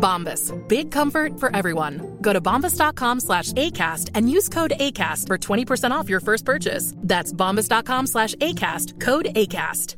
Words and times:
Bombas. 0.00 0.52
Big 0.68 0.90
comfort 0.90 1.38
for 1.38 1.54
everyone. 1.54 2.18
Go 2.20 2.32
to 2.32 2.40
bombas.com 2.40 3.20
slash 3.20 3.52
ACAST 3.52 4.10
and 4.14 4.28
use 4.30 4.48
code 4.48 4.72
ACAST 4.80 5.26
for 5.26 5.38
20% 5.38 5.90
off 5.92 6.08
your 6.08 6.20
first 6.20 6.44
purchase. 6.44 6.94
That's 6.96 7.32
bombas.com 7.32 8.06
slash 8.06 8.34
ACAST. 8.36 8.98
Code 9.00 9.26
ACAST. 9.36 9.96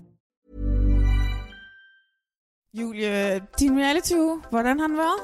Julie, 2.74 3.40
din 3.58 3.78
reality 3.78 4.14
hvordan 4.50 4.80
har 4.80 4.86
den 4.86 4.96
været? 4.96 5.20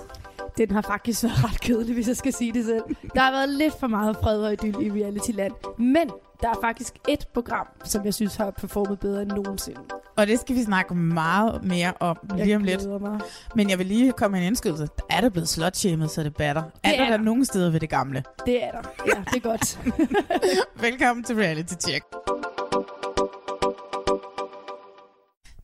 Den 0.58 0.70
har 0.70 0.82
faktisk 0.82 1.24
været 1.24 1.44
ret 1.44 1.60
kedelig, 1.60 1.94
hvis 1.94 2.08
jeg 2.08 2.16
skal 2.16 2.32
sige 2.32 2.52
det 2.52 2.64
selv. 2.64 2.82
Der 3.14 3.20
har 3.20 3.30
været 3.30 3.48
lidt 3.48 3.74
for 3.80 3.86
meget 3.86 4.16
fred 4.22 4.42
og 4.42 4.52
idyll 4.52 4.86
i 4.86 5.04
reality-land. 5.04 5.52
Men 5.78 6.10
der 6.42 6.48
er 6.48 6.54
faktisk 6.60 6.94
et 7.08 7.26
program, 7.34 7.66
som 7.84 8.04
jeg 8.04 8.14
synes 8.14 8.36
har 8.36 8.50
performet 8.50 9.00
bedre 9.00 9.22
end 9.22 9.30
nogensinde. 9.30 9.80
Og 10.16 10.26
det 10.26 10.40
skal 10.40 10.56
vi 10.56 10.62
snakke 10.62 10.94
meget 10.94 11.64
mere 11.64 11.92
om 12.00 12.16
lige 12.34 12.48
Jeg 12.48 12.56
om 12.56 12.62
lidt. 12.64 13.00
mig. 13.02 13.20
Men 13.54 13.70
jeg 13.70 13.78
vil 13.78 13.86
lige 13.86 14.12
komme 14.12 14.32
med 14.32 14.40
en 14.40 14.46
indskydelse. 14.46 14.82
Der 14.82 15.02
er 15.16 15.20
der 15.20 15.28
blevet 15.28 15.48
slutshamed, 15.48 16.08
så 16.08 16.22
det 16.22 16.36
batter. 16.36 16.62
Er 16.62 16.68
Det 16.90 16.98
der, 16.98 17.04
er 17.04 17.10
der 17.10 17.16
der. 17.16 17.24
nogen 17.24 17.44
steder 17.44 17.70
ved 17.70 17.80
det 17.80 17.88
gamle? 17.90 18.24
Det 18.46 18.64
er 18.64 18.70
der. 18.70 18.82
Ja, 19.06 19.22
det 19.32 19.36
er 19.36 19.40
godt. 19.48 19.78
Velkommen 20.90 21.24
til 21.24 21.36
Reality 21.36 21.74
Check. 21.88 22.04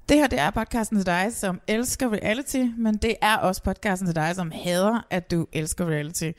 Det 0.08 0.16
her 0.16 0.26
det 0.26 0.38
er 0.40 0.50
podcasten 0.50 0.98
til 0.98 1.06
dig, 1.06 1.28
som 1.34 1.60
elsker 1.68 2.12
reality, 2.12 2.64
men 2.78 2.94
det 2.96 3.14
er 3.22 3.36
også 3.36 3.62
podcasten 3.62 4.06
til 4.08 4.14
dig, 4.16 4.34
som 4.34 4.50
hader, 4.64 5.06
at 5.10 5.30
du 5.30 5.46
elsker 5.52 5.84
reality. 5.86 6.30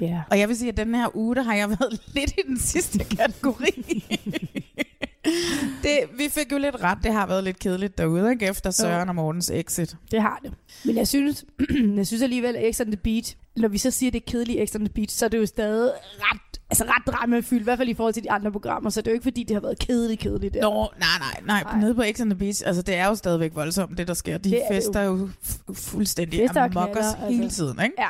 Ja. 0.00 0.22
Og 0.30 0.38
jeg 0.38 0.48
vil 0.48 0.56
sige, 0.56 0.68
at 0.68 0.76
den 0.76 0.94
her 0.94 1.16
uge, 1.16 1.34
der 1.36 1.42
har 1.42 1.54
jeg 1.54 1.68
været 1.68 2.00
lidt 2.14 2.30
i 2.30 2.42
den 2.46 2.58
sidste 2.58 2.98
kategori. 3.04 4.04
det, 5.82 5.98
vi 6.18 6.28
fik 6.28 6.52
jo 6.52 6.58
lidt 6.58 6.74
ret. 6.82 6.98
Det 7.02 7.12
har 7.12 7.26
været 7.26 7.44
lidt 7.44 7.58
kedeligt 7.58 7.98
derude, 7.98 8.30
ikke? 8.30 8.46
Efter 8.46 8.70
Søren 8.70 9.08
og 9.08 9.14
Mortens 9.14 9.50
exit. 9.50 9.96
Det 10.10 10.22
har 10.22 10.40
det. 10.44 10.52
Men 10.84 10.96
jeg 10.96 11.08
synes, 11.08 11.44
jeg 11.96 12.06
synes 12.06 12.22
alligevel, 12.22 12.56
at 12.56 12.74
X 12.76 12.80
on 12.80 12.86
the 12.86 12.96
Beach, 12.96 13.36
når 13.56 13.68
vi 13.68 13.78
så 13.78 13.90
siger, 13.90 14.10
at 14.10 14.12
det 14.12 14.22
er 14.26 14.30
kedeligt 14.30 14.70
X 14.70 14.74
on 14.74 14.80
the 14.80 14.88
Beach, 14.94 15.16
så 15.18 15.24
er 15.24 15.28
det 15.28 15.38
jo 15.38 15.46
stadig 15.46 15.92
ret, 16.20 16.60
altså 16.70 16.84
ret 16.84 17.02
dramafyldt, 17.14 17.60
i 17.60 17.64
hvert 17.64 17.78
fald 17.78 17.88
i 17.88 17.94
forhold 17.94 18.14
til 18.14 18.22
de 18.22 18.30
andre 18.30 18.52
programmer, 18.52 18.90
så 18.90 19.00
det 19.00 19.06
er 19.06 19.10
jo 19.10 19.14
ikke 19.14 19.22
fordi, 19.24 19.42
det 19.42 19.54
har 19.54 19.60
været 19.60 19.78
kedeligt, 19.78 20.20
kedeligt 20.20 20.54
der. 20.54 20.60
Nå, 20.62 20.88
nej, 20.98 21.08
nej, 21.18 21.40
nej. 21.46 21.62
Nej. 21.72 21.80
Nede 21.80 21.94
på 21.94 22.02
X 22.16 22.20
on 22.20 22.30
the 22.30 22.38
Beach, 22.38 22.62
altså 22.66 22.82
det 22.82 22.94
er 22.94 23.06
jo 23.06 23.14
stadigvæk 23.14 23.54
voldsomt, 23.54 23.98
det 23.98 24.08
der 24.08 24.14
sker. 24.14 24.38
De 24.38 24.50
Det 24.50 24.62
er 24.70 24.74
fester 24.74 25.02
jo 25.02 25.28
fu- 25.44 25.72
fuldstændig 25.74 26.40
Fester 26.40 26.62
amok 26.62 26.88
os 26.88 26.94
knaller, 26.94 27.28
hele 27.30 27.44
altså. 27.44 27.56
tiden, 27.64 27.78
ikke? 27.84 27.94
Ja. 27.98 28.08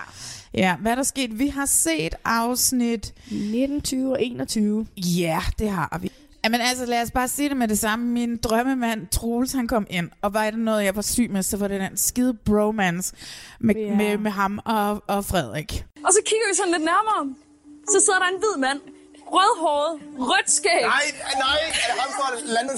Ja, 0.54 0.76
hvad 0.76 0.92
er 0.92 0.96
der 0.96 1.02
sket? 1.02 1.38
Vi 1.38 1.48
har 1.48 1.66
set 1.66 2.14
afsnit... 2.24 3.14
19, 3.30 3.80
20 3.80 4.12
og 4.12 4.22
21. 4.22 4.86
Ja, 4.96 5.40
det 5.58 5.70
har 5.70 5.98
vi. 6.02 6.12
Jamen 6.48 6.60
altså, 6.60 6.86
lad 6.86 7.02
os 7.02 7.10
bare 7.10 7.28
sige 7.28 7.48
det 7.48 7.56
med 7.56 7.68
det 7.68 7.78
samme. 7.78 8.06
Min 8.06 8.36
drømmemand, 8.36 9.06
Troels, 9.06 9.52
han 9.52 9.68
kom 9.68 9.86
ind, 9.90 10.10
og 10.22 10.34
var 10.34 10.50
det 10.50 10.58
noget, 10.58 10.84
jeg 10.84 10.96
var 10.96 11.02
syg 11.02 11.30
med, 11.30 11.42
så 11.42 11.56
var 11.56 11.68
det 11.68 11.80
den 11.80 11.96
skide 11.96 12.34
bromance 12.34 13.14
med, 13.60 13.74
yeah. 13.76 13.96
med, 13.96 14.18
med 14.18 14.30
ham 14.30 14.60
og, 14.64 15.02
og 15.06 15.24
Frederik. 15.24 15.84
Og 16.04 16.12
så 16.12 16.20
kigger 16.26 16.46
vi 16.50 16.56
sådan 16.56 16.72
lidt 16.72 16.84
nærmere. 16.84 17.34
Så 17.88 18.00
sidder 18.04 18.18
der 18.18 18.26
en 18.26 18.38
hvid 18.38 18.60
mand. 18.60 18.80
Rødhåret, 19.36 20.00
rødt 20.18 20.50
skæg. 20.50 20.82
Nej, 20.82 21.06
nej, 21.46 21.58
er 21.84 21.92
det 21.92 22.00
ham 22.02 22.10
fra 22.18 22.28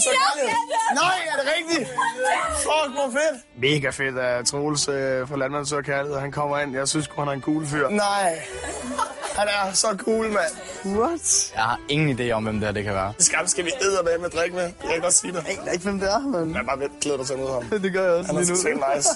så 0.00 0.10
kærlighed? 0.20 0.56
Nej, 0.94 1.18
er 1.32 1.36
det 1.42 1.46
rigtigt? 1.56 1.88
Fuck, 2.56 2.94
hvor 2.94 3.10
fedt. 3.10 3.36
Mega 3.56 3.90
fedt 3.90 4.18
at 4.18 4.46
Troels 4.46 4.88
øh, 4.88 5.28
fra 5.28 5.36
Landmand 5.36 5.66
Kærlighed, 5.82 6.18
han 6.20 6.32
kommer 6.32 6.58
ind. 6.58 6.74
Jeg 6.74 6.88
synes 6.88 7.08
han 7.18 7.28
er 7.28 7.32
en 7.32 7.42
cool 7.42 7.66
fyr. 7.66 7.88
Nej, 7.88 8.42
han 9.38 9.48
er 9.48 9.72
så 9.72 9.86
cool, 9.98 10.26
mand. 10.26 10.52
What? 10.98 11.52
Jeg 11.54 11.62
har 11.62 11.80
ingen 11.88 12.20
idé 12.20 12.30
om, 12.32 12.42
hvem 12.44 12.54
det 12.54 12.64
her 12.68 12.72
det 12.72 12.84
kan 12.84 12.94
være. 12.94 13.12
Skam 13.18 13.46
skal 13.46 13.64
vi 13.64 13.70
æde 13.82 13.98
med 14.04 14.18
med 14.18 14.30
drikke 14.30 14.56
med. 14.56 14.62
Jeg 14.62 14.92
kan 14.92 15.00
godt 15.00 15.14
sige 15.14 15.32
det. 15.32 15.44
Jeg 15.46 15.58
aner 15.64 15.72
ikke, 15.72 15.84
hvem 15.84 16.00
det 16.00 16.12
er, 16.12 16.18
men... 16.18 16.54
Jeg 16.54 16.60
er 16.60 16.64
bare 16.64 16.78
ved 16.80 17.00
glæder 17.00 17.16
dig 17.18 17.26
til 17.26 17.32
at 17.34 17.38
møde 17.40 17.52
ham. 17.52 17.80
Det 17.82 17.92
gør 17.92 18.02
jeg 18.02 18.12
også 18.12 18.26
Han 18.26 18.36
er 18.36 18.40
lige 18.40 18.50
nu. 18.52 18.56
totalt 18.56 18.82
nice. 18.96 19.08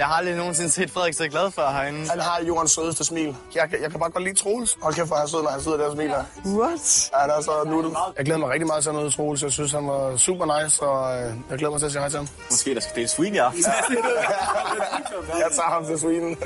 Jeg 0.00 0.08
har 0.08 0.14
aldrig 0.14 0.36
nogensinde 0.36 0.70
set 0.70 0.90
Frederik 0.90 1.14
så 1.14 1.28
glad 1.28 1.50
for 1.50 1.62
herinde. 1.62 2.08
Han 2.10 2.20
har 2.20 2.42
jordens 2.48 2.70
sødeste 2.72 3.04
smil. 3.04 3.36
Jeg, 3.54 3.68
kan- 3.70 3.82
jeg 3.82 3.90
kan 3.90 4.00
bare 4.00 4.10
godt 4.10 4.24
lide 4.24 4.36
Troels. 4.36 4.78
Hold 4.82 4.94
kæft, 4.94 5.06
hvor 5.08 5.16
er 5.16 5.20
han 5.20 5.28
sød, 5.28 5.42
når 5.42 5.50
han 5.50 5.60
sidder 5.62 5.76
der 5.76 5.86
og 5.86 5.92
smiler. 5.92 6.24
What? 6.46 7.10
Han 7.14 7.30
er 7.30 7.40
så 7.40 7.52
nuttet. 7.66 7.92
Jeg 8.16 8.24
glæder 8.24 8.38
mig 8.40 8.48
rigtig 8.48 8.66
meget 8.66 8.82
til 8.82 8.90
at 8.90 8.96
møde 8.96 9.10
Troels. 9.10 9.42
Jeg 9.42 9.52
synes, 9.52 9.72
han 9.72 9.86
var 9.86 10.16
super 10.16 10.62
nice, 10.62 10.82
og 10.82 11.18
øh, 11.22 11.32
jeg 11.50 11.58
glæder 11.58 11.70
mig 11.70 11.80
til 11.80 11.86
at 11.86 11.92
sige 11.92 12.00
hej 12.00 12.08
til 12.08 12.16
ham. 12.18 12.28
Måske 12.50 12.74
der 12.74 12.80
skal 12.80 12.96
dele 12.96 13.08
swing 13.08 13.34
i 13.34 13.38
aften. 13.38 13.64
Jeg 15.28 15.48
tager 15.56 15.70
ham 15.70 15.86
til 15.86 15.98
Sweden. 15.98 16.36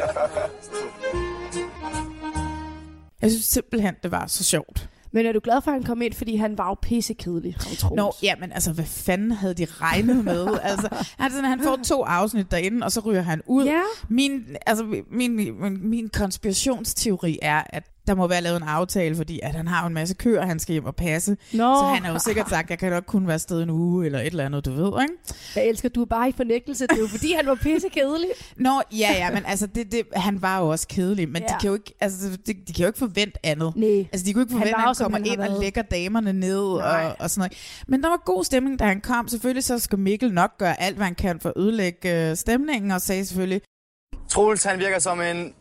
Jeg 3.22 3.31
synes 3.31 3.47
simpelthen, 3.47 3.94
det 4.03 4.10
var 4.10 4.26
så 4.26 4.44
sjovt. 4.44 4.88
Men 5.14 5.26
er 5.26 5.32
du 5.32 5.41
glad 5.42 5.62
for, 5.62 5.70
at 5.70 5.75
han 5.75 5.82
kom 5.82 6.02
ind, 6.02 6.12
fordi 6.12 6.36
han 6.36 6.58
var 6.58 6.69
jo 6.69 6.76
pissekedelig, 6.82 7.56
ham 7.60 7.76
Troels? 7.76 7.97
Nå, 7.97 8.12
ja, 8.22 8.34
men 8.41 8.52
altså, 8.52 8.72
hvad 8.72 8.84
fanden 8.84 9.32
havde 9.32 9.54
de 9.54 9.64
regnet 9.64 10.25
med? 10.25 10.47
altså, 10.62 10.88
han, 11.19 11.30
sådan, 11.30 11.44
han 11.44 11.62
får 11.62 11.78
to 11.84 12.02
afsnit 12.02 12.50
derinde, 12.50 12.84
og 12.84 12.92
så 12.92 13.00
ryger 13.00 13.22
han 13.22 13.42
ud. 13.47 13.64
Ja. 13.64 13.80
Min, 14.08 14.44
altså, 14.66 15.02
min, 15.10 15.36
min, 15.36 15.88
min 15.88 16.08
konspirationsteori 16.08 17.38
er, 17.42 17.62
at 17.70 17.94
der 18.06 18.15
må 18.15 18.26
være 18.26 18.41
lavet 18.41 18.56
en 18.56 18.69
aftale, 18.69 19.16
fordi 19.16 19.41
at 19.42 19.54
han 19.54 19.69
har 19.69 19.82
jo 19.82 19.87
en 19.87 19.94
masse 19.94 20.15
køer, 20.15 20.47
han 20.47 20.59
skal 20.59 20.72
hjem 20.72 20.84
og 20.84 20.97
passe. 20.97 21.37
Nå. 21.53 21.75
Så 21.75 21.84
han 21.94 22.04
har 22.04 22.12
jo 22.12 22.19
sikkert 22.19 22.48
sagt, 22.48 22.65
at 22.65 22.70
jeg 22.70 22.78
kan 22.78 22.92
nok 22.92 23.04
kun 23.06 23.26
være 23.26 23.34
afsted 23.34 23.62
en 23.62 23.70
uge, 23.70 24.06
eller 24.06 24.19
et 24.19 24.26
eller 24.26 24.44
andet, 24.44 24.65
du 24.65 24.70
ved, 24.70 25.03
ikke? 25.03 25.15
Jeg 25.56 25.66
elsker, 25.66 25.88
du 25.88 26.03
er 26.03 26.06
bare 26.06 26.28
i 26.28 26.32
fornægtelse. 26.32 26.87
Det 26.87 26.97
er 26.97 27.00
jo 27.00 27.06
fordi, 27.06 27.32
han 27.32 27.47
var 27.47 27.54
pissekedelig. 27.54 28.28
Nå, 28.56 28.82
ja, 28.93 29.12
ja, 29.12 29.31
men 29.31 29.43
altså, 29.47 29.66
det, 29.66 29.93
det, 29.93 30.03
han 30.12 30.43
var 30.43 30.60
jo 30.60 30.69
også 30.69 30.88
kedelig, 30.88 31.28
men 31.28 31.43
ja. 31.43 31.48
de, 31.48 31.54
kan 31.60 31.69
jo 31.69 31.75
ikke, 31.75 31.94
altså, 32.00 32.31
de, 32.47 32.54
de 32.69 32.72
kan 32.72 32.82
jo 32.82 32.87
ikke 32.87 32.98
forvente 32.98 33.47
andet. 33.47 33.76
Nej. 33.76 34.06
Altså, 34.12 34.26
de 34.26 34.32
kunne 34.32 34.43
ikke 34.43 34.53
Han 34.53 34.60
forvente, 34.60 34.78
var 34.78 34.91
at 34.91 35.00
jo, 35.00 35.04
han 35.04 35.12
kommer 35.12 35.19
han 35.19 35.47
ind 35.47 35.54
og 35.54 35.60
lægger 35.60 35.82
damerne 35.82 36.32
ned 36.32 36.59
og, 36.59 37.16
og 37.19 37.31
sådan 37.31 37.41
noget. 37.41 37.82
Men 37.87 38.03
der 38.03 38.09
var 38.09 38.22
god 38.25 38.44
stemning, 38.44 38.78
da 38.78 38.84
han 38.84 39.00
kom. 39.00 39.28
Selvfølgelig 39.28 39.64
så 39.64 39.78
skal 39.78 39.98
Mikkel 39.98 40.32
nok 40.32 40.59
gøre 40.59 40.81
alt, 40.81 40.97
hvad 40.97 41.06
han 41.06 41.14
kan 41.14 41.41
for 41.41 41.48
at 41.48 41.54
ødelægge 41.56 42.31
øh, 42.31 42.37
stemningen, 42.37 42.91
og 42.91 43.00
sagde 43.00 43.25
selvfølgelig, 43.25 43.62
Troels, 44.28 44.64
han 44.64 44.78
virker 44.78 44.98
som 44.98 45.20
en 45.20 45.54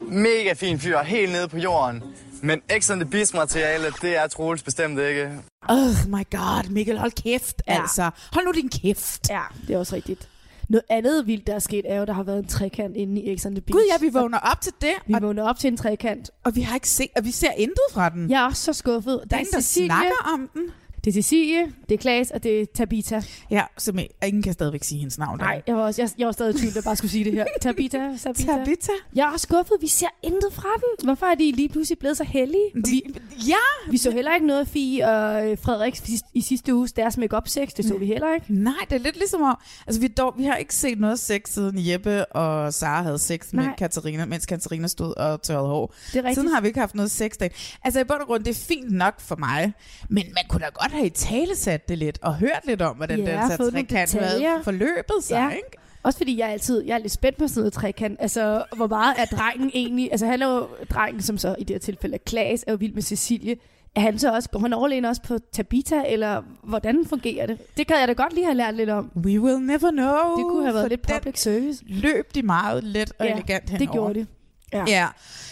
mega 0.00 0.52
fin 0.52 0.78
fyr, 0.80 0.98
helt 1.02 1.32
nede 1.32 1.48
på 1.48 1.58
jorden. 1.58 2.02
Men 2.42 2.60
X 2.80 2.90
on 2.90 3.00
the 3.00 3.10
Beast 3.10 3.34
materiale, 3.34 3.86
det 4.02 4.16
er 4.16 4.26
Troels 4.26 4.62
bestemt 4.62 5.00
ikke. 5.00 5.30
oh 5.68 5.76
my 6.08 6.24
god, 6.30 6.70
Mikkel, 6.70 6.98
hold 6.98 7.12
kæft, 7.22 7.62
ja. 7.68 7.80
Altså. 7.82 8.10
Hold 8.32 8.44
nu 8.46 8.52
din 8.52 8.68
kæft. 8.68 9.30
Ja, 9.30 9.42
det 9.66 9.74
er 9.74 9.78
også 9.78 9.96
rigtigt. 9.96 10.28
Noget 10.68 10.82
andet 10.90 11.26
vildt, 11.26 11.46
der 11.46 11.54
er 11.54 11.58
sket, 11.58 11.84
er 11.88 11.96
jo, 11.96 12.02
at 12.02 12.08
der 12.08 12.14
har 12.14 12.22
været 12.22 12.38
en 12.38 12.48
trekant 12.48 12.96
inde 12.96 13.20
i 13.22 13.38
X 13.38 13.46
on 13.46 13.52
the 13.54 13.60
Beach. 13.60 13.72
Gud 13.72 13.82
ja, 13.92 14.06
vi 14.06 14.12
vågner 14.12 14.38
op 14.38 14.60
til 14.60 14.72
det, 14.80 14.92
Vi 15.06 15.14
og, 15.14 15.22
vågner 15.22 15.42
op 15.42 15.58
til 15.58 15.68
en 15.68 15.76
trekant. 15.76 16.30
og 16.44 16.56
vi 16.56 16.60
har 16.60 16.74
ikke 16.74 16.88
set, 16.88 17.08
og 17.16 17.24
vi 17.24 17.30
ser 17.30 17.50
intet 17.56 17.84
fra 17.92 18.08
den. 18.08 18.30
Jeg 18.30 18.42
er 18.42 18.46
også 18.46 18.62
så 18.64 18.72
skuffet. 18.72 19.20
Der 19.30 19.36
er 19.36 19.40
ingen, 19.40 19.52
der 19.54 19.60
snakker 19.60 20.30
om 20.34 20.50
den. 20.54 20.62
Det 21.04 21.10
er 21.10 21.12
Cecilie, 21.22 21.72
det 21.88 21.94
er 21.94 21.98
Klaas, 21.98 22.30
og 22.30 22.42
det 22.42 22.60
er 22.60 22.66
Tabita. 22.74 23.22
Ja, 23.50 23.62
som 23.78 23.98
ingen 24.26 24.42
kan 24.42 24.52
stadigvæk 24.52 24.84
sige 24.84 24.98
hendes 24.98 25.18
navn. 25.18 25.38
Nej, 25.38 25.62
jeg 25.66 25.76
var, 25.76 25.82
også, 25.82 26.02
jeg, 26.02 26.10
jeg 26.18 26.26
var 26.26 26.32
stadig 26.32 26.54
i 26.54 26.58
tvivl, 26.58 26.74
der 26.74 26.82
bare 26.82 26.96
skulle 26.96 27.10
sige 27.10 27.24
det 27.24 27.32
her. 27.32 27.44
Tabita, 27.62 27.98
Tabita. 28.22 28.42
Tabitha. 28.56 28.92
Jeg 29.14 29.32
er 29.34 29.38
skuffet. 29.38 29.76
Vi 29.80 29.86
ser 29.86 30.06
intet 30.22 30.52
fra 30.52 30.68
den. 30.76 31.04
Hvorfor 31.06 31.26
er 31.26 31.34
de 31.34 31.52
lige 31.52 31.68
pludselig 31.68 31.98
blevet 31.98 32.16
så 32.16 32.24
heldige? 32.24 32.64
De, 32.84 33.02
ja, 33.48 33.90
Vi 33.90 33.96
så 33.96 34.10
heller 34.10 34.34
ikke 34.34 34.46
noget 34.46 34.60
af 34.60 34.66
Fie 34.66 35.08
og 35.08 35.50
øh, 35.50 35.58
Frederik 35.58 36.00
i- 36.34 36.40
sidste 36.42 36.74
uge. 36.74 36.88
Deres 36.96 37.16
make-up 37.16 37.48
sex, 37.48 37.68
det 37.76 37.84
så 37.84 37.96
vi 37.98 38.06
heller 38.06 38.34
ikke. 38.34 38.46
Nej, 38.48 38.74
det 38.90 38.96
er 38.96 39.00
lidt 39.00 39.16
ligesom 39.16 39.42
om, 39.42 39.56
altså 39.86 40.00
vi, 40.00 40.08
dog, 40.08 40.34
vi 40.38 40.44
har 40.44 40.56
ikke 40.56 40.74
set 40.74 41.00
noget 41.00 41.18
sex 41.18 41.40
siden 41.48 41.74
Jeppe 41.90 42.26
og 42.26 42.74
Sara 42.74 43.02
havde 43.02 43.18
sex 43.18 43.52
med 43.52 43.64
Nej. 43.64 43.74
Katarina, 43.78 44.24
mens 44.24 44.46
Katarina 44.46 44.86
stod 44.88 45.14
og 45.16 45.42
tørrede 45.42 45.68
hår. 45.68 45.94
Det 46.12 46.16
er 46.16 46.18
rigtigt. 46.18 46.34
Siden 46.34 46.48
har 46.48 46.60
vi 46.60 46.66
ikke 46.66 46.80
haft 46.80 46.94
noget 46.94 47.10
sex 47.10 47.30
dag. 47.40 47.54
Altså 47.84 48.00
i 48.00 48.04
bund 48.04 48.20
og 48.20 48.26
grund, 48.26 48.44
det 48.44 48.50
er 48.50 48.64
fint 48.68 48.90
nok 48.92 49.20
for 49.20 49.36
mig, 49.36 49.72
men 50.08 50.24
man 50.34 50.44
kunne 50.48 50.60
da 50.60 50.68
godt 50.74 50.89
have 50.92 51.06
i 51.06 51.10
tale 51.10 51.56
sat 51.56 51.88
det 51.88 51.98
lidt, 51.98 52.18
og 52.22 52.34
hørt 52.36 52.60
lidt 52.66 52.82
om, 52.82 52.96
hvordan 52.96 53.18
Ja, 53.18 53.24
den 53.24 53.50
nogle 53.58 53.70
trekant 53.72 54.12
havde 54.12 54.60
forløbet 54.64 55.14
sig, 55.20 55.34
Ja. 55.34 55.50
ikke? 55.56 55.68
Også 56.02 56.16
fordi 56.16 56.38
jeg 56.38 56.48
er 56.48 56.52
altid 56.52 56.82
jeg 56.86 56.94
er 56.94 56.98
lidt 56.98 57.12
spændt 57.12 57.38
på 57.38 57.48
sådan 57.48 57.60
noget 57.60 57.72
trekant. 57.72 58.16
Altså, 58.20 58.64
hvor 58.76 58.86
meget 58.86 59.14
er 59.18 59.24
drengen 59.24 59.70
egentlig... 59.74 60.08
Altså, 60.10 60.26
han 60.26 60.42
er 60.42 60.46
jo 60.54 60.66
drengen, 60.90 61.22
som 61.22 61.38
så 61.38 61.54
i 61.58 61.64
det 61.64 61.74
her 61.74 61.78
tilfælde 61.80 62.14
er 62.14 62.18
Klaas, 62.26 62.64
er 62.66 62.72
jo 62.72 62.76
vild 62.80 62.94
med 62.94 63.02
Cecilie. 63.02 63.56
Er 63.94 64.00
han 64.00 64.18
så 64.18 64.32
også, 64.34 64.48
går 64.50 64.58
han 64.58 64.72
overlegen 64.72 65.04
også 65.04 65.22
på 65.22 65.38
Tabita, 65.52 66.02
eller 66.06 66.42
hvordan 66.62 67.06
fungerer 67.06 67.46
det? 67.46 67.58
Det 67.76 67.86
kan 67.86 67.96
jeg 68.00 68.08
da 68.08 68.12
godt 68.12 68.32
lige 68.32 68.44
have 68.44 68.56
lært 68.56 68.74
lidt 68.74 68.90
om. 68.90 69.10
We 69.16 69.40
will 69.40 69.58
never 69.60 69.90
know. 69.90 70.36
Det 70.36 70.44
kunne 70.50 70.64
have 70.64 70.74
været 70.74 70.88
lidt 70.88 71.06
public 71.14 71.40
service. 71.42 71.82
løb 71.86 72.34
de 72.34 72.42
meget 72.42 72.84
let 72.84 73.12
og 73.18 73.26
Ja, 73.26 73.32
elegant 73.32 73.62
det 73.68 73.70
henover. 73.78 73.92
gjorde 73.92 74.20
de. 74.20 74.26
Ja. 74.72 74.84
Ja. 74.88 75.06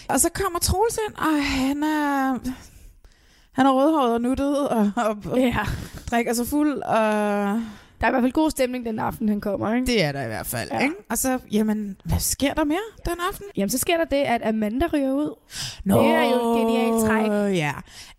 Og 0.08 0.20
så 0.20 0.29
kommer 0.34 0.58
Troels 0.58 0.99
ind, 1.08 1.14
og 1.14 1.44
han 1.44 1.82
er... 1.82 2.38
Han 3.58 3.66
er 3.66 3.70
rødhåret 3.72 4.12
og 4.14 4.20
nuttet 4.20 4.69
og, 4.69 4.90
og, 4.96 5.16
og 5.31 5.38
ja. 5.38 5.56
drikker 6.10 6.32
sig 6.34 6.46
fuld, 6.46 6.82
og 6.82 6.99
Der 8.00 8.06
er 8.06 8.08
i 8.08 8.10
hvert 8.12 8.22
fald 8.22 8.32
god 8.32 8.50
stemning 8.50 8.84
den 8.87 8.99
aften, 8.99 9.28
han 9.28 9.40
kommer, 9.40 9.75
ikke? 9.75 9.87
det 9.87 10.05
er 10.05 10.12
der 10.12 10.22
i 10.22 10.26
hvert 10.26 10.46
fald. 10.46 10.69
Ja. 10.72 10.78
Ikke? 10.78 10.94
Og 11.10 11.19
så, 11.19 11.38
jamen, 11.52 11.96
hvad 12.05 12.19
sker 12.19 12.55
der 12.55 12.64
mere 12.64 12.78
den 13.05 13.14
aften? 13.31 13.46
Jamen, 13.56 13.70
så 13.70 13.78
sker 13.78 13.96
der 13.96 14.05
det, 14.05 14.16
at 14.16 14.40
Amanda 14.49 14.87
ryger 14.93 15.12
ud. 15.12 15.34
Nå, 15.84 16.02
Det 16.02 16.10
er 16.10 16.22
jo 16.25 16.52
et 16.52 16.58
genialt 16.58 17.06
træk. 17.06 17.55
Ja. 17.56 17.72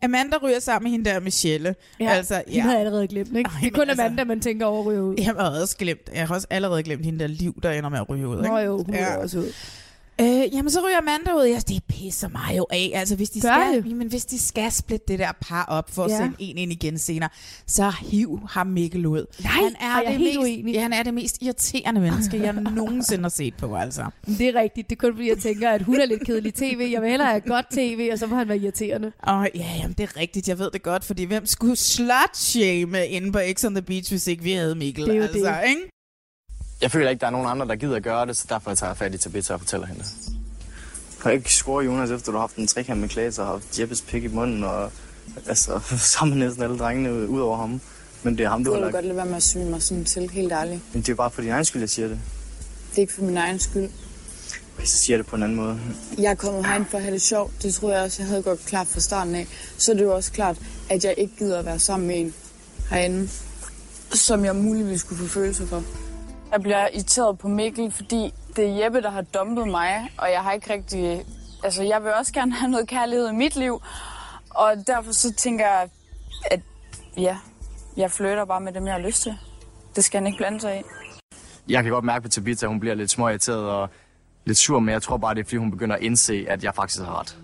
Amanda 0.03 0.37
ryger 0.43 0.59
sammen 0.59 0.83
med 0.83 0.91
hende 0.91 1.09
der 1.09 1.19
Michelle. 1.19 1.75
Ja, 1.99 2.09
Altså, 2.09 2.33
Hende 2.33 2.55
ja. 2.55 2.61
havde 2.61 2.73
jeg 2.77 2.85
allerede 2.85 3.07
glemt, 3.07 3.37
ikke? 3.37 3.49
Ej, 3.49 3.59
det 3.61 3.67
er 3.67 3.71
kun 3.79 3.89
altså- 3.89 4.03
Amanda, 4.03 4.23
man 4.23 4.39
tænker 4.39 4.65
over 4.65 4.79
at 4.79 4.85
ryge 4.85 5.03
ud. 5.03 5.15
Jeg 5.17 5.25
har 5.25 5.61
også 5.61 5.77
glemt, 5.77 6.09
jeg 6.15 6.27
har 6.27 6.35
også 6.35 6.47
allerede 6.49 6.83
glemt 6.83 7.05
hende 7.05 7.19
der 7.19 7.27
liv, 7.27 7.59
der 7.63 7.71
ender 7.71 7.89
med 7.89 7.99
at 7.99 8.09
ryge 8.09 8.27
ud. 8.27 8.37
Ikke? 8.37 8.49
Nå 8.49 8.57
jo, 8.57 8.75
hun 8.83 8.95
Ja. 8.95 9.17
også 9.17 9.39
ud. 9.39 9.53
Øh, 10.21 10.55
jamen, 10.55 10.69
så 10.71 10.79
ryger 10.87 10.97
Amanda 10.97 11.33
ud. 11.33 11.45
Ja, 11.45 11.59
det 11.67 11.83
pisser 11.89 12.27
mig 12.27 12.57
jo 12.57 12.67
af. 12.69 12.91
Altså, 12.95 13.15
hvis 13.15 13.29
de, 13.29 13.41
Gør 13.41 13.49
skal, 13.53 13.83
det? 13.83 13.89
jamen, 13.89 14.07
hvis 14.07 14.25
de 14.25 14.39
skal 14.39 14.71
splitte 14.71 15.05
det 15.07 15.19
der 15.19 15.31
par 15.41 15.65
op 15.65 15.89
for 15.91 16.03
at 16.03 16.11
Ja. 16.11 16.17
sende 16.17 16.35
en 16.39 16.57
ind 16.57 16.71
igen 16.71 16.97
senere, 16.97 17.29
så 17.67 17.93
hiv 18.01 18.39
ham 18.49 18.67
Mikkel 18.67 19.05
ud. 19.05 19.25
Nej, 19.43 19.51
han 19.51 19.75
jeg 19.81 20.03
er 20.05 20.09
det 20.09 20.17
helt 20.17 20.29
mest, 20.29 20.39
uenig. 20.39 20.73
Ja, 20.73 20.81
han 20.81 20.93
er 20.93 21.03
det 21.03 21.13
mest 21.13 21.37
irriterende 21.41 22.01
menneske, 22.01 22.41
jeg 22.41 22.53
nogensinde 22.75 23.21
har 23.21 23.29
set 23.29 23.53
på, 23.57 23.75
altså. 23.75 24.05
Det 24.27 24.41
er 24.41 24.55
rigtigt. 24.55 24.89
Det 24.89 24.95
er 24.95 24.99
kun 24.99 25.13
fordi, 25.15 25.29
jeg 25.29 25.37
tænker, 25.37 25.69
at 25.69 25.81
hun 25.81 25.95
er 25.99 26.05
lidt 26.05 26.25
kedelig 26.25 26.53
tv. 26.53 26.89
Jeg 26.91 27.01
vil 27.01 27.09
hellere 27.09 27.27
have 27.29 27.41
godt 27.41 27.65
tv, 27.71 28.09
og 28.11 28.19
så 28.19 28.27
må 28.27 28.35
han 28.35 28.47
være 28.47 28.57
irriterende. 28.57 29.11
Og 29.23 29.49
ja, 29.55 29.65
jamen, 29.79 29.95
det 29.97 30.03
er 30.03 30.17
rigtigt, 30.19 30.47
jeg 30.47 30.59
ved 30.59 30.71
det 30.71 30.83
godt, 30.83 31.03
fordi 31.05 31.23
hvem 31.23 31.45
skulle 31.45 31.75
slut-shame 31.75 33.07
inde 33.07 33.31
på 33.31 33.39
X 33.53 33.65
on 33.65 33.73
the 33.75 33.81
Beach, 33.81 34.11
hvis 34.11 34.27
ikke 34.27 34.43
vi 34.43 34.51
havde 34.51 34.75
Mikkel? 34.75 35.05
Det 35.05 35.11
er 35.13 35.17
jo 35.17 35.23
altså, 35.23 35.37
det. 35.61 35.69
Ikke? 35.69 35.81
Jeg 36.81 36.91
føler 36.91 37.09
ikke, 37.09 37.21
der 37.21 37.27
er 37.27 37.31
nogen 37.31 37.47
andre, 37.47 37.67
der 37.67 37.75
gider 37.75 37.95
at 37.95 38.03
gøre 38.03 38.25
det, 38.25 38.37
så 38.37 38.45
derfor 38.49 38.73
tager 38.73 38.89
jeg 38.89 38.97
fat 38.97 39.15
i 39.15 39.17
Tabitha 39.17 39.53
og 39.53 39.59
fortæller 39.59 39.87
hende 39.87 40.01
det. 40.01 40.11
Kan 41.21 41.33
ikke 41.33 41.53
score, 41.53 41.85
Jonas, 41.85 42.11
efter 42.11 42.31
du 42.31 42.37
har 42.37 42.39
haft 42.39 42.55
en 42.55 42.67
trekant 42.67 42.99
med 42.99 43.09
Klaas 43.09 43.39
og 43.39 43.45
har 43.45 43.51
haft 43.51 43.79
Jeppes 43.79 44.01
pik 44.01 44.23
i 44.23 44.27
munden, 44.27 44.63
og 44.63 44.91
altså, 45.47 45.79
sammen 46.15 46.39
med 46.39 46.47
næsten 46.47 46.63
alle 46.63 46.77
drengene 46.77 47.29
ud 47.29 47.41
over 47.41 47.57
ham. 47.57 47.81
Men 48.23 48.37
det 48.37 48.45
er 48.45 48.49
ham, 48.49 48.63
du 48.63 48.73
har 48.73 48.79
lagt. 48.79 48.93
godt 48.93 49.05
lade 49.05 49.17
være 49.17 49.25
med 49.25 49.35
at 49.35 49.43
syge 49.43 49.65
mig 49.65 49.81
sådan 49.81 50.05
til, 50.05 50.29
helt 50.29 50.51
ærligt. 50.51 50.81
Men 50.93 51.01
det 51.01 51.09
er 51.09 51.15
bare 51.15 51.31
for 51.31 51.41
din 51.41 51.51
egen 51.51 51.65
skyld, 51.65 51.81
jeg 51.81 51.89
siger 51.89 52.07
det. 52.07 52.19
Det 52.91 52.97
er 52.97 53.01
ikke 53.01 53.13
for 53.13 53.21
min 53.21 53.37
egen 53.37 53.59
skyld. 53.59 53.89
Okay, 54.75 54.85
så 54.85 54.97
siger 54.97 55.17
jeg 55.17 55.23
det 55.23 55.29
på 55.29 55.35
en 55.35 55.43
anden 55.43 55.57
måde. 55.57 55.79
Jeg 56.17 56.31
er 56.31 56.35
kommet 56.35 56.65
herind 56.65 56.85
for 56.85 56.97
at 56.97 57.03
have 57.03 57.13
det 57.13 57.21
sjovt. 57.21 57.63
Det 57.63 57.73
tror 57.73 57.91
jeg 57.91 58.01
også, 58.01 58.21
jeg 58.21 58.27
havde 58.27 58.43
godt 58.43 58.65
klart 58.65 58.87
fra 58.87 58.99
starten 58.99 59.35
af. 59.35 59.47
Så 59.77 59.91
er 59.91 59.95
det 59.95 60.03
jo 60.03 60.15
også 60.15 60.31
klart, 60.31 60.57
at 60.89 61.03
jeg 61.03 61.13
ikke 61.17 61.33
gider 61.39 61.59
at 61.59 61.65
være 61.65 61.79
sammen 61.79 62.07
med 62.07 62.19
en 62.19 62.33
herinde, 62.89 63.29
som 64.13 64.45
jeg 64.45 64.55
muligvis 64.55 64.99
skulle 64.99 65.21
få 65.21 65.27
følelser 65.27 65.65
for. 65.65 65.83
Jeg 66.51 66.61
bliver 66.61 66.87
irriteret 66.93 67.37
på 67.39 67.47
Mikkel, 67.47 67.91
fordi 67.91 68.33
det 68.55 68.65
er 68.65 68.83
Jeppe, 68.83 69.01
der 69.01 69.09
har 69.09 69.21
dumpet 69.21 69.67
mig, 69.67 70.11
og 70.17 70.31
jeg 70.31 70.43
har 70.43 70.51
ikke 70.51 70.73
rigtig... 70.73 71.25
Altså, 71.63 71.83
jeg 71.83 72.03
vil 72.03 72.13
også 72.13 72.33
gerne 72.33 72.53
have 72.59 72.71
noget 72.71 72.87
kærlighed 72.87 73.29
i 73.29 73.33
mit 73.33 73.55
liv, 73.55 73.81
og 74.49 74.83
derfor 74.87 75.11
så 75.11 75.33
tænker 75.33 75.65
jeg, 75.67 75.89
at 76.51 76.59
ja, 77.17 77.37
jeg 77.97 78.11
flytter 78.11 78.45
bare 78.45 78.61
med 78.61 78.73
dem, 78.73 78.85
jeg 78.85 78.93
har 78.93 79.01
lyst 79.01 79.21
til. 79.21 79.37
Det 79.95 80.03
skal 80.03 80.17
han 80.17 80.27
ikke 80.27 80.37
blande 80.37 80.61
sig 80.61 80.79
i. 80.79 80.81
Jeg 81.71 81.83
kan 81.83 81.91
godt 81.91 82.05
mærke 82.05 82.23
på 82.23 82.29
Tabitha, 82.29 82.65
at 82.65 82.69
hun 82.69 82.79
bliver 82.79 82.95
lidt 82.95 83.11
småirriteret 83.11 83.69
og 83.69 83.89
lidt 84.45 84.57
sur, 84.57 84.79
men 84.79 84.93
jeg 84.93 85.01
tror 85.01 85.17
bare, 85.17 85.35
det 85.35 85.39
er, 85.39 85.45
fordi 85.45 85.57
hun 85.57 85.71
begynder 85.71 85.95
at 85.95 86.01
indse, 86.01 86.45
at 86.49 86.63
jeg 86.63 86.75
faktisk 86.75 87.01
har 87.01 87.19
ret. 87.19 87.37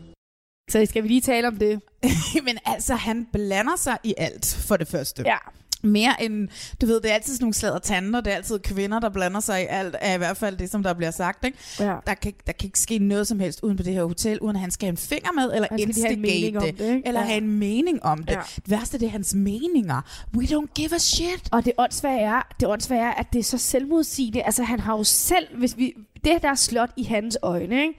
Så 0.70 0.86
skal 0.90 1.04
vi 1.04 1.08
lige 1.08 1.22
tale 1.22 1.48
om 1.48 1.58
det? 1.58 1.82
Men 2.48 2.58
altså, 2.66 2.96
han 2.96 3.28
blander 3.34 3.76
sig 3.76 3.98
i 4.04 4.14
alt, 4.18 4.58
for 4.68 4.78
det 4.78 4.88
første. 4.88 5.24
Ja. 5.26 5.38
Mere 5.86 6.24
end, 6.24 6.48
du 6.82 6.86
ved, 6.86 7.02
det 7.02 7.10
er 7.10 7.14
altid 7.14 7.34
sådan 7.34 7.44
nogle 7.44 7.54
slader 7.54 7.80
tanter, 7.80 8.22
det 8.22 8.32
er 8.34 8.36
altid 8.38 8.60
kvinder, 8.60 9.00
der 9.00 9.10
blander 9.10 9.40
sig 9.40 9.62
i 9.64 9.66
alt, 9.70 9.96
er 10.02 10.14
i 10.14 10.18
hvert 10.18 10.38
fald 10.38 10.58
det, 10.58 10.70
som 10.72 10.84
der 10.84 10.94
bliver 10.94 11.12
sagt, 11.12 11.46
ikke? 11.46 11.58
Ja. 11.80 11.96
Der, 12.08 12.14
kan, 12.14 12.34
der 12.48 12.54
kan 12.54 12.68
ikke 12.68 12.80
ske 12.80 12.98
noget 13.00 13.28
som 13.28 13.40
helst 13.40 13.60
uden 13.64 13.78
på 13.78 13.84
det 13.84 13.94
her 13.94 14.04
hotel, 14.04 14.40
uden 14.40 14.56
at 14.56 14.60
han 14.62 14.72
skal 14.72 14.86
have 14.86 14.92
en 14.92 14.98
finger 14.98 15.32
med, 15.32 15.54
eller 15.54 15.68
Han 15.72 15.80
instigate 15.80 16.58
om 16.58 16.64
det, 16.64 16.78
det, 16.80 17.02
eller 17.06 17.22
Ja. 17.22 17.26
have 17.28 17.38
en 17.38 17.52
mening 17.60 18.04
om 18.04 18.24
det. 18.24 18.34
Ja. 18.34 18.40
Det 18.56 18.70
værste, 18.72 19.00
det 19.00 19.06
er 19.06 19.10
hans 19.10 19.34
meninger. 19.36 20.02
We 20.38 20.44
don't 20.44 20.74
give 20.76 20.96
a 20.96 20.98
shit. 20.98 21.50
Og 21.52 21.66
det 21.66 21.74
åndssvage 21.78 22.20
er, 22.22 22.42
det 22.60 22.68
åndssvage 22.68 23.02
er, 23.02 23.12
at 23.12 23.28
det 23.34 23.40
er 23.40 23.44
så 23.44 23.58
selvmodsigende. 23.58 24.42
Altså, 24.44 24.64
han 24.64 24.80
har 24.80 24.98
jo 24.98 25.04
selv, 25.04 25.48
hvis 25.58 25.78
vi, 25.78 25.94
det 26.24 26.42
der 26.42 26.50
er 26.50 26.56
slot 26.56 26.90
i 26.98 27.04
hans 27.04 27.38
øjne, 27.42 27.82
ikke? 27.82 27.94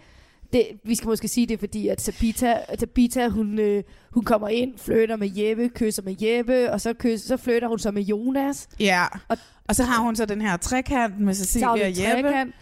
Det, 0.53 0.67
vi 0.85 0.95
skal 0.95 1.09
måske 1.09 1.29
sige 1.29 1.47
det, 1.47 1.61
fordi 1.61 1.89
at 1.89 1.99
Tabita, 1.99 2.59
Tabita 2.79 3.29
hun, 3.29 3.59
øh, 3.59 3.83
hun 4.11 4.25
kommer 4.25 4.49
ind, 4.49 4.79
flytter 4.79 5.17
med 5.17 5.31
Jeppe, 5.37 5.69
kysser 5.69 6.03
med 6.03 6.15
Jeppe, 6.23 6.73
og 6.73 6.81
så, 6.81 6.93
kys, 6.93 7.21
så 7.21 7.37
flytter 7.37 7.69
hun 7.69 7.79
så 7.79 7.91
med 7.91 8.03
Jonas. 8.03 8.69
Ja, 8.81 9.05
Og- 9.29 9.39
og, 9.69 9.77
så 9.77 9.83
har 9.85 10.03
hun 10.03 10.17
så 10.17 10.25
den 10.27 10.41
her 10.41 10.57
trekant 10.57 11.21
med 11.21 11.35
Cecilia 11.35 11.69
og 11.69 11.79
Jeppe. 11.81 12.23
trekant, 12.23 12.55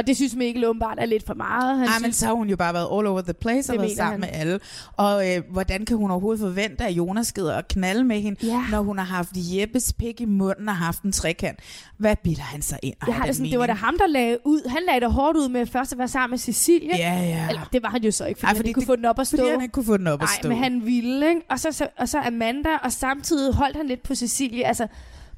Og 0.00 0.06
det 0.06 0.16
synes 0.16 0.34
Mikkel 0.34 0.64
åbenbart 0.64 0.98
er 1.00 1.06
lidt 1.06 1.26
for 1.26 1.34
meget. 1.34 1.78
Han 1.78 1.88
Ej, 1.88 1.94
men 1.98 2.02
synes, 2.04 2.16
så 2.16 2.26
har 2.26 2.32
hun 2.32 2.48
jo 2.48 2.56
bare 2.56 2.74
været 2.74 2.88
all 2.98 3.06
over 3.06 3.20
the 3.20 3.32
place 3.32 3.72
og 3.72 3.78
været 3.78 3.96
sammen 3.96 4.12
han. 4.12 4.20
med 4.20 4.28
alle. 4.40 4.60
Og 4.96 5.28
øh, 5.36 5.42
hvordan 5.52 5.84
kan 5.84 5.96
hun 5.96 6.10
overhovedet 6.10 6.40
forvente, 6.40 6.84
at 6.84 6.92
Jonas 6.92 7.32
gider 7.32 7.54
at 7.56 7.68
knalde 7.68 8.04
med 8.04 8.20
hende, 8.20 8.46
Ja. 8.46 8.62
når 8.70 8.80
hun 8.82 8.98
har 8.98 9.04
haft 9.04 9.30
Jeppes 9.34 9.92
pik 9.92 10.20
i 10.20 10.24
munden 10.24 10.68
og 10.68 10.76
haft 10.76 11.02
en 11.02 11.12
trekant? 11.12 11.58
Hvad 11.98 12.16
bitter 12.24 12.42
han 12.42 12.62
sig 12.62 12.78
ind? 12.82 12.94
jeg 13.06 13.14
har 13.14 13.26
det, 13.26 13.36
sådan, 13.36 13.50
det 13.50 13.58
var 13.58 13.66
da 13.66 13.72
ham, 13.72 13.98
der 13.98 14.06
lagde 14.06 14.38
ud. 14.44 14.68
Han 14.68 14.82
lagde 14.88 15.00
det 15.00 15.12
hårdt 15.12 15.36
ud 15.38 15.48
med 15.48 15.66
først 15.66 15.92
at 15.92 15.98
være 15.98 16.08
sammen 16.08 16.30
med 16.32 16.38
Cecilie. 16.38 16.96
Ja, 16.96 17.20
ja. 17.22 17.46
Eller, 17.48 17.68
det 17.72 17.82
var 17.82 17.88
han 17.88 18.02
jo 18.04 18.10
så 18.10 18.24
ikke, 18.26 18.40
fordi, 18.40 18.46
Ej, 18.46 18.50
Ej, 18.50 18.56
fordi 18.56 18.66
han 18.66 18.68
ikke 18.68 18.74
kunne 18.74 18.80
det- 18.80 18.86
få 18.86 18.96
den 18.96 19.04
op 19.04 19.18
at 19.18 19.26
stå. 19.26 19.36
Fordi 19.36 19.50
han 19.50 19.62
ikke 19.62 19.72
kunne 19.72 19.84
få 19.84 19.96
den 19.96 20.06
op 20.06 20.22
at 20.22 20.28
Nej, 20.28 20.36
stå. 20.40 20.48
men 20.48 20.58
han 20.58 20.86
ville, 20.86 21.28
ikke? 21.28 21.40
Og 21.50 21.60
så, 21.60 21.72
så, 21.72 21.88
og 21.98 22.08
så 22.08 22.18
Amanda, 22.20 22.68
og 22.82 22.92
samtidig 22.92 23.54
holdt 23.54 23.76
han 23.76 23.86
lidt 23.86 24.02
på 24.02 24.14
Cecilie. 24.14 24.64
Altså, 24.66 24.86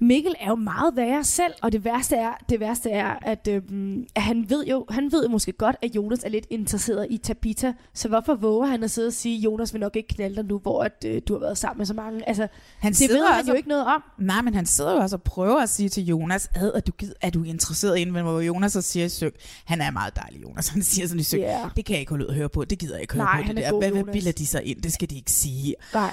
Mikkel 0.02 0.34
er 0.40 0.48
jo 0.48 0.54
meget 0.54 0.96
værre 0.96 1.24
selv, 1.24 1.52
og 1.62 1.72
det 1.72 1.84
værste 1.84 2.16
er, 2.16 2.32
det 2.48 2.60
værste 2.60 2.90
er 2.90 3.14
at, 3.22 3.48
øhm, 3.50 4.06
at 4.14 4.22
han 4.22 4.50
ved 4.50 4.64
jo 4.66 4.86
han 4.90 5.12
ved 5.12 5.22
jo 5.22 5.28
måske 5.28 5.52
godt, 5.52 5.76
at 5.82 5.94
Jonas 5.96 6.18
er 6.24 6.28
lidt 6.28 6.46
interesseret 6.50 7.06
i 7.10 7.16
Tabita, 7.18 7.72
så 7.94 8.08
hvorfor 8.08 8.34
våger 8.34 8.66
han 8.66 8.82
at 8.84 8.90
sidde 8.90 9.06
og 9.06 9.12
sige, 9.12 9.38
Jonas 9.38 9.72
vil 9.74 9.80
nok 9.80 9.96
ikke 9.96 10.14
knalde 10.14 10.36
dig 10.36 10.44
nu, 10.44 10.58
hvor 10.58 10.82
at, 10.84 11.04
øh, 11.06 11.22
du 11.28 11.32
har 11.34 11.40
været 11.40 11.58
sammen 11.58 11.78
med 11.78 11.86
så 11.86 11.94
mange? 11.94 12.28
Altså, 12.28 12.48
Han 12.78 12.92
det 12.92 13.08
ved 13.10 13.26
han 13.26 13.36
altså- 13.36 13.52
jo 13.52 13.56
ikke 13.56 13.68
noget 13.68 13.84
om. 13.86 14.02
Nej, 14.18 14.42
men 14.42 14.54
han 14.54 14.66
sidder 14.66 14.92
jo 14.92 14.98
også 14.98 15.16
og 15.16 15.22
prøver 15.22 15.60
at 15.62 15.68
sige 15.68 15.88
til 15.88 16.04
Jonas, 16.06 16.50
ad, 16.54 16.72
at 16.74 16.86
du, 16.86 16.92
gider, 16.92 17.14
er 17.20 17.30
du 17.30 17.42
interesseret 17.42 17.98
i 17.98 18.04
men 18.04 18.22
hvor 18.22 18.40
Jonas 18.40 18.72
så 18.72 18.82
siger 18.82 19.06
i 19.06 19.08
søg, 19.08 19.32
han 19.64 19.80
er 19.80 19.90
meget 19.90 20.16
dejlig, 20.16 20.42
Jonas. 20.42 20.68
Han 20.74 20.82
siger 20.82 21.06
sådan 21.06 21.20
i 21.20 21.22
søg, 21.22 21.40
Ja. 21.40 21.68
det 21.76 21.84
kan 21.84 21.92
jeg 21.92 22.00
ikke 22.00 22.10
holde 22.10 22.24
ud 22.24 22.30
at 22.30 22.36
høre 22.36 22.48
på, 22.48 22.64
det 22.64 22.78
gider 22.78 22.94
jeg 22.94 23.02
ikke 23.02 23.14
høre 23.14 23.24
Nej, 23.24 23.40
på. 23.42 23.46
han 23.46 23.56
Det 23.56 23.62
er 23.64 23.70
der. 23.70 23.72
god, 23.72 23.82
Hvad, 23.90 24.02
hvad 24.02 24.12
bilder 24.12 24.32
de 24.32 24.46
sig 24.46 24.64
ind? 24.64 24.82
Det 24.82 24.92
skal 24.92 25.10
de 25.10 25.16
ikke 25.16 25.30
sige. 25.32 25.74
Nej. 25.94 26.10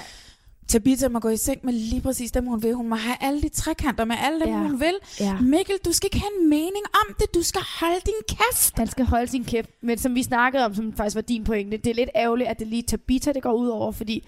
Tabitha 0.70 1.08
må 1.08 1.18
gå 1.18 1.28
i 1.28 1.36
seng 1.36 1.60
med 1.62 1.72
lige 1.72 2.00
præcis 2.00 2.32
dem, 2.32 2.46
hun 2.46 2.62
vil. 2.62 2.74
Hun 2.74 2.88
må 2.88 2.96
have 2.96 3.16
alle 3.20 3.42
de 3.42 3.48
trekanter 3.48 4.04
med 4.04 4.16
alle 4.20 4.40
dem, 4.40 4.48
Ja. 4.48 4.54
ja. 4.54 4.62
hun 4.62 4.80
vil. 4.80 4.94
Ja. 5.20 5.40
Mikkel, 5.40 5.74
du 5.84 5.92
skal 5.92 6.06
ikke 6.06 6.18
have 6.18 6.42
en 6.42 6.48
mening 6.50 6.84
om 6.94 7.14
det. 7.18 7.34
Du 7.34 7.42
skal 7.42 7.60
holde 7.80 8.00
din 8.06 8.36
kæft. 8.36 8.78
Han 8.78 8.86
skal 8.86 9.04
holde 9.04 9.26
sin 9.30 9.44
kæft. 9.44 9.70
Men 9.80 9.98
som 9.98 10.14
vi 10.14 10.22
snakkede 10.22 10.64
om, 10.64 10.74
som 10.74 10.92
faktisk 10.92 11.14
var 11.14 11.20
din 11.22 11.44
pointe, 11.44 11.76
det 11.76 11.90
er 11.90 11.94
lidt 11.94 12.10
ærgerligt, 12.16 12.48
at 12.50 12.58
det 12.58 12.66
lige 12.66 12.82
Tabita, 12.82 13.32
det 13.32 13.42
går 13.42 13.52
ud 13.52 13.68
over, 13.68 13.92
fordi 13.92 14.24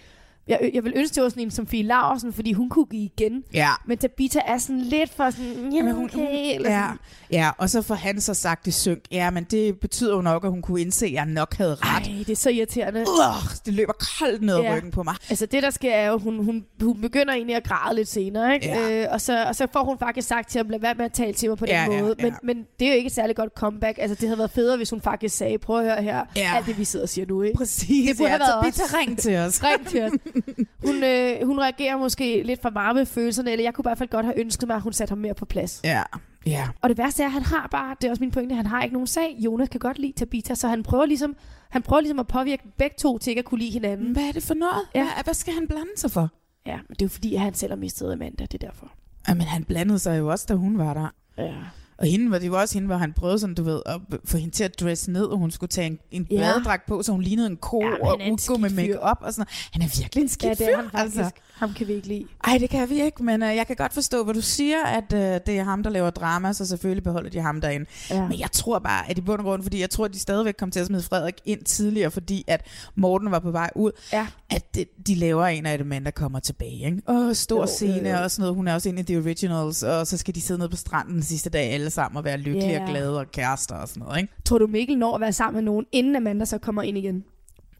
jeg, 0.48 0.70
jeg 0.74 0.84
vil 0.84 0.92
ønske, 0.96 1.14
det 1.14 1.22
var 1.22 1.28
sådan 1.28 1.42
en 1.42 1.50
som 1.50 1.66
Fie 1.66 1.82
Laursen, 1.82 2.32
fordi 2.32 2.52
hun 2.52 2.68
kunne 2.68 2.86
give 2.86 3.02
igen. 3.02 3.42
Ja. 3.54 3.68
Men 3.86 3.98
Tabita 3.98 4.40
er 4.46 4.58
sådan 4.58 4.80
lidt 4.80 5.10
for 5.14 5.30
sådan, 5.30 5.72
ja, 5.72 5.92
hun, 5.92 6.04
okay, 6.04 6.16
hun, 6.16 6.26
eller 6.30 6.70
ja, 6.70 6.82
sådan. 6.82 6.98
ja, 7.32 7.50
og 7.58 7.70
så 7.70 7.82
får 7.82 7.94
han 7.94 8.20
så 8.20 8.34
sagt 8.34 8.66
i 8.66 8.70
synk, 8.70 8.98
ja, 9.12 9.30
men 9.30 9.44
det 9.44 9.80
betyder 9.80 10.14
jo 10.16 10.20
nok, 10.22 10.44
at 10.44 10.50
hun 10.50 10.62
kunne 10.62 10.80
indse, 10.80 11.06
at 11.06 11.12
jeg 11.12 11.26
nok 11.26 11.54
havde 11.56 11.74
ret. 11.74 12.06
Ej, 12.06 12.14
det 12.18 12.30
er 12.30 12.36
så 12.36 12.50
irriterende. 12.50 13.00
Ugh, 13.00 13.50
det 13.66 13.74
løber 13.74 13.92
koldt 14.18 14.42
ned 14.42 14.54
ad 14.54 14.60
Ja. 14.60 14.74
ryggen 14.76 14.90
på 14.90 15.02
mig. 15.02 15.14
Altså 15.30 15.46
det, 15.46 15.62
der 15.62 15.70
sker, 15.70 15.92
er 15.94 16.08
jo, 16.10 16.18
hun, 16.18 16.44
hun, 16.44 16.64
hun 16.82 17.00
begynder 17.00 17.34
egentlig 17.34 17.56
at 17.56 17.64
græde 17.64 17.96
lidt 17.96 18.08
senere, 18.08 18.54
ikke? 18.54 18.66
Ja. 18.68 19.02
Øh, 19.02 19.08
og, 19.12 19.20
så, 19.20 19.44
og 19.44 19.56
så 19.56 19.66
får 19.72 19.84
hun 19.84 19.98
faktisk 19.98 20.28
sagt 20.28 20.50
til 20.50 20.58
ham, 20.58 20.68
lad 20.68 20.78
være 20.80 20.94
med 20.94 21.04
at 21.04 21.12
tale 21.12 21.32
til 21.32 21.48
mig 21.48 21.58
på 21.58 21.66
den 21.66 21.74
Ja, 21.74 21.92
ja, 21.92 22.02
måde. 22.02 22.14
ja. 22.18 22.24
Men, 22.24 22.34
men 22.42 22.66
det 22.78 22.86
er 22.86 22.90
jo 22.92 22.96
ikke 22.96 23.06
et 23.06 23.12
særligt 23.14 23.36
godt 23.36 23.52
comeback. 23.56 23.98
Altså 24.00 24.14
det 24.20 24.28
havde 24.28 24.38
været 24.38 24.50
federe, 24.50 24.76
hvis 24.76 24.90
hun 24.90 25.00
faktisk 25.00 25.36
sagde, 25.36 25.58
prøv 25.58 25.78
at 25.78 25.84
høre 25.84 26.02
her, 26.02 26.24
Ja. 26.36 26.52
alt 26.56 26.66
det, 26.66 26.78
vi 26.78 26.84
sidder 26.84 27.02
og 27.04 27.08
siger 27.08 27.26
nu, 27.26 27.42
ikke? 27.42 27.56
Præcis, 27.58 28.08
Det 28.08 28.16
burde 28.18 28.30
ja, 28.32 28.38
have 28.38 28.62
været 28.64 28.74
os. 28.74 28.94
ring 28.94 29.18
til 29.18 29.36
os. 29.36 29.62
Ring 29.64 29.86
til 29.88 30.02
os. 30.02 30.12
Hun, 30.86 31.04
øh, 31.04 31.46
hun 31.46 31.60
reagerer 31.60 31.96
måske 31.96 32.42
lidt 32.42 32.62
for 32.62 32.70
meget 32.70 32.96
med 32.96 33.06
følelserne, 33.06 33.50
eller 33.50 33.64
jeg 33.64 33.74
kunne 33.74 33.82
i 33.82 33.88
hvert 33.88 33.98
fald 33.98 34.08
godt 34.08 34.26
have 34.26 34.40
ønsket 34.40 34.66
mig, 34.68 34.76
at 34.76 34.82
hun 34.82 34.92
satte 34.92 35.10
ham 35.10 35.18
mere 35.18 35.34
på 35.34 35.44
plads. 35.44 35.80
Ja, 35.84 36.02
ja. 36.46 36.68
Og 36.82 36.88
det 36.88 36.98
værste 36.98 37.22
er, 37.22 37.26
at 37.26 37.32
han 37.32 37.42
har 37.42 37.68
bare, 37.70 37.96
det 38.00 38.06
er 38.06 38.10
også 38.10 38.22
min 38.22 38.30
pointe, 38.30 38.54
han 38.54 38.66
har 38.66 38.82
ikke 38.82 38.92
nogen 38.92 39.06
sag. 39.06 39.36
Jonas 39.38 39.68
kan 39.68 39.80
godt 39.80 39.98
lide 39.98 40.12
Tabita, 40.12 40.54
så 40.54 40.68
han 40.68 40.82
prøver 40.82 41.06
ligesom, 41.06 41.36
han 41.70 41.82
prøver 41.82 42.00
ligesom 42.00 42.18
at 42.18 42.26
påvirke 42.26 42.62
begge 42.78 42.96
to 42.98 43.18
til 43.18 43.30
ikke 43.30 43.38
at 43.38 43.44
kunne 43.44 43.60
lide 43.60 43.70
hinanden. 43.70 44.12
Hvad 44.12 44.22
er 44.22 44.32
det 44.32 44.42
for 44.42 44.54
noget? 44.54 44.82
Ja. 44.94 45.02
Hvad, 45.02 45.24
hvad 45.24 45.34
skal 45.34 45.54
han 45.54 45.68
blande 45.68 45.90
sig 45.96 46.10
for? 46.10 46.28
Ja, 46.66 46.76
men 46.76 46.90
det 46.90 47.02
er 47.02 47.06
jo 47.06 47.08
fordi, 47.08 47.34
at 47.34 47.40
han 47.40 47.54
selv 47.54 47.70
har 47.72 47.76
mistet 47.76 48.12
Amanda, 48.12 48.44
det 48.44 48.62
er 48.62 48.66
derfor. 48.66 48.92
Jamen, 49.28 49.46
han 49.46 49.64
blandede 49.64 49.98
sig 49.98 50.18
jo 50.18 50.30
også, 50.30 50.46
da 50.48 50.54
hun 50.54 50.78
var 50.78 50.94
der. 50.94 51.08
Ja. 51.38 51.54
Og 51.98 52.06
hende 52.06 52.30
var 52.30 52.38
det 52.38 52.46
jo 52.46 52.60
også 52.60 52.74
hende, 52.74 52.86
hvor 52.86 52.96
han 52.96 53.12
prøvede 53.12 53.38
sådan, 53.38 53.54
du 53.54 53.62
ved, 53.62 53.82
at 53.86 54.00
få 54.24 54.36
hende 54.36 54.54
til 54.54 54.64
at 54.64 54.80
dresse 54.80 55.12
ned, 55.12 55.24
og 55.24 55.38
hun 55.38 55.50
skulle 55.50 55.68
tage 55.68 55.86
en, 55.86 55.98
en 56.10 56.26
Ja. 56.30 56.36
badedragt 56.36 56.86
på, 56.86 57.02
så 57.02 57.12
hun 57.12 57.22
lignede 57.22 57.46
en 57.46 57.56
ko 57.56 57.82
Ja, 57.82 57.90
og 58.08 58.20
udgå 58.30 58.30
med 58.30 58.38
skidt 58.38 58.58
fyr. 58.60 58.76
make 58.76 59.00
og 59.00 59.16
sådan 59.32 59.40
noget. 59.40 59.48
Han 59.72 59.82
er 59.82 59.98
virkelig 60.00 60.22
en 60.22 60.28
skidt 60.28 60.60
Ja, 60.60 60.64
det 60.64 60.72
er 60.72 60.76
fyr, 60.76 60.76
han 60.82 60.90
faktisk. 60.90 61.16
altså. 61.18 61.32
Ham 61.54 61.72
kan 61.74 61.88
vi 61.88 61.92
ikke 61.92 62.08
lide. 62.08 62.24
Ej, 62.44 62.58
det 62.58 62.70
kan 62.70 62.90
vi 62.90 63.02
ikke, 63.02 63.22
men 63.24 63.42
uh, 63.42 63.48
jeg 63.48 63.66
kan 63.66 63.76
godt 63.76 63.92
forstå, 63.92 64.24
hvad 64.24 64.34
du 64.34 64.40
siger, 64.40 64.84
at 64.84 65.12
uh, 65.12 65.18
det 65.18 65.48
er 65.48 65.64
ham, 65.64 65.82
der 65.82 65.90
laver 65.90 66.10
drama, 66.10 66.52
så 66.52 66.66
selvfølgelig 66.66 67.02
beholder 67.04 67.30
de 67.30 67.40
ham 67.40 67.60
derinde. 67.60 67.86
Ja. 68.10 68.28
Men 68.28 68.38
jeg 68.40 68.52
tror 68.52 68.78
bare, 68.78 69.10
at 69.10 69.18
i 69.18 69.20
bund 69.20 69.38
og 69.38 69.44
grund, 69.44 69.62
fordi 69.62 69.80
jeg 69.80 69.90
tror, 69.90 70.04
at 70.04 70.12
de 70.14 70.18
stadigvæk 70.18 70.54
kom 70.58 70.70
til 70.70 70.80
at 70.80 70.86
smide 70.86 71.02
Frederik 71.02 71.34
ind 71.44 71.64
tidligere, 71.64 72.10
fordi 72.10 72.44
at 72.46 72.66
Morten 72.94 73.30
var 73.30 73.38
på 73.38 73.50
vej 73.50 73.70
ud, 73.76 73.90
Ja. 74.12 74.26
at 74.50 74.74
det, 74.74 74.88
de 75.06 75.14
laver 75.14 75.46
en 75.46 75.66
af 75.66 75.78
dem, 75.78 75.90
der 76.04 76.10
kommer 76.10 76.40
tilbage. 76.40 76.84
Ikke? 76.86 77.02
Og 77.06 77.36
stor 77.36 77.60
Jo, 77.60 77.66
scene 77.66 78.10
jo. 78.10 78.22
og 78.22 78.30
sådan 78.30 78.42
noget. 78.42 78.56
Hun 78.56 78.68
er 78.68 78.74
også 78.74 78.88
inde 78.88 79.00
i 79.00 79.04
The 79.04 79.18
Originals, 79.18 79.82
og 79.82 80.06
så 80.06 80.16
skal 80.18 80.34
de 80.34 80.40
sidde 80.40 80.58
nede 80.58 80.68
på 80.68 80.76
stranden 80.76 81.14
den 81.14 81.22
sidste 81.22 81.50
dag 81.50 81.72
alle 81.72 81.90
sammen 81.90 82.16
og 82.16 82.24
være 82.24 82.36
lykkelige 82.36 82.70
Ja. 82.72 82.82
og 82.82 82.88
glade 82.88 83.18
og 83.18 83.30
kærester 83.32 83.74
og 83.74 83.88
sådan 83.88 84.02
noget. 84.02 84.20
Ikke? 84.20 84.32
Tror 84.44 84.58
du, 84.58 84.66
Mikkel 84.66 84.98
når 84.98 85.14
at 85.14 85.20
være 85.20 85.32
sammen 85.32 85.54
med 85.64 85.72
nogen, 85.72 85.86
inden 85.92 86.16
Amanda 86.16 86.44
så 86.44 86.58
kommer 86.58 86.82
ind 86.82 86.98
igen? 86.98 87.24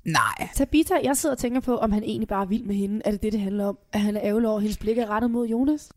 Nej. 0.05 0.49
Tabitha, 0.55 0.95
jeg 1.05 1.17
sidder 1.17 1.35
og 1.35 1.39
tænker 1.39 1.61
på, 1.61 1.77
om 1.77 1.93
han 1.93 2.03
egentlig 2.03 2.29
bare 2.29 2.43
er 2.43 2.47
vild 2.47 2.65
med 2.65 2.75
hende. 2.75 3.01
Er 3.05 3.11
det 3.11 3.23
det, 3.23 3.33
det 3.33 3.41
handler 3.41 3.67
om? 3.67 3.79
At 3.93 4.01
han 4.01 4.17
er 4.17 4.21
ærgerlig 4.25 4.49
over, 4.49 4.57
at 4.57 4.63
hendes 4.63 4.79
blik 4.79 4.99
er 4.99 5.11
rettet 5.11 5.31
mod 5.31 5.47
Jonas? 5.49 5.89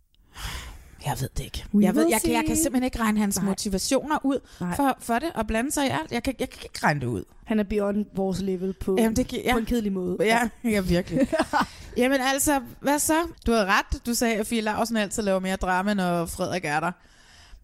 Jeg 1.06 1.16
ved 1.22 1.30
det 1.38 1.44
ikke. 1.44 1.66
We 1.74 1.84
Jeg, 1.86 1.96
ved, 1.96 2.08
jeg, 2.10 2.22
kan, 2.26 2.34
jeg 2.34 2.44
kan 2.48 2.56
simpelthen 2.56 2.84
ikke 2.84 3.00
regne 3.00 3.20
hans 3.20 3.38
Nej. 3.38 3.46
motivationer 3.46 4.18
ud 4.24 4.40
Nej. 4.62 4.76
for, 4.76 4.98
for 5.00 5.20
det 5.20 5.30
og 5.36 5.48
blande 5.48 5.72
sig 5.72 5.86
i 5.86 5.90
alt. 5.90 6.12
Jeg 6.12 6.24
kan, 6.24 6.36
jeg 6.40 6.50
kan 6.50 6.60
ikke 6.64 6.80
regne 6.84 7.02
det 7.02 7.08
ud. 7.08 7.24
Han 7.46 7.60
er 7.60 7.64
beyond 7.64 8.06
vores 8.16 8.42
level 8.42 8.74
på, 8.74 8.96
Jamen, 9.00 9.16
det, 9.16 9.34
ja. 9.34 9.52
på 9.54 9.58
en 9.60 9.66
kedelig 9.66 9.92
måde. 9.94 10.18
Ja, 10.20 10.50
ja 10.74 10.82
virkelig. 10.82 11.28
Jamen 11.98 12.20
altså, 12.22 12.62
hvad 12.82 13.00
så? 13.00 13.14
Du 13.46 13.52
havde 13.52 13.66
ret. 13.66 14.06
Du 14.06 14.14
sagde, 14.14 14.36
at 14.36 14.48
Fie 14.48 14.62
Larsen 14.62 14.98
altid 14.98 15.24
laver 15.24 15.40
mere 15.40 15.56
drama, 15.56 15.94
når 15.94 16.26
Frederik 16.26 16.66
er 16.66 16.80
der. 16.80 16.92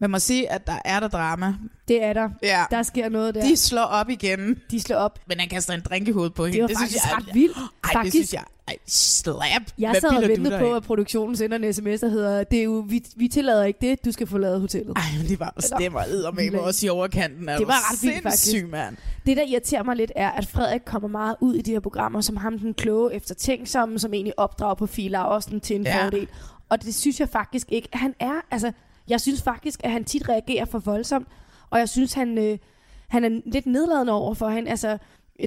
Man 0.01 0.09
må 0.09 0.19
sige, 0.19 0.51
at 0.51 0.67
der 0.67 0.77
er 0.85 0.99
der 0.99 1.07
drama. 1.07 1.53
Det 1.87 2.03
er 2.03 2.13
der. 2.13 2.29
Ja. 2.43 2.63
Der 2.71 2.83
sker 2.83 3.09
noget 3.09 3.35
der. 3.35 3.41
De 3.45 3.57
slår 3.57 3.81
op 3.81 4.09
igen. 4.09 4.59
De 4.71 4.79
slår 4.81 4.97
op. 4.97 5.19
Men 5.27 5.39
han 5.39 5.49
kaster 5.49 5.73
en 5.73 5.81
drink 5.89 6.07
i 6.07 6.11
hovedet 6.11 6.33
på 6.33 6.45
hende. 6.45 6.55
Det 6.55 6.61
var 6.61 6.67
det 6.67 6.77
faktisk 6.77 7.01
synes 7.01 7.11
jeg, 7.11 7.27
ret 7.27 7.33
vildt. 7.35 7.57
Ej, 7.57 7.63
det 7.83 7.91
Faktisk. 7.93 8.13
synes 8.15 8.33
jeg. 8.33 8.43
Ej, 8.67 8.75
slap. 8.87 9.61
Jeg 9.79 9.95
sad 10.01 10.09
og 10.09 10.21
ventede 10.29 10.59
på, 10.59 10.73
at 10.75 10.83
produktionen 10.83 11.35
sender 11.35 11.57
en 11.57 11.73
sms, 11.73 11.99
der 11.99 12.07
hedder, 12.09 12.43
det 12.43 12.59
er 12.59 12.63
jo, 12.63 12.85
vi, 12.89 13.03
vi 13.15 13.27
tillader 13.27 13.63
ikke 13.63 13.79
det, 13.81 14.05
du 14.05 14.11
skal 14.11 14.27
forlade 14.27 14.59
hotellet. 14.59 14.93
Ej, 14.97 15.03
men 15.17 15.27
det 15.29 15.39
var 15.39 15.53
det 15.79 15.93
var 15.93 16.03
eddermame 16.03 16.61
også 16.61 16.85
i 16.85 16.89
overkanten. 16.89 17.49
Er 17.49 17.57
Det 17.57 17.67
var 17.67 17.91
ret 17.91 18.03
vildt, 18.03 18.23
faktisk. 18.23 18.67
mand. 18.67 18.97
Det, 19.25 19.37
der 19.37 19.43
irriterer 19.43 19.83
mig 19.83 19.95
lidt, 19.95 20.11
er, 20.15 20.29
at 20.29 20.47
Frederik 20.47 20.81
kommer 20.85 21.09
meget 21.09 21.35
ud 21.41 21.55
i 21.55 21.61
de 21.61 21.71
her 21.71 21.79
programmer, 21.79 22.21
som 22.21 22.37
ham 22.37 22.59
den 22.59 22.73
kloge 22.73 23.13
eftertænksomme, 23.13 23.99
som 23.99 24.13
egentlig 24.13 24.39
opdrager 24.39 24.75
på 24.75 24.85
Fie 24.87 25.09
Laursen 25.09 25.59
til 25.59 25.75
en 25.75 25.83
Ja. 25.83 26.05
fordel. 26.05 26.27
Og 26.69 26.83
det 26.83 26.95
synes 26.95 27.19
jeg 27.19 27.29
faktisk 27.29 27.67
ikke, 27.71 27.87
at 27.93 27.99
han 27.99 28.13
er. 28.19 28.33
Altså, 28.51 28.71
jeg 29.11 29.21
synes 29.21 29.41
faktisk, 29.41 29.79
at 29.83 29.91
han 29.91 30.03
tit 30.03 30.29
reagerer 30.29 30.65
for 30.65 30.79
voldsomt, 30.79 31.27
og 31.69 31.79
jeg 31.79 31.89
synes, 31.89 32.13
han, 32.13 32.37
øh, 32.37 32.57
han 33.07 33.23
er 33.23 33.41
lidt 33.45 33.65
nedladende 33.65 34.13
over 34.13 34.33
for 34.33 34.49
hende. 34.49 34.69
Altså, 34.71 34.97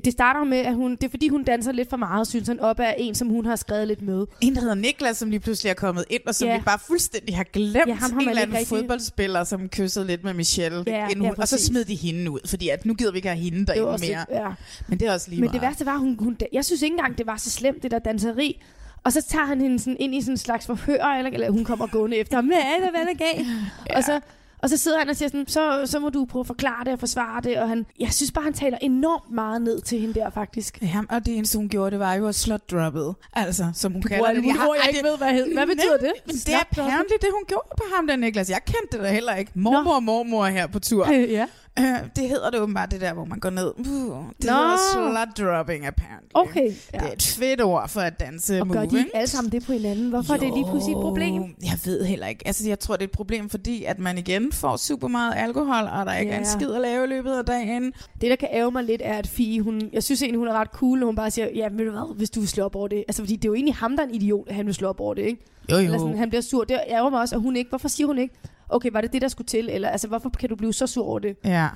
det 0.04 0.12
starter 0.12 0.44
med, 0.44 0.59
at 0.59 0.75
hun, 0.75 0.90
det 0.90 1.04
er 1.04 1.09
fordi, 1.09 1.28
hun 1.28 1.44
danser 1.44 1.73
lidt 1.73 1.90
for 1.90 1.97
meget, 1.97 2.26
synes 2.26 2.49
han, 2.49 2.61
op 2.61 2.80
af 2.80 2.94
en, 2.99 3.14
som 3.14 3.28
hun 3.28 3.47
har 3.47 3.56
skrevet 3.56 3.88
lidt 3.88 4.02
med. 4.02 4.26
En, 4.40 4.54
der 4.54 4.61
hedder 4.61 4.75
Niklas, 4.75 5.16
som 5.16 5.30
lige 5.30 5.40
pludselig 5.40 5.71
er 5.71 5.75
kommet 5.75 6.04
ind, 6.11 6.21
og 6.26 6.35
som 6.35 6.49
Ja. 6.49 6.56
vi 6.59 6.62
bare 6.64 6.78
fuldstændig 6.87 7.37
har 7.37 7.44
glemt. 7.52 7.76
Ja, 7.88 7.94
ham 7.94 8.12
har 8.12 8.21
en 8.21 8.28
eller 8.28 8.42
anden 8.42 8.56
rigtig- 8.56 8.68
fodboldspiller, 8.68 9.44
som 9.44 9.68
kyssede 9.68 10.06
lidt 10.06 10.25
med 10.25 10.35
Michelle. 10.35 10.85
Ja, 10.87 11.09
inden 11.09 11.23
ja, 11.25 11.28
hun, 11.28 11.40
og 11.40 11.49
så 11.49 11.64
smed 11.66 11.85
de 11.85 11.94
hende 11.94 12.30
ud, 12.30 12.40
fordi 12.49 12.68
at 12.68 12.87
nu 12.87 12.94
gider 12.94 13.12
vi 13.12 13.18
ikke 13.18 13.28
have 13.28 13.40
hende 13.40 13.66
derinde 13.66 13.85
mere. 13.85 13.99
lidt, 14.00 14.18
ja. 14.30 14.49
Men 14.88 15.00
det 15.00 15.09
er 15.09 15.12
også 15.12 15.30
lige 15.30 15.40
Men 15.40 15.44
meget. 15.47 15.52
det 15.61 15.62
værste 15.68 15.87
var, 15.87 15.97
hun, 15.97 16.16
hun, 16.21 16.37
jeg 16.52 16.64
synes 16.64 16.83
ikke 16.83 16.94
engang, 16.94 17.18
det 17.18 17.26
var 17.26 17.37
så 17.37 17.50
slemt, 17.50 17.83
det 17.83 17.90
der 17.90 17.99
danseri. 17.99 18.62
Og 19.04 19.12
så 19.12 19.23
tager 19.23 19.44
han 19.44 19.61
hende 19.61 19.78
sådan 19.78 19.96
ind 20.00 20.14
i 20.14 20.20
sådan 20.20 20.32
en 20.32 20.38
slags 20.38 20.66
forhør, 20.66 21.04
eller, 21.04 21.30
eller 21.30 21.50
hun 21.50 21.64
kommer 21.64 21.87
gående 21.87 22.16
efter 22.16 22.37
ham. 22.37 22.46
Hvad 22.46 22.56
er 22.58 22.80
det, 22.80 22.90
hvad 22.90 23.00
er 23.00 23.04
der 23.04 23.14
galt? 23.14 23.46
Ja. 23.90 23.96
Og, 23.96 24.04
så, 24.04 24.20
og 24.58 24.70
så 24.70 24.76
sidder 24.76 24.99
han 24.99 25.08
og 25.08 25.16
siger 25.16 25.28
sådan, 25.28 25.46
så, 25.49 25.82
så 25.84 25.99
må 25.99 26.08
du 26.11 26.25
prøve 26.25 26.40
at 26.40 26.46
forklare 26.46 26.84
det 26.84 26.92
og 26.92 26.99
forsvare 26.99 27.40
det. 27.40 27.56
Og 27.58 27.68
han, 27.68 27.87
jeg 28.00 28.12
synes 28.12 28.32
bare, 28.32 28.44
han 28.44 28.52
taler 28.52 28.78
enormt 28.80 29.30
meget 29.34 29.62
ned 29.62 29.80
til 29.80 29.99
hende 30.00 30.14
der, 30.14 30.30
faktisk. 30.30 30.78
Ja, 30.82 31.00
og 31.08 31.26
det 31.26 31.37
eneste, 31.37 31.58
hun 31.58 31.68
gjorde, 31.68 31.90
det 31.90 31.99
var 31.99 32.14
jo 32.14 32.28
at 32.28 32.34
slot 32.34 32.70
droppet. 32.70 33.14
Altså, 33.32 33.70
som 33.75 33.92
hun 33.92 34.02
kalder 34.02 34.26
det. 34.26 34.37
mulige 34.37 34.68
ord, 34.68 34.76
jeg 34.84 34.94
ikke 34.94 35.08
ved, 35.08 35.16
hvad 35.18 35.32
hed. 35.32 35.54
Hvad 35.54 35.66
betyder 35.66 35.96
det? 36.00 36.12
Men 36.26 36.37
det 36.37 36.49
er 36.54 36.61
apparently 36.61 37.14
det, 37.20 37.28
hun 37.32 37.44
gjorde 37.49 37.68
på 37.76 37.84
ham 37.96 38.06
der, 38.06 38.16
Niklas. 38.16 38.50
Jeg 38.50 38.61
kendte 38.66 38.96
det 38.96 39.04
da 39.04 39.12
heller 39.12 39.34
ikke. 39.34 39.50
Mormor 39.54 39.94
og 39.94 40.02
mormor 40.02 40.44
her 40.46 40.66
på 40.66 40.78
tur. 40.78 41.12
ja. 41.38 41.46
Det 42.16 42.28
hedder 42.28 42.50
det 42.50 42.61
åbenbart, 42.61 42.90
det 42.90 43.00
der, 43.00 43.12
hvor 43.14 43.25
man 43.25 43.38
går 43.38 43.50
ned. 43.50 43.73
Uh, 43.78 43.85
det 43.85 43.87
Nå. 43.87 44.52
hedder 44.52 44.76
slut 44.93 45.47
dropping, 45.47 45.87
apparently. 45.87 46.28
Okay. 46.35 46.71
Ja. 46.95 46.99
Det 46.99 47.09
er 47.09 47.12
et 47.12 47.23
fedt 47.38 47.62
ord 47.62 47.88
for 47.88 48.00
at 48.00 48.21
danse 48.21 48.61
Og 48.61 48.69
gør 48.69 48.75
move, 48.81 48.90
de 48.90 48.99
ikke? 48.99 49.11
alle 49.16 49.26
sammen 49.28 49.52
det 49.52 49.66
på 49.66 49.73
hinanden? 49.73 50.09
Hvorfor 50.11 50.35
er 50.35 50.38
det 50.38 50.52
lige 50.54 50.64
pludselig 50.71 50.93
et 50.97 51.00
problem? 51.00 51.43
Jeg 51.43 51.78
ved 51.85 52.04
heller 52.04 52.26
ikke. 52.26 52.47
Altså, 52.47 52.69
jeg 52.69 52.78
tror, 52.78 52.95
det 52.97 53.02
er 53.02 53.07
et 53.07 53.11
problem, 53.11 53.50
fordi 53.50 53.85
at 53.85 53.99
man 53.99 54.19
igen 54.19 54.52
får 54.52 54.76
super 54.76 55.09
meget 55.09 55.35
alkohol, 55.37 55.85
og 55.93 56.07
der 56.07 56.14
ikke 56.14 56.33
er 56.33 56.38
en 56.38 56.45
Ja. 56.45 56.50
skid 56.50 56.73
at 56.73 56.81
lave 56.81 57.04
i 57.04 57.07
løbet 57.09 57.33
af 57.38 57.45
dagen. 57.45 57.93
Det, 58.21 58.31
der 58.31 58.37
kan 58.37 58.49
ære 58.52 58.71
mig 58.71 58.85
lidt, 58.85 59.02
er, 59.04 59.14
at 59.19 59.26
Fie, 59.26 59.61
hun, 59.62 59.81
jeg 59.93 60.02
synes 60.02 60.23
egentlig, 60.23 60.38
hun 60.38 60.49
er 60.49 60.52
ret 60.52 60.69
cool, 60.73 60.99
når 60.99 61.07
hun 61.07 61.16
bare 61.16 61.31
siger, 61.31 61.49
ja, 61.54 61.69
ved 61.73 61.85
du 61.85 61.90
hvad, 61.90 62.16
hvis 62.16 62.31
du 62.31 62.40
vil 62.40 62.49
slå 62.49 62.64
op 62.64 62.76
over 62.76 62.88
det. 62.88 63.04
Altså, 63.09 63.23
fordi 63.23 63.37
det 63.37 63.45
er 63.45 63.49
jo 63.49 63.54
egentlig 63.54 63.75
ham, 63.75 63.97
der 63.97 64.02
er 64.04 64.09
en 64.09 64.14
idiot, 64.14 64.49
at 64.49 64.54
han 64.54 64.66
vil 64.66 64.75
slå 64.75 64.88
op 64.88 65.00
over 65.00 65.14
det, 65.14 65.23
ikke? 65.23 65.45
Jo, 65.71 65.76
jo. 65.76 65.83
Eller 65.85 65.99
sådan, 65.99 66.19
han 66.19 66.28
bliver 66.28 66.43
sur. 66.43 66.64
Det 66.64 66.81
ærger 66.88 67.11
mig 67.11 67.21
også, 67.21 67.37
og 67.37 67.43
hun 67.43 67.57
ikke. 67.57 67.69
Hvorfor 67.69 67.88
siger 67.88 68.07
hun 68.07 68.19
ikke, 68.19 68.35
okay, 68.68 68.90
var 68.92 69.00
det 69.00 69.12
det, 69.12 69.23
der 69.23 69.28
skulle 69.28 69.47
til? 69.49 69.68
Eller 69.71 69.88
altså, 69.88 70.09
hvorfor 70.09 70.30
kan 70.30 70.49
du 70.49 70.56
blive 70.56 70.73
så 70.73 70.87
sur 70.87 71.04
over 71.04 71.18
det? 71.18 71.37
Ja. 71.44 71.68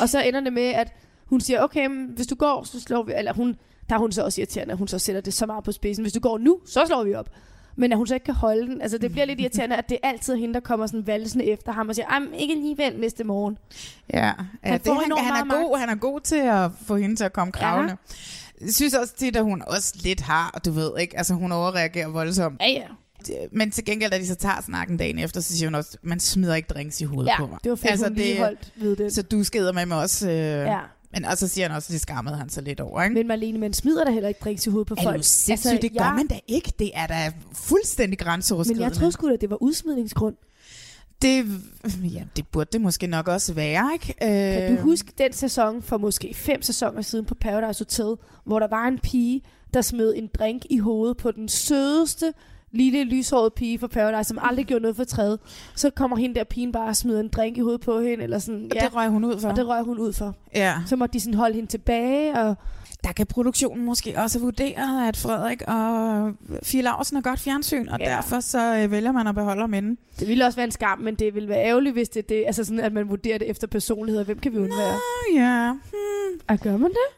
Og 0.00 0.08
så 0.08 0.22
ender 0.22 0.40
det 0.40 0.52
med, 0.52 0.62
at 0.66 0.92
hun 1.26 1.40
siger, 1.40 1.62
okay, 1.62 1.86
men 1.86 2.06
hvis 2.16 2.26
du 2.26 2.34
går, 2.34 2.62
så 2.64 2.80
slår 2.80 3.02
vi... 3.02 3.12
Eller 3.16 3.32
hun, 3.32 3.56
der 3.88 3.94
er 3.94 3.98
hun 3.98 4.12
så 4.12 4.24
også 4.24 4.40
irriterende, 4.40 4.72
at 4.72 4.78
hun 4.78 4.88
så 4.88 4.98
sætter 4.98 5.20
det 5.20 5.34
så 5.34 5.46
meget 5.46 5.64
på 5.64 5.72
spidsen. 5.72 6.04
Hvis 6.04 6.12
du 6.12 6.20
går 6.20 6.38
nu, 6.38 6.58
så 6.66 6.84
slår 6.86 7.04
vi 7.04 7.14
op. 7.14 7.30
Men 7.76 7.92
at 7.92 7.98
hun 7.98 8.06
så 8.06 8.14
ikke 8.14 8.24
kan 8.24 8.34
holde 8.34 8.66
den. 8.66 8.82
Altså, 8.82 8.98
det 8.98 9.12
bliver 9.12 9.24
lidt 9.24 9.40
irriterende, 9.40 9.76
at 9.76 9.88
det 9.88 9.98
er 10.02 10.08
altid 10.08 10.36
hende, 10.36 10.54
der 10.54 10.60
kommer 10.60 10.86
sådan 10.86 11.06
valsende 11.06 11.44
efter 11.44 11.72
ham 11.72 11.88
og 11.88 11.94
siger, 11.94 12.06
"Ej, 12.06 12.20
ikke 12.38 12.54
alligevel 12.54 12.98
næste 13.00 13.24
morgen. 13.24 13.58
Ja, 14.12 14.26
ja 14.26 14.32
Han 14.62 14.80
det, 14.80 14.92
han, 14.92 15.24
han, 15.24 15.50
er 15.50 15.62
god, 15.62 15.78
han 15.78 15.88
er 15.88 15.94
god 15.94 16.20
til 16.20 16.36
at 16.36 16.70
få 16.86 16.96
hende 16.96 17.16
til 17.16 17.24
at 17.24 17.32
komme 17.32 17.52
kravlende. 17.52 17.96
Jeg 18.60 18.74
synes 18.74 18.94
også 18.94 19.14
tit, 19.14 19.36
at 19.36 19.42
hun 19.44 19.62
også 19.66 19.94
lidt 20.02 20.20
har, 20.20 20.60
du 20.64 20.70
ved 20.70 20.90
ikke, 21.00 21.18
altså 21.18 21.34
hun 21.34 21.52
overreagerer 21.52 22.08
voldsomt. 22.08 22.60
Ja, 22.60 22.68
ja. 22.68 22.86
Men 23.52 23.70
til 23.70 23.84
gengæld, 23.84 24.10
da 24.10 24.18
de 24.18 24.26
så 24.26 24.34
tager 24.34 24.60
snakken 24.62 24.96
dagen 24.96 25.18
efter, 25.18 25.40
så 25.40 25.56
siger 25.56 25.68
hun 25.68 25.74
også, 25.74 25.98
man 26.02 26.20
smider 26.20 26.54
ikke 26.54 26.66
drinks 26.66 27.00
i 27.00 27.04
hovedet 27.04 27.30
Ja, 27.30 27.36
på 27.38 27.46
mig. 27.46 27.58
det 27.64 27.70
var 27.70 27.76
fedt, 27.76 27.90
altså, 27.90 28.06
hun 28.06 28.14
lige 28.16 28.38
holdt 28.38 28.72
ved 28.76 28.96
det. 28.96 29.12
Så 29.14 29.22
du 29.22 29.44
skeder 29.44 29.72
med 29.72 29.86
mig 29.86 29.98
også. 29.98 30.28
Øh, 30.30 30.34
Ja. 30.36 30.78
Men 31.12 31.24
og 31.24 31.38
så 31.38 31.48
siger 31.48 31.68
han 31.68 31.76
også, 31.76 31.86
at 31.88 31.92
det 31.92 32.00
skammede 32.00 32.36
han 32.36 32.48
så 32.48 32.60
lidt 32.60 32.80
over, 32.80 33.02
ikke? 33.02 33.14
Men 33.14 33.26
Marlene, 33.26 33.58
man 33.58 33.72
smider 33.72 34.04
da 34.04 34.10
heller 34.10 34.28
ikke 34.28 34.40
drinks 34.44 34.66
i 34.66 34.70
hovedet 34.70 34.88
på 34.88 34.94
er 34.98 35.02
folk. 35.02 35.24
sindssygt? 35.24 35.50
Altså, 35.72 35.78
det 35.82 35.92
gør 35.98 36.04
jeg- 36.04 36.14
man 36.14 36.26
da 36.26 36.38
ikke. 36.48 36.72
Det 36.78 36.90
er 36.94 37.06
da 37.06 37.32
fuldstændig 37.54 38.18
Men 38.20 38.26
grænseoverskridende. 38.26 38.84
jeg 38.84 38.92
troede 38.92 39.12
sgu 39.12 39.28
da, 39.30 39.36
det 39.36 39.50
var 39.50 39.62
udsmidningsgrund. 39.62 40.34
Det, 41.22 41.44
ja, 42.14 42.22
det 42.36 42.46
burde 42.52 42.68
det 42.72 42.80
måske 42.80 43.06
nok 43.06 43.28
også 43.28 43.52
være, 43.54 43.90
ikke? 43.92 44.14
Kan 44.20 44.72
Øh, 44.72 44.78
du 44.78 44.82
huske 44.82 45.12
den 45.18 45.32
sæson 45.32 45.82
for 45.82 45.98
måske 45.98 46.34
fem 46.34 46.62
sæsoner 46.62 47.02
siden 47.02 47.24
på 47.24 47.34
Paradise 47.34 47.80
Hotel, 47.80 48.14
hvor 48.44 48.58
der 48.58 48.68
var 48.68 48.88
en 48.88 48.98
pige, 48.98 49.42
der 49.74 49.82
smed 49.82 50.14
en 50.16 50.30
drink 50.38 50.62
i 50.70 50.78
hovedet 50.78 51.16
på 51.16 51.30
den 51.30 51.48
sødeste 51.48 52.32
lille 52.72 53.04
lyshårede 53.04 53.50
pige 53.50 53.78
fra 53.78 53.86
Paradise, 53.86 54.28
som 54.28 54.38
aldrig 54.42 54.66
gjorde 54.66 54.82
noget 54.82 54.96
for 54.96 55.04
træet. 55.04 55.38
Så 55.74 55.90
kommer 55.90 56.16
hende 56.16 56.34
der 56.34 56.44
pigen 56.44 56.72
bare 56.72 56.88
og 56.88 56.96
smider 56.96 57.20
en 57.20 57.28
drink 57.28 57.56
i 57.56 57.60
hovedet 57.60 57.80
på 57.80 58.00
hende, 58.00 58.24
eller 58.24 58.38
sådan. 58.38 58.64
Og 58.64 58.80
det 58.80 58.94
røg 58.94 59.08
hun 59.08 59.24
ud 59.24 59.40
for. 59.40 59.48
Og 59.48 59.56
det 59.56 59.68
røg 59.68 59.82
hun 59.82 59.98
ud 59.98 60.12
for. 60.12 60.34
Ja. 60.54 60.74
Så 60.86 60.96
måtte 60.96 61.12
de 61.12 61.20
sådan 61.20 61.34
holde 61.34 61.54
hende 61.54 61.70
tilbage, 61.70 62.34
og 62.40 62.54
Der 63.04 63.12
kan 63.12 63.26
produktionen 63.26 63.84
måske 63.84 64.14
også 64.16 64.38
vurdere, 64.38 65.08
at 65.08 65.16
Frederik 65.16 65.62
og 65.66 66.32
Fie 66.62 66.82
Larsen 66.82 67.16
er 67.16 67.20
godt 67.20 67.40
fjernsyn, 67.40 67.88
og 67.88 67.98
Ja. 68.00 68.10
ja. 68.10 68.16
derfor 68.16 68.40
så 68.40 68.76
øh, 68.76 68.90
vælger 68.90 69.12
man 69.12 69.26
at 69.26 69.34
beholde 69.34 69.60
ham 69.60 69.74
inde. 69.74 70.00
det 70.20 70.28
ville 70.28 70.44
også 70.46 70.56
være 70.56 70.64
en 70.64 70.70
skam, 70.70 70.98
men 70.98 71.14
det 71.14 71.34
ville 71.34 71.48
være 71.48 71.64
ærgerligt, 71.64 71.92
hvis 71.92 72.08
det 72.08 72.22
er 72.22 72.26
det, 72.28 72.44
altså 72.46 72.64
sådan, 72.64 72.80
at 72.80 72.92
man 72.92 73.08
vurderer 73.08 73.38
det 73.38 73.50
efter 73.50 73.66
personlighed. 73.66 74.24
Hvem 74.24 74.38
kan 74.38 74.52
vi 74.52 74.58
undvære? 74.58 74.92
Nå, 74.92 75.40
ja. 75.40 75.72
Hmm. 75.72 76.40
Og 76.48 76.58
gør 76.58 76.76
man 76.76 76.90
det? 76.90 77.17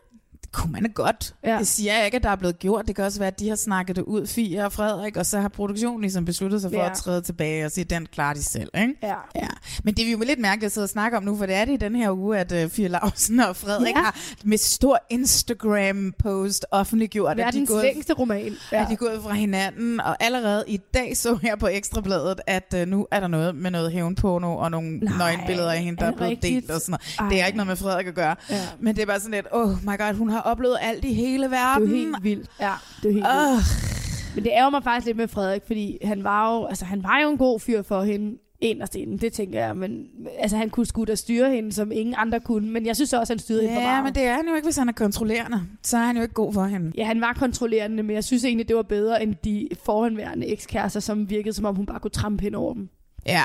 Det 0.52 0.58
kunne 0.58 0.72
man 0.72 0.90
godt. 0.94 1.34
Ja. 1.44 1.58
Det 1.58 1.66
siger 1.66 1.94
jeg 1.96 2.04
ikke, 2.04 2.16
at 2.16 2.22
der 2.22 2.28
er 2.30 2.36
blevet 2.36 2.58
gjort. 2.58 2.86
Det 2.88 2.96
kan 2.96 3.04
også 3.04 3.18
være, 3.18 3.26
at 3.26 3.40
de 3.40 3.48
har 3.48 3.56
snakket 3.56 3.96
det 3.96 4.02
ud, 4.02 4.26
Fie 4.26 4.64
og 4.64 4.72
Frederik, 4.72 5.16
og 5.16 5.26
så 5.26 5.40
har 5.40 5.48
produktionen 5.48 6.00
ligesom 6.00 6.24
besluttet 6.24 6.60
sig 6.60 6.70
for 6.70 6.78
Ja. 6.78 6.90
at 6.90 6.96
træde 6.96 7.20
tilbage 7.20 7.64
og 7.64 7.70
sige, 7.70 7.84
den 7.84 8.06
klarer 8.12 8.34
de 8.34 8.42
selv. 8.42 8.68
Ikke? 8.80 8.94
Ja. 9.02 9.14
Ja. 9.34 9.46
Men 9.84 9.94
det 9.94 10.06
er 10.08 10.12
jo 10.12 10.18
lidt 10.26 10.38
mærkeligt 10.38 10.66
at 10.66 10.72
sidde 10.72 10.84
og 10.84 10.88
snakke 10.88 11.16
om 11.16 11.22
nu, 11.22 11.36
for 11.36 11.46
det 11.46 11.54
er 11.54 11.64
det 11.64 11.72
i 11.72 11.76
den 11.76 11.94
her 11.94 12.10
uge, 12.16 12.38
at 12.38 12.52
uh, 12.64 12.70
Fie 12.70 12.88
Larsen 12.88 13.40
og 13.40 13.56
Frederik 13.56 13.94
Ja. 13.96 14.00
har 14.02 14.16
med 14.44 14.58
stor 14.58 14.98
Instagram-post 15.10 16.66
offentliggjort, 16.70 17.40
at 17.40 17.54
de, 17.54 17.66
gået, 17.66 17.82
længste 17.84 18.12
roman. 18.12 18.52
ja. 18.72 18.82
at 18.82 18.88
de 18.88 18.92
er 18.92 18.96
gået 18.96 19.20
fra 19.22 19.32
hinanden. 19.32 20.00
Og 20.00 20.16
allerede 20.24 20.64
i 20.66 20.76
dag 20.94 21.16
så 21.16 21.38
jeg 21.42 21.58
på 21.58 21.66
Ekstrabladet, 21.66 22.40
at 22.46 22.74
uh, 22.82 22.88
nu 22.88 23.06
er 23.10 23.20
der 23.20 23.28
noget 23.28 23.54
med 23.54 23.70
noget 23.70 23.92
hævnporno 23.92 24.56
og 24.56 24.70
nogle 24.70 24.98
Nej, 24.98 25.18
nøgenbilleder 25.18 25.72
af 25.72 25.78
hende, 25.78 25.98
der 26.00 26.06
er 26.06 26.10
er, 26.12 26.16
blevet 26.16 26.30
rigtigt? 26.30 26.54
delt 26.54 26.70
og 26.70 26.80
sådan 26.80 26.90
noget. 26.92 27.16
Ej. 27.18 27.28
Det 27.28 27.40
er 27.42 27.46
ikke 27.46 27.56
noget 27.56 27.66
med 27.68 27.76
Frederik 27.76 28.06
at 28.06 28.14
gøre. 28.14 28.36
Ja. 28.50 28.60
Men 28.80 28.96
det 28.96 29.02
er 29.02 29.06
bare 29.06 29.20
sådan 29.20 29.34
lidt, 29.34 29.46
oh 29.52 29.70
my 29.70 29.98
god, 29.98 30.14
hun 30.14 30.30
har 30.30 30.39
oplevet 30.40 30.76
alt 30.80 31.04
i 31.04 31.12
hele 31.14 31.44
Det 31.44 31.44
er 31.44 31.48
verden. 31.78 31.88
helt 31.88 32.16
vildt. 32.22 32.50
Ja, 32.60 32.72
det 33.02 33.08
er 33.08 33.12
helt 33.12 33.26
Åh. 33.26 33.52
vildt. 33.52 34.34
Men 34.34 34.44
det 34.44 34.50
ærger 34.52 34.70
mig 34.70 34.82
faktisk 34.84 35.06
lidt 35.06 35.16
med 35.16 35.28
Frederik, 35.28 35.62
fordi 35.66 35.98
han 36.04 36.24
var 36.24 36.54
jo, 36.56 36.64
altså, 36.66 36.84
han 36.84 37.02
var 37.02 37.20
jo 37.22 37.30
en 37.30 37.38
god 37.38 37.60
fyr 37.60 37.82
for 37.82 38.02
hende 38.02 38.38
inderst 38.62 38.94
inden, 38.96 39.18
det 39.18 39.32
tænker 39.32 39.64
jeg. 39.66 39.76
Men 39.76 40.04
altså, 40.38 40.56
han 40.56 40.70
kunne 40.70 40.86
sgu 40.86 41.04
da 41.04 41.14
styre 41.14 41.50
hende, 41.54 41.72
som 41.72 41.92
ingen 41.92 42.14
andre 42.18 42.40
kunne. 42.40 42.70
Men 42.70 42.86
jeg 42.86 42.96
synes 42.96 43.12
også, 43.12 43.32
han 43.32 43.38
styrede 43.38 43.62
hende 43.62 43.74
for 43.74 43.80
Ja, 43.80 43.86
meget. 43.86 44.04
men 44.04 44.14
det 44.14 44.22
er 44.22 44.34
han 44.34 44.48
jo 44.48 44.54
ikke, 44.54 44.66
hvis 44.66 44.76
han 44.76 44.88
er 44.88 44.92
kontrollerende. 44.92 45.62
Så 45.82 45.96
er 45.96 46.02
han 46.02 46.16
jo 46.16 46.22
ikke 46.22 46.34
god 46.34 46.52
for 46.54 46.64
hende. 46.64 46.92
Ja, 46.96 47.04
han 47.04 47.20
var 47.20 47.32
kontrollerende, 47.32 48.02
men 48.02 48.14
jeg 48.16 48.24
synes 48.24 48.44
egentlig, 48.44 48.68
det 48.68 48.76
var 48.76 48.82
bedre 48.82 49.22
end 49.22 49.34
de 49.44 49.68
forhenværende 49.84 50.46
ekskærester, 50.46 51.00
som 51.00 51.30
virkede, 51.30 51.52
som 51.54 51.64
om 51.64 51.74
hun 51.76 51.86
bare 51.86 52.00
kunne 52.00 52.10
trampe 52.10 52.42
hen 52.42 52.54
over 52.54 52.74
dem. 52.74 52.88
Ja. 53.26 53.42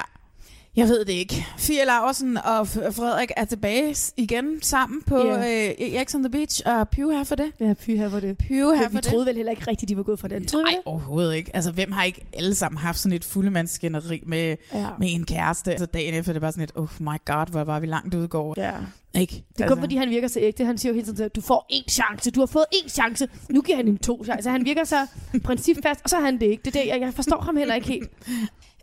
Jeg 0.76 0.88
ved 0.88 1.06
det 1.06 1.14
ikke. 1.14 1.46
Fie 1.58 1.86
Laversen 1.86 2.38
og 2.38 2.68
Frederik 2.68 3.32
er 3.38 3.46
tilbage 3.46 3.96
igen 4.18 4.62
sammen 4.62 5.02
på 5.02 5.18
Ja. 5.18 5.70
øh, 5.80 6.06
X 6.06 6.16
on 6.16 6.24
the 6.24 6.30
Beach, 6.32 6.62
og 6.66 6.88
her 6.96 7.24
for 7.24 7.36
det. 7.36 7.52
Ja, 7.60 7.74
py 7.74 7.90
her 7.98 8.10
for 8.10 8.20
det. 8.20 8.36
Men 8.50 8.62
for 8.84 8.90
vi 8.90 8.96
det. 8.96 9.04
troede 9.04 9.26
vel 9.26 9.36
heller 9.36 9.52
ikke 9.52 9.68
rigtigt, 9.68 9.90
de 9.90 9.98
var 9.98 10.04
gået 10.04 10.20
fra 10.20 10.28
den. 10.28 10.46
Troede 10.48 10.64
Nej, 10.64 10.72
det? 10.72 10.82
overhovedet 10.86 11.36
ikke. 11.36 11.56
Altså, 11.56 11.72
hvem 11.72 11.92
har 11.92 12.04
ikke 12.04 12.26
alle 12.34 12.56
sammen 12.56 12.78
haft 12.78 13.00
sådan 13.00 13.16
et 13.16 13.24
fuldemandsskænderi 13.24 14.24
med, 14.26 14.56
Ja. 14.74 14.88
med 15.00 15.14
en 15.14 15.26
kæreste? 15.26 15.72
Altså, 15.72 15.86
dagen 15.86 16.14
efter, 16.14 16.34
det 16.34 16.42
var 16.42 16.52
sådan 16.52 16.64
et, 16.64 16.72
oh 16.76 16.88
my 17.00 17.18
god, 17.26 17.52
hvor 17.52 17.64
var 17.64 17.80
vi 17.80 17.86
langt 17.88 18.14
ude 18.14 18.28
går. 18.28 18.54
Ja. 18.58 18.72
Ikke? 19.20 19.44
Det 19.58 19.64
er 19.64 19.68
kun 19.68 19.80
fordi, 19.80 19.96
han 19.96 20.10
virker 20.10 20.28
så 20.28 20.40
ægte. 20.40 20.66
Han 20.66 20.78
siger 20.78 20.90
jo 20.92 20.96
hele 20.96 21.06
tiden, 21.08 21.26
at 21.26 21.36
du 21.36 21.42
får 21.42 21.66
én 21.74 21.90
chance. 21.90 22.32
Du 22.32 22.40
har 22.40 22.48
fået 22.48 22.66
én 22.76 22.90
chance. 22.90 23.28
Nu 23.50 23.62
giver 23.62 23.76
han 23.76 23.88
en 23.88 23.98
to 23.98 24.24
chancer. 24.26 24.52
Han 24.52 24.66
virker 24.66 24.84
så 24.84 25.08
principfast, 25.44 26.00
og 26.04 26.10
så 26.10 26.16
er 26.18 26.22
han 26.22 26.34
det 26.40 26.46
ikke. 26.46 26.62
Det 26.66 26.76
er 26.76 26.82
det, 26.82 26.90
jeg, 26.90 27.02
jeg 27.02 27.14
forstår 27.14 27.42
ham 27.42 27.58
heller 27.58 27.76
ikke 27.76 27.88
helt. 27.88 28.10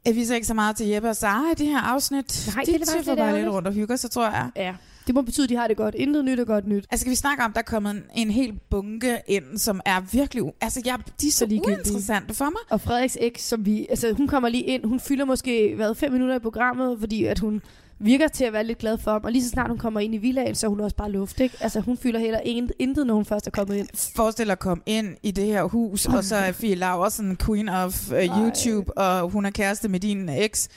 Jeg 0.06 0.14
viser 0.14 0.34
ikke 0.34 0.46
så 0.46 0.54
meget 0.54 0.76
til 0.76 0.86
Jeppe 0.86 1.08
og 1.08 1.16
Sara 1.16 1.50
i 1.50 1.54
de 1.54 1.66
her 1.66 1.80
afsnit. 1.80 2.52
Nej, 2.54 2.64
de 2.64 2.72
det 2.72 2.82
er 2.82 2.92
faktisk 2.92 3.16
bare 3.16 3.36
lidt 3.36 3.48
rundt 3.48 3.68
og 3.68 3.74
hygger 3.74 3.96
sig, 3.96 4.10
tror 4.10 4.24
jeg. 4.24 4.50
Ja. 4.56 4.74
Det 5.06 5.14
må 5.14 5.22
betyde, 5.22 5.44
at 5.44 5.50
de 5.50 5.56
har 5.56 5.68
det 5.68 5.76
godt. 5.76 5.94
Intet 5.94 6.24
nyt 6.24 6.40
er 6.40 6.44
godt 6.44 6.66
nyt. 6.66 6.86
Altså, 6.90 7.02
skal 7.02 7.10
vi 7.10 7.16
snakke 7.16 7.44
om, 7.44 7.50
at 7.50 7.54
der 7.54 7.60
er 7.60 7.64
kommet 7.64 7.90
en, 7.90 8.02
en 8.14 8.30
hel 8.30 8.52
bunke 8.70 9.18
ind, 9.26 9.58
som 9.58 9.80
er 9.84 10.00
virkelig... 10.00 10.42
Altså, 10.60 10.82
jeg, 10.84 10.98
de 11.20 11.26
er 11.26 11.30
så, 11.30 11.38
Så 11.38 11.60
uinteressante 11.66 12.34
for 12.34 12.44
mig. 12.44 12.60
Og 12.70 12.80
Frederiks 12.80 13.18
eks, 13.20 13.42
som 13.42 13.66
vi... 13.66 13.86
Altså, 13.90 14.12
hun 14.12 14.28
kommer 14.28 14.48
lige 14.48 14.64
ind. 14.64 14.84
Hun 14.84 15.00
fylder 15.00 15.24
måske, 15.24 15.72
hvad, 15.76 15.94
fem 15.94 16.12
minutter 16.12 16.36
i 16.36 16.38
programmet, 16.38 17.00
fordi 17.00 17.24
at 17.24 17.38
hun 17.38 17.62
virker 18.02 18.28
til 18.28 18.44
at 18.44 18.52
være 18.52 18.64
lidt 18.64 18.78
glad 18.78 18.98
for 18.98 19.10
ham. 19.10 19.24
Og 19.24 19.32
lige 19.32 19.44
så 19.44 19.50
snart 19.50 19.68
hun 19.70 19.78
kommer 19.78 20.00
ind 20.00 20.14
i 20.14 20.18
villaen, 20.18 20.54
så 20.54 20.66
er 20.66 20.68
hun 20.68 20.80
også 20.80 20.96
bare 20.96 21.10
luft, 21.10 21.40
ikke? 21.40 21.56
Altså, 21.60 21.80
hun 21.80 21.98
fylder 21.98 22.20
heller 22.20 22.40
in- 22.44 22.70
intet, 22.78 23.06
når 23.06 23.14
hun 23.14 23.24
først 23.24 23.46
er 23.46 23.50
kommet 23.50 23.76
ind. 23.76 23.88
Forestil 24.16 24.46
dig 24.46 24.52
at 24.52 24.58
komme 24.58 24.82
ind 24.86 25.16
i 25.22 25.30
det 25.30 25.46
her 25.46 25.62
hus, 25.64 26.06
og 26.06 26.24
så 26.24 26.36
er 26.36 26.52
Fie 26.52 26.74
Laversen 26.74 27.36
queen 27.36 27.68
of 27.68 28.10
uh, 28.10 28.16
YouTube, 28.42 28.98
og 28.98 29.30
hun 29.30 29.46
er 29.46 29.50
kæreste 29.50 29.88
med 29.88 30.00
din 30.00 30.28
eks. 30.28 30.68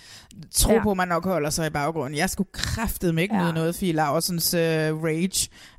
Tro 0.52 0.74
Ja. 0.74 0.84
på, 0.84 0.94
man 0.94 1.08
nok 1.08 1.26
holder 1.26 1.50
sig 1.50 1.68
i 1.68 1.70
baggrunden. 1.70 2.18
Jeg 2.18 2.30
skulle 2.30 2.50
kraftedeme 2.54 3.22
ikke 3.22 3.36
Ja. 3.36 3.46
ja. 3.46 3.52
noget 3.52 3.76
Fie 3.76 3.94
Laversens 3.94 4.54
uh, 4.54 4.60
rage. 4.60 5.00
Jeg 5.04 5.30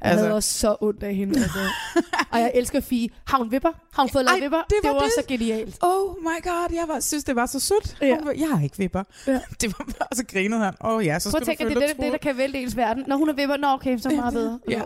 altså. 0.00 0.22
havde 0.24 0.34
også 0.34 0.52
så 0.58 0.76
ondt 0.80 1.02
af 1.02 1.14
hende. 1.14 1.38
Altså. 1.40 1.58
og 2.32 2.38
jeg 2.40 2.50
elsker 2.54 2.80
Fie. 2.80 3.08
Har 3.26 3.38
hun 3.38 3.50
vipper? 3.52 3.68
Har 3.92 4.02
hun 4.02 4.10
fået 4.10 4.24
lavet 4.24 4.38
Ej, 4.38 4.44
vipper? 4.44 4.58
det 4.70 4.76
var 4.82 4.88
det 4.88 4.94
var 4.96 5.02
det. 5.02 5.12
så 5.16 5.22
genialt. 5.28 5.76
Oh 5.82 6.14
my 6.22 6.42
god, 6.44 6.68
jeg 6.74 6.84
var, 6.88 7.00
synes, 7.00 7.24
det 7.24 7.36
var 7.36 7.46
så 7.46 7.60
sødt. 7.60 7.96
Ja. 8.00 8.06
Ja. 8.06 8.16
Jeg 8.38 8.48
har 8.48 8.62
ikke 8.62 8.78
vipper. 8.78 9.02
Ja. 9.26 9.32
Det 9.60 9.74
var 9.78 9.84
bare, 9.98 10.08
så 10.16 10.24
grinede 10.32 10.60
han. 10.64 10.74
Åh 10.84 10.90
oh, 10.94 11.06
ja, 11.06 11.18
så 11.18 11.30
Prøv 11.44 11.50
at 11.50 11.58
tænke, 11.58 11.64
at 11.64 11.76
det 11.76 11.82
er 11.82 11.86
det, 11.86 11.96
det, 12.04 12.12
der 12.12 12.18
kan 12.18 12.36
vælte 12.36 12.58
ens 12.58 12.76
verden. 12.76 13.04
Når 13.06 13.16
hun 13.16 13.28
er 13.28 13.32
vipper, 13.32 13.56
nå 13.56 13.68
okay, 13.68 13.98
så 13.98 14.08
meget 14.10 14.34
bedre. 14.34 14.58
Ja, 14.70 14.80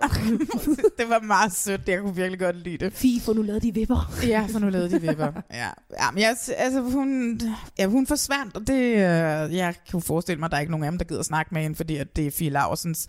det 0.98 1.08
var 1.08 1.20
meget 1.20 1.52
sødt. 1.52 1.80
Jeg 1.86 2.00
kunne 2.00 2.16
virkelig 2.16 2.38
godt 2.40 2.56
lide 2.56 2.84
det. 2.84 2.92
Fie, 2.92 3.20
få 3.20 3.32
nu 3.32 3.42
lavet 3.42 3.62
de 3.62 3.74
vipper. 3.74 4.12
Ja, 4.26 4.46
for 4.52 4.58
nu 4.58 4.68
lavede 4.68 4.90
de 4.90 5.00
vipper. 5.00 5.32
Ja, 5.52 5.68
ja 6.00 6.10
men 6.12 6.22
jeg, 6.22 6.36
altså, 6.56 6.80
hun, 6.80 7.40
ja, 7.78 7.86
hun 7.86 8.06
forsvandt, 8.06 8.56
og 8.56 8.66
det, 8.66 8.82
øh, 8.84 9.56
jeg 9.56 9.74
kunne 9.90 10.02
forestille 10.02 10.38
mig, 10.38 10.46
at 10.46 10.50
der 10.50 10.56
er 10.56 10.60
ikke 10.60 10.70
nogen 10.72 10.84
af 10.84 10.92
dem, 10.92 10.98
der 10.98 11.04
gider 11.04 11.22
snakke 11.22 11.54
med 11.54 11.62
hende, 11.62 11.76
fordi 11.76 11.96
at 11.96 12.16
det 12.16 12.26
er 12.26 12.30
Fie 12.30 12.50
Laursens 12.50 13.08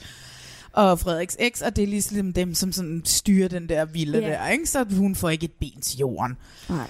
og 0.73 0.99
Frederiks 0.99 1.35
eks, 1.39 1.61
og 1.61 1.75
det 1.75 1.83
er 1.83 1.87
ligesom 1.87 2.33
dem, 2.33 2.53
som 2.53 2.71
sådan 2.71 3.01
styrer 3.05 3.47
den 3.47 3.69
der 3.69 3.85
villa 3.85 4.19
Ja. 4.19 4.27
der, 4.27 4.47
ikke? 4.47 4.65
så 4.65 4.85
hun 4.97 5.15
får 5.15 5.29
ikke 5.29 5.45
et 5.45 5.51
ben 5.59 5.81
til 5.81 5.99
jorden. 5.99 6.37
Nej. 6.69 6.87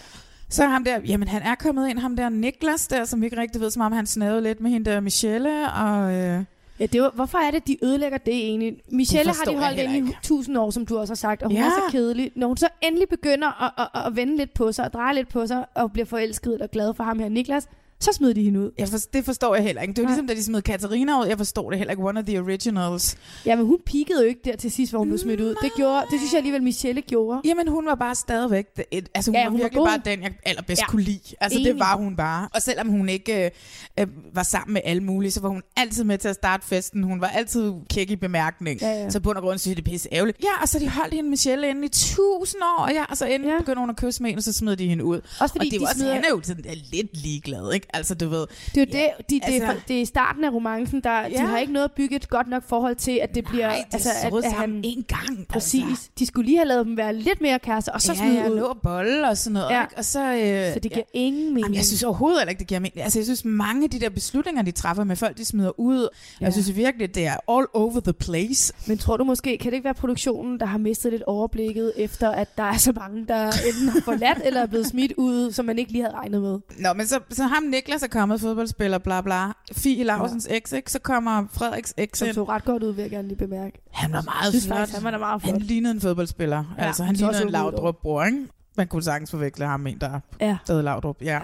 Så 0.52 0.66
ham 0.66 0.84
der, 0.84 1.00
jamen 1.08 1.28
han 1.28 1.42
er 1.42 1.56
kommet 1.56 1.90
ind, 1.90 2.00
ham 2.00 2.16
der 2.16 2.30
Niklas 2.30 2.88
der, 2.88 3.06
som 3.06 3.22
vi 3.22 3.26
ikke 3.26 3.38
rigtig 3.38 3.62
ved, 3.62 3.72
som 3.72 3.82
om 3.82 3.92
han 3.92 4.06
snavede 4.06 4.42
lidt 4.42 4.62
med 4.62 4.72
hende 4.72 4.92
der 4.92 5.00
Michelle, 5.00 5.72
og... 5.72 6.14
Øh, 6.14 6.44
Ja, 6.80 6.86
det 6.86 7.02
var, 7.02 7.12
hvorfor 7.16 7.38
er 7.38 7.52
det, 7.52 7.68
de 7.68 7.78
ødelægger 7.86 8.18
det 8.18 8.34
egentlig? 8.34 8.74
Michelle 8.92 9.32
har 9.34 9.52
de 9.52 9.58
holdt 9.58 9.80
inde 9.80 10.10
i 10.10 10.14
tusind 10.24 10.58
år, 10.58 10.70
som 10.72 10.86
du 10.86 10.98
også 10.98 11.12
har 11.12 11.16
sagt, 11.16 11.44
og 11.44 11.50
hun 11.50 11.58
Ja. 11.58 11.66
er 11.66 11.70
så 11.70 11.92
kedelig. 11.92 12.32
Når 12.36 12.48
hun 12.48 12.58
så 12.58 12.68
endelig 12.82 13.10
begynder 13.10 13.64
at, 13.64 13.88
at, 13.96 14.06
at 14.08 14.16
vende 14.16 14.38
lidt 14.38 14.54
på 14.54 14.72
sig, 14.72 14.86
og 14.86 14.94
dreje 14.94 15.16
lidt 15.16 15.30
på 15.30 15.48
sig, 15.48 15.66
og 15.76 15.92
bliver 15.92 16.06
forelsket 16.06 16.62
og 16.62 16.72
glad 16.72 16.94
for 16.94 17.04
ham 17.04 17.20
her, 17.20 17.30
Niklas, 17.30 17.68
så 18.02 18.12
smider 18.14 18.34
de 18.34 18.44
hende 18.44 18.60
ud. 18.60 18.72
jeg 18.78 18.88
for, 18.88 18.98
det 19.14 19.26
forstår 19.26 19.56
jeg 19.56 19.64
heller 19.64 19.82
ikke. 19.82 19.92
Det 19.92 19.98
jo 19.98 20.04
Nej. 20.04 20.12
ligesom, 20.12 20.28
da 20.28 20.34
de 20.34 20.44
smed 20.44 20.62
Katarina 20.62 21.22
ud. 21.22 21.26
Jeg 21.26 21.38
forstår 21.38 21.70
det 21.70 21.78
heller 21.80 21.92
ikke. 21.92 22.04
One 22.04 22.20
of 22.20 22.26
the 22.26 22.40
originals. 22.42 23.18
Ja, 23.46 23.56
men 23.56 23.66
hun 23.66 23.78
peakede 23.86 24.22
jo 24.22 24.28
ikke 24.28 24.42
der 24.46 24.56
til 24.56 24.72
sidst, 24.72 24.92
hvor 24.92 25.00
hun 25.00 25.08
blev 25.08 25.18
smidt 25.20 25.42
ud. 25.42 25.56
Det, 25.64 25.72
gjorde, 25.76 26.06
det 26.12 26.20
synes 26.20 26.32
jeg 26.34 26.38
alligevel, 26.38 26.64
Michelle 26.64 27.02
gjorde. 27.02 27.42
Jamen, 27.46 27.68
hun 27.68 27.86
var 27.86 27.96
bare 27.96 28.16
stadigvæk... 28.16 28.66
Et, 28.92 29.10
altså, 29.16 29.32
hun 29.32 29.36
Ja, 29.36 29.44
var 29.44 29.50
hun 29.50 29.60
var 29.60 29.64
virkelig 29.64 29.78
god. 29.80 29.88
bare 29.88 30.02
den, 30.06 30.24
jeg 30.24 30.32
allerbedst 30.46 30.82
Ja. 30.82 30.88
kunne 30.88 31.02
lide. 31.04 31.20
Altså, 31.42 31.60
Enig. 31.60 31.72
det 31.74 31.80
var 31.80 31.98
hun 31.98 32.16
bare. 32.16 32.50
Og 32.54 32.62
selvom 32.62 32.88
hun 32.88 33.10
ikke 33.10 33.46
øh, 33.46 33.52
øh, 34.00 34.08
var 34.34 34.44
sammen 34.44 34.74
med 34.74 34.82
alle 34.86 35.04
mulige, 35.04 35.32
så 35.32 35.42
var 35.42 35.50
hun 35.50 35.62
altid 35.78 36.04
med 36.04 36.18
til 36.18 36.28
at 36.28 36.36
starte 36.36 36.68
festen. 36.68 37.04
Hun 37.04 37.22
var 37.22 37.28
altid 37.28 37.74
kæk 37.90 38.10
i 38.12 38.16
bemærkning. 38.16 38.82
Ja, 38.82 38.90
ja. 38.90 39.10
Så 39.10 39.20
på 39.20 39.24
grund 39.24 39.38
af 39.38 39.44
grund 39.44 39.60
synes 39.60 39.78
jeg, 39.78 39.86
det 39.86 39.92
er 39.92 39.94
pisse 39.94 40.10
ærgerligt. 40.12 40.38
Ja, 40.44 40.62
og 40.62 40.70
så 40.70 40.80
de 40.80 40.90
holdt 40.90 41.14
hende 41.14 41.30
Michelle 41.30 41.70
inde 41.70 41.86
i 41.86 41.90
tusind 41.90 42.62
år. 42.78 42.84
Og, 42.84 42.92
ja, 42.94 43.04
og 43.10 43.18
så 43.18 43.26
endelig 43.26 43.48
Ja. 43.48 43.54
ja. 43.54 43.60
begynder 43.60 43.80
hun 43.80 43.90
at 43.90 43.98
kysse 43.98 44.22
med 44.24 44.30
hende, 44.30 44.40
og 44.40 44.44
så 44.44 44.54
smed 44.54 44.76
de 44.76 44.88
hende 44.88 45.04
ud. 45.04 45.22
Også 45.40 45.54
fordi 45.56 45.58
og 45.58 45.64
det 45.66 45.72
de 45.72 45.80
var 45.82 45.88
også, 45.88 46.00
smider- 46.00 46.14
han 46.14 46.24
er 46.24 46.30
jo 46.30 46.42
sådan, 46.44 46.64
er 46.68 46.76
lidt 46.92 47.18
ligeglad, 47.24 47.74
ikke? 47.74 47.88
Altså, 47.94 48.16
du 48.16 48.30
ved... 48.30 48.46
Det 48.76 48.78
er 48.78 48.82
jo 48.82 48.86
det, 49.20 49.30
de, 49.30 49.36
det, 49.36 49.42
altså- 49.54 49.68
er, 49.68 49.74
det 49.88 50.02
er 50.02 50.06
starten 50.06 50.44
af 50.44 50.50
romancen, 50.54 51.02
der, 51.04 51.12
ja. 51.22 51.28
de 51.28 51.32
Ja. 51.32 51.46
har 51.46 51.58
ikke 51.58 51.74
noget 51.74 51.86
at 51.86 51.92
bygge 51.92 52.16
et 52.16 52.30
godt 52.30 52.48
nok 52.48 52.64
forhold 52.68 52.96
til, 52.96 53.20
at 53.24 53.36
det 53.36 53.46
bliver... 53.46 53.68
Nej, 53.68 53.84
det 53.88 53.94
altså, 53.94 54.10
at, 54.24 54.46
at 54.46 54.52
han, 54.54 54.82
en 54.84 55.04
gang. 55.08 55.48
Præcis. 55.50 55.84
Altså. 55.90 56.10
De 56.20 56.26
skulle 56.26 56.46
lige 56.46 56.58
have 56.58 56.68
lavet 56.68 56.86
dem 56.86 56.98
være 56.98 57.16
lidt 57.16 57.42
mere 57.42 57.60
kærester, 57.60 57.92
og 57.92 58.02
så 58.02 58.12
ja, 58.14 58.18
smide 58.20 58.42
ja, 58.42 58.50
ud. 58.50 58.56
lå 58.56 58.66
og 58.66 58.78
bolle 58.84 59.28
og 59.30 59.38
sådan 59.38 59.54
noget, 59.54 59.70
Ja. 59.70 59.76
ja. 59.76 59.82
ikke? 59.84 59.98
Og 59.98 60.06
så, 60.06 60.20
øh, 60.34 60.74
Så 60.74 60.80
det 60.80 60.92
giver 60.92 61.06
ja. 61.16 61.20
ingen 61.20 61.46
mening. 61.46 61.60
Jamen, 61.66 61.76
jeg 61.76 61.86
synes 61.86 62.04
overhovedet 62.04 62.40
heller 62.40 62.50
ikke, 62.50 62.60
det 62.60 62.68
giver 62.68 62.80
mening. 62.80 63.02
Altså, 63.02 63.20
jeg 63.20 63.26
synes, 63.26 63.46
mange 63.46 63.84
af 63.84 63.90
de 63.90 64.00
der 64.00 64.10
beslutninger, 64.10 64.62
de 64.62 64.72
træffer 64.72 65.04
med 65.04 65.16
folk, 65.16 65.38
de 65.38 65.46
smider 65.46 65.80
ud. 65.80 65.98
Ja. 66.02 66.08
Ja. 66.42 66.46
Jeg 66.46 66.54
synes 66.54 66.76
virkelig, 66.76 67.16
det 67.16 67.26
er 67.26 67.36
all 67.58 67.68
over 67.74 68.00
the 68.00 68.14
place. 68.14 68.74
Men 68.88 68.98
tror 68.98 69.18
du 69.18 69.24
måske, 69.24 69.58
kan 69.58 69.72
det 69.72 69.76
ikke 69.76 69.86
være 69.86 69.94
produktionen, 69.94 70.60
der 70.60 70.66
har 70.66 70.78
mistet 70.78 71.12
lidt 71.12 71.24
overblikket, 71.24 71.94
efter 71.98 72.30
at 72.30 72.58
der 72.58 72.64
er 72.64 72.78
så 72.78 72.92
mange, 72.96 73.26
der 73.28 73.46
enten 73.68 73.88
har 73.90 74.02
forladt 74.06 74.38
eller 74.46 74.62
er 74.62 74.66
blevet 74.66 74.88
smidt 74.88 75.14
ud, 75.18 75.52
som 75.52 75.66
man 75.66 75.80
ikke 75.80 75.92
lige 75.92 76.04
havde 76.04 76.16
regnet 76.16 76.42
med? 76.42 76.60
Nå, 76.80 76.94
men 76.94 77.08
så, 77.08 77.20
så 77.30 77.44
ham 77.44 77.64
Niklas 77.82 78.04
er 78.04 78.08
kommet, 78.08 78.42
fodboldspiller, 78.42 78.98
bla 78.98 79.22
bla. 79.22 79.52
Fie 79.74 80.04
Larsens 80.04 80.48
ja. 80.50 80.56
eks, 80.56 80.72
ikke? 80.72 80.92
Så 80.92 81.00
kommer 81.00 81.46
Frederiks 81.54 81.94
eks 81.98 82.20
Som 82.20 82.34
så 82.34 82.44
ret 82.44 82.66
godt 82.66 82.84
ud, 82.84 82.94
vil 82.94 83.02
jeg 83.02 83.12
gerne 83.12 83.28
lige 83.28 83.38
bemærke. 83.38 83.82
Han 83.92 84.12
var 84.12 84.22
meget 84.22 84.50
synes 84.50 84.66
flot. 84.66 84.78
faktisk, 84.78 84.96
han 84.96 85.04
var 85.04 85.12
da 85.12 85.18
meget 85.18 85.42
flot. 85.42 85.54
Han 85.54 85.62
lignede 85.62 85.92
en 85.94 86.02
fodboldspiller. 86.02 86.76
Ja, 86.78 86.86
altså, 86.86 87.04
han 87.04 87.16
lignede 87.16 87.38
en 87.38 87.42
god 87.42 87.48
ud. 87.48 87.52
Laudrup 87.52 87.96
bror, 88.02 88.24
ikke? 88.24 88.48
Man 88.78 88.88
kunne 88.88 89.04
sagtens 89.04 89.32
forveksle 89.32 89.66
ham 89.66 89.80
med 89.80 89.92
en, 89.92 90.02
der 90.02 90.20
Ja. 90.40 90.58
der 90.68 90.74
hed 90.74 90.82
Laudrup. 90.82 91.22
Ja. 91.22 91.34
Ja. 91.34 91.40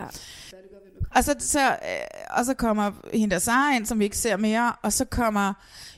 Og 1.16 1.24
så, 1.24 1.36
så, 1.40 1.60
øh, 1.70 2.38
og 2.38 2.46
så 2.46 2.54
kommer 2.54 2.92
hende 3.14 3.34
der 3.34 3.40
Sara 3.40 3.76
ind, 3.76 3.86
som 3.86 4.00
vi 4.00 4.04
ikke 4.04 4.18
ser 4.18 4.38
mere, 4.38 4.74
og 4.84 4.94
så 4.94 5.06
kommer 5.06 5.54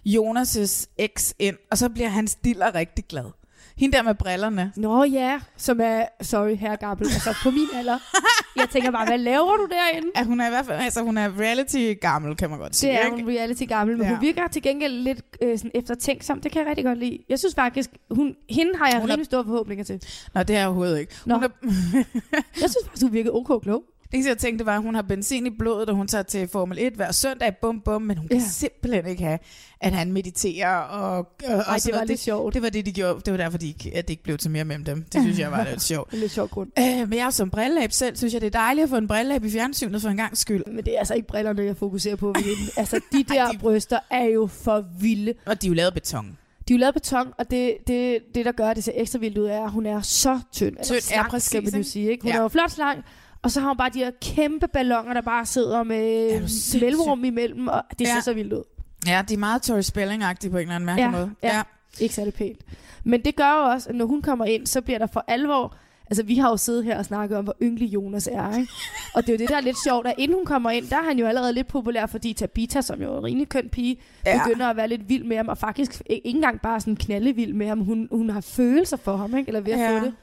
Jonas' 0.08 0.86
eks 0.98 1.34
ind, 1.40 1.56
og 1.72 1.78
så 1.78 1.90
bliver 1.90 2.10
han 2.10 2.28
stille 2.28 2.74
rigtig 2.76 3.06
glad. 3.10 3.26
Hende 3.80 3.98
der 3.98 4.04
med 4.04 4.16
brillerne. 4.16 4.72
Nå 4.76 5.04
ja, 5.04 5.40
som 5.58 5.80
er, 5.84 6.06
sorry, 6.22 6.56
herre 6.56 6.76
Gabbel, 6.78 7.08
altså 7.08 7.36
på 7.44 7.52
min 7.52 7.68
alder. 7.76 7.98
Jeg 8.56 8.70
tænker 8.70 8.92
bare, 8.92 9.06
hvad 9.06 9.18
laver 9.18 9.56
du 9.58 9.68
derinde? 9.72 10.08
Ja, 10.18 10.24
hun 10.24 10.40
er 10.40 10.48
i 10.48 10.50
hvert 10.50 10.66
fald, 10.66 10.82
altså 10.82 11.02
hun 11.02 11.18
er 11.18 11.30
reality 11.40 11.94
gammel, 12.02 12.36
kan 12.36 12.50
man 12.50 12.60
godt 12.60 12.76
sige. 12.76 12.92
Det 12.94 13.00
er 13.06 13.10
hun 13.10 13.30
reality 13.30 13.64
gammel, 13.64 13.98
men 13.98 14.06
ja. 14.08 14.14
Hun 14.14 14.22
virker 14.22 14.48
til 14.48 14.62
gengæld 14.62 14.94
lidt 14.94 15.22
øh, 15.42 15.58
sådan 15.58 15.72
eftertænksom. 15.74 16.42
Det 16.42 16.52
kan 16.52 16.60
jeg 16.62 16.68
rigtig 16.70 16.86
godt 16.86 16.98
lide. 16.98 17.20
Jeg 17.30 17.40
synes 17.40 17.56
faktisk, 17.56 17.90
hun, 18.12 18.36
hende 18.50 18.72
har 18.78 18.88
jeg 18.88 19.00
Hun 19.00 19.10
er- 19.10 19.14
rimelig 19.14 19.26
store 19.26 19.44
forhåbninger 19.44 19.84
til. 19.84 20.02
Nå, 20.34 20.44
det 20.44 20.56
er 20.56 20.60
jeg 20.60 20.68
overhovedet 20.68 21.00
ikke. 21.00 21.14
Nå. 21.26 21.34
Hun 21.36 21.44
er, 21.44 21.48
Jeg 22.34 22.70
synes 22.70 22.78
faktisk, 22.86 23.04
hun 23.04 23.14
virker 23.14 23.32
ok 23.32 23.62
klog. 23.64 23.84
Det 24.12 24.16
eneste, 24.18 24.30
jeg 24.30 24.38
tænkte, 24.38 24.66
var, 24.66 24.76
at 24.76 24.82
hun 24.82 24.96
har 24.96 25.02
benzin 25.02 25.46
i 25.46 25.50
blodet, 25.50 25.90
og 25.90 25.96
hun 25.96 26.08
tager 26.08 26.24
til 26.24 26.48
Formel 26.48 26.78
1 26.82 26.94
hver 26.94 27.12
søndag, 27.12 27.56
bum 27.62 27.82
bum, 27.86 28.02
men 28.02 28.18
hun 28.18 28.28
kan 28.28 28.38
Ja. 28.38 28.44
simpelthen 28.44 29.06
ikke 29.08 29.24
have, 29.24 29.40
at 29.82 29.92
han 29.94 30.12
mediterer. 30.12 30.76
Og, 30.78 31.18
og, 31.18 31.28
og 31.44 31.52
Ej, 31.52 31.64
sådan 31.64 31.80
det 31.80 31.86
var 31.86 31.92
noget. 31.92 32.08
lidt 32.08 32.20
sjovt. 32.20 32.54
Det 32.54 32.62
var 32.62 32.70
det, 32.70 32.86
de 32.86 32.92
gjorde. 32.92 33.22
Det 33.26 33.32
var 33.32 33.38
derfor, 33.38 33.58
de 33.58 33.68
ikke, 33.68 33.92
at 33.96 34.08
det 34.08 34.12
ikke 34.14 34.24
blev 34.24 34.38
til 34.38 34.52
mere 34.52 34.66
mellem 34.66 34.86
dem. 34.86 35.04
Det 35.14 35.22
synes 35.22 35.40
jeg 35.40 35.52
var 35.52 35.68
lidt 35.70 35.82
sjovt. 35.82 36.08
Det 36.12 36.18
er 36.18 36.22
lidt 36.22 36.32
sjov 36.32 36.48
grund. 36.48 36.70
Øh, 36.80 37.10
men 37.10 37.20
jeg 37.20 37.34
som 37.34 37.50
brillelæb 37.50 37.92
selv, 37.92 38.16
synes 38.16 38.34
jeg, 38.34 38.42
det 38.42 38.48
er 38.56 38.60
dejligt 38.60 38.84
at 38.84 38.90
få 38.90 38.98
en 38.98 39.08
brillelæb 39.08 39.44
i 39.46 39.50
fjernsynet 39.52 40.02
for 40.02 40.10
en 40.10 40.18
gang 40.18 40.38
skyld. 40.38 40.64
Men 40.66 40.86
det 40.86 40.94
er 40.96 41.00
altså 41.00 41.14
ikke 41.14 41.28
brillerne, 41.28 41.64
jeg 41.64 41.78
fokuserer 41.78 42.16
på. 42.16 42.34
Altså, 42.78 43.00
de 43.12 43.24
der 43.24 43.52
bryster 43.60 44.00
er 44.10 44.24
jo 44.26 44.48
for 44.48 44.86
vilde. 45.00 45.34
Og 45.46 45.62
de 45.62 45.68
er 45.68 45.70
jo 45.70 45.74
lavet 45.76 45.94
beton. 45.94 46.38
De 46.68 46.74
er 46.74 46.78
jo 46.78 46.80
lavet 46.80 46.94
beton, 46.94 47.28
og 47.38 47.52
det, 47.52 47.74
det, 47.88 48.20
det, 48.36 48.46
der 48.46 48.52
gør, 48.52 48.70
at 48.70 48.76
det 48.76 48.84
ser 48.84 48.92
ekstra 48.96 49.20
vildt 49.20 49.38
ud, 49.38 49.46
er, 49.46 49.64
at 49.64 49.72
hun 49.72 49.86
er 49.86 50.02
så 50.02 50.40
tynd. 50.54 50.76
Tynd, 50.84 50.96
ja, 50.96 51.00
slank, 51.00 51.30
præcis, 51.30 51.48
skal 51.48 51.64
man 51.64 51.74
jo 51.76 51.84
sige. 51.84 52.12
Ikke? 52.12 52.22
Hun 52.24 52.32
Ja. 52.32 52.38
er 52.38 52.42
jo 52.42 52.48
flot 52.48 52.72
slank, 52.72 53.06
og 53.42 53.52
så 53.52 53.60
har 53.60 53.68
hun 53.68 53.78
bare 53.78 53.90
de 53.94 54.00
her 54.00 54.12
kæmpe 54.22 54.68
ballonger, 54.68 55.14
der 55.14 55.22
bare 55.22 55.46
sidder 55.46 55.80
Er 55.80 55.84
med 55.84 56.40
sindssyg? 56.40 56.80
mellemrum 56.82 57.24
imellem, 57.26 57.68
og 57.68 57.84
det 58.00 58.08
ser 58.08 58.16
Ja. 58.16 58.22
så 58.22 58.34
vildt 58.34 58.54
ud. 58.54 58.64
Ja, 59.08 59.22
de 59.30 59.34
er 59.34 59.38
meget 59.38 59.62
Tori 59.62 59.82
Spelling-agtige 59.82 60.50
på 60.50 60.58
en 60.58 60.62
eller 60.62 60.76
anden 60.76 60.86
mærkelig 60.86 61.06
Ja, 61.06 61.12
måde. 61.12 61.32
ja. 61.44 61.62
Ikke 62.00 62.16
særlig 62.16 62.34
pænt. 62.34 62.60
Men 63.04 63.22
det 63.26 63.36
gør 63.36 63.52
jo 63.66 63.72
også, 63.72 63.90
at 63.90 63.96
når 63.96 64.06
hun 64.06 64.22
kommer 64.22 64.46
ind, 64.46 64.68
så 64.68 64.82
bliver 64.82 65.00
der 65.00 65.08
for 65.08 65.26
alvor... 65.28 65.76
Altså, 66.12 66.24
vi 66.24 66.36
har 66.38 66.50
jo 66.50 66.58
siddet 66.58 66.84
her 66.84 66.98
og 66.98 67.06
snakket 67.06 67.38
om, 67.38 67.44
hvor 67.44 67.56
ynglig 67.62 67.94
Jonas 67.94 68.30
er, 68.32 68.58
ikke? 68.58 68.72
Og 69.16 69.22
det 69.22 69.30
er 69.30 69.34
jo 69.34 69.38
det, 69.38 69.50
der 69.50 69.56
er 69.56 69.62
lidt 69.62 69.78
sjovt, 69.84 70.08
at 70.08 70.14
inden 70.18 70.38
hun 70.38 70.46
kommer 70.46 70.70
ind, 70.72 70.88
der 70.90 70.96
er 70.98 71.04
han 71.04 71.20
jo 71.20 71.26
allerede 71.28 71.54
lidt 71.54 71.68
populær, 71.68 72.06
fordi 72.06 72.34
Tabita, 72.34 72.82
som 72.82 73.02
jo 73.02 73.14
er 73.14 73.18
en 73.18 73.24
rimelig 73.24 73.50
køn 73.50 73.70
pige, 73.70 73.98
ja. 74.26 74.36
Ja. 74.36 74.44
begynder 74.44 74.68
at 74.68 74.76
være 74.78 74.88
lidt 74.88 75.10
vild 75.10 75.24
med 75.24 75.38
ham, 75.38 75.48
og 75.48 75.58
faktisk 75.58 76.02
ikke 76.06 76.28
engang 76.30 76.62
bare 76.62 76.80
sådan 76.80 76.96
knaldevild 76.96 77.54
med 77.54 77.68
ham. 77.68 77.80
Hun, 77.80 78.08
hun 78.12 78.30
har 78.30 78.42
følelser 78.42 78.98
for 78.98 79.16
ham, 79.18 79.36
ikke? 79.38 79.48
Eller 79.50 79.62
ved 79.62 79.74
at 79.74 79.80
Ja. 79.80 80.00
få 80.00 80.06
det. 80.06 80.14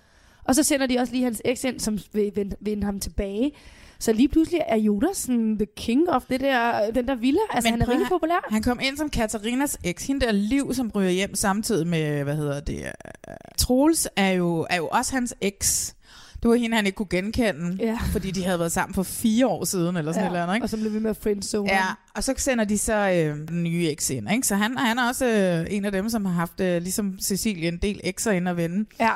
Og 0.48 0.54
så 0.54 0.62
sender 0.62 0.87
de 0.87 0.98
også 0.98 1.12
lige 1.12 1.24
hans 1.24 1.42
eks 1.44 1.64
ind, 1.64 1.80
som 1.80 1.98
vil 2.12 2.32
vende, 2.35 2.56
vende 2.61 2.85
ham 2.85 3.00
tilbage. 3.00 3.52
Så 3.98 4.12
lige 4.12 4.28
pludselig 4.28 4.61
er 4.68 4.76
Jonas 4.76 5.16
sådan 5.16 5.56
the 5.59 5.66
king 5.76 6.11
of 6.11 6.22
det 6.28 6.40
der, 6.40 6.90
den 6.90 7.09
der 7.09 7.14
villa. 7.14 7.40
Altså, 7.50 7.70
Men 7.70 7.80
han 7.80 7.88
er 7.88 7.92
rigtig 7.92 8.09
populær. 8.09 8.46
Han 8.50 8.62
kom 8.62 8.80
ind 8.82 8.96
som 8.96 9.11
Katarinas 9.11 9.78
eks. 9.85 10.06
Hende 10.06 10.26
der 10.26 10.32
liv, 10.32 10.74
som 10.74 10.90
ryger 10.94 11.11
hjem 11.11 11.35
samtidig 11.35 11.87
med, 11.87 12.24
hvad 12.24 12.37
hedder 12.37 12.61
det, 12.61 12.76
uh, 12.78 13.35
Troels, 13.59 14.09
er 14.16 14.30
jo, 14.30 14.66
er 14.70 14.76
jo 14.76 14.88
også 14.88 15.12
hans 15.14 15.35
eks. 15.40 15.94
Det 16.42 16.50
var 16.50 16.56
hende, 16.56 16.76
han 16.76 16.87
ikke 16.87 16.96
kunne 16.96 17.09
genkende, 17.11 17.76
Ja. 17.85 17.98
fordi 18.12 18.30
de 18.30 18.44
havde 18.44 18.59
været 18.59 18.72
sammen 18.72 18.94
for 18.94 19.02
fire 19.02 19.46
år 19.46 19.64
siden, 19.64 19.96
eller 19.96 20.12
sådan 20.12 20.22
ja. 20.24 20.28
et 20.28 20.30
eller 20.32 20.42
andet, 20.42 20.54
ikke? 20.54 20.64
Og 20.64 20.68
så 20.70 20.76
blev 20.76 20.92
vi 20.94 20.98
med 20.98 21.14
friendzone. 21.14 21.72
Ja, 21.72 21.85
og 22.14 22.24
så 22.24 22.35
sender 22.37 22.64
de 22.64 22.78
så 22.78 22.94
øh, 23.11 23.48
den 23.48 23.62
nye 23.62 23.88
eks 23.90 24.11
ind, 24.11 24.30
ikke? 24.32 24.46
Så 24.46 24.54
han, 24.54 24.76
han 24.78 24.98
er 24.98 25.09
også 25.09 25.26
øh, 25.26 25.74
en 25.76 25.85
af 25.85 25.92
dem, 25.92 26.09
som 26.09 26.24
har 26.24 26.32
haft, 26.32 26.61
øh, 26.61 26.82
ligesom 26.82 27.18
Cecilie, 27.22 27.68
en 27.68 27.76
del 27.76 28.00
ekser 28.04 28.30
ind 28.32 28.48
og 28.48 28.56
vende. 28.56 28.87
ja. 29.00 29.12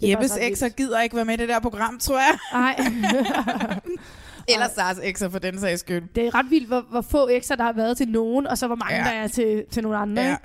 Det 0.00 0.08
Jeppes 0.08 0.36
ekser 0.40 0.68
gider 0.68 1.00
ikke 1.00 1.16
være 1.16 1.24
med 1.24 1.34
i 1.34 1.36
det 1.36 1.48
der 1.48 1.60
program, 1.60 1.98
tror 1.98 2.18
jeg. 2.18 2.38
Nej. 2.52 2.76
Eller 4.48 4.66
Sars 4.74 4.96
ekser 5.02 5.28
for 5.28 5.38
den 5.38 5.60
sags 5.60 5.80
skyld. 5.80 6.02
det 6.14 6.26
er 6.26 6.34
ret 6.34 6.50
vildt, 6.50 6.66
hvor, 6.68 6.80
hvor 6.90 7.00
få 7.00 7.28
ekser, 7.28 7.56
der 7.56 7.64
har 7.64 7.72
været 7.72 7.96
til 7.96 8.08
nogen, 8.08 8.46
og 8.46 8.58
så 8.58 8.66
hvor 8.66 8.76
mange, 8.76 8.96
Ja. 8.96 9.02
der 9.04 9.10
er 9.10 9.28
til, 9.28 9.64
til 9.70 9.82
nogle 9.82 9.98
andre. 9.98 10.22
Ja. 10.22 10.28
ikke? 10.30 10.42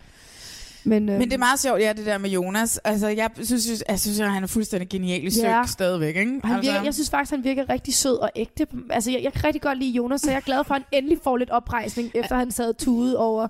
Men, 0.85 1.09
øhm, 1.09 1.17
Men 1.19 1.27
det 1.27 1.33
er 1.33 1.37
meget 1.39 1.59
sjovt, 1.59 1.79
ja, 1.81 1.93
det 1.93 2.05
der 2.05 2.17
med 2.17 2.29
Jonas. 2.29 2.77
Altså, 2.77 3.07
jeg 3.07 3.29
synes, 3.43 3.83
jeg, 3.89 3.99
synes, 3.99 4.19
at 4.19 4.31
han 4.31 4.43
er 4.43 4.47
fuldstændig 4.47 4.89
genial 4.89 5.23
i 5.23 5.29
søg 5.29 5.43
Ja. 5.43 5.63
stadigvæk, 5.67 6.15
ikke? 6.15 6.41
han 6.43 6.55
altså, 6.55 6.71
virker, 6.71 6.83
jeg 6.83 6.93
synes 6.93 7.09
faktisk, 7.09 7.31
han 7.31 7.43
virker 7.43 7.69
rigtig 7.69 7.93
sød 7.93 8.17
og 8.17 8.29
ægte. 8.35 8.67
Altså, 8.89 9.11
jeg, 9.11 9.23
jeg 9.23 9.33
kan 9.33 9.43
rigtig 9.43 9.61
godt 9.61 9.77
lide 9.77 9.91
Jonas, 9.91 10.21
så 10.21 10.29
jeg 10.31 10.37
er 10.37 10.41
glad 10.41 10.63
for, 10.63 10.73
at 10.75 10.81
han 10.91 10.99
endelig 11.03 11.19
får 11.23 11.37
lidt 11.37 11.49
oprejsning, 11.49 12.11
efter 12.15 12.35
han 12.35 12.51
sad 12.51 12.73
tude 12.73 13.17
over 13.17 13.47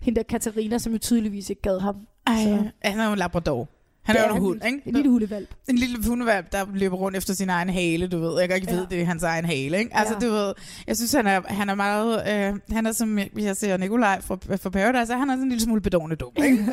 hende 0.00 0.16
der 0.16 0.22
Katarina, 0.24 0.78
som 0.78 0.92
jo 0.92 0.98
tydeligvis 0.98 1.50
ikke 1.50 1.62
gad 1.62 1.80
ham. 1.80 1.94
Ej, 2.26 2.34
Så- 2.42 2.70
han 2.84 3.00
er 3.00 3.06
jo 3.06 3.12
en 3.12 3.18
labrador. 3.18 3.68
Han 4.04 4.16
Det 4.16 4.24
er 4.24 4.28
jo 4.28 4.34
en 4.34 4.40
hund, 4.40 4.60
ikke? 4.66 4.80
En 4.86 4.94
lille 4.94 5.10
hundevalp. 5.10 5.48
En 5.68 5.78
lille 5.78 5.96
hundevalp, 6.08 6.52
der 6.52 6.64
løber 6.74 6.96
rundt 6.96 7.16
efter 7.16 7.34
sin 7.34 7.50
egen 7.50 7.68
hale, 7.70 8.06
du 8.06 8.18
ved. 8.20 8.38
Jeg 8.40 8.48
kan 8.48 8.56
ikke 8.56 8.68
Ja. 8.70 8.74
vide, 8.76 8.86
det 8.90 9.00
er 9.00 9.04
hans 9.06 9.22
egen 9.22 9.44
hale, 9.44 9.78
ikke? 9.78 9.96
Altså, 9.96 10.14
Ja. 10.20 10.26
du 10.26 10.32
ved, 10.32 10.54
jeg 10.86 10.96
synes, 10.96 11.12
han 11.12 11.26
er, 11.26 11.40
han 11.46 11.68
er 11.68 11.74
meget... 11.74 12.22
Øh, 12.54 12.60
han 12.74 12.86
er 12.86 12.92
som, 12.92 13.18
hvis 13.32 13.44
jeg 13.44 13.56
ser 13.56 13.76
Nikolaj 13.76 14.20
fra, 14.20 14.34
fra 14.56 14.70
Paradise, 14.70 15.14
han 15.14 15.30
er 15.30 15.34
sådan 15.34 15.42
en 15.42 15.48
lille 15.48 15.62
smule 15.62 15.80
bedårende 15.80 16.16
dum, 16.16 16.32
ikke? 16.44 16.64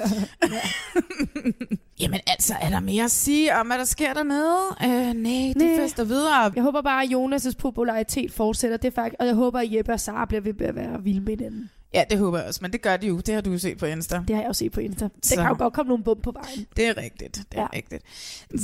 Jamen 2.02 2.20
altså, 2.28 2.54
er 2.62 2.70
der 2.70 2.80
mere 2.80 3.04
at 3.04 3.12
sige 3.12 3.56
om, 3.56 3.68
hvad 3.68 3.78
der 3.78 3.84
sker 3.86 4.14
dernede? 4.14 4.58
Øh, 4.84 5.14
nej, 5.14 5.54
de 5.60 5.66
Nej. 5.66 5.76
fester 5.78 6.04
videre. 6.04 6.52
Jeg 6.56 6.64
håber 6.64 6.82
bare, 6.82 7.04
at 7.04 7.10
Jonas' 7.10 7.54
popularitet 7.60 8.32
fortsætter. 8.32 8.78
Det 8.78 8.88
er 8.88 8.92
faktisk, 8.96 9.16
og 9.20 9.26
jeg 9.26 9.36
håber, 9.36 9.60
at 9.60 9.74
Jeppe 9.74 9.94
og 9.94 10.00
Sara 10.00 10.26
bliver 10.26 10.42
ved 10.42 10.62
at 10.68 10.76
være 10.76 11.04
vilde 11.04 11.22
med 11.22 11.38
den. 11.38 11.70
Ja, 11.94 12.04
det 12.10 12.18
håber 12.20 12.38
jeg 12.38 12.48
også, 12.48 12.60
men 12.62 12.72
det 12.74 12.82
gør 12.82 12.98
de 12.98 13.08
jo. 13.08 13.18
Det 13.20 13.34
har 13.34 13.42
du 13.42 13.52
jo 13.52 13.58
set 13.58 13.78
på 13.78 13.86
Insta. 13.86 14.16
Det 14.28 14.36
har 14.36 14.42
jeg 14.42 14.50
også 14.50 14.60
set 14.60 14.72
på 14.72 14.80
Insta. 14.80 15.10
Så. 15.24 15.36
Der 15.36 15.42
kan 15.42 15.50
jo 15.52 15.58
godt 15.58 15.74
komme 15.74 15.90
nogle 15.90 16.04
bump 16.04 16.24
på 16.24 16.32
vejen. 16.32 16.66
Det 16.78 16.88
er 16.88 16.98
rigtigt, 16.98 17.36
det 17.36 17.46
er 17.52 17.62
Ja. 17.62 17.68
rigtigt. 17.74 18.04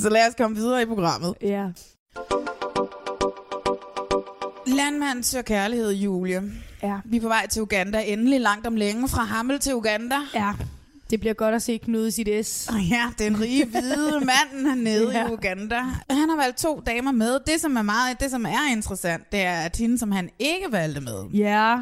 Så 0.02 0.08
lad 0.08 0.28
os 0.28 0.34
komme 0.38 0.56
videre 0.56 0.82
i 0.82 0.86
programmet. 0.86 1.34
Ja. 1.42 1.66
Landmand 4.66 5.22
søger 5.24 5.42
kærlighed, 5.42 5.92
Julie. 5.92 6.42
Ja. 6.82 6.96
Vi 7.04 7.16
er 7.16 7.20
på 7.20 7.28
vej 7.28 7.46
til 7.46 7.62
Uganda. 7.62 8.02
Endelig 8.06 8.40
langt 8.40 8.66
om 8.66 8.76
længe 8.76 9.08
fra 9.08 9.24
Hammel 9.24 9.58
til 9.58 9.74
Uganda. 9.74 10.16
Ja. 10.34 10.52
Det 11.10 11.20
bliver 11.20 11.34
godt 11.34 11.54
at 11.54 11.62
se 11.62 11.76
Knud 11.78 12.06
i 12.06 12.10
sit 12.10 12.46
S. 12.46 12.68
Og 12.68 12.80
ja, 12.80 13.04
den 13.18 13.40
rige 13.40 13.64
hvide 13.66 14.20
mand 14.64 14.78
nede. 14.80 15.10
Ja. 15.18 15.28
i 15.28 15.32
Uganda. 15.32 15.78
Han 16.10 16.28
har 16.28 16.36
valgt 16.36 16.58
to 16.58 16.82
damer 16.86 17.12
med. 17.12 17.38
Det, 17.46 17.60
som 17.60 17.76
er 17.76 17.82
meget, 17.82 18.20
det, 18.20 18.30
som 18.30 18.44
er 18.46 18.72
interessant, 18.72 19.32
det 19.32 19.40
er, 19.40 19.60
at 19.60 19.76
hende, 19.76 19.98
som 19.98 20.12
han 20.12 20.30
ikke 20.38 20.66
valgte 20.70 21.00
med. 21.00 21.24
Ja, 21.34 21.78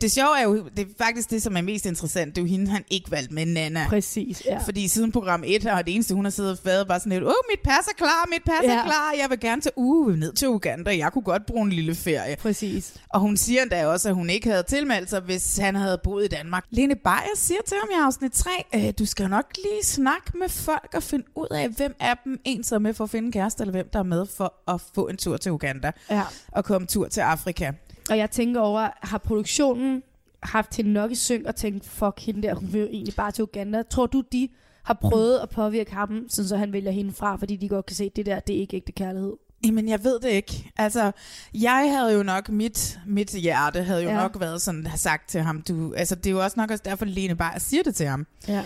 Det 0.00 0.12
sjove 0.12 0.38
er 0.38 0.42
jo, 0.42 0.68
det 0.76 0.78
er 0.78 1.04
faktisk 1.04 1.30
det, 1.30 1.42
som 1.42 1.56
er 1.56 1.60
mest 1.60 1.86
interessant, 1.86 2.34
det 2.36 2.40
er 2.42 2.46
jo 2.46 2.48
hende, 2.50 2.70
han 2.70 2.84
ikke 2.90 3.10
valgte 3.10 3.34
med, 3.34 3.46
Nana. 3.46 3.86
præcis. 3.88 4.42
Ja. 4.46 4.58
Fordi 4.58 4.88
siden 4.88 5.12
program 5.12 5.42
1 5.46 5.62
har 5.62 5.82
det 5.82 5.94
eneste, 5.94 6.14
hun 6.14 6.24
har 6.24 6.30
siddet 6.30 6.52
og 6.52 6.58
været 6.64 6.88
bare 6.88 7.00
sådan 7.00 7.12
lidt, 7.12 7.24
åh, 7.24 7.32
mit 7.50 7.60
pas 7.64 7.86
er 7.88 7.94
klar, 7.96 8.28
mit 8.30 8.42
pas 8.46 8.54
er 8.64 8.74
Ja. 8.74 8.82
klar, 8.84 9.12
jeg 9.20 9.30
vil 9.30 9.40
gerne 9.40 9.62
til 9.62 9.70
uh, 9.76 10.14
ned 10.14 10.32
til 10.32 10.48
Uganda, 10.48 10.96
jeg 10.96 11.12
kunne 11.12 11.22
godt 11.22 11.46
bruge 11.46 11.62
en 11.62 11.72
lille 11.72 11.94
ferie. 11.94 12.36
Præcis. 12.36 12.94
Og 13.08 13.20
hun 13.20 13.36
siger 13.36 13.62
endda 13.62 13.86
også, 13.86 14.08
at 14.08 14.14
hun 14.14 14.30
ikke 14.30 14.50
havde 14.50 14.62
tilmeldt 14.62 15.10
sig, 15.10 15.20
hvis 15.20 15.56
han 15.58 15.74
havde 15.74 16.00
boet 16.04 16.24
i 16.24 16.28
Danmark. 16.28 16.64
Lene 16.70 16.94
Beyer 16.94 17.36
siger 17.36 17.60
til 17.66 17.76
ham 17.82 17.88
i 18.00 18.04
afsnit 18.06 18.32
3, 18.32 18.50
øh, 18.74 18.92
du 18.98 19.06
skal 19.06 19.28
nok 19.30 19.44
lige 19.56 19.84
snakke 19.84 20.38
med 20.38 20.48
folk 20.48 20.90
og 20.94 21.02
finde 21.02 21.24
ud 21.36 21.46
af, 21.50 21.68
hvem 21.68 21.94
af 22.00 22.14
dem 22.24 22.40
en 22.44 22.64
er 22.72 22.78
med 22.78 22.94
for 22.94 23.04
at 23.04 23.10
finde 23.10 23.26
en 23.26 23.32
kæreste, 23.32 23.60
eller 23.62 23.72
hvem 23.72 23.88
der 23.92 23.98
er 23.98 24.02
med 24.02 24.26
for 24.36 24.54
at 24.74 24.80
få 24.94 25.08
en 25.08 25.16
tur 25.16 25.36
til 25.36 25.52
Uganda 25.52 25.90
Ja. 26.10 26.22
og 26.52 26.64
komme 26.64 26.86
tur 26.86 27.08
til 27.08 27.20
Afrika. 27.20 27.72
Og 28.10 28.18
jeg 28.18 28.30
tænker 28.30 28.60
over, 28.60 28.88
har 29.02 29.18
produktionen 29.18 30.02
haft 30.42 30.76
hende 30.76 30.92
nok 30.92 31.10
i 31.10 31.14
synk 31.14 31.46
og 31.46 31.56
tænkt, 31.56 31.86
fuck 31.86 32.20
hende 32.20 32.42
der, 32.42 32.54
hun 32.54 32.72
vil 32.72 32.80
jo 32.80 32.86
egentlig 32.86 33.14
bare 33.14 33.32
til 33.32 33.44
Uganda. 33.44 33.82
Tror 33.82 34.06
du, 34.06 34.22
de 34.32 34.48
har 34.84 34.94
prøvet 34.94 35.38
at 35.38 35.48
påvirke 35.48 35.94
ham, 35.94 36.26
sådan 36.28 36.48
så 36.48 36.56
han 36.56 36.72
vælger 36.72 36.90
hende 36.90 37.12
fra, 37.12 37.36
fordi 37.36 37.56
de 37.56 37.68
godt 37.68 37.86
kan 37.86 37.96
se, 37.96 38.04
at 38.04 38.16
det 38.16 38.26
der, 38.26 38.40
det 38.40 38.56
er 38.56 38.60
ikke 38.60 38.76
ægte 38.76 38.92
kærlighed? 38.92 39.32
Jamen, 39.66 39.88
jeg 39.88 40.04
ved 40.04 40.20
det 40.20 40.28
ikke. 40.30 40.72
Altså, 40.76 41.12
jeg 41.54 41.92
havde 41.96 42.14
jo 42.14 42.22
nok, 42.22 42.48
mit, 42.48 42.98
mit 43.06 43.30
hjerte 43.30 43.82
havde 43.82 44.02
jo 44.02 44.08
ja. 44.08 44.16
Nok 44.16 44.40
været 44.40 44.62
sådan, 44.62 44.86
sagt 44.96 45.28
til 45.28 45.40
ham, 45.40 45.62
du, 45.62 45.94
altså 45.94 46.14
det 46.14 46.26
er 46.26 46.30
jo 46.30 46.42
også 46.42 46.60
nok 46.60 46.70
også 46.70 46.82
derfor, 46.84 47.04
Lene 47.04 47.36
Beyer 47.36 47.58
siger 47.58 47.82
det 47.82 47.94
til 47.94 48.06
ham. 48.06 48.26
Ja. 48.48 48.64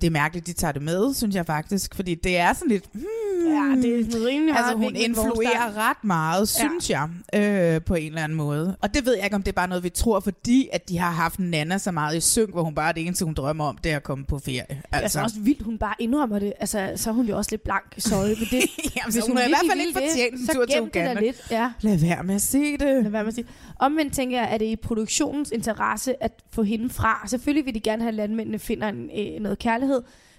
Det 0.00 0.06
er 0.06 0.10
mærkeligt, 0.10 0.46
de 0.46 0.52
tager 0.52 0.72
det 0.72 0.82
med, 0.82 1.14
synes 1.14 1.34
jeg 1.34 1.46
faktisk, 1.46 1.94
fordi 1.94 2.14
det 2.14 2.36
er 2.38 2.52
sådan 2.52 2.68
lidt, 2.68 2.84
hmm, 2.92 3.04
Ja, 3.46 3.76
det 3.82 4.14
er 4.14 4.26
rimelig 4.26 4.56
Altså, 4.56 4.74
hun 4.76 4.96
influerer 4.96 5.50
start. 5.70 5.76
ret 5.76 6.04
meget, 6.04 6.48
synes 6.48 6.90
ja. 6.90 7.02
jeg, 7.32 7.74
øh, 7.74 7.82
på 7.82 7.94
en 7.94 8.06
eller 8.06 8.22
anden 8.24 8.38
måde. 8.38 8.76
Og 8.80 8.94
det 8.94 9.06
ved 9.06 9.14
jeg 9.14 9.24
ikke, 9.24 9.36
om 9.36 9.42
det 9.42 9.48
er 9.48 9.54
bare 9.54 9.68
noget, 9.68 9.84
vi 9.84 9.88
tror, 9.88 10.20
fordi 10.20 10.68
at 10.72 10.88
de 10.88 10.98
har 10.98 11.10
haft 11.10 11.38
Nana 11.38 11.78
så 11.78 11.90
meget 11.90 12.16
i 12.16 12.20
synk, 12.20 12.50
hvor 12.50 12.62
hun 12.62 12.74
bare 12.74 12.92
det 12.92 13.06
eneste, 13.06 13.24
hun 13.24 13.34
drømmer 13.34 13.64
om, 13.64 13.78
det 13.84 13.92
er 13.92 13.96
at 13.96 14.02
komme 14.02 14.24
på 14.24 14.38
ferie. 14.38 14.60
Altså. 14.70 14.76
Altså, 14.92 15.02
altså 15.02 15.22
også 15.22 15.36
vildt, 15.40 15.62
hun 15.62 15.78
bare 15.78 15.94
indrømmer 15.98 16.38
det. 16.38 16.52
Altså, 16.60 16.92
så 16.96 17.10
er 17.10 17.14
hun 17.14 17.26
jo 17.26 17.36
også 17.36 17.50
lidt 17.50 17.62
blank. 17.64 17.94
Sorry, 17.98 18.26
men 18.28 18.36
det, 18.50 18.62
Jamen, 18.96 19.12
så 19.12 19.24
hun 19.28 19.36
har 19.36 19.44
i 19.44 19.48
hvert 19.48 19.60
fald 19.70 19.80
ikke 19.80 19.92
fortjent 19.92 20.40
en 20.40 20.46
tur 20.54 20.64
til 20.64 20.74
det 20.74 20.80
Uganda. 20.82 21.20
lidt. 21.20 21.36
Ja. 21.50 21.70
lad 21.80 21.98
være 21.98 22.22
med 22.22 22.34
at 22.34 22.42
se 22.42 22.72
det. 22.72 22.80
Lad 22.80 23.10
være 23.10 23.22
med 23.22 23.28
at 23.28 23.34
sige. 23.34 23.46
Omvendt 23.78 24.14
tænker 24.14 24.38
jeg, 24.40 24.48
at 24.48 24.60
det 24.60 24.68
er 24.68 24.72
i 24.72 24.76
produktionens 24.76 25.50
interesse 25.50 26.22
at 26.22 26.32
få 26.52 26.62
hende 26.62 26.90
fra. 26.90 27.24
Selvfølgelig 27.26 27.66
vil 27.66 27.74
de 27.74 27.80
gerne 27.80 28.02
have, 28.02 28.08
at 28.08 28.14
landmændene 28.14 28.58
finder 28.58 28.88
en, 28.88 29.10
øh, 29.18 29.40
noget 29.42 29.58
kærlighed, 29.58 29.85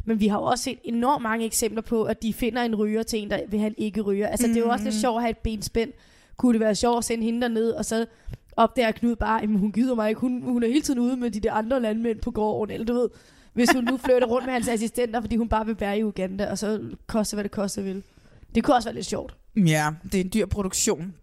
men 0.06 0.20
vi 0.20 0.28
har 0.28 0.38
jo 0.38 0.44
også 0.44 0.64
set 0.64 0.80
enormt 0.84 1.24
mange 1.24 1.46
eksempler 1.46 1.82
på, 1.82 2.04
at 2.04 2.24
de 2.24 2.34
finder 2.34 2.62
en 2.62 2.76
ryger 2.76 3.04
til 3.04 3.20
en, 3.20 3.30
der 3.30 3.40
vil 3.48 3.60
have 3.60 3.70
en 3.70 3.76
ikke 3.78 4.02
ryger. 4.02 4.28
Altså, 4.28 4.48
mm. 4.48 4.54
det 4.54 4.62
er 4.62 4.66
jo 4.66 4.72
også 4.72 4.84
lidt 4.84 4.96
sjovt 4.96 5.18
at 5.18 5.22
have 5.22 5.32
et 5.32 5.38
benspænd. 5.38 5.92
Kunne 6.38 6.54
det 6.54 6.60
være 6.60 6.76
sjovt 6.76 6.98
at 6.98 7.04
sende 7.04 7.24
hende 7.24 7.42
derned, 7.42 7.72
og 7.72 7.86
så 7.86 8.06
opdager 8.56 8.92
Knud 8.92 9.16
bare, 9.16 9.42
at 9.42 9.50
hun 9.50 9.72
gider 9.72 9.96
mig 9.96 10.10
ikke. 10.10 10.22
Hun, 10.22 10.42
hun 10.42 10.64
er 10.64 10.68
hele 10.68 10.82
tiden 10.82 11.00
ude 11.00 11.18
med 11.18 11.32
de 11.32 11.40
der 11.40 11.54
andre 11.54 11.82
landmænd 11.82 12.20
på 12.20 12.32
gården, 12.32 12.74
eller 12.74 12.86
du 12.86 12.94
ved, 12.94 13.10
hvis 13.54 13.70
hun 13.72 13.84
nu 13.84 13.98
flytter 13.98 14.28
rundt 14.28 14.46
med 14.46 14.54
hans 14.54 14.68
assistenter, 14.68 15.22
fordi 15.22 15.36
hun 15.36 15.50
bare 15.50 15.66
vil 15.66 15.76
bære 15.76 16.00
i 16.00 16.04
Uganda, 16.04 16.52
og 16.52 16.58
så 16.58 16.82
koster, 17.08 17.36
hvad 17.36 17.44
det 17.44 17.52
koster 17.52 17.82
vil. 17.82 18.04
Det 18.56 18.64
kunne 18.64 18.76
også 18.76 18.90
være 18.90 18.96
lidt 18.96 19.06
sjovt. 19.06 19.36
Ja, 19.56 19.90
det 20.04 20.16
er 20.16 20.24
en 20.24 20.32
dyr 20.34 20.46
produktion. 20.46 21.14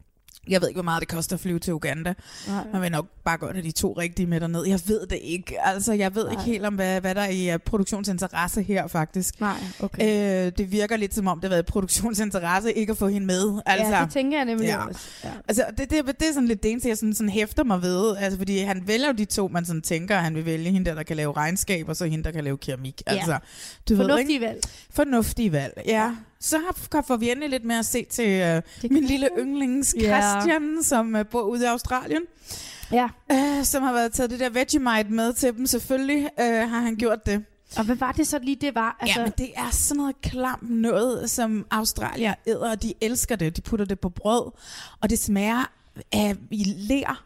Jeg 0.48 0.61
ved 0.61 0.68
ikke, 0.68 0.76
hvor 0.76 0.85
meget 0.85 1.00
det 1.00 1.09
koster 1.09 1.37
at 1.37 1.40
flyve 1.40 1.59
til 1.59 1.74
Uganda. 1.74 2.14
Nej. 2.48 2.64
Man 2.72 2.83
vil 2.83 2.90
nok 2.90 3.07
bare 3.24 3.37
godt 3.37 3.57
have 3.57 3.66
de 3.66 3.72
to 3.72 3.92
rigtige 3.92 4.26
med 4.26 4.40
derned. 4.40 4.66
Jeg 4.66 4.80
ved 4.87 5.07
det 5.07 5.18
ikke. 5.22 5.66
Altså, 5.66 5.92
jeg 5.92 6.14
ved 6.14 6.30
ikke 6.30 6.42
Nej. 6.42 6.44
helt 6.44 6.64
om, 6.66 6.74
hvad, 6.74 7.00
hvad 7.00 7.14
der 7.14 7.20
er 7.20 7.28
i 7.28 7.54
uh, 7.54 7.61
produktionsinteresse 7.61 8.62
her, 8.62 8.87
faktisk. 8.87 9.40
Nej, 9.40 9.57
okay. 9.80 10.46
Øh, 10.46 10.52
det 10.59 10.72
virker 10.72 10.96
lidt 10.96 11.14
som 11.14 11.26
om, 11.26 11.40
det 11.40 11.50
har 11.50 11.54
været 11.54 11.66
produktionsinteresse 11.66 12.72
ikke 12.72 12.90
at 12.90 12.96
få 12.96 13.09
hende 13.09 13.26
med. 13.26 13.62
Altså, 13.66 13.94
ja, 13.94 14.02
det 14.02 14.11
tænker 14.11 14.38
jeg 14.38 14.44
nemlig 14.44 14.66
ja. 14.66 14.87
også. 14.87 15.00
Ja. 15.24 15.30
Altså, 15.48 15.64
det, 15.78 15.90
det, 15.90 16.07
det 16.07 16.28
er 16.28 16.33
sådan 16.33 16.48
lidt 16.48 16.62
det 16.62 16.70
eneste, 16.70 16.88
jeg 16.88 16.98
sådan, 16.98 17.14
sådan 17.14 17.28
hæfter 17.28 17.64
mig 17.64 17.83
ved. 17.83 18.16
Altså, 18.16 18.38
fordi 18.38 18.59
han 18.59 18.83
vælger 18.87 19.07
jo 19.07 19.12
de 19.12 19.24
to, 19.24 19.48
man 19.48 19.64
sådan 19.64 19.83
tænker, 19.83 20.16
han 20.16 20.35
vil 20.35 20.44
vælge. 20.44 20.70
Hende 20.70 20.90
der, 20.90 20.94
der 20.94 21.02
kan 21.02 21.16
lave 21.16 21.33
regnskab, 21.33 21.88
og 21.88 21.96
så 21.96 22.04
hende, 22.04 22.24
der 22.24 22.30
kan 22.30 22.44
lave 22.44 22.59
keramik. 22.59 23.02
Ja. 23.07 23.12
Altså, 23.12 23.38
du 23.88 23.94
ved, 23.94 24.04
ikke? 24.04 24.12
Fornuftige 24.12 24.40
valg. 24.40 24.61
Fornuftige 24.90 25.52
valg, 25.52 25.83
ja. 25.87 26.11
Så 26.44 26.59
har, 26.59 27.02
får 27.02 27.16
vi 27.16 27.30
endelig 27.30 27.50
lidt 27.50 27.64
mere 27.64 27.78
at 27.78 27.87
se 27.87 28.07
til 28.11 28.62
uh, 28.85 28.90
min 28.90 29.04
lille 29.04 29.28
yndlings. 29.38 29.94
Christian, 29.98 30.83
som 30.83 31.14
uh, 31.14 31.26
bor 31.26 31.42
ude 31.42 31.62
i 31.64 31.66
Australien. 31.66 32.22
Ja. 32.92 33.09
Uh, 33.33 33.64
som 33.64 33.83
har 33.83 33.92
været 33.92 34.12
taget 34.12 34.30
det 34.30 34.40
der 34.40 34.50
Vegemite 34.50 35.11
med 35.11 35.33
til 35.33 35.57
dem. 35.57 35.66
Selvfølgelig 35.66 36.30
uh, 36.40 36.70
har 36.70 36.80
han 36.80 36.96
gjort 36.96 37.26
det. 37.26 37.44
Og 37.76 37.85
hvad 37.85 37.96
var 37.96 38.12
det 38.12 38.26
så 38.26 38.38
lige, 38.38 38.57
det 38.57 38.74
var? 38.74 38.96
Altså, 39.00 39.20
ja, 39.20 39.24
men 39.24 39.33
det 39.38 39.50
er 39.57 39.70
sådan 39.70 39.96
noget 39.96 40.20
klamt 40.22 40.70
noget, 40.70 41.30
som 41.30 41.66
Australier 41.70 42.35
æder, 42.46 42.70
og 42.70 42.83
de 42.83 42.94
elsker 43.00 43.37
det. 43.37 43.57
De 43.57 43.62
putter 43.62 43.87
det 43.87 44.00
på 44.00 44.09
brød, 44.09 44.52
og 45.00 45.11
det 45.11 45.18
smager 45.18 45.70
af 46.12 46.37
i 46.50 46.64
ler. 46.76 47.24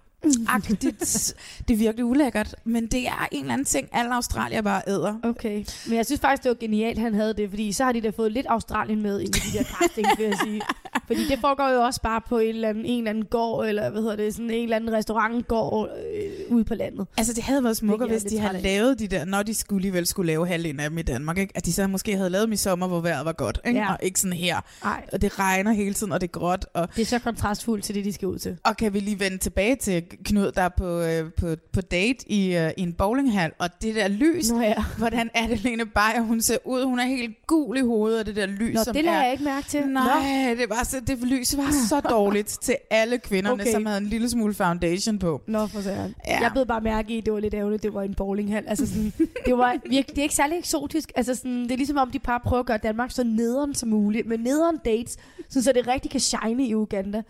Agtigt. 0.49 0.83
det 1.69 1.75
er 1.75 1.79
virkelig 1.79 2.05
ulækkert, 2.05 2.55
men 2.65 2.87
det 2.87 3.07
er 3.07 3.29
en 3.33 3.41
eller 3.41 3.53
anden 3.53 3.65
ting, 3.65 3.89
alle 3.93 4.15
australier 4.15 4.63
bare 4.63 4.83
æder. 4.87 5.15
Okay. 5.23 5.65
Men 5.87 5.97
jeg 5.97 6.07
synes 6.07 6.21
faktisk, 6.21 6.43
det 6.43 6.49
var 6.49 6.57
genialt, 6.61 6.99
han 6.99 7.15
havde 7.15 7.35
det, 7.35 7.51
fordi 7.51 7.73
så 7.73 7.85
har 7.85 7.93
de 7.93 8.01
da 8.01 8.11
fået 8.11 8.33
lidt 8.33 8.47
Australien 8.47 9.03
med 9.03 9.21
ind 9.21 9.37
i 9.37 9.39
de 9.39 9.59
der 9.59 9.65
castings, 9.65 10.09
vil 10.19 10.27
jeg 10.27 10.39
sige. 10.45 10.61
Fordi 11.07 11.29
det 11.29 11.39
foregår 11.41 11.69
jo 11.69 11.81
også 11.81 12.03
bare 12.03 12.21
på 12.29 12.39
en 12.39 12.49
eller 12.49 12.69
anden, 12.69 12.85
en 12.85 12.99
eller 12.99 13.11
anden 13.11 13.25
gård, 13.25 13.67
eller 13.67 13.91
hvad 13.91 14.03
hedder 14.03 14.17
det, 14.17 14.35
sådan 14.35 14.51
en 14.51 14.63
eller 14.63 14.77
anden 14.77 14.93
restaurantgård 14.93 15.89
øh, 16.15 16.57
ude 16.57 16.65
på 16.65 16.75
landet. 16.75 17.07
Altså, 17.17 17.33
det 17.33 17.43
havde 17.43 17.65
været 17.65 17.77
smukkere, 17.77 18.09
er 18.09 18.13
hvis 18.13 18.23
de 18.23 18.39
havde 18.39 18.63
lavet 18.63 18.99
de 18.99 19.09
der, 19.09 19.25
når 19.25 19.43
de 19.43 19.55
skulle 19.55 19.79
alligevel 19.79 20.07
skulle 20.07 20.27
lave 20.27 20.47
halvdelen 20.47 20.81
af 20.81 20.91
dem 20.91 20.99
i 20.99 21.03
Danmark, 21.03 21.39
ikke? 21.39 21.53
at 21.57 21.67
de 21.67 21.73
så 21.73 21.87
måske 21.87 22.17
havde 22.17 22.31
lavet 22.31 22.45
dem 22.45 22.53
i 22.53 22.57
sommer, 22.57 22.87
hvor 22.87 23.01
vejret 23.01 23.25
var 23.25 23.33
godt, 23.33 23.61
ikke? 23.67 23.81
Ja. 23.81 23.93
og 23.93 23.99
ikke 24.03 24.21
sådan 24.21 24.37
her. 24.37 24.61
Nej, 24.85 25.05
Og 25.13 25.23
det 25.23 25.39
regner 25.39 25.73
hele 25.73 25.95
tiden, 25.95 26.13
og 26.13 26.21
det 26.21 26.27
er 26.27 26.39
gråt, 26.39 26.67
og 26.75 26.89
det 26.97 27.03
er 27.03 27.07
så 27.07 27.19
kontrastfuldt 27.19 27.85
til 27.85 27.95
det, 27.95 28.05
de 28.05 28.13
skal 28.13 28.29
ud 28.29 28.39
til. 28.39 28.57
Og 28.65 28.77
kan 28.77 28.95
vi 28.95 29.01
lige 29.01 29.21
vende 29.21 29.39
tilbage 29.39 29.77
til 29.77 30.03
Knud, 30.25 30.53
der 30.53 30.63
er 30.63 30.69
på, 30.69 31.01
øh, 31.01 31.33
på, 31.33 31.47
på 31.73 31.81
date 31.81 32.33
i, 32.33 32.57
øh, 32.57 32.71
i 32.77 32.83
en 32.83 32.93
bowlinghal, 32.93 33.53
og 33.59 33.83
det 33.83 33.95
der 33.95 34.09
lys, 34.09 34.51
Nå 34.51 34.61
ja. 34.61 34.75
hvordan 34.99 35.31
er 35.35 35.47
det, 35.47 35.61
Lene 35.65 35.87
Beyer, 35.87 36.21
hun 36.21 36.41
ser 36.41 36.57
ud, 36.65 36.85
hun 36.85 36.99
er 36.99 37.05
helt 37.05 37.37
gul 37.47 37.77
i 37.77 37.81
hovedet, 37.81 38.21
og 38.21 38.27
det 38.27 38.37
der 38.37 38.47
lys, 38.47 38.75
Nå, 38.75 38.85
som 38.85 38.93
det 38.95 39.01
er... 39.01 39.05
lader 39.05 39.23
jeg 39.23 39.33
ikke 39.33 39.45
mærke 39.45 39.69
til. 39.69 39.87
Nej, 39.87 40.55
det 40.59 40.71
var 40.71 40.85
så 40.85 41.01
det 41.01 41.19
lys 41.19 41.57
var 41.57 41.71
så 41.89 42.01
dårligt 42.11 42.59
til 42.63 42.77
alle 42.91 43.19
kvinderne, 43.19 43.63
Okay. 43.63 43.73
som 43.73 43.87
havde 43.87 43.99
en 43.99 44.07
lille 44.07 44.31
smule 44.31 44.55
foundation 44.55 45.19
på. 45.19 45.41
Nå, 45.47 45.67
for 45.67 45.81
søren. 45.81 46.15
Ja. 46.27 46.33
Ja. 46.35 46.43
Jeg 46.43 46.51
blev 46.53 46.67
bare 46.67 46.81
mærke 46.81 47.15
i, 47.15 47.19
at 47.19 47.25
det 47.25 47.33
var 47.33 47.41
lidt 47.41 47.55
ærgerligt, 47.55 47.83
det 47.83 47.95
var 47.95 48.03
en 48.03 48.15
bowlinghal. 48.15 48.65
Altså 48.67 48.87
sådan, 48.87 49.13
det, 49.47 49.59
var 49.59 49.73
virkelig, 49.91 50.07
det 50.09 50.19
er 50.19 50.23
ikke 50.23 50.35
særlig 50.35 50.59
eksotisk. 50.59 51.13
Altså 51.17 51.35
sådan, 51.35 51.63
det 51.63 51.73
er 51.73 51.77
ligesom 51.77 51.97
om, 51.97 52.11
de 52.11 52.19
bare 52.19 52.41
prøver 52.41 52.61
at 52.61 52.67
gøre 52.67 52.79
Danmark 52.79 53.11
så 53.11 53.25
nederen 53.25 53.75
som 53.75 53.89
muligt. 53.89 54.27
Med 54.27 54.39
nederen 54.39 54.77
dates, 54.85 55.17
sådan, 55.49 55.63
så 55.63 55.73
det 55.73 55.89
rigtig 55.89 56.11
kan 56.11 56.21
shine 56.21 56.67
i 56.67 56.75
Uganda. 56.75 57.23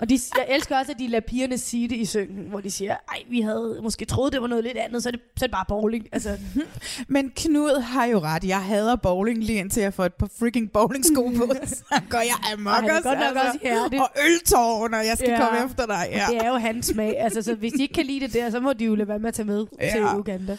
Og 0.00 0.08
de, 0.10 0.18
jeg 0.36 0.46
elsker 0.56 0.78
også, 0.78 0.92
at 0.92 0.98
de 0.98 1.06
lader 1.08 1.20
pigerne 1.26 1.58
sige 1.58 1.88
det 1.88 1.96
i 1.96 2.04
syngen, 2.26 2.48
hvor 2.50 2.60
de 2.60 2.70
siger, 2.70 2.96
ej, 3.08 3.16
vi 3.30 3.40
havde 3.40 3.78
måske 3.82 4.04
troet, 4.04 4.32
det 4.32 4.40
var 4.42 4.46
noget 4.48 4.64
lidt 4.64 4.76
andet, 4.76 5.02
så 5.02 5.08
er 5.08 5.10
det, 5.10 5.20
så 5.36 5.44
er 5.44 5.46
det 5.46 5.52
bare 5.52 5.64
bowling. 5.68 6.06
Altså, 6.12 6.38
Men 7.08 7.32
Knud 7.36 7.80
har 7.80 8.04
jo 8.04 8.18
ret. 8.20 8.44
Jeg 8.44 8.62
hader 8.64 8.96
bowling 8.96 9.44
lige 9.44 9.58
indtil 9.58 9.82
jeg 9.82 9.94
får 9.94 10.04
et 10.04 10.14
par 10.14 10.28
freaking 10.38 10.72
bowlingsko 10.72 11.32
på. 11.36 11.52
Så 11.66 12.00
går 12.10 12.18
jeg 12.18 12.52
amok 12.52 12.72
Og 12.72 12.96
os, 12.96 13.02
godt 13.02 13.18
nok 13.18 13.44
også 13.46 13.58
ihærdig. 13.64 14.00
Og 14.00 14.08
øltår, 14.28 14.88
når 14.88 14.98
jeg 14.98 15.16
skal 15.18 15.30
Ja. 15.30 15.38
komme 15.48 15.64
efter 15.70 15.86
dig. 15.86 16.08
Ja. 16.10 16.26
Det 16.30 16.36
er 16.44 16.48
jo 16.48 16.54
hans 16.56 16.86
smag. 16.86 17.14
Altså, 17.18 17.42
så 17.42 17.54
hvis 17.54 17.72
de 17.72 17.82
ikke 17.82 17.94
kan 17.94 18.06
lide 18.06 18.20
det 18.20 18.32
der, 18.34 18.50
så 18.50 18.60
må 18.60 18.72
de 18.72 18.84
jo 18.84 18.94
lade 18.94 19.08
være 19.08 19.18
med 19.18 19.28
at 19.28 19.34
tage 19.34 19.46
med 19.46 19.66
Ja. 19.80 19.90
til 19.90 20.02
Uganda. 20.18 20.56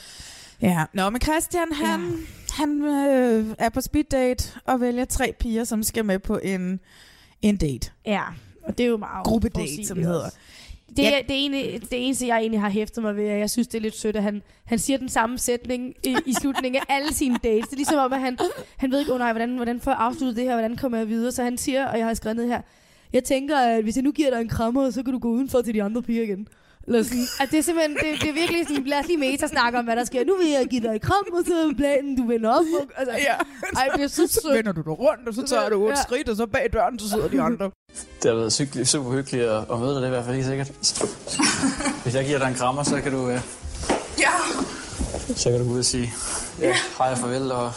Ja, 0.62 0.84
nå, 0.94 1.10
men 1.10 1.22
Christian, 1.22 1.68
han, 1.74 2.02
ja. 2.02 2.08
han 2.54 2.82
øh, 2.82 3.46
er 3.60 3.70
på 3.70 3.82
speed 3.82 4.04
date 4.04 4.52
og 4.66 4.82
vælger 4.82 5.06
tre 5.06 5.34
piger, 5.40 5.64
som 5.64 5.84
skal 5.84 6.06
med 6.06 6.20
på 6.20 6.38
en, 6.44 6.80
en 7.42 7.58
date. 7.58 7.92
Ja, 8.06 8.22
og 8.64 8.78
det 8.78 8.84
er 8.84 8.88
jo 8.88 8.98
meget 8.98 9.26
Gruppedate, 9.26 9.88
som 9.88 9.98
det 9.98 10.06
hedder. 10.06 10.30
Det, 10.98 11.04
Ja. 11.04 11.20
det, 11.28 11.46
ene, 11.46 11.58
det 11.58 12.06
eneste, 12.06 12.28
jeg 12.28 12.38
egentlig 12.40 12.62
har 12.62 12.70
hæftet 12.70 13.04
mig 13.04 13.16
ved, 13.16 13.28
er, 13.28 13.36
jeg 13.36 13.50
synes, 13.50 13.68
det 13.68 13.78
er 13.78 13.82
lidt 13.82 13.96
sødt, 13.98 14.16
at 14.16 14.24
han, 14.24 14.42
han 14.66 14.80
siger 14.80 14.98
den 14.98 15.10
samme 15.10 15.38
sætning 15.38 15.94
i, 16.04 16.16
i 16.26 16.34
slutningen 16.34 16.82
af 16.90 16.96
alle 16.96 17.14
sine 17.14 17.38
dates. 17.44 17.66
Det 17.68 17.74
er 17.74 17.78
ligesom 17.78 17.98
om, 18.00 18.14
at 18.14 18.20
han, 18.20 18.38
han 18.78 18.92
ved 18.92 19.00
ikke, 19.00 19.14
oh, 19.14 19.20
nej, 19.20 19.32
hvordan, 19.34 19.56
hvordan 19.56 19.80
får 19.80 19.92
jeg 19.92 20.00
afsluttet 20.00 20.36
det 20.36 20.44
her, 20.44 20.54
hvordan 20.54 20.78
kommer 20.78 20.98
jeg 20.98 21.08
videre. 21.10 21.32
Så 21.32 21.44
han 21.44 21.58
siger, 21.58 21.86
og 21.86 21.98
jeg 21.98 22.06
har 22.08 22.14
skrevet 22.14 22.36
ned 22.38 22.48
her, 22.48 22.62
jeg 23.14 23.24
tænker, 23.24 23.58
at 23.58 23.84
hvis 23.84 23.96
jeg 23.96 24.04
nu 24.04 24.12
giver 24.12 24.30
dig 24.30 24.42
en 24.42 24.50
krammer, 24.50 24.90
så 24.90 25.04
kan 25.04 25.14
du 25.14 25.20
gå 25.20 25.28
udenfor 25.30 25.62
til 25.62 25.74
de 25.74 25.84
andre 25.84 26.02
piger 26.02 26.24
igen. 26.24 26.48
Eller 26.88 27.04
sådan. 27.04 27.28
At 27.40 27.52
det 27.52 27.60
er 27.60 27.64
simpelthen, 27.64 27.96
det, 27.96 28.22
det 28.22 28.30
er 28.30 28.34
virkelig 28.34 28.68
sådan, 28.68 28.84
lad 28.84 29.00
os 29.00 29.08
lige 29.08 29.18
meta 29.18 29.48
snakke 29.48 29.80
om, 29.80 29.86
hvad 29.86 29.96
der 29.96 30.06
sker. 30.06 30.26
Nu 30.26 30.38
vil 30.38 30.48
jeg 30.50 30.68
give 30.70 30.82
dig 30.82 30.96
et 30.96 31.02
kram, 31.02 31.26
og 31.34 31.40
så 31.48 31.54
er 31.54 31.74
planen, 31.78 32.16
du 32.18 32.28
vender 32.28 32.50
op. 32.50 32.66
Og, 32.80 32.86
altså, 33.00 33.16
Ja. 33.18 33.36
Ej, 33.80 33.88
det 33.96 34.04
er 34.04 34.08
så 34.08 34.28
Så 34.28 34.40
sødt. 34.44 34.56
vender 34.58 34.72
du 34.72 34.82
dig 34.82 35.00
rundt, 35.00 35.28
og 35.28 35.34
så 35.34 35.44
tager 35.48 35.70
du 35.70 35.76
otte 35.84 35.98
Ja. 35.98 36.04
skridt, 36.04 36.30
og 36.30 36.36
så 36.36 36.46
bag 36.46 36.70
døren, 36.74 37.00
så 37.00 37.10
sidder 37.10 37.28
de 37.28 37.42
andre. 37.50 37.72
Det 38.24 38.32
har 38.32 38.36
været 38.38 38.54
super, 38.54 38.84
super 38.84 39.12
hyggeligt 39.12 39.44
at, 39.46 39.58
at 39.72 39.80
møde 39.80 39.94
dig, 39.94 40.02
det 40.02 40.04
er 40.04 40.08
i 40.08 40.10
hvert 40.10 40.26
fald 40.26 40.36
helt 40.36 40.48
sikkert. 40.48 40.70
Hvis 42.04 42.16
jeg 42.16 42.26
giver 42.26 42.40
dig 42.40 42.48
en 42.48 42.56
krammer, 42.56 42.84
så 42.84 43.02
kan 43.02 43.12
du... 43.12 43.30
Øh, 43.30 43.40
ja! 44.20 44.32
Så 45.36 45.50
kan 45.50 45.60
du 45.60 45.66
gå 45.66 45.72
ud 45.74 45.80
og 45.80 45.86
sige 45.86 46.14
ja, 46.60 46.76
hej 46.98 47.12
og 47.12 47.18
farvel, 47.18 47.52
og 47.52 47.72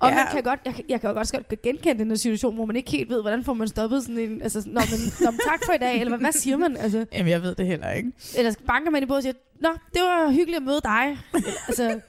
Og 0.00 0.08
Ja. 0.08 0.14
man 0.14 0.26
kan 0.32 0.42
godt, 0.42 0.60
jeg, 0.64 0.74
kan- 0.74 0.84
jeg 0.88 1.00
kan 1.00 1.10
jo 1.10 1.14
godt 1.16 1.32
godt 1.32 1.62
genkende 1.62 1.98
den 1.98 2.08
her 2.10 2.16
situation, 2.16 2.54
hvor 2.54 2.64
man 2.64 2.76
ikke 2.76 2.90
helt 2.90 3.10
ved, 3.10 3.20
hvordan 3.20 3.44
får 3.44 3.54
man 3.54 3.68
stoppet 3.68 4.02
sådan 4.02 4.18
en... 4.18 4.42
Altså, 4.42 4.58
nå, 4.66 4.80
men, 4.90 5.00
nå, 5.20 5.30
tak 5.48 5.64
for 5.66 5.72
i 5.72 5.78
dag, 5.78 6.00
eller 6.00 6.08
hvad, 6.10 6.18
hvad 6.18 6.32
siger 6.32 6.56
man? 6.56 6.76
Altså, 6.76 7.06
Jamen, 7.12 7.30
jeg 7.30 7.42
ved 7.42 7.54
det 7.54 7.66
heller 7.66 7.90
ikke. 7.90 8.12
eller 8.38 8.54
banker 8.66 8.90
man 8.90 9.02
i 9.02 9.06
bordet 9.06 9.18
og 9.18 9.22
siger, 9.22 9.32
Nå, 9.60 9.68
det 9.94 10.02
var 10.02 10.30
hyggeligt 10.30 10.56
at 10.56 10.62
møde 10.62 10.80
dig. 10.84 11.18
Eller, 11.34 11.50
altså, 11.68 12.00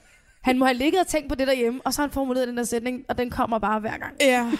han 0.47 0.59
må 0.59 0.65
have 0.65 0.77
ligget 0.77 1.01
og 1.01 1.07
tænkt 1.07 1.29
på 1.29 1.35
det 1.35 1.47
derhjemme, 1.47 1.79
og 1.85 1.93
så 1.93 2.01
har 2.01 2.07
han 2.07 2.13
formuleret 2.13 2.47
den 2.47 2.57
der 2.57 2.63
sætning, 2.63 3.03
og 3.09 3.17
den 3.17 3.29
kommer 3.29 3.59
bare 3.59 3.79
hver 3.79 3.97
gang. 3.97 4.13
Ja, 4.21 4.51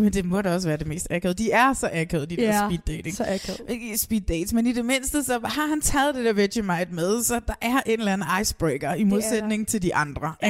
men 0.00 0.12
det 0.12 0.24
må 0.24 0.42
da 0.42 0.54
også 0.54 0.68
være 0.68 0.76
det 0.76 0.86
mest 0.86 1.06
akavede. 1.10 1.42
De 1.44 1.50
er 1.50 1.72
så 1.72 1.90
akavede, 1.92 2.26
de 2.26 2.36
der 2.36 2.42
Ja, 2.42 2.68
speed 2.68 2.78
dating. 2.96 3.16
Så 3.16 3.24
akavet. 3.28 3.60
Ikke 3.68 3.98
speed 3.98 4.20
dates, 4.20 4.52
men 4.52 4.66
i 4.66 4.72
det 4.72 4.84
mindste, 4.84 5.22
så 5.22 5.40
har 5.44 5.66
han 5.66 5.80
taget 5.80 6.14
det 6.14 6.24
der 6.24 6.32
Vegemite 6.32 6.86
med, 6.94 7.22
så 7.22 7.40
der 7.48 7.54
er 7.60 7.80
en 7.86 7.98
eller 7.98 8.12
anden 8.12 8.26
icebreaker 8.42 8.94
i 8.94 9.04
modsætning 9.04 9.68
til 9.68 9.82
de 9.82 9.94
andre. 9.94 10.34
Ja, 10.42 10.46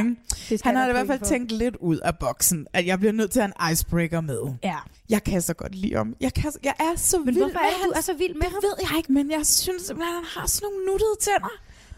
Han 0.64 0.76
har 0.76 0.83
der 0.85 0.88
i 0.88 0.92
hvert 0.92 1.07
fald 1.07 1.18
for. 1.18 1.26
tænkt 1.26 1.52
lidt 1.52 1.76
ud 1.76 1.96
af 1.96 2.18
boksen, 2.18 2.66
at 2.72 2.87
jeg 2.87 2.98
bliver 2.98 3.12
nødt 3.12 3.31
til 3.31 3.40
at 3.40 3.52
have 3.59 3.68
en 3.68 3.72
icebreaker 3.72 4.20
med. 4.20 4.40
Ja. 4.64 4.76
Jeg 5.09 5.24
kan 5.24 5.42
så 5.42 5.55
godt 5.55 5.74
lide 5.74 5.96
om. 5.96 6.14
Jeg, 6.20 6.35
kan, 6.35 6.52
jeg 6.64 6.74
er 6.81 6.92
så 6.96 7.18
Men 7.18 7.26
vild 7.26 7.37
er 7.42 7.46
med 7.46 7.52
det, 7.55 7.61
du 7.85 7.90
er 7.96 8.00
så 8.00 8.12
vild 8.18 8.35
med 8.35 8.40
Det 8.42 8.50
ham? 8.50 8.62
ved 8.62 8.74
jeg 8.90 8.98
ikke, 8.98 9.12
men 9.12 9.31
jeg 9.31 9.46
synes 9.46 9.83
simpelthen, 9.83 10.14
han 10.14 10.24
har 10.37 10.46
sådan 10.46 10.68
nogle 10.70 10.87
nuttede 10.87 11.16
tænder. 11.20 11.52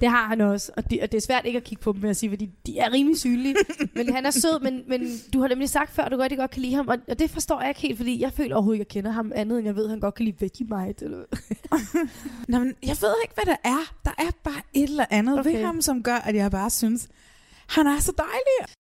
Det 0.05 0.11
har 0.13 0.27
han 0.27 0.41
også, 0.41 0.73
og 0.77 0.91
det, 0.91 1.03
og 1.03 1.13
det 1.13 1.19
er 1.19 1.23
svært 1.23 1.47
ikke 1.47 1.57
at 1.57 1.65
kigge 1.65 1.83
på 1.83 1.93
dem, 1.93 2.03
vil 2.03 2.09
jeg 2.09 2.17
sige, 2.17 2.31
fordi 2.31 2.51
de 2.67 2.79
er 2.79 2.93
rimelig 2.93 3.19
synlige. 3.19 3.55
men 3.97 4.15
han 4.15 4.27
er 4.27 4.31
sød, 4.31 4.61
men, 4.61 4.83
men 4.87 5.09
du 5.33 5.41
har 5.41 5.49
nemlig 5.49 5.69
sagt 5.69 5.91
før, 5.91 6.03
at 6.03 6.13
du 6.13 6.17
rigtig 6.17 6.39
godt 6.39 6.51
kan 6.51 6.63
lide 6.63 6.75
ham, 6.75 6.89
og, 6.89 6.99
og 7.09 7.19
det 7.19 7.31
forstår 7.31 7.61
jeg 7.61 7.69
ikke 7.69 7.81
helt, 7.81 7.97
fordi 7.97 8.21
jeg 8.21 8.33
føler 8.33 8.55
overhovedet 8.55 8.81
ikke, 8.81 8.91
jeg 8.91 9.03
kender 9.03 9.11
ham 9.11 9.33
andet, 9.35 9.59
end 9.59 9.67
jeg 9.67 9.77
ved, 9.77 9.85
at 9.85 9.91
han 9.91 10.01
godt 10.01 10.15
kan 10.15 10.25
lide 10.25 10.37
Vegemite. 10.41 11.05
Eller... 11.05 11.19
Nå, 12.49 12.59
men 12.59 12.75
jeg 12.83 12.97
ved 13.01 13.15
ikke, 13.25 13.35
hvad 13.35 13.45
det 13.45 13.57
er. 13.65 13.95
Der 14.05 14.11
er 14.19 14.31
bare 14.45 14.63
et 14.73 14.89
eller 14.89 15.07
andet 15.11 15.39
okay. 15.39 15.53
ved 15.53 15.65
ham, 15.65 15.81
som 15.81 16.03
gør, 16.03 16.17
at 16.17 16.35
jeg 16.35 16.51
bare 16.51 16.71
synes, 16.71 17.09
han 17.69 17.87
er 17.87 17.99
så 17.99 18.13
dejlig. 18.19 18.75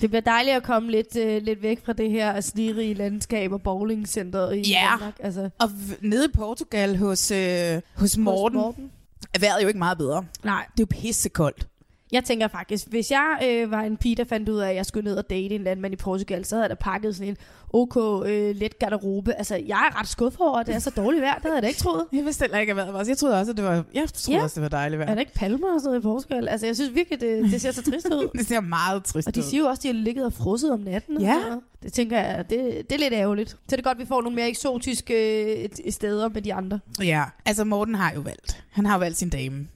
Det 0.00 0.10
bliver 0.10 0.22
dejligt 0.22 0.56
at 0.56 0.62
komme 0.62 0.90
lidt, 0.90 1.16
øh, 1.16 1.42
lidt 1.42 1.62
væk 1.62 1.84
fra 1.84 1.92
det 1.92 2.10
her 2.10 2.40
snirige 2.40 2.94
landskab 2.94 3.52
og 3.52 3.62
bowlingcenter 3.62 4.50
i 4.50 4.60
Ja. 4.60 4.88
Danmark. 4.90 5.14
Altså, 5.20 5.50
Og 5.58 5.68
nede 6.00 6.24
i 6.24 6.28
Portugal 6.34 6.96
hos, 6.96 7.30
øh, 7.30 7.80
hos 7.94 8.16
Morten, 8.16 8.58
hos 8.58 8.64
Morten. 8.64 8.90
Er 9.34 9.38
vejret 9.38 9.62
jo 9.62 9.68
ikke 9.68 9.78
meget 9.78 9.98
bedre. 9.98 10.24
Nej, 10.44 10.66
Det 10.76 10.82
er 10.82 10.86
jo 10.90 11.00
pissekoldt. 11.00 11.66
Jeg 12.12 12.24
tænker 12.24 12.48
faktisk, 12.48 12.86
hvis 12.88 13.10
jeg 13.10 13.38
øh, 13.44 13.70
var 13.70 13.80
en 13.82 13.96
pige, 13.96 14.16
der 14.16 14.24
fandt 14.24 14.48
ud 14.48 14.58
af, 14.58 14.70
at 14.70 14.76
jeg 14.76 14.86
skulle 14.86 15.04
ned 15.04 15.16
og 15.16 15.30
date 15.30 15.54
en 15.54 15.62
landmand 15.64 15.92
i 15.94 15.96
Portugal, 15.96 16.44
så 16.44 16.54
havde 16.54 16.62
jeg 16.62 16.70
da 16.70 16.74
pakket 16.74 17.16
sådan 17.16 17.28
en 17.28 17.36
OK 17.72 17.96
øh, 18.26 18.56
let 18.56 18.78
garderobe. 18.78 19.34
Altså, 19.34 19.56
jeg 19.66 19.90
er 19.92 20.00
ret 20.00 20.08
skuffet 20.08 20.40
over, 20.40 20.58
at 20.58 20.66
det 20.66 20.74
er 20.74 20.78
så 20.78 20.90
dårligt 20.90 21.22
vejr. 21.22 21.34
Det 21.34 21.42
havde 21.42 21.54
jeg 21.54 21.62
da 21.62 21.68
ikke 21.68 21.80
troet. 21.80 22.04
Jeg 22.12 22.24
vidste 22.24 22.42
heller 22.42 22.58
ikke, 22.58 22.74
hvad 22.74 22.84
det 22.86 22.92
var. 22.92 23.04
Jeg 23.08 23.18
troede 23.18 23.40
også, 23.40 23.50
at 23.52 23.56
det 23.56 23.64
var, 23.64 23.84
jeg 23.94 24.08
troede 24.14 24.38
Ja. 24.38 24.44
også, 24.44 24.54
det 24.54 24.62
var 24.62 24.68
dejligt 24.68 25.00
Er 25.02 25.04
vejr. 25.04 25.14
der 25.14 25.20
ikke 25.20 25.32
palmer 25.34 25.74
og 25.74 25.80
sådan 25.80 25.88
noget 25.88 26.00
i 26.00 26.02
Portugal? 26.02 26.48
Altså, 26.48 26.66
jeg 26.66 26.76
synes 26.76 26.94
virkelig, 26.94 27.20
det, 27.20 27.44
det 27.52 27.60
ser 27.60 27.72
så 27.72 27.82
trist 27.82 28.06
ud. 28.06 28.28
Det 28.38 28.46
ser 28.46 28.60
meget 28.60 29.04
trist 29.04 29.28
Og 29.28 29.34
de 29.34 29.40
ud. 29.40 29.44
siger 29.44 29.60
jo 29.62 29.68
også, 29.68 29.78
at 29.80 29.82
de 29.82 29.88
har 29.88 29.94
ligget 30.04 30.24
og 30.24 30.32
frosset 30.32 30.72
om 30.72 30.80
natten. 30.80 31.16
og 31.16 31.22
Ja. 31.22 31.34
noget. 31.40 31.60
Det 31.82 31.92
tænker 31.92 32.18
jeg, 32.18 32.50
det, 32.50 32.60
det 32.90 32.92
er 32.92 32.98
lidt 32.98 33.12
ærgerligt. 33.14 33.50
Så 33.50 33.56
er 33.72 33.76
det 33.76 33.84
godt, 33.84 33.96
at 33.96 34.00
vi 34.00 34.06
får 34.06 34.22
nogle 34.22 34.36
mere 34.36 34.48
eksotiske 34.48 35.14
øh, 35.62 35.68
steder 35.90 36.28
med 36.28 36.42
de 36.42 36.54
andre. 36.54 36.80
Ja, 37.02 37.24
altså 37.46 37.64
Morten 37.64 37.94
har 37.94 38.12
jo 38.14 38.20
valgt. 38.20 38.64
Han 38.70 38.86
har 38.86 38.98
valgt 38.98 39.18
sin 39.18 39.30
dame. 39.30 39.68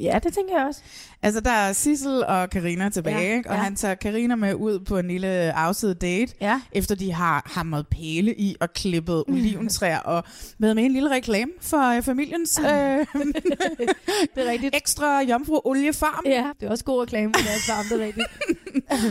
Ja, 0.00 0.18
det 0.22 0.32
tænker 0.34 0.56
jeg 0.58 0.66
også. 0.66 0.80
Altså, 1.22 1.40
der 1.40 1.50
er 1.50 1.72
Sissel 1.72 2.24
og 2.24 2.50
Karina 2.50 2.88
tilbage, 2.88 3.18
Ja, 3.18 3.36
ikke? 3.36 3.50
og 3.50 3.56
ja. 3.56 3.62
han 3.62 3.76
tager 3.76 3.94
Karina 3.94 4.34
med 4.34 4.54
ud 4.54 4.78
på 4.80 4.98
en 4.98 5.08
lille 5.08 5.28
afside 5.52 5.94
date, 5.94 6.34
Ja. 6.40 6.60
efter 6.72 6.94
de 6.94 7.12
har 7.12 7.42
hamret 7.54 7.86
pæle 7.88 8.34
i 8.34 8.56
og 8.60 8.72
klippet 8.72 9.24
oliventræer 9.28 9.98
og 9.98 10.24
været 10.58 10.76
med 10.76 10.84
en 10.84 10.92
lille 10.92 11.10
reklame 11.10 11.50
for 11.60 11.96
øh, 11.96 12.02
familiens 12.02 12.58
øh, 12.64 12.66
Det 12.66 14.46
er 14.46 14.50
rigtigt. 14.50 14.76
ekstra 14.76 15.20
jomfru-oliefarm. 15.22 16.22
Ja, 16.26 16.50
det 16.60 16.66
er 16.66 16.70
også 16.70 16.84
god 16.84 17.02
reklame 17.02 17.32
for 17.36 17.42
deres 17.42 17.68
varme, 17.68 17.88
det 17.88 18.02
er 18.02 18.06
rigtigt. 18.06 18.26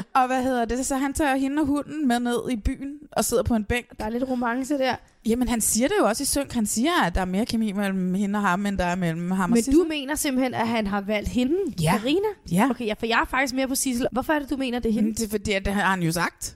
Og 0.16 0.28
hvad 0.28 0.44
hedder 0.44 0.66
det? 0.66 0.86
Så 0.86 0.96
han 0.98 1.14
tager 1.14 1.36
hende 1.36 1.60
og 1.62 1.66
hunden 1.66 2.08
med 2.08 2.20
ned 2.20 2.50
i 2.52 2.56
byen 2.56 2.94
og 3.12 3.26
sidder 3.26 3.44
på 3.44 3.56
en 3.56 3.64
bænk. 3.64 3.86
Der 4.00 4.06
er 4.06 4.10
lidt 4.10 4.24
romance 4.30 4.74
der. 4.78 4.96
Jamen, 5.26 5.48
han 5.48 5.62
siger 5.62 5.88
det 5.88 5.96
jo 6.00 6.06
også 6.06 6.24
i 6.24 6.26
synk. 6.26 6.54
Han 6.54 6.66
siger, 6.66 6.92
at 7.06 7.16
der 7.16 7.22
er 7.22 7.26
mere 7.26 7.46
kemi 7.46 7.72
mellem 7.72 8.14
hende 8.14 8.38
og 8.40 8.44
ham, 8.44 8.66
end 8.66 8.78
der 8.78 8.86
er 8.86 8.96
mellem 8.96 9.32
ham 9.32 9.44
og 9.44 9.50
Men 9.50 9.58
Sissel. 9.58 9.74
du 9.74 9.86
mener 9.90 10.16
simpelthen, 10.16 10.54
at 10.54 10.68
han 10.68 10.88
har 10.88 11.02
valgt 11.02 11.30
hende, 11.30 11.56
Ja. 11.82 11.98
Karina? 11.98 12.28
Ja. 12.52 12.68
Okay, 12.70 12.86
ja, 12.86 12.94
for 13.00 13.06
jeg 13.06 13.20
er 13.22 13.26
faktisk 13.30 13.54
mere 13.54 13.68
på 13.68 13.76
Sissel. 13.76 14.08
Hvorfor 14.12 14.34
er 14.34 14.40
det, 14.40 14.50
du 14.50 14.58
mener, 14.58 14.80
det 14.80 14.90
er 14.90 14.94
hende? 14.94 15.16
Det 15.16 15.26
er 15.26 15.30
fordi, 15.30 15.52
at 15.52 15.66
det 15.66 15.74
har 15.74 15.82
han 15.82 16.02
jo 16.02 16.12
sagt. 16.12 16.56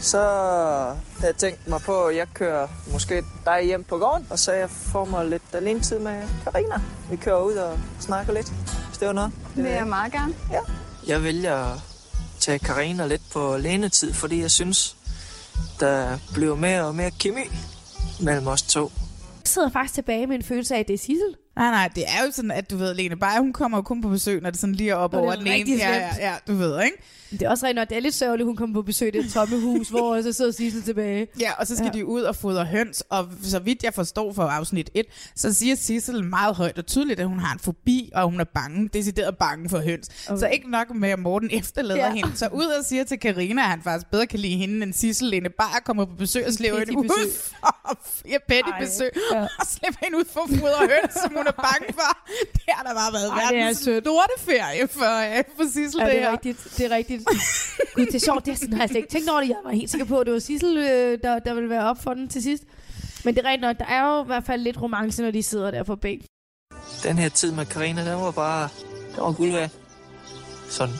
Så 0.00 0.18
havde 0.18 1.26
jeg 1.26 1.36
tænkt 1.36 1.68
mig 1.68 1.80
på, 1.80 2.04
at 2.04 2.16
jeg 2.16 2.26
kører 2.34 2.66
måske 2.92 3.22
dig 3.44 3.64
hjem 3.64 3.84
på 3.84 3.96
gården, 3.98 4.26
og 4.30 4.38
så 4.38 4.52
jeg 4.52 4.70
får 4.70 5.04
mig 5.04 5.28
lidt 5.28 5.42
alene 5.52 5.80
tid 5.80 5.98
med 5.98 6.22
Karina. 6.44 6.80
Vi 7.10 7.16
kører 7.16 7.42
ud 7.42 7.52
og 7.54 7.78
snakker 8.00 8.32
lidt, 8.32 8.48
hvis 8.88 8.98
det 8.98 9.06
var 9.08 9.12
noget. 9.14 9.32
Det 9.56 9.64
vil 9.64 9.72
jeg 9.72 9.86
meget 9.86 10.12
gerne. 10.12 10.34
Ja. 10.52 10.60
Jeg 11.06 11.22
vælger 11.22 11.54
at 11.56 11.80
tage 12.40 12.58
Karina 12.58 13.06
lidt 13.06 13.22
på 13.32 13.54
alene-tid, 13.54 14.12
fordi 14.12 14.40
jeg 14.40 14.50
synes, 14.50 14.96
der 15.80 16.18
bliver 16.34 16.54
mere 16.56 16.84
og 16.84 16.94
mere 16.94 17.10
kemi 17.10 17.40
mellem 18.22 18.46
os 18.46 18.62
to. 18.62 18.80
Jeg 18.80 19.46
sidder 19.46 19.70
faktisk 19.70 19.94
tilbage 19.94 20.26
med 20.26 20.36
en 20.36 20.42
følelse 20.42 20.74
af, 20.74 20.80
at 20.80 20.88
det 20.88 20.94
er 20.94 20.98
Sissel. 20.98 21.34
Nej, 21.56 21.70
nej, 21.70 21.88
det 21.94 22.04
er 22.06 22.24
jo 22.26 22.32
sådan, 22.32 22.50
at 22.50 22.70
du 22.70 22.76
ved, 22.76 22.94
Lene 22.94 23.16
Beyer, 23.16 23.40
hun 23.40 23.52
kommer 23.52 23.78
jo 23.78 23.82
kun 23.82 24.02
på 24.02 24.08
besøg, 24.08 24.42
når 24.42 24.50
det 24.50 24.60
sådan 24.60 24.74
lige 24.74 24.90
er 24.90 24.94
op 24.94 25.12
det 25.12 25.20
over 25.20 25.32
er 25.32 25.36
den 25.36 25.46
ene. 25.46 25.76
Ja, 25.76 25.96
ja, 25.96 26.08
ja, 26.18 26.34
du 26.46 26.54
ved, 26.54 26.82
ikke? 26.84 26.96
Det 27.30 27.42
er 27.42 27.50
også 27.50 27.66
rent 27.66 27.88
det 27.90 27.96
er 27.96 28.00
lidt 28.00 28.14
sørgeligt, 28.14 28.46
hun 28.46 28.56
kommer 28.56 28.74
på 28.74 28.82
besøg 28.82 29.14
i 29.14 29.22
det 29.22 29.32
tomme 29.32 29.60
hus, 29.60 29.88
hvor 29.88 30.22
så 30.22 30.32
sidder 30.32 30.52
Sissel 30.52 30.82
tilbage. 30.82 31.26
Ja, 31.40 31.52
og 31.58 31.66
så 31.66 31.76
skal 31.76 31.90
Ja. 31.94 31.98
de 31.98 32.06
ud 32.06 32.22
og 32.22 32.36
fodre 32.36 32.64
høns, 32.64 33.00
og 33.08 33.28
så 33.42 33.58
vidt 33.58 33.82
jeg 33.82 33.94
forstår 33.94 34.32
fra 34.32 34.56
afsnit 34.56 34.90
1, 34.94 35.04
så 35.36 35.54
siger 35.54 35.74
Sissel 35.76 36.24
meget 36.24 36.54
højt 36.56 36.78
og 36.78 36.86
tydeligt, 36.86 37.20
at 37.20 37.26
hun 37.26 37.38
har 37.38 37.52
en 37.52 37.58
fobi, 37.58 38.10
og 38.14 38.30
hun 38.30 38.40
er 38.40 38.44
bange, 38.44 38.88
decideret 38.88 39.36
bange 39.38 39.68
for 39.68 39.78
høns. 39.78 40.08
Okay. 40.28 40.40
Så 40.40 40.48
ikke 40.48 40.70
nok 40.70 40.94
med, 40.94 41.08
at 41.10 41.18
Morten 41.18 41.48
efterlader 41.52 42.06
Ja. 42.06 42.12
hende. 42.14 42.30
Så 42.36 42.48
ud 42.52 42.64
og 42.64 42.84
siger 42.84 43.04
til 43.04 43.18
Karina, 43.20 43.62
at 43.62 43.68
han 43.68 43.82
faktisk 43.82 44.10
bedre 44.10 44.26
kan 44.26 44.38
lide 44.38 44.56
hende, 44.56 44.82
end 44.82 44.92
Sissel 44.92 45.28
Lene 45.28 45.48
bare 45.48 45.80
kommer 45.84 46.04
på 46.04 46.14
besøg 46.14 46.46
og 46.46 46.52
slæver 46.52 46.78
hende 46.78 46.96
ud 46.98 47.08
for 47.08 48.28
ja, 48.28 48.36
Ej, 48.50 48.80
besøg, 48.80 49.10
ja. 49.32 49.40
og 49.42 49.66
slipper 49.68 49.98
hende 50.04 50.18
ud 50.18 50.24
for 50.32 50.40
at 50.40 50.48
fodre 50.60 50.80
høns, 50.80 51.14
som 51.22 51.32
hun 51.36 51.46
er 51.46 51.52
bange 51.68 51.92
for. 51.94 52.10
Det 52.54 52.62
har 52.68 52.82
da 52.88 52.92
bare 52.94 53.12
været 53.12 53.28
Ej, 53.30 53.34
det 53.50 53.58
er 53.58 53.62
verdens 53.62 53.78
sødt. 53.78 54.04
lorteferie 54.04 54.88
for, 54.88 55.38
øh, 55.38 55.44
for 55.56 55.64
Sissel, 55.72 56.00
Ja, 56.00 56.04
det, 56.06 56.12
det 56.12 56.18
er 56.22 56.24
her. 56.24 56.32
rigtigt. 56.32 56.58
Det 56.76 56.86
er 56.86 56.90
rigtigt. 56.96 57.19
Gud, 57.94 58.06
det 58.06 58.14
er 58.14 58.18
sjovt. 58.18 58.46
Det 58.46 58.52
er 58.52 58.56
sådan, 58.56 58.72
har 58.72 58.82
jeg 58.82 58.88
slet 58.88 58.96
ikke 58.96 59.08
tænkt 59.08 59.30
over 59.30 59.40
det. 59.40 59.48
Jeg 59.48 59.56
var 59.64 59.70
helt 59.70 59.90
sikker 59.90 60.06
på, 60.06 60.18
at 60.18 60.26
det 60.26 60.32
var 60.32 60.38
Sissel, 60.38 60.76
øh, 60.76 61.18
der, 61.22 61.38
der 61.38 61.54
ville 61.54 61.70
være 61.70 61.84
op 61.90 62.02
for 62.02 62.14
den 62.14 62.28
til 62.28 62.42
sidst. 62.42 62.64
Men 63.24 63.34
det 63.34 63.44
er 63.44 63.48
rigtigt 63.48 63.62
nok. 63.68 63.78
Der 63.78 63.84
er 63.84 64.16
jo 64.16 64.22
i 64.22 64.26
hvert 64.26 64.44
fald 64.44 64.62
lidt 64.62 64.82
romance, 64.82 65.22
når 65.22 65.30
de 65.30 65.42
sidder 65.42 65.70
der 65.70 65.82
på 65.82 65.96
bænk. 65.96 66.24
Den 67.02 67.18
her 67.18 67.28
tid 67.28 67.52
med 67.52 67.66
Karina, 67.66 68.10
den 68.12 68.20
var 68.20 68.30
bare 68.30 68.68
den 69.14 69.22
var 69.24 69.32
guld 69.32 69.52
værd. 69.52 69.70
Sådan, 70.68 70.94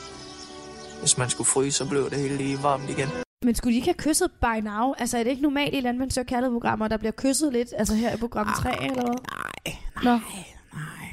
hvis 0.99 1.17
man 1.17 1.29
skulle 1.29 1.47
fryse, 1.47 1.77
så 1.77 1.89
blev 1.89 2.09
det 2.09 2.19
hele 2.19 2.37
lige 2.37 2.63
varmt 2.63 2.89
igen. 2.89 3.07
Men 3.45 3.55
skulle 3.55 3.71
de 3.71 3.75
ikke 3.75 3.87
have 3.87 3.95
kysset 3.97 4.31
by 4.31 4.63
now? 4.63 4.93
Altså 4.97 5.17
er 5.17 5.23
det 5.23 5.29
ikke 5.29 5.41
normalt 5.41 5.73
i 5.73 5.77
og 5.77 6.25
kærlighedsprogrammer, 6.25 6.87
der 6.87 6.97
bliver 6.97 7.11
kysset 7.11 7.53
lidt, 7.53 7.73
altså 7.77 7.95
her 7.95 8.13
i 8.13 8.17
program 8.17 8.47
3 8.57 8.83
eller 8.83 8.93
hvad? 8.93 9.03
Nej, 9.03 9.77
Nå, 10.03 10.19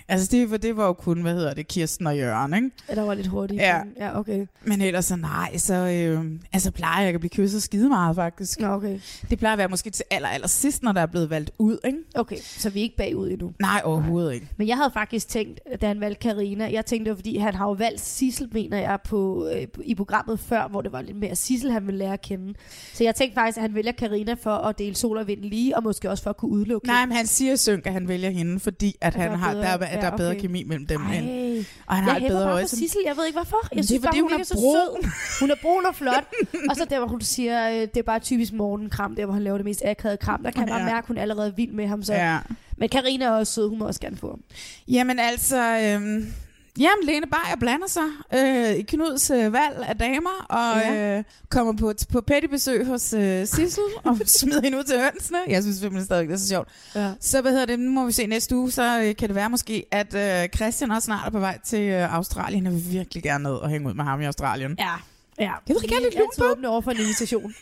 Altså 0.09 0.29
det, 0.31 0.62
det 0.62 0.77
var 0.77 0.87
jo 0.87 0.92
kun, 0.92 1.23
hvad 1.23 1.35
hedder 1.35 1.55
det, 1.55 1.68
Kirsten 1.68 2.07
og 2.07 2.18
Jørgen, 2.18 2.55
ikke? 2.55 2.71
ja, 2.88 2.94
der 2.94 3.03
var 3.03 3.14
lidt 3.14 3.27
hurtigt. 3.27 3.61
Ja. 3.61 3.81
ja 3.97 4.18
okay. 4.18 4.47
Men 4.64 4.81
ellers 4.81 5.05
så 5.05 5.16
nej, 5.16 5.57
så 5.57 5.75
øh, 5.75 6.25
altså 6.53 6.71
plejer 6.71 7.05
jeg 7.05 7.14
at 7.14 7.21
blive 7.21 7.31
kysset 7.31 7.62
skide 7.62 7.88
meget, 7.88 8.16
faktisk. 8.16 8.61
Nå, 8.61 8.66
okay. 8.68 8.99
Det 9.31 9.38
plejer 9.38 9.53
at 9.53 9.59
være 9.59 9.68
måske 9.68 9.90
til 9.90 10.05
aller, 10.11 10.29
aller 10.29 10.49
sidst, 10.49 10.83
når 10.83 10.92
der 10.92 11.01
er 11.01 11.07
blevet 11.07 11.31
valgt 11.31 11.51
ud, 11.59 11.79
ikke? 11.85 11.99
Okay, 12.14 12.37
så 12.42 12.71
vi 12.71 12.79
er 12.79 12.83
ikke 12.83 12.97
bagud 12.97 13.31
endnu. 13.31 13.53
Nej, 13.61 13.81
overhovedet 13.85 14.35
ikke. 14.35 14.47
Men 14.57 14.68
jeg 14.68 14.77
havde 14.77 14.90
faktisk 14.94 15.29
tænkt, 15.29 15.61
da 15.81 15.87
han 15.87 16.01
valgte 16.01 16.21
Karina, 16.29 16.73
jeg 16.73 16.87
tænkte, 16.87 17.05
det 17.05 17.11
var, 17.11 17.16
fordi 17.16 17.37
han 17.38 17.55
har 17.55 17.66
jo 17.66 17.73
valgt 17.73 18.01
Sissel, 18.01 18.49
mener 18.53 18.79
jeg, 18.79 18.99
på, 19.05 19.49
øh, 19.55 19.66
i 19.85 19.94
programmet 19.94 20.40
før, 20.40 20.68
hvor 20.68 20.81
det 20.83 20.92
var 20.92 21.03
lidt 21.03 21.16
mere 21.16 21.37
Sissel, 21.37 21.71
han 21.73 21.87
ville 21.87 21.99
lære 21.99 22.12
at 22.12 22.21
kende. 22.23 22.55
Så 22.94 23.05
jeg 23.05 23.14
tænkte 23.14 23.35
faktisk, 23.35 23.57
at 23.59 23.62
han 23.62 23.75
vælger 23.75 23.92
Karina 23.92 24.35
for 24.42 24.51
at 24.55 24.79
dele 24.79 24.94
sol 24.94 25.18
og 25.18 25.27
vind 25.27 25.40
lige, 25.40 25.77
og 25.77 25.83
måske 25.83 26.11
også 26.11 26.23
for 26.23 26.31
at 26.31 26.37
kunne 26.37 26.51
udelukke 26.51 26.87
Nej, 26.87 27.07
men 27.07 27.16
han 27.16 27.27
siger 27.27 27.57
Synk, 27.57 27.87
at 27.87 27.92
han 27.92 28.09
vælger 28.09 28.31
hende, 28.31 28.61
fordi 28.61 28.97
at 29.01 29.14
han 29.14 29.31
har, 29.31 29.53
bedre- 29.55 29.62
der, 29.62 29.87
er, 29.87 29.97
at 29.98 30.02
der 30.04 30.11
er 30.12 30.16
bedre 30.16 30.30
okay. 30.30 30.40
kemi 30.40 30.62
mellem 30.62 30.87
dem. 30.87 31.00
Ej. 31.06 31.14
end- 31.16 31.64
Og 31.87 31.94
han 31.94 32.04
har 32.04 32.11
jeg 32.11 32.16
et 32.16 32.22
hæpper 32.22 32.37
bedre 32.37 32.46
bare 32.46 32.54
øje. 32.54 32.68
som- 32.68 32.78
Sissel, 32.78 33.00
jeg 33.06 33.16
ved 33.16 33.26
ikke 33.26 33.37
hvorfor. 33.38 33.56
Jeg 33.62 33.68
Men 33.72 33.78
det 33.78 33.84
er 33.84 33.87
synes 33.87 34.02
bare, 34.04 34.20
hun, 34.20 34.30
hun 34.32 34.40
er 34.40 34.44
så 34.44 34.54
sød. 34.54 35.11
Hun 35.40 35.50
er 35.50 35.54
brun 35.62 35.87
og 35.87 35.94
flot. 35.94 36.24
og 36.70 36.76
så 36.76 36.87
der, 36.90 36.98
hvor 36.98 37.08
hun 37.08 37.20
siger, 37.20 37.68
øh, 37.70 37.74
det 37.80 37.96
er 37.96 38.02
bare 38.02 38.18
typisk 38.18 38.52
morgenkram, 38.52 39.14
der 39.16 39.24
hvor 39.24 39.34
han 39.34 39.42
laver 39.44 39.56
det 39.58 39.64
mest 39.64 39.82
akavede 39.84 40.16
kram. 40.16 40.42
Der 40.42 40.50
kan 40.50 40.61
man 40.61 40.68
bare 40.68 40.78
Ja. 40.80 40.84
mærke, 40.84 40.98
at 40.98 41.04
hun 41.06 41.16
er 41.18 41.22
allerede 41.22 41.56
vild 41.56 41.72
med 41.72 41.87
ham. 41.87 42.02
Så. 42.02 42.14
Ja. 42.14 42.38
Men 42.76 42.88
Karina 42.88 43.24
er 43.24 43.30
også 43.30 43.52
sød, 43.52 43.68
hun 43.68 43.78
må 43.78 43.87
også 43.87 44.00
gerne 44.00 44.16
få 44.16 44.30
ham. 44.30 44.40
Jamen 44.88 45.18
altså, 45.18 45.78
øhm, 45.78 46.32
jamen 46.78 47.04
Lene 47.07 47.26
Beyer 47.26 47.57
blander 47.61 47.87
sig 47.88 48.02
øh, 48.35 48.70
i 48.76 48.83
Knuds 48.83 49.31
øh, 49.31 49.52
valg 49.52 49.85
af 49.88 49.96
damer, 49.98 50.46
og 50.48 50.81
Ja. 50.81 51.18
øh, 51.18 51.24
kommer 51.50 51.72
på, 51.72 51.92
på 52.12 52.20
petty-besøg 52.20 52.87
hos 52.87 53.12
øh, 53.12 53.46
Sissel, 53.46 53.83
og 54.04 54.18
smider 54.26 54.62
hende 54.62 54.78
ud 54.78 54.85
til 54.85 55.00
hønsene. 55.00 55.38
Jeg 55.48 55.62
synes 55.62 55.76
simpelthen 55.78 56.04
stadig, 56.07 56.28
det 56.28 56.35
er 56.35 56.38
så 56.38 56.48
sjovt. 56.48 56.68
Ja. 56.94 57.12
Så 57.20 57.40
hvad 57.40 57.52
hedder 57.52 57.66
det, 57.66 57.78
nu 57.78 57.90
må 57.90 58.07
vi 58.07 58.12
se 58.12 58.26
næste 58.26 58.57
uge, 58.57 58.70
så 58.70 59.00
øh, 59.02 59.16
kan 59.16 59.28
det 59.28 59.35
være 59.35 59.50
måske, 59.50 59.87
at 59.92 60.14
øh, 60.14 60.48
Christian 60.57 60.90
også 60.90 61.07
snart 61.07 61.26
er 61.26 61.31
på 61.31 61.38
vej 61.38 61.59
til 61.64 61.81
øh, 61.81 62.14
Australien. 62.14 62.64
Jeg 62.64 62.72
vil 62.72 62.85
virkelig 62.90 63.22
gerne 63.22 63.44
ned 63.44 63.52
og 63.52 63.68
hænge 63.68 63.88
ud 63.88 63.94
med 63.94 64.04
ham 64.04 64.20
i 64.20 64.24
Australien. 64.24 64.74
Ja. 64.78 64.94
Ja, 65.40 65.44
Jeg 65.44 65.74
ved 65.74 65.83
ikke, 65.83 65.94
jeg 65.94 66.01
er 66.01 66.05
lidt 66.05 66.16
altid 66.16 66.44
åbne 66.44 66.68
over 66.68 66.81
for 66.81 66.90
en 66.90 66.96
invitation. 67.01 67.55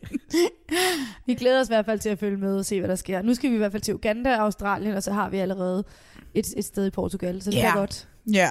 vi 1.26 1.34
glæder 1.34 1.60
os 1.60 1.68
i 1.68 1.70
hvert 1.72 1.84
fald 1.84 2.00
til 2.00 2.08
at 2.08 2.18
følge 2.18 2.36
med 2.36 2.56
og 2.58 2.64
se, 2.64 2.78
hvad 2.80 2.88
der 2.88 2.94
sker. 2.96 3.22
Nu 3.22 3.34
skal 3.34 3.50
vi 3.50 3.54
i 3.54 3.58
hvert 3.58 3.72
fald 3.72 3.82
til 3.82 3.94
Uganda 3.94 4.36
og 4.36 4.42
Australien, 4.44 4.94
og 4.94 5.02
så 5.02 5.12
har 5.12 5.30
vi 5.30 5.38
allerede 5.38 5.84
et, 6.34 6.46
et 6.56 6.64
sted 6.64 6.86
i 6.86 6.90
Portugal, 6.90 7.42
så 7.42 7.50
det 7.50 7.56
Ja. 7.56 7.70
er 7.70 7.74
godt. 7.74 8.08
Ja. 8.32 8.50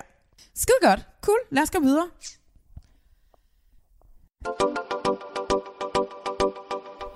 Skide 0.55 0.77
godt. 0.81 0.99
Cool. 1.21 1.37
Lad 1.51 1.63
os 1.63 1.71
gå 1.71 1.79
videre. 1.79 2.05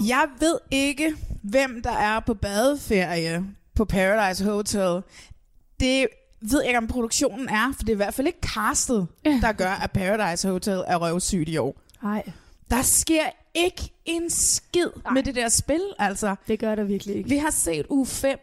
Jeg 0.08 0.28
ved 0.40 0.60
ikke, 0.72 1.16
hvem 1.44 1.82
der 1.82 1.92
er 1.92 2.20
på 2.20 2.34
badeferie 2.34 3.44
på 3.76 3.86
Paradise 3.86 4.46
Hotel. 4.46 5.02
Det 5.80 6.08
ved 6.52 6.62
jeg 6.62 6.68
ikke, 6.70 6.78
om 6.78 6.88
produktionen 6.88 7.50
er, 7.50 7.74
for 7.76 7.84
det 7.84 7.90
er 7.90 7.94
i 7.94 7.96
hvert 7.96 8.14
fald 8.14 8.28
ikke 8.28 8.40
castet, 8.42 9.08
der 9.42 9.52
gør, 9.52 9.72
at 9.72 9.92
Paradise 9.92 10.50
Hotel 10.50 10.84
er 10.88 10.96
røvsygt 10.96 11.50
i 11.50 11.58
år. 11.58 11.82
Nej, 12.04 12.24
Der 12.70 12.82
sker 12.82 13.24
ikke 13.54 13.92
en 14.06 14.30
skid 14.30 14.88
Nej. 15.04 15.14
med 15.14 15.24
det 15.24 15.36
der 15.36 15.50
spil, 15.50 15.82
altså. 16.00 16.36
det 16.48 16.60
gør 16.60 16.76
der 16.76 16.84
virkelig 16.84 17.16
ikke. 17.16 17.30
Vi 17.30 17.38
har 17.38 17.52
set 17.52 17.86
uge 17.90 18.06
5. 18.06 18.40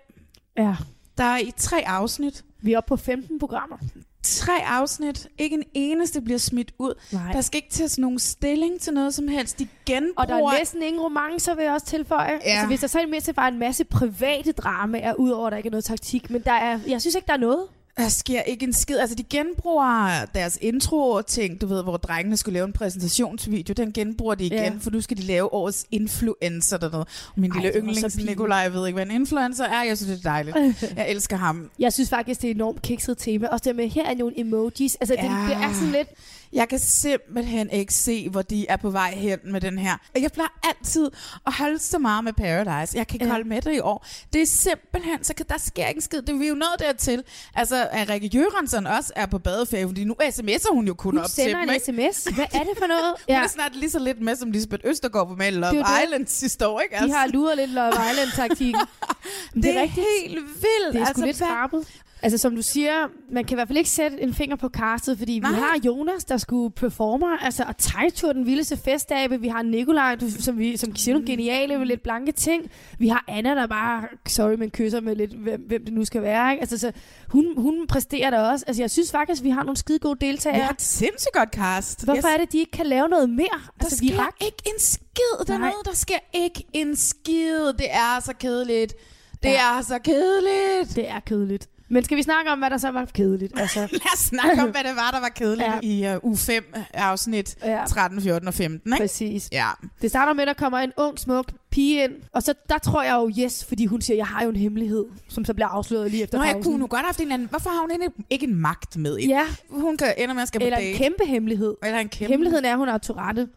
Ja. 0.56 0.76
Der 1.18 1.24
er 1.24 1.38
i 1.38 1.52
tre 1.56 1.88
afsnit. 1.88 2.44
Vi 2.62 2.72
er 2.72 2.78
oppe 2.78 2.88
på 2.88 2.96
15 2.96 3.38
programmer. 3.38 3.76
Tre 4.22 4.52
afsnit. 4.66 5.28
Ikke 5.38 5.54
en 5.56 5.64
eneste 5.74 6.20
bliver 6.20 6.38
smidt 6.38 6.72
ud. 6.78 6.94
Nej. 7.12 7.32
Der 7.32 7.40
skal 7.40 7.56
ikke 7.58 7.70
tages 7.70 7.98
nogen 7.98 8.18
stilling 8.18 8.80
til 8.80 8.92
noget 8.92 9.14
som 9.14 9.28
helst. 9.28 9.58
De 9.58 9.68
genbruger... 9.86 10.14
Og 10.16 10.28
der 10.28 10.34
er 10.34 10.58
næsten 10.58 10.82
ingen 10.82 11.02
romancer, 11.02 11.54
vil 11.54 11.64
jeg 11.64 11.72
også 11.72 11.86
tilføje. 11.86 12.30
Ja. 12.32 12.50
Altså, 12.50 12.66
hvis 12.66 12.80
der 12.80 12.86
så 12.86 12.98
i 12.98 13.02
det 13.02 13.10
mindste 13.10 13.36
var 13.36 13.48
en 13.48 13.58
masse 13.58 13.84
private 13.84 14.52
dramaer, 14.52 15.14
udover 15.14 15.46
at 15.46 15.50
der 15.50 15.56
ikke 15.56 15.66
er 15.66 15.70
noget 15.70 15.84
taktik. 15.84 16.30
Men 16.30 16.42
der 16.42 16.52
er, 16.52 16.80
jeg 16.86 17.00
synes 17.00 17.14
ikke, 17.14 17.26
der 17.26 17.32
er 17.32 17.36
noget. 17.38 17.62
Der 18.00 18.08
sker 18.08 18.42
ikke 18.42 18.66
en 18.66 18.72
skid. 18.72 18.98
Altså, 18.98 19.14
de 19.14 19.22
genbruger 19.22 20.24
deres 20.34 20.58
intro-ting, 20.60 21.60
du 21.60 21.66
ved, 21.66 21.82
hvor 21.82 21.96
drengene 21.96 22.36
skulle 22.36 22.52
lave 22.54 22.66
en 22.66 22.72
præsentationsvideo. 22.72 23.72
Den 23.72 23.92
genbruger 23.92 24.34
de 24.34 24.44
igen, 24.46 24.58
Ja. 24.58 24.72
for 24.80 24.90
nu 24.90 25.00
skal 25.00 25.16
de 25.16 25.22
lave 25.22 25.52
årets 25.54 25.86
influencer 25.90 26.76
dernede. 26.78 27.00
Og 27.00 27.06
min 27.36 27.52
Ej, 27.52 27.62
lille 27.62 27.80
yndlings. 27.80 28.16
Nikolaj 28.16 28.68
ved 28.68 28.86
ikke, 28.86 28.94
hvad 28.96 29.06
en 29.06 29.12
influencer 29.12 29.64
er. 29.64 29.82
Jeg 29.82 29.96
synes, 29.98 30.18
det 30.18 30.26
er 30.26 30.30
dejligt. 30.30 30.56
Jeg 30.96 31.08
elsker 31.14 31.36
ham. 31.36 31.70
Jeg 31.78 31.92
synes 31.92 32.10
faktisk, 32.10 32.42
det 32.42 32.46
er 32.48 32.50
et 32.50 32.54
enormt 32.54 32.82
kikset 32.82 33.18
tema. 33.18 33.46
Også 33.46 33.62
det 33.64 33.76
med, 33.76 33.88
her 33.88 34.06
er 34.06 34.14
nogle 34.14 34.40
emojis. 34.40 34.94
Altså, 35.00 35.14
ja. 35.14 35.22
det, 35.22 35.30
det 35.48 35.56
er 35.64 35.72
sådan 35.72 35.92
lidt... 35.92 36.08
Jeg 36.52 36.68
kan 36.68 36.78
simpelthen 36.78 37.70
ikke 37.70 37.94
se, 37.94 38.28
hvor 38.28 38.42
de 38.42 38.66
er 38.68 38.76
på 38.76 38.90
vej 38.90 39.14
hen 39.14 39.38
med 39.44 39.60
den 39.60 39.78
her. 39.78 39.96
Jeg 40.20 40.32
plejer 40.32 40.58
altid 40.62 41.10
at 41.46 41.52
holde 41.52 41.78
så 41.78 41.98
meget 41.98 42.24
med 42.24 42.32
Paradise. 42.32 42.96
Jeg 42.98 43.06
kan 43.06 43.14
ikke 43.14 43.24
Ja. 43.24 43.30
holde 43.30 43.48
med 43.48 43.62
det 43.62 43.74
i 43.74 43.80
år. 43.80 44.06
Det 44.32 44.42
er 44.42 44.46
simpelthen, 44.46 45.24
så 45.24 45.34
kan, 45.34 45.46
der 45.48 45.58
sker 45.58 45.86
ikke 45.86 45.98
en 45.98 46.02
skid. 46.02 46.22
Det 46.22 46.28
er 46.28 46.38
vi 46.38 46.48
jo 46.48 46.54
nået 46.54 46.76
dertil. 46.78 47.22
Altså, 47.54 47.88
at 47.92 48.08
Rikke 48.08 48.26
Jørgensen 48.34 48.86
også 48.86 49.12
er 49.16 49.26
på 49.26 49.38
badeferie, 49.38 49.86
fordi 49.88 50.04
nu 50.04 50.14
sms'er 50.22 50.72
hun 50.74 50.86
jo 50.86 50.94
kun 50.94 51.10
Hun 51.14 51.18
op 51.18 51.24
til 51.24 51.34
sender 51.34 51.60
dem, 51.60 51.68
en 51.68 51.74
ikke? 51.74 52.12
sms. 52.14 52.24
Hvad 52.34 52.44
er 52.54 52.58
det 52.64 52.78
for 52.78 52.86
noget? 52.86 53.04
Hun 53.28 53.36
Ja. 53.36 53.42
er 53.44 53.48
snart 53.48 53.76
lige 53.76 53.90
så 53.90 53.98
lidt 53.98 54.20
med, 54.20 54.36
som 54.36 54.50
Lisbeth 54.50 54.82
Østergaard 54.90 55.28
på 55.28 55.34
med 55.34 55.52
Love 55.52 55.76
Det 55.76 55.86
det. 55.86 56.04
Island 56.04 56.26
sidste 56.26 56.68
år, 56.68 56.80
ikke? 56.80 56.96
De 57.04 57.12
har 57.12 57.26
luret 57.26 57.56
lidt 57.56 57.70
Love 57.70 57.92
Island-taktikken. 58.12 58.80
Men 59.54 59.62
det, 59.62 59.76
er 59.76 59.82
rigtigt. 59.82 60.06
helt 60.20 60.34
vildt. 60.44 60.92
Det 60.92 61.00
er 61.02 61.06
sgu 61.06 61.20
lidt 61.24 61.36
hvad- 61.36 61.46
skrabet. 61.48 61.86
Altså 62.22 62.38
som 62.38 62.56
du 62.56 62.62
siger, 62.62 62.92
man 63.32 63.44
kan 63.44 63.54
i 63.54 63.56
hvert 63.56 63.68
fald 63.68 63.78
ikke 63.78 63.90
sætte 63.90 64.20
en 64.22 64.34
finger 64.34 64.56
på 64.56 64.68
castet, 64.68 65.18
fordi 65.18 65.32
vi 65.32 65.38
Nej. 65.40 65.50
har 65.52 65.78
Jonas, 65.86 66.24
der 66.24 66.36
skulle 66.36 66.70
performe, 66.70 67.44
altså 67.44 67.64
og 67.68 67.76
Tejtur, 67.78 68.32
den 68.32 68.46
vildeste 68.46 68.76
festabe, 68.76 69.40
vi 69.40 69.48
har 69.48 69.62
Nikolaj, 69.62 70.14
du, 70.14 70.30
som, 70.30 70.58
vi, 70.58 70.76
som 70.76 70.96
siger 70.96 71.14
nogle 71.14 71.26
geniale 71.26 71.78
med 71.78 71.86
lidt 71.86 72.02
blanke 72.02 72.32
ting, 72.32 72.70
vi 72.98 73.08
har 73.08 73.24
Anna, 73.28 73.54
der 73.54 73.66
bare, 73.66 74.04
sorry, 74.28 74.54
men 74.54 74.70
kysser 74.70 75.00
med 75.00 75.16
lidt, 75.16 75.32
hvem, 75.32 75.60
hvem 75.66 75.84
det 75.84 75.92
nu 75.94 76.04
skal 76.04 76.22
være, 76.22 76.52
ikke? 76.52 76.60
Altså 76.60 76.78
så, 76.78 76.92
hun, 77.28 77.54
hun 77.56 77.86
præsterer 77.86 78.30
der 78.30 78.40
også, 78.40 78.64
altså 78.68 78.82
jeg 78.82 78.90
synes 78.90 79.10
faktisk, 79.10 79.42
vi 79.42 79.50
har 79.50 79.62
nogle 79.62 79.76
skide 79.76 79.98
gode 79.98 80.16
Vi 80.20 80.26
deltagere. 80.26 80.60
har 80.62 80.72
et 80.72 80.82
sindssygt 80.82 81.32
godt 81.34 81.50
cast. 81.54 82.04
Hvorfor 82.04 82.28
Jeg 82.28 82.34
er 82.34 82.38
det, 82.38 82.52
de 82.52 82.58
ikke 82.58 82.70
kan 82.72 82.86
lave 82.86 83.08
noget 83.08 83.30
mere? 83.30 83.46
Der 83.78 83.84
Altså, 83.84 84.00
vi 84.00 84.08
sker 84.08 84.18
rak. 84.20 84.34
ikke 84.40 84.62
en 84.66 84.78
skid 84.80 85.46
dernede. 85.46 85.72
Der 85.84 85.94
sker 85.94 86.18
ikke 86.32 86.64
en 86.72 86.96
skid. 86.96 87.72
Det 87.78 87.86
er 87.90 88.20
så 88.24 88.32
kedeligt. 88.40 88.94
Det 89.42 89.48
Ja. 89.48 89.78
er 89.78 89.82
så 89.82 89.98
kedeligt. 90.04 90.96
Det 90.96 91.08
er 91.10 91.20
kedeligt. 91.20 91.68
Men 91.92 92.04
skal 92.04 92.16
vi 92.16 92.22
snakke 92.22 92.50
om, 92.50 92.58
hvad 92.58 92.70
der 92.70 92.78
så 92.78 92.90
var 92.90 93.04
kedeligt? 93.04 93.60
Altså, 93.60 93.80
Lad 93.92 94.12
os 94.14 94.18
snakke 94.18 94.62
om, 94.62 94.70
hvad 94.70 94.84
det 94.84 94.96
var, 94.96 95.10
der 95.12 95.20
var 95.20 95.28
kedeligt 95.28 95.68
Ja. 96.02 96.12
i 96.12 96.16
uh, 96.16 96.24
uge 96.24 96.36
5 96.36 96.74
afsnit 96.94 97.56
Ja. 97.64 97.84
13, 97.88 98.22
14 98.22 98.48
og 98.48 98.54
15. 98.54 98.92
Ikke? 98.92 99.02
præcis. 99.02 99.48
Ja. 99.52 99.66
Det 100.02 100.10
starter 100.10 100.32
med, 100.32 100.42
at 100.42 100.48
der 100.48 100.54
kommer 100.54 100.78
en 100.78 100.92
ung, 100.96 101.18
smuk 101.18 101.46
pige 101.70 102.04
ind, 102.04 102.12
og 102.32 102.42
så 102.42 102.54
der 102.68 102.78
tror 102.78 103.02
jeg 103.02 103.14
jo 103.14 103.30
yes, 103.44 103.64
fordi 103.64 103.86
hun 103.86 104.00
siger, 104.00 104.16
jeg 104.16 104.26
har 104.26 104.42
jo 104.44 104.50
en 104.50 104.56
hemmelighed, 104.56 105.04
som 105.28 105.44
så 105.44 105.54
bliver 105.54 105.68
afsløret 105.68 106.10
lige 106.10 106.22
efter 106.22 106.38
Nå, 106.38 106.44
jeg 106.44 106.52
pausen. 106.52 106.72
kunne 106.72 106.78
nu 106.80 106.86
godt 106.86 107.00
have 107.00 107.06
haft 107.06 107.20
en 107.20 107.32
anden... 107.32 107.48
Hvorfor 107.48 107.70
har 107.70 107.80
hun 107.80 107.90
ikke, 107.90 108.10
ikke 108.30 108.46
en 108.46 108.54
magt 108.54 108.96
med 108.96 109.18
ind? 109.18 109.30
Ja, 109.30 109.42
Hun 109.70 109.96
kan 109.96 110.14
ender 110.18 110.34
med 110.34 110.42
at 110.42 110.48
skal 110.48 110.60
på 110.60 110.64
eller 110.66 110.78
date. 110.78 110.90
en 110.90 110.96
kæmpe 110.96 111.24
hemmelighed. 111.26 111.74
Eller 111.84 111.98
en 111.98 112.08
kæmpe. 112.08 112.32
Hemmeligheden 112.32 112.64
er, 112.64 112.70
at 112.72 112.78
hun 112.78 112.88
har 112.88 112.98
Tourette. 112.98 113.48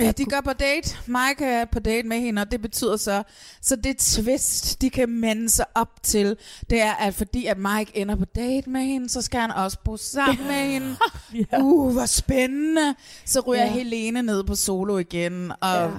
Ja, 0.00 0.12
de 0.12 0.24
går 0.24 0.40
på 0.44 0.52
date. 0.52 0.96
Mike 1.06 1.44
er 1.44 1.64
på 1.64 1.78
date 1.78 2.08
med 2.08 2.20
hende, 2.20 2.42
og 2.42 2.50
det 2.50 2.62
betyder 2.62 2.96
så, 2.96 3.22
så 3.62 3.76
det 3.76 3.96
twist, 3.98 4.82
de 4.82 4.90
kan 4.90 5.08
mande 5.08 5.48
sig 5.50 5.64
op 5.74 6.02
til, 6.02 6.36
det 6.70 6.80
er, 6.82 6.92
at 6.92 7.14
fordi 7.14 7.46
at 7.46 7.58
Mike 7.58 7.96
ender 7.96 8.16
på 8.16 8.24
date 8.24 8.70
med 8.70 8.80
hende, 8.80 9.08
så 9.08 9.22
skal 9.22 9.40
han 9.40 9.50
også 9.50 9.78
bo 9.84 9.96
sammen 9.96 10.46
med 10.46 10.54
hende. 10.72 10.96
Ja. 11.52 11.60
Uh, 11.60 11.92
hvor 11.92 12.06
spændende. 12.06 12.94
Så 13.24 13.40
ryger 13.40 13.62
Ja. 13.64 13.72
Helene 13.72 14.22
ned 14.22 14.44
på 14.44 14.54
solo 14.54 14.98
igen, 14.98 15.52
og 15.60 15.68
Ja. 15.74 15.82
ja. 15.82 15.90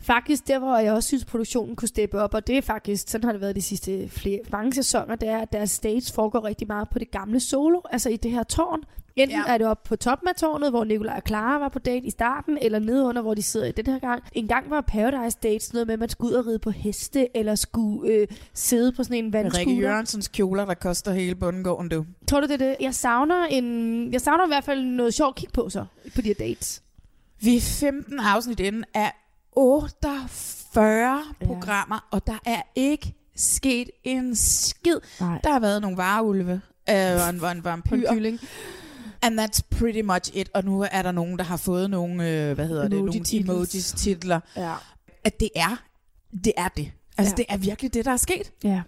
Faktisk, 0.00 0.48
der 0.48 0.58
hvor 0.58 0.78
jeg 0.78 0.92
også 0.92 1.06
synes, 1.06 1.24
produktionen 1.24 1.76
kunne 1.76 1.88
steppe 1.88 2.20
op, 2.20 2.34
og 2.34 2.46
det 2.46 2.58
er 2.58 2.62
faktisk, 2.62 3.08
sådan 3.08 3.24
har 3.24 3.32
det 3.32 3.40
været 3.40 3.56
de 3.56 3.62
sidste 3.62 4.08
flere, 4.08 4.38
mange 4.52 4.72
sæsoner, 4.74 5.16
det 5.16 5.28
er, 5.28 5.38
at 5.38 5.52
deres 5.52 5.70
stage 5.70 6.12
foregår 6.14 6.44
rigtig 6.44 6.66
meget 6.66 6.88
på 6.88 6.98
det 6.98 7.10
gamle 7.10 7.40
solo, 7.40 7.80
altså 7.90 8.08
i 8.08 8.16
det 8.16 8.30
her 8.30 8.42
tårn. 8.42 8.80
Enten 9.16 9.38
ja. 9.46 9.52
Er 9.54 9.58
det 9.58 9.66
oppe 9.66 9.88
på 9.88 9.96
toppen 9.96 10.28
af 10.28 10.34
tårnet, 10.34 10.70
hvor 10.70 10.84
Nicolaj 10.84 11.16
og 11.16 11.22
Clara 11.26 11.58
var 11.58 11.68
på 11.68 11.78
date 11.78 12.06
i 12.06 12.10
starten, 12.10 12.58
eller 12.62 12.78
nede 12.78 13.04
under, 13.04 13.22
hvor 13.22 13.34
de 13.34 13.42
sidder 13.42 13.66
i 13.66 13.72
den 13.72 13.86
her 13.86 13.98
gang. 13.98 14.22
En 14.32 14.48
gang 14.48 14.70
var 14.70 14.80
Paradise 14.80 15.38
Date 15.42 15.64
sådan 15.64 15.76
noget 15.76 15.86
med, 15.86 15.92
at 15.94 16.00
man 16.00 16.08
skulle 16.08 16.32
ud 16.32 16.34
og 16.38 16.46
ride 16.46 16.58
på 16.58 16.70
heste, 16.70 17.36
eller 17.36 17.54
skulle 17.54 18.12
øh, 18.12 18.28
sidde 18.54 18.92
på 18.92 19.02
sådan 19.04 19.16
en 19.16 19.24
Rikke 19.24 19.38
vandskuter. 19.38 19.80
Jørgensens 19.80 20.28
kjoler, 20.28 20.64
der 20.64 20.74
koster 20.74 21.12
hele 21.12 21.34
bundgården, 21.34 21.88
du. 21.88 22.04
Tror 22.28 22.40
du, 22.40 22.46
det 22.46 22.62
er 22.62 22.66
det? 22.66 22.76
Jeg 22.80 22.94
savner, 22.94 23.44
en, 23.44 24.12
jeg 24.12 24.20
savner 24.20 24.44
i 24.44 24.48
hvert 24.48 24.64
fald 24.64 24.84
noget 24.84 25.14
sjovt 25.14 25.28
at 25.28 25.34
kigge 25.34 25.52
på 25.52 25.68
så, 25.68 25.84
på 26.14 26.20
de 26.20 26.26
her 26.26 26.34
dates. 26.34 26.82
Vi 27.40 27.56
er 27.56 27.60
15 27.60 28.20
afsnit 28.20 28.60
inden 28.60 28.84
af 28.94 29.12
48 29.52 30.28
Ja. 30.76 31.18
programmer, 31.46 32.08
og 32.10 32.26
der 32.26 32.38
er 32.46 32.62
ikke 32.74 33.14
sket 33.36 33.90
en 34.04 34.36
skid. 34.36 34.96
Nej. 35.20 35.40
Der 35.44 35.52
har 35.52 35.60
været 35.60 35.82
nogle 35.82 35.96
vareulve, 35.96 36.60
øh, 36.90 36.96
og 36.96 37.28
en, 37.28 37.34
en 37.34 37.62
På 37.62 37.68
vampyr, 37.68 38.08
en 38.08 38.14
kylling. 38.14 38.40
And 39.26 39.40
that's 39.40 39.60
pretty 39.78 40.00
much 40.00 40.30
it. 40.34 40.50
Og 40.54 40.64
nu 40.64 40.84
er 40.92 41.02
der 41.02 41.12
nogen, 41.12 41.38
der 41.38 41.44
har 41.44 41.56
fået 41.56 41.90
nogle, 41.90 42.14
øh, 42.30 42.54
hvad 42.54 42.66
hedder 42.68 42.88
det, 42.88 43.04
nogle 43.04 43.22
emojis 43.32 43.92
titler. 43.92 44.40
Ja. 44.56 44.72
At 45.24 45.40
det 45.40 45.50
er, 45.56 45.82
det 46.44 46.52
er 46.56 46.68
det. 46.68 46.92
Altså, 47.18 47.32
Ja. 47.32 47.36
det 47.36 47.44
er 47.48 47.56
virkelig 47.56 47.94
det, 47.94 48.04
der 48.04 48.10
er 48.12 48.16
sket. 48.16 48.52
Ja. 48.64 48.82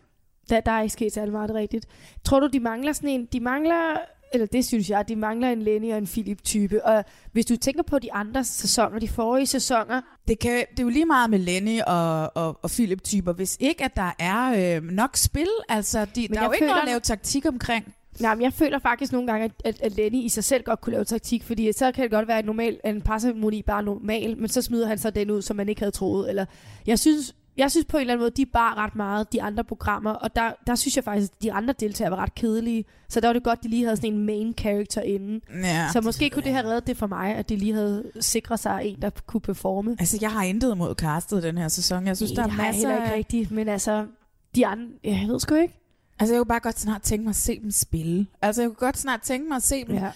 Der, 0.50 0.60
der 0.60 0.72
er 0.72 0.82
ikke 0.82 0.92
sket 0.92 1.12
særlig 1.12 1.32
meget, 1.32 1.54
rigtigt. 1.54 1.86
Tror 2.24 2.40
du, 2.40 2.46
de 2.52 2.60
mangler 2.60 2.92
sådan 2.92 3.08
en... 3.08 3.26
De 3.32 3.40
mangler 3.40 3.96
eller 4.32 4.46
det 4.46 4.64
synes 4.64 4.90
jeg, 4.90 5.08
de 5.08 5.16
mangler 5.16 5.48
en 5.50 5.62
Lenny 5.62 5.92
og 5.92 5.98
en 5.98 6.06
Philip-type. 6.06 6.84
Og 6.84 7.04
hvis 7.32 7.46
du 7.46 7.56
tænker 7.56 7.82
på 7.82 7.98
de 7.98 8.12
andre 8.12 8.44
sæsoner, 8.44 8.98
de 8.98 9.08
forrige 9.08 9.46
sæsoner, 9.46 10.00
Det, 10.28 10.38
kan, 10.38 10.64
det 10.70 10.78
er 10.78 10.82
jo 10.82 10.88
lige 10.88 11.04
meget 11.06 11.30
med 11.30 11.38
Lenny 11.38 11.80
og, 11.86 12.36
og, 12.36 12.58
og 12.62 12.70
Philip-typer, 12.70 13.32
hvis 13.32 13.56
ikke 13.60 13.84
at 13.84 13.96
der 13.96 14.10
er 14.18 14.76
øh, 14.76 14.82
nok 14.82 15.16
spil. 15.16 15.48
Altså, 15.68 16.04
de, 16.04 16.28
der 16.28 16.40
er 16.40 16.44
jo 16.44 16.52
ikke 16.52 16.66
noget 16.66 16.74
føler- 16.74 16.74
at 16.82 16.88
lave 16.88 17.00
taktik 17.00 17.46
omkring. 17.46 17.94
Nej, 18.20 18.34
men 18.34 18.42
jeg 18.42 18.52
føler 18.52 18.78
faktisk 18.78 19.12
nogle 19.12 19.26
gange, 19.26 19.50
at, 19.64 19.80
at, 19.82 19.96
Lenny 19.96 20.18
i 20.18 20.28
sig 20.28 20.44
selv 20.44 20.64
godt 20.64 20.80
kunne 20.80 20.92
lave 20.92 21.04
taktik, 21.04 21.44
fordi 21.44 21.72
så 21.72 21.92
kan 21.92 22.02
det 22.02 22.10
godt 22.10 22.28
være, 22.28 22.38
at 22.38 22.44
normal, 22.44 22.80
en 22.84 23.02
parceremoni 23.02 23.62
bare 23.62 23.78
er 23.78 23.84
normal, 23.84 24.38
men 24.38 24.48
så 24.48 24.62
smider 24.62 24.86
han 24.86 24.98
så 24.98 25.10
den 25.10 25.30
ud, 25.30 25.42
som 25.42 25.56
man 25.56 25.68
ikke 25.68 25.80
havde 25.80 25.92
troet. 25.92 26.28
Eller, 26.28 26.44
jeg 26.86 26.98
synes, 26.98 27.34
jeg 27.56 27.70
synes 27.70 27.86
på 27.86 27.96
en 27.96 28.00
eller 28.00 28.12
anden 28.12 28.22
måde, 28.22 28.30
de 28.30 28.46
bar 28.46 28.74
ret 28.84 28.96
meget 28.96 29.32
de 29.32 29.42
andre 29.42 29.64
programmer, 29.64 30.10
og 30.10 30.36
der, 30.36 30.52
der 30.66 30.74
synes 30.74 30.96
jeg 30.96 31.04
faktisk, 31.04 31.32
at 31.32 31.42
de 31.42 31.52
andre 31.52 31.74
deltagere 31.80 32.10
var 32.10 32.16
ret 32.16 32.34
kedelige. 32.34 32.84
Så 33.08 33.20
der 33.20 33.28
var 33.28 33.32
det 33.32 33.42
godt, 33.42 33.58
at 33.58 33.62
de 33.64 33.68
lige 33.68 33.84
havde 33.84 33.96
sådan 33.96 34.12
en 34.12 34.26
main 34.26 34.54
character 34.58 35.00
inden. 35.00 35.42
Ja. 35.62 35.88
Så 35.92 36.00
måske 36.00 36.30
kunne 36.30 36.42
det 36.42 36.52
have 36.52 36.64
reddet 36.66 36.86
det 36.86 36.96
for 36.96 37.06
mig, 37.06 37.34
at 37.34 37.48
de 37.48 37.56
lige 37.56 37.74
havde 37.74 38.10
sikret 38.20 38.60
sig 38.60 38.80
en, 38.84 39.02
der 39.02 39.10
kunne 39.26 39.40
performe. 39.40 39.96
Altså, 39.98 40.18
jeg 40.20 40.32
har 40.32 40.42
intet 40.42 40.74
imod 40.74 40.94
castet 40.94 41.42
den 41.42 41.58
her 41.58 41.68
sæson. 41.68 42.06
Jeg 42.06 42.16
synes, 42.16 42.32
Nej, 42.32 42.46
der 42.46 42.52
er 42.52 42.56
det 42.56 42.58
jeg 42.58 42.66
masser 42.66 42.88
heller 42.88 43.04
ikke 43.04 43.16
rigtigt, 43.16 43.50
men 43.50 43.68
altså, 43.68 44.06
de 44.54 44.66
andre, 44.66 44.88
jeg 45.04 45.24
ved 45.28 45.40
sgu 45.40 45.54
ikke. 45.54 45.85
Altså, 46.18 46.34
jeg 46.34 46.40
kunne 46.40 46.48
bare 46.48 46.60
godt 46.60 46.80
snart 46.80 47.02
tænke 47.02 47.24
mig 47.24 47.30
at 47.30 47.36
se 47.36 47.60
dem 47.60 47.70
spille. 47.70 48.26
Altså, 48.42 48.62
jeg 48.62 48.68
kunne 48.68 48.86
godt 48.86 48.98
snart 48.98 49.20
tænke 49.22 49.48
mig 49.48 49.56
at 49.56 49.62
se 49.62 49.84
dem. 49.84 49.94
Ja. 49.94 50.10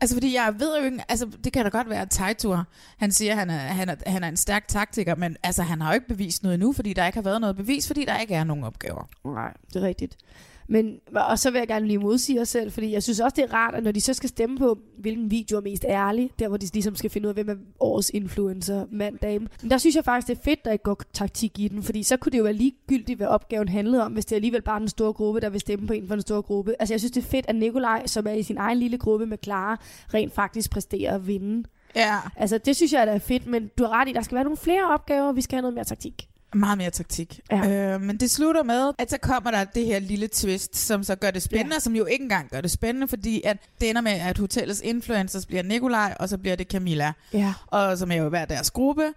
Altså, 0.00 0.16
fordi 0.16 0.34
jeg 0.34 0.54
ved 0.58 0.78
jo 0.78 0.84
ikke, 0.84 1.04
altså, 1.08 1.30
det 1.44 1.52
kan 1.52 1.64
da 1.64 1.68
godt 1.68 1.90
være, 1.90 2.00
at 2.00 2.10
Taitur, 2.10 2.64
han 2.98 3.12
siger, 3.12 3.32
at 3.32 3.38
han 3.38 3.50
er, 3.50 3.58
han, 3.58 3.88
er, 3.88 3.94
han 4.06 4.24
er 4.24 4.28
en 4.28 4.36
stærk 4.36 4.68
taktiker, 4.68 5.14
men 5.14 5.36
altså, 5.42 5.62
han 5.62 5.80
har 5.80 5.90
jo 5.90 5.94
ikke 5.94 6.08
bevist 6.08 6.42
noget 6.42 6.54
endnu, 6.54 6.72
fordi 6.72 6.92
der 6.92 7.06
ikke 7.06 7.16
har 7.16 7.22
været 7.22 7.40
noget 7.40 7.56
bevis, 7.56 7.86
fordi 7.86 8.04
der 8.04 8.18
ikke 8.18 8.34
er 8.34 8.44
nogen 8.44 8.64
opgaver. 8.64 9.08
Nej, 9.24 9.52
det 9.68 9.76
er 9.76 9.86
rigtigt. 9.86 10.16
Men, 10.68 11.00
og 11.14 11.38
så 11.38 11.50
vil 11.50 11.58
jeg 11.58 11.68
gerne 11.68 11.86
lige 11.86 11.98
modsige 11.98 12.40
os 12.40 12.48
selv, 12.48 12.72
fordi 12.72 12.92
jeg 12.92 13.02
synes 13.02 13.20
også, 13.20 13.34
det 13.36 13.44
er 13.44 13.54
rart, 13.54 13.74
at 13.74 13.82
når 13.82 13.92
de 13.92 14.00
så 14.00 14.14
skal 14.14 14.28
stemme 14.28 14.58
på, 14.58 14.78
hvilken 14.98 15.30
video 15.30 15.56
er 15.56 15.60
mest 15.60 15.84
ærlig, 15.88 16.30
der 16.38 16.48
hvor 16.48 16.56
de 16.56 16.66
ligesom 16.72 16.96
skal 16.96 17.10
finde 17.10 17.28
ud 17.28 17.30
af, 17.30 17.34
hvem 17.34 17.48
er 17.48 17.54
årets 17.80 18.10
influencer, 18.14 18.86
mand, 18.92 19.18
dame. 19.18 19.48
Men 19.62 19.70
der 19.70 19.78
synes 19.78 19.96
jeg 19.96 20.04
faktisk, 20.04 20.28
det 20.28 20.38
er 20.38 20.42
fedt, 20.44 20.64
der 20.64 20.72
ikke 20.72 20.82
går 20.82 21.00
taktik 21.12 21.58
i 21.58 21.68
den, 21.68 21.82
fordi 21.82 22.02
så 22.02 22.16
kunne 22.16 22.32
det 22.32 22.38
jo 22.38 22.42
være 22.42 22.52
ligegyldigt, 22.52 23.16
hvad 23.16 23.26
opgaven 23.26 23.68
handlede 23.68 24.04
om, 24.04 24.12
hvis 24.12 24.24
det 24.24 24.32
er 24.32 24.36
alligevel 24.36 24.62
bare 24.62 24.80
den 24.80 24.88
store 24.88 25.12
gruppe, 25.12 25.40
der 25.40 25.50
vil 25.50 25.60
stemme 25.60 25.86
på 25.86 25.92
en 25.92 26.08
fra 26.08 26.14
den 26.14 26.22
store 26.22 26.42
gruppe. 26.42 26.74
Altså 26.78 26.94
jeg 26.94 27.00
synes, 27.00 27.12
det 27.12 27.24
er 27.24 27.28
fedt, 27.28 27.46
at 27.48 27.56
Nikolaj, 27.56 28.06
som 28.06 28.26
er 28.26 28.32
i 28.32 28.42
sin 28.42 28.58
egen 28.58 28.78
lille 28.78 28.98
gruppe 28.98 29.26
med 29.26 29.38
Clara, 29.44 29.80
rent 30.14 30.32
faktisk 30.32 30.70
præsterer 30.70 31.14
at 31.14 31.26
vinde. 31.26 31.68
Ja. 31.96 32.18
Altså 32.36 32.58
det 32.58 32.76
synes 32.76 32.92
jeg 32.92 33.08
er 33.08 33.18
fedt, 33.18 33.46
men 33.46 33.70
du 33.78 33.84
har 33.84 34.00
ret 34.00 34.08
i, 34.08 34.12
der 34.12 34.22
skal 34.22 34.34
være 34.34 34.44
nogle 34.44 34.56
flere 34.56 34.88
opgaver, 34.90 35.28
og 35.28 35.36
vi 35.36 35.40
skal 35.40 35.56
have 35.56 35.62
noget 35.62 35.74
mere 35.74 35.84
taktik. 35.84 36.28
Meget 36.54 36.78
mere 36.78 36.90
taktik. 36.90 37.40
Ja. 37.50 37.94
Øh, 37.94 38.00
men 38.00 38.16
det 38.16 38.30
slutter 38.30 38.62
med, 38.62 38.92
at 38.98 39.10
så 39.10 39.18
kommer 39.18 39.50
der 39.50 39.64
det 39.64 39.86
her 39.86 39.98
lille 39.98 40.28
twist, 40.28 40.76
som 40.76 41.04
så 41.04 41.14
gør 41.14 41.30
det 41.30 41.42
spændende, 41.42 41.74
ja. 41.74 41.80
som 41.80 41.96
jo 41.96 42.04
ikke 42.04 42.22
engang 42.22 42.50
gør 42.50 42.60
det 42.60 42.70
spændende, 42.70 43.08
fordi 43.08 43.42
at 43.44 43.56
det 43.80 43.90
ender 43.90 44.00
med, 44.02 44.12
at 44.12 44.38
hotellets 44.38 44.80
influencers 44.84 45.46
bliver 45.46 45.62
Nikolaj, 45.62 46.16
og 46.20 46.28
så 46.28 46.38
bliver 46.38 46.56
det 46.56 46.66
Camilla. 46.66 47.12
Ja. 47.32 47.54
Og 47.66 47.98
som 47.98 48.10
er 48.10 48.16
jo 48.16 48.28
hver 48.28 48.44
deres 48.44 48.70
gruppe. 48.70 49.12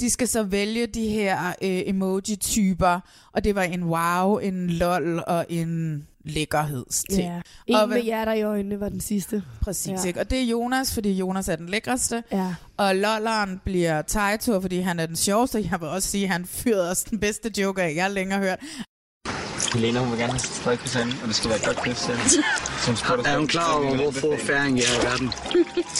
De 0.00 0.10
skal 0.10 0.28
så 0.28 0.42
vælge 0.42 0.86
de 0.86 1.08
her 1.08 1.48
øh, 1.48 1.82
emoji-typer, 1.86 3.00
og 3.32 3.44
det 3.44 3.54
var 3.54 3.62
en 3.62 3.84
wow, 3.84 4.38
en 4.38 4.70
lol 4.70 5.24
og 5.26 5.46
en 5.48 6.07
lækkerhedsting. 6.24 7.20
Ja. 7.22 7.34
Og 7.34 7.42
En 7.66 7.88
med 7.88 7.96
hvad- 7.96 8.02
hjerter 8.04 8.32
i 8.32 8.42
øjnene 8.42 8.80
var 8.80 8.88
den 8.88 9.00
sidste. 9.00 9.42
Præcis, 9.62 9.92
Ja. 10.04 10.04
ikke? 10.08 10.20
Og 10.20 10.30
det 10.30 10.38
er 10.38 10.44
Jonas, 10.44 10.94
fordi 10.94 11.12
Jonas 11.12 11.48
er 11.48 11.56
den 11.56 11.68
lækreste. 11.68 12.22
Ja. 12.32 12.54
Og 12.76 12.96
lolleren 12.96 13.60
bliver 13.64 14.02
Taito, 14.02 14.60
fordi 14.60 14.78
han 14.80 15.00
er 15.00 15.06
den 15.06 15.16
sjoveste. 15.16 15.68
Jeg 15.72 15.80
vil 15.80 15.88
også 15.88 16.08
sige, 16.08 16.24
at 16.24 16.30
han 16.30 16.46
fyrede 16.46 16.90
os 16.90 17.02
den 17.04 17.20
bedste 17.20 17.52
joker, 17.58 17.82
jeg 17.82 18.04
har 18.04 18.08
længere 18.10 18.38
hørt. 18.40 18.58
Helena, 19.74 19.98
hun 20.00 20.10
vil 20.10 20.18
gerne 20.18 20.32
have 20.32 20.38
sit 20.40 20.50
tredje 20.64 20.78
og 21.22 21.28
det 21.28 21.34
skal 21.34 21.50
være 21.50 21.58
et 21.58 21.64
godt 21.64 21.76
kys. 21.76 21.98
Som 22.84 22.94
Er 23.24 23.38
hun 23.38 23.46
klar 23.48 23.72
over, 23.74 23.94
hvor 23.96 24.10
få 24.10 24.36
færing 24.38 24.76
jeg 24.78 24.84
er 24.96 25.00
i 25.02 25.04
verden? 25.06 25.32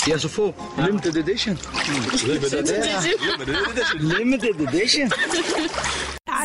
De 0.06 0.12
er 0.12 0.18
så 0.18 0.28
få. 0.28 0.54
Limited 0.86 1.16
edition. 1.16 1.58
Limited 4.00 4.54
edition. 4.60 5.12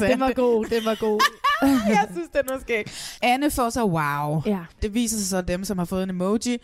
Ja, 0.01 0.07
den 0.07 0.19
var 0.19 0.34
god, 0.34 0.65
den 0.65 0.86
var 0.86 0.95
god. 0.95 1.21
jeg 1.97 2.07
synes, 2.11 2.30
den 2.34 2.41
var 2.49 2.59
skæg. 2.59 2.91
Anne 3.22 3.51
får 3.51 3.70
så 3.70 3.86
wow. 3.86 4.41
Ja. 4.45 4.59
Det 4.82 4.93
viser 4.93 5.18
sig 5.18 5.28
så, 5.28 5.41
dem, 5.41 5.66
som 5.66 5.78
har 5.78 5.86
fået 5.86 6.03
en 6.03 6.09
emoji, 6.09 6.57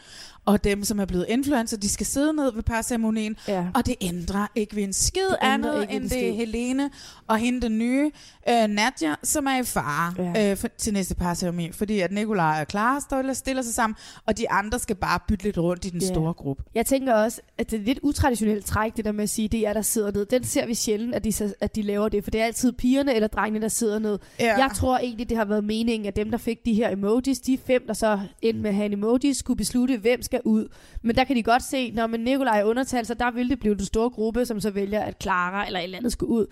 og 0.49 0.63
dem, 0.63 0.83
som 0.83 0.99
er 0.99 1.05
blevet 1.05 1.25
influencer, 1.29 1.77
de 1.77 1.89
skal 1.89 2.05
sidde 2.05 2.33
ned 2.33 2.53
ved 2.53 2.63
parceremonien, 2.63 3.35
Ja. 3.47 3.65
og 3.75 3.85
det 3.85 3.95
ændrer 4.01 4.47
ikke 4.55 4.75
ved 4.75 4.83
en 4.83 4.93
skid 4.93 5.21
Det 5.29 5.37
andet, 5.41 5.81
end 5.83 5.91
en 5.91 6.01
det 6.01 6.11
skid. 6.11 6.33
Helene 6.33 6.89
og 7.27 7.37
hende 7.37 7.61
den 7.61 7.77
nye 7.77 8.11
øh, 8.49 8.67
Nadja, 8.67 9.15
som 9.23 9.45
er 9.45 9.61
i 9.61 9.63
fare 9.63 10.13
Ja. 10.35 10.51
øh, 10.51 10.57
for, 10.57 10.67
til 10.77 10.93
næste 10.93 11.15
parceremoni, 11.15 11.71
fordi 11.71 11.99
at 11.99 12.11
Nikolaj 12.11 12.61
og 12.61 12.65
Clara 12.69 12.99
stiller, 12.99 13.33
stiller 13.33 13.61
sig 13.61 13.73
sammen, 13.73 13.95
og 14.25 14.37
de 14.37 14.49
andre 14.51 14.79
skal 14.79 14.95
bare 14.95 15.19
bytte 15.27 15.43
lidt 15.43 15.57
rundt 15.57 15.85
i 15.85 15.89
den 15.89 16.01
Ja. 16.01 16.07
store 16.07 16.33
gruppe. 16.33 16.63
Jeg 16.75 16.85
tænker 16.85 17.13
også, 17.13 17.41
at 17.57 17.71
det 17.71 17.79
er 17.79 17.83
lidt 17.83 17.99
utraditionelt 18.03 18.65
træk, 18.65 18.97
det 18.97 19.05
der 19.05 19.11
med 19.11 19.23
at 19.23 19.29
sige, 19.29 19.47
det 19.47 19.57
er 19.57 19.61
jer, 19.61 19.73
der 19.73 19.81
sidder 19.81 20.11
ned. 20.11 20.25
Den 20.25 20.43
ser 20.43 20.65
vi 20.65 20.73
sjældent, 20.73 21.15
at 21.15 21.23
de, 21.23 21.33
at 21.61 21.75
de 21.75 21.81
laver 21.81 22.09
det, 22.09 22.23
for 22.23 22.31
det 22.31 22.41
er 22.41 22.45
altid 22.45 22.71
pigerne 22.71 23.13
eller 23.13 23.27
drengene, 23.27 23.61
der 23.61 23.67
sidder 23.67 23.99
ned. 23.99 24.19
Ja. 24.39 24.57
Jeg 24.57 24.71
tror 24.75 24.97
egentlig, 24.97 25.29
det 25.29 25.37
har 25.37 25.45
været 25.45 25.63
meningen, 25.63 26.07
at 26.07 26.15
dem, 26.15 26.31
der 26.31 26.37
fik 26.37 26.65
de 26.65 26.73
her 26.73 26.89
emojis, 26.89 27.39
de 27.39 27.57
fem, 27.67 27.83
der 27.87 27.93
så 27.93 28.19
endte 28.41 28.61
med 28.61 28.69
at 28.69 28.75
have 28.75 28.85
en 28.85 28.93
emojis, 28.93 29.37
skulle 29.37 29.57
beslutte, 29.57 29.97
hvem 29.97 30.21
skal 30.21 30.38
ud. 30.45 30.67
Men 31.01 31.15
der 31.15 31.23
kan 31.23 31.35
de 31.35 31.43
godt 31.43 31.63
se, 31.63 31.91
når 31.91 32.07
man 32.07 32.19
Nikolaj 32.19 32.61
undertaler 32.65 33.03
sig, 33.03 33.19
der 33.19 33.31
vil 33.31 33.49
det 33.49 33.59
blive 33.59 33.75
den 33.75 33.85
store 33.85 34.09
gruppe, 34.09 34.45
som 34.45 34.59
så 34.61 34.69
vælger, 34.71 35.01
at 35.01 35.15
Clara 35.21 35.65
eller 35.65 35.79
et 35.79 35.83
eller 35.83 35.97
andet 35.97 36.11
skulle 36.11 36.31
ud. 36.31 36.45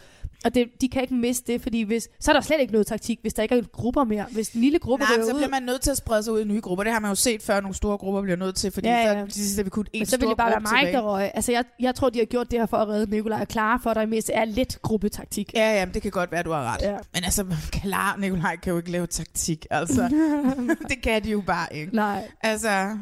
Og 0.46 0.56
det, 0.56 0.68
de 0.82 0.90
kan 0.90 1.02
ikke 1.02 1.14
miste 1.16 1.54
det, 1.54 1.62
fordi 1.62 1.82
hvis, 1.82 2.10
så 2.20 2.32
er 2.32 2.34
der 2.34 2.42
slet 2.42 2.60
ikke 2.60 2.72
noget 2.74 2.88
taktik, 2.88 3.20
hvis 3.22 3.34
der 3.34 3.44
ikke 3.44 3.58
er 3.58 3.62
grupper 3.62 4.04
mere. 4.04 4.26
Hvis 4.32 4.50
en 4.50 4.62
lille 4.62 4.80
gruppe 4.80 5.06
Nej, 5.06 5.26
så 5.26 5.34
ud, 5.34 5.38
bliver 5.38 5.50
man 5.50 5.64
nødt 5.64 5.82
til 5.82 5.92
at 5.92 5.98
sprede 5.98 6.24
sig 6.24 6.34
ud 6.34 6.42
i 6.42 6.44
nye 6.44 6.62
grupper. 6.62 6.84
Det 6.84 6.94
har 6.94 7.00
man 7.00 7.12
jo 7.12 7.16
set 7.16 7.42
før, 7.42 7.62
nogle 7.62 7.76
store 7.76 7.98
grupper 7.98 8.22
bliver 8.22 8.38
nødt 8.38 8.56
til, 8.56 8.72
fordi 8.72 8.88
Ja, 8.88 8.98
ja, 8.98 9.26
så, 9.30 9.44
så, 9.44 9.56
så 9.56 9.64
vi 9.64 9.70
kun 9.70 9.86
en 9.94 10.00
Men 10.00 10.06
så 10.06 10.18
vil 10.18 10.28
det 10.30 10.38
bare 10.38 10.50
være 10.52 10.60
mig, 10.60 10.70
tilbage. 10.70 10.94
der 10.94 11.02
røg. 11.02 11.32
Altså, 11.34 11.52
jeg, 11.52 11.64
jeg 11.80 11.96
tror, 11.96 12.10
de 12.10 12.20
har 12.20 12.26
gjort 12.26 12.52
det 12.52 12.60
her 12.60 12.66
for 12.66 12.78
at 12.78 12.88
redde 12.88 13.12
Nikolaj 13.12 13.42
og 13.42 13.48
Clara, 13.52 13.78
for 13.84 13.90
at 13.90 13.96
der 13.96 14.06
mest 14.06 14.32
er 14.34 14.46
lidt 14.46 14.82
gruppetaktik. 14.82 15.52
Ja, 15.54 15.80
ja, 15.80 15.86
det 15.94 16.02
kan 16.02 16.12
godt 16.12 16.32
være, 16.32 16.44
du 16.44 16.52
har 16.52 16.74
ret. 16.74 16.82
Ja. 16.82 16.98
Men 17.14 17.24
altså, 17.24 17.46
klar, 17.82 18.18
Nikolaj 18.20 18.56
kan 18.56 18.72
jo 18.72 18.78
ikke 18.78 18.92
lave 18.92 19.08
taktik, 19.08 19.66
altså. 19.72 20.02
det 20.90 21.02
kan 21.04 21.24
de 21.24 21.30
jo 21.32 21.42
bare 21.48 21.68
ikke. 21.76 21.96
Nej. 21.96 22.28
Altså, 22.42 22.98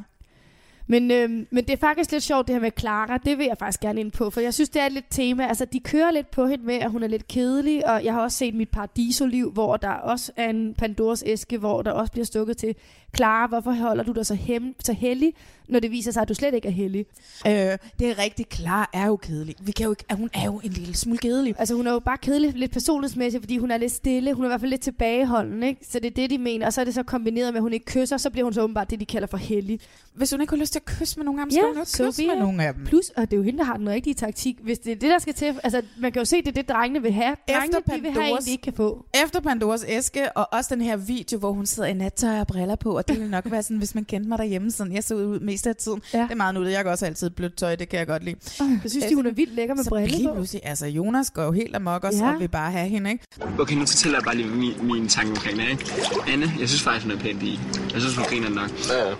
men, 0.87 1.11
øhm, 1.11 1.47
men 1.51 1.63
det 1.63 1.69
er 1.69 1.77
faktisk 1.77 2.11
lidt 2.11 2.23
sjovt, 2.23 2.47
det 2.47 2.55
her 2.55 2.61
med 2.61 2.71
Clara. 2.79 3.17
Det 3.17 3.37
vil 3.37 3.45
jeg 3.45 3.57
faktisk 3.57 3.79
gerne 3.79 3.99
ind 3.99 4.11
på, 4.11 4.29
for 4.29 4.41
jeg 4.41 4.53
synes, 4.53 4.69
det 4.69 4.81
er 4.81 4.85
et 4.85 4.91
lidt 4.91 5.05
tema. 5.09 5.47
Altså, 5.47 5.65
de 5.65 5.79
kører 5.79 6.11
lidt 6.11 6.31
på 6.31 6.47
hende 6.47 6.65
med, 6.65 6.75
at 6.75 6.91
hun 6.91 7.03
er 7.03 7.07
lidt 7.07 7.27
kedelig, 7.27 7.87
og 7.87 8.03
jeg 8.03 8.13
har 8.13 8.21
også 8.21 8.37
set 8.37 8.55
mit 8.55 8.69
paradisoliv, 8.69 9.51
hvor 9.51 9.77
der 9.77 9.89
også 9.89 10.31
er 10.35 10.49
en 10.49 10.73
Pandoras 10.73 11.23
æske, 11.27 11.57
hvor 11.57 11.81
der 11.81 11.91
også 11.91 12.11
bliver 12.11 12.25
stukket 12.25 12.57
til 12.57 12.75
Clara, 13.15 13.47
hvorfor 13.47 13.71
holder 13.71 14.03
du 14.03 14.11
dig 14.11 14.25
så, 14.25 14.33
hem, 14.33 14.75
så 14.83 14.93
heldig, 14.93 15.33
når 15.67 15.79
det 15.79 15.91
viser 15.91 16.11
sig, 16.11 16.21
at 16.21 16.29
du 16.29 16.33
slet 16.33 16.53
ikke 16.53 16.67
er 16.67 16.71
heldig? 16.71 17.05
øh, 17.47 17.77
det 17.99 18.09
er 18.09 18.19
rigtig 18.19 18.49
klar, 18.49 18.89
er 18.93 19.05
jo 19.05 19.15
kedelig. 19.15 19.55
Vi 19.61 19.71
kan 19.71 19.83
jo 19.83 19.91
ikke, 19.91 20.03
hun 20.11 20.29
er 20.33 20.45
jo 20.45 20.61
en 20.63 20.71
lille 20.71 20.95
smule 20.95 21.17
kedelig. 21.17 21.55
Altså, 21.57 21.75
hun 21.75 21.87
er 21.87 21.91
jo 21.91 21.99
bare 21.99 22.17
kedelig 22.17 22.53
lidt 22.55 22.71
personlighedsmæssigt, 22.71 23.41
fordi 23.43 23.57
hun 23.57 23.71
er 23.71 23.77
lidt 23.77 23.91
stille. 23.91 24.33
Hun 24.33 24.45
er 24.45 24.47
i 24.47 24.49
hvert 24.49 24.59
fald 24.59 24.69
lidt 24.69 24.81
tilbageholdende, 24.81 25.67
ikke? 25.67 25.85
Så 25.89 25.99
det 25.99 26.05
er 26.05 26.15
det, 26.15 26.29
de 26.29 26.37
mener. 26.37 26.65
Og 26.65 26.73
så 26.73 26.81
er 26.81 26.85
det 26.85 26.93
så 26.93 27.03
kombineret 27.03 27.53
med, 27.53 27.57
at 27.57 27.61
hun 27.61 27.73
ikke 27.73 27.85
kysser, 27.85 28.17
så 28.17 28.29
bliver 28.29 28.43
hun 28.43 28.53
så 28.53 28.61
åbenbart 28.61 28.89
det, 28.89 28.99
de 28.99 29.05
kalder 29.05 29.27
for 29.27 29.37
heldig. 29.37 29.79
Hvis 30.13 30.31
hun 30.31 30.41
ikke 30.41 30.51
har 30.51 30.57
lyst 30.57 30.71
til 30.71 30.79
at 30.79 30.85
kysse 30.85 31.19
med 31.19 31.25
nogen 31.25 31.39
af 31.39 31.45
dem, 31.45 31.51
så 31.51 31.55
skal 31.55 31.67
hun 31.67 31.77
ikke 31.77 32.11
kysse 32.11 32.23
be 32.23 32.27
med 32.27 32.35
nogen 32.35 32.59
af 32.59 32.73
dem. 32.73 32.85
Plus, 32.85 33.09
og 33.09 33.21
det 33.21 33.33
er 33.33 33.37
jo 33.37 33.43
hende, 33.43 33.59
der 33.59 33.65
har 33.65 33.77
den 33.77 33.89
rigtige 33.89 34.13
taktik. 34.13 34.57
Hvis 34.61 34.79
det 34.79 34.91
er 34.91 34.95
det, 34.95 35.09
der 35.09 35.19
skal 35.19 35.33
til... 35.33 35.59
Altså, 35.63 35.81
man 35.99 36.11
kan 36.11 36.19
jo 36.19 36.25
se, 36.25 36.37
det 36.37 36.47
er 36.47 36.51
det, 36.51 36.69
drengene 36.69 37.01
vil 37.01 37.11
have. 37.11 37.35
Drengene, 37.49 37.81
de 37.95 38.01
vil 38.01 38.11
have 38.11 38.29
en, 38.29 38.37
de 38.45 38.51
ikke 38.51 38.61
kan 38.61 38.73
få. 38.73 39.05
Efter 39.23 39.39
Pandoras 39.39 39.85
æske, 39.87 40.37
og 40.37 40.47
også 40.51 40.75
den 40.75 40.83
her 40.83 40.97
video, 40.97 41.37
hvor 41.37 41.51
hun 41.51 41.65
sidder 41.65 41.89
i 41.89 41.93
nattøj 41.93 42.39
og 42.39 42.47
briller 42.47 42.75
på, 42.75 42.97
og 42.97 43.07
det 43.07 43.15
ville 43.15 43.31
nok 43.31 43.51
være 43.51 43.63
sådan, 43.63 43.77
hvis 43.77 43.95
man 43.95 44.05
kendte 44.05 44.29
mig 44.29 44.37
derhjemme, 44.37 44.71
sådan 44.71 44.93
jeg 44.93 45.03
så 45.03 45.15
ud 45.15 45.39
mest 45.55 45.67
af 45.67 45.75
tiden. 45.75 46.01
Ja. 46.13 46.19
Det 46.21 46.31
er 46.31 46.35
meget 46.35 46.53
nuttet. 46.55 46.71
Jeg 46.71 46.83
kan 46.83 46.91
også 46.91 47.05
altid 47.05 47.29
blødt 47.29 47.55
tøj, 47.57 47.75
det 47.75 47.89
kan 47.89 47.99
jeg 47.99 48.07
godt 48.07 48.23
lide. 48.23 48.35
Jeg 48.83 48.91
synes, 48.91 49.05
de, 49.05 49.15
hun 49.15 49.25
er 49.25 49.31
vildt 49.31 49.55
lækker 49.55 49.75
med 49.75 49.83
så 49.83 49.89
briller 49.89 50.17
lige 50.17 50.27
på. 50.27 50.33
pludselig, 50.33 50.61
altså 50.65 50.85
Jonas 50.85 51.29
går 51.29 51.43
jo 51.43 51.51
helt 51.51 51.75
amok 51.75 52.03
også, 52.03 52.25
Ja. 52.25 52.33
og 52.33 52.39
vil 52.39 52.47
bare 52.47 52.71
have 52.71 52.87
hende, 52.89 53.11
ikke? 53.11 53.23
Okay, 53.59 53.75
nu 53.75 53.85
fortæller 53.85 54.17
jeg 54.19 54.23
bare 54.25 54.35
lige 54.35 54.47
min, 54.49 54.73
min 54.81 55.07
tanke 55.07 55.31
omkring 55.31 55.57
det, 55.59 55.69
ikke? 55.69 55.85
Anne, 56.27 56.53
jeg 56.59 56.69
synes 56.69 56.81
faktisk, 56.81 57.05
hun 57.05 57.11
er 57.17 57.19
pænt 57.19 57.43
i. 57.43 57.59
Jeg 57.93 58.01
synes, 58.01 58.15
hun 58.15 58.25
griner 58.25 58.49
nok. 58.49 58.69
Ja, 58.89 58.97
ja. 58.97 59.07
Jeg 59.07 59.15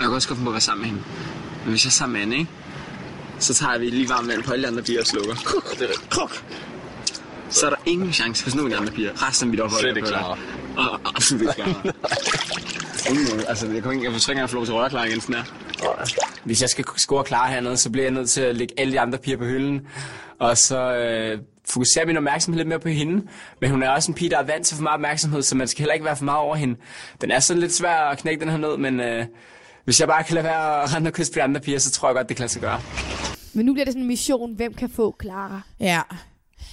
kan 0.00 0.10
også 0.10 0.28
godt 0.28 0.36
finde 0.38 0.44
på 0.44 0.50
at 0.50 0.54
være 0.54 0.60
sammen 0.60 0.82
med 0.82 0.90
hende. 0.90 1.02
Men 1.64 1.70
hvis 1.70 1.84
jeg 1.84 1.88
er 1.88 1.92
sammen 1.92 2.12
med 2.12 2.22
Anne, 2.22 2.36
ikke? 2.38 2.50
Så 3.38 3.54
tager 3.54 3.78
vi 3.78 3.90
lige 3.90 4.08
varmt 4.08 4.28
vand 4.28 4.42
på 4.42 4.52
alle 4.52 4.68
andre 4.68 4.82
piger 4.82 5.00
og 5.00 5.06
slukker. 5.06 5.32
Er. 5.80 5.86
Kruk. 6.10 6.44
Så 7.50 7.66
er 7.66 7.70
der 7.70 7.76
ingen 7.86 8.12
chance 8.12 8.44
hos 8.44 8.54
nogen 8.54 8.72
af 8.72 8.76
de 8.76 8.80
andre 8.80 8.92
piger. 8.92 9.28
Resten 9.28 9.46
af 9.46 9.50
mit 9.50 9.60
ophold 9.60 9.80
Slet 9.80 9.96
ikke 9.96 10.08
klar. 10.08 10.38
Og, 10.76 10.90
og 11.04 11.14
klar. 11.54 11.86
Ingen 13.10 13.26
måde. 13.32 13.48
Altså, 13.48 13.66
jeg, 13.66 13.82
kan 13.82 13.92
ikke, 13.92 14.04
jeg 14.04 14.12
ikke 14.14 14.24
engang, 14.28 14.44
at 14.44 14.50
få 14.50 14.56
lov 14.56 14.64
til 14.64 14.72
at 14.72 14.78
røre 14.78 14.90
klar 14.90 15.04
igen, 15.04 15.20
sådan 15.20 15.34
der. 15.34 15.44
Hvis 16.44 16.62
jeg 16.62 16.68
skal 16.68 16.84
score 16.96 17.24
klar 17.24 17.48
hernede, 17.48 17.76
så 17.76 17.90
bliver 17.90 18.04
jeg 18.04 18.12
nødt 18.12 18.30
til 18.30 18.40
at 18.40 18.56
lægge 18.56 18.74
alle 18.78 18.92
de 18.92 19.00
andre 19.00 19.18
piger 19.18 19.36
på 19.36 19.44
hylden. 19.44 19.86
Og 20.38 20.58
så 20.58 20.94
øh, 20.96 21.38
fokusere 21.68 22.06
min 22.06 22.16
opmærksomhed 22.16 22.58
lidt 22.58 22.68
mere 22.68 22.80
på 22.80 22.88
hende. 22.88 23.26
Men 23.60 23.70
hun 23.70 23.82
er 23.82 23.90
også 23.90 24.10
en 24.10 24.14
pige, 24.14 24.30
der 24.30 24.38
er 24.38 24.42
vant 24.42 24.66
til 24.66 24.76
for 24.76 24.82
meget 24.82 24.94
opmærksomhed, 24.94 25.42
så 25.42 25.56
man 25.56 25.68
skal 25.68 25.78
heller 25.82 25.94
ikke 25.94 26.04
være 26.04 26.16
for 26.16 26.24
meget 26.24 26.40
over 26.40 26.56
hende. 26.56 26.76
Den 27.20 27.30
er 27.30 27.40
sådan 27.40 27.60
lidt 27.60 27.72
svær 27.72 27.98
at 27.98 28.18
knække 28.18 28.40
den 28.40 28.50
her 28.50 28.58
ned, 28.58 28.76
men 28.76 29.00
øh, 29.00 29.24
hvis 29.84 30.00
jeg 30.00 30.08
bare 30.08 30.24
kan 30.24 30.34
lade 30.34 30.44
være 30.44 30.82
at 30.82 30.94
rende 30.94 31.08
og 31.08 31.12
kysse 31.12 31.32
på 31.32 31.36
de 31.36 31.42
andre 31.42 31.60
piger, 31.60 31.78
så 31.78 31.90
tror 31.90 32.08
jeg 32.08 32.14
godt, 32.14 32.28
det 32.28 32.36
kan 32.36 32.42
lade 32.42 32.52
sig 32.52 32.62
gøre. 32.62 32.80
Men 33.52 33.66
nu 33.66 33.72
bliver 33.72 33.84
det 33.84 33.92
sådan 33.92 34.02
en 34.02 34.08
mission, 34.08 34.54
hvem 34.54 34.74
kan 34.74 34.90
få 34.90 35.16
Clara. 35.22 35.60
Ja. 35.80 36.00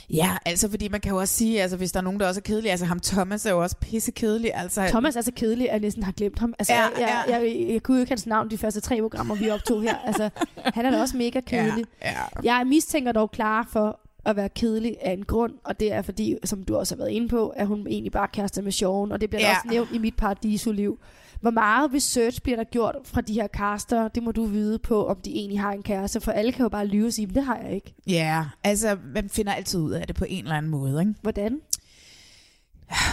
Ja, 0.10 0.38
altså 0.46 0.70
fordi 0.70 0.88
man 0.88 1.02
kan 1.02 1.12
jo 1.12 1.18
også 1.18 1.34
sige, 1.34 1.62
altså 1.62 1.78
hvis 1.78 1.92
der 1.92 2.00
er 2.00 2.04
nogen, 2.04 2.20
der 2.20 2.28
også 2.28 2.40
er 2.40 2.42
kedelig, 2.42 2.72
altså 2.72 2.86
ham 2.86 3.00
Thomas 3.00 3.46
er 3.46 3.52
jo 3.52 3.62
også 3.62 3.76
pisse 3.78 4.12
kedelig. 4.12 4.52
Altså, 4.56 4.88
Thomas 4.88 5.16
er 5.16 5.22
så 5.22 5.32
kedelig, 5.36 5.68
at 5.70 5.74
jeg 5.74 5.80
næsten 5.80 6.04
har 6.04 6.12
glemt 6.12 6.40
ham. 6.40 6.54
Altså, 6.60 6.74
Ja, 6.74 6.82
jeg, 6.82 6.92
ja. 6.98 7.36
jeg, 7.36 7.46
jeg, 7.46 7.66
jeg 7.70 7.84
kunne 7.84 7.98
jo 7.98 8.02
ikke 8.02 8.12
hans 8.12 8.28
navn 8.28 8.50
de 8.50 8.58
første 8.58 8.82
tre 8.82 9.02
programmer, 9.02 9.36
vi 9.36 9.50
optog 9.50 9.82
her. 9.82 9.96
Altså, 9.98 10.30
han 10.76 10.86
er 10.86 10.92
da 10.92 11.02
også 11.02 11.18
mega 11.18 11.40
kedelig. 11.40 11.86
Ja, 12.02 12.12
ja. 12.44 12.56
Jeg 12.58 12.68
mistænker 12.68 13.12
dog 13.12 13.32
klar 13.32 13.68
for 13.72 14.00
at 14.26 14.36
være 14.36 14.50
kedelig 14.50 14.98
af 15.02 15.12
en 15.12 15.26
grund, 15.26 15.54
og 15.64 15.80
det 15.80 15.94
er 15.94 16.02
fordi, 16.02 16.38
som 16.44 16.64
du 16.64 16.76
også 16.78 16.96
har 16.96 16.98
været 16.98 17.12
inde 17.12 17.28
på, 17.28 17.48
at 17.50 17.68
hun 17.68 17.88
egentlig 17.88 18.12
bare 18.12 18.28
kaster 18.28 18.62
med 18.62 18.72
Sean, 18.72 19.12
og 19.12 19.22
det 19.22 19.30
bliver. 19.30 19.42
Ja. 19.42 19.50
også 19.50 19.68
nævnt 19.70 19.90
i 19.94 19.98
mit 19.98 20.16
paradisoliv. 20.16 21.00
Hvor 21.44 21.52
meget 21.52 21.94
research 21.94 22.42
bliver 22.42 22.56
der 22.56 22.64
gjort 22.64 22.96
fra 23.04 23.22
de 23.22 23.34
her 23.34 23.48
caster, 23.48 24.08
det 24.08 24.24
må 24.24 24.32
du 24.32 24.46
vide 24.46 24.80
på, 24.80 25.08
om 25.08 25.18
de 25.26 25.32
egentlig 25.32 25.60
har 25.60 25.72
en 25.72 25.84
kæreste, 25.84 26.22
for 26.22 26.32
alle 26.32 26.52
kan 26.52 26.64
jo 26.64 26.70
bare 26.70 26.88
lyve 26.88 27.08
og 27.08 27.14
sige, 27.14 27.26
"Men 27.26 27.36
det 27.36 27.44
har 27.44 27.58
jeg 27.58 27.76
ikke. 27.76 27.94
Ja, 28.08 28.46
altså 28.64 28.98
man 29.16 29.30
finder 29.30 29.54
altid 29.54 29.80
ud 29.80 29.92
af 29.92 30.08
det 30.08 30.16
på 30.16 30.26
en 30.30 30.44
eller 30.44 30.56
anden 30.56 30.72
måde, 30.72 31.00
ikke? 31.02 31.14
Hvordan? 31.22 31.60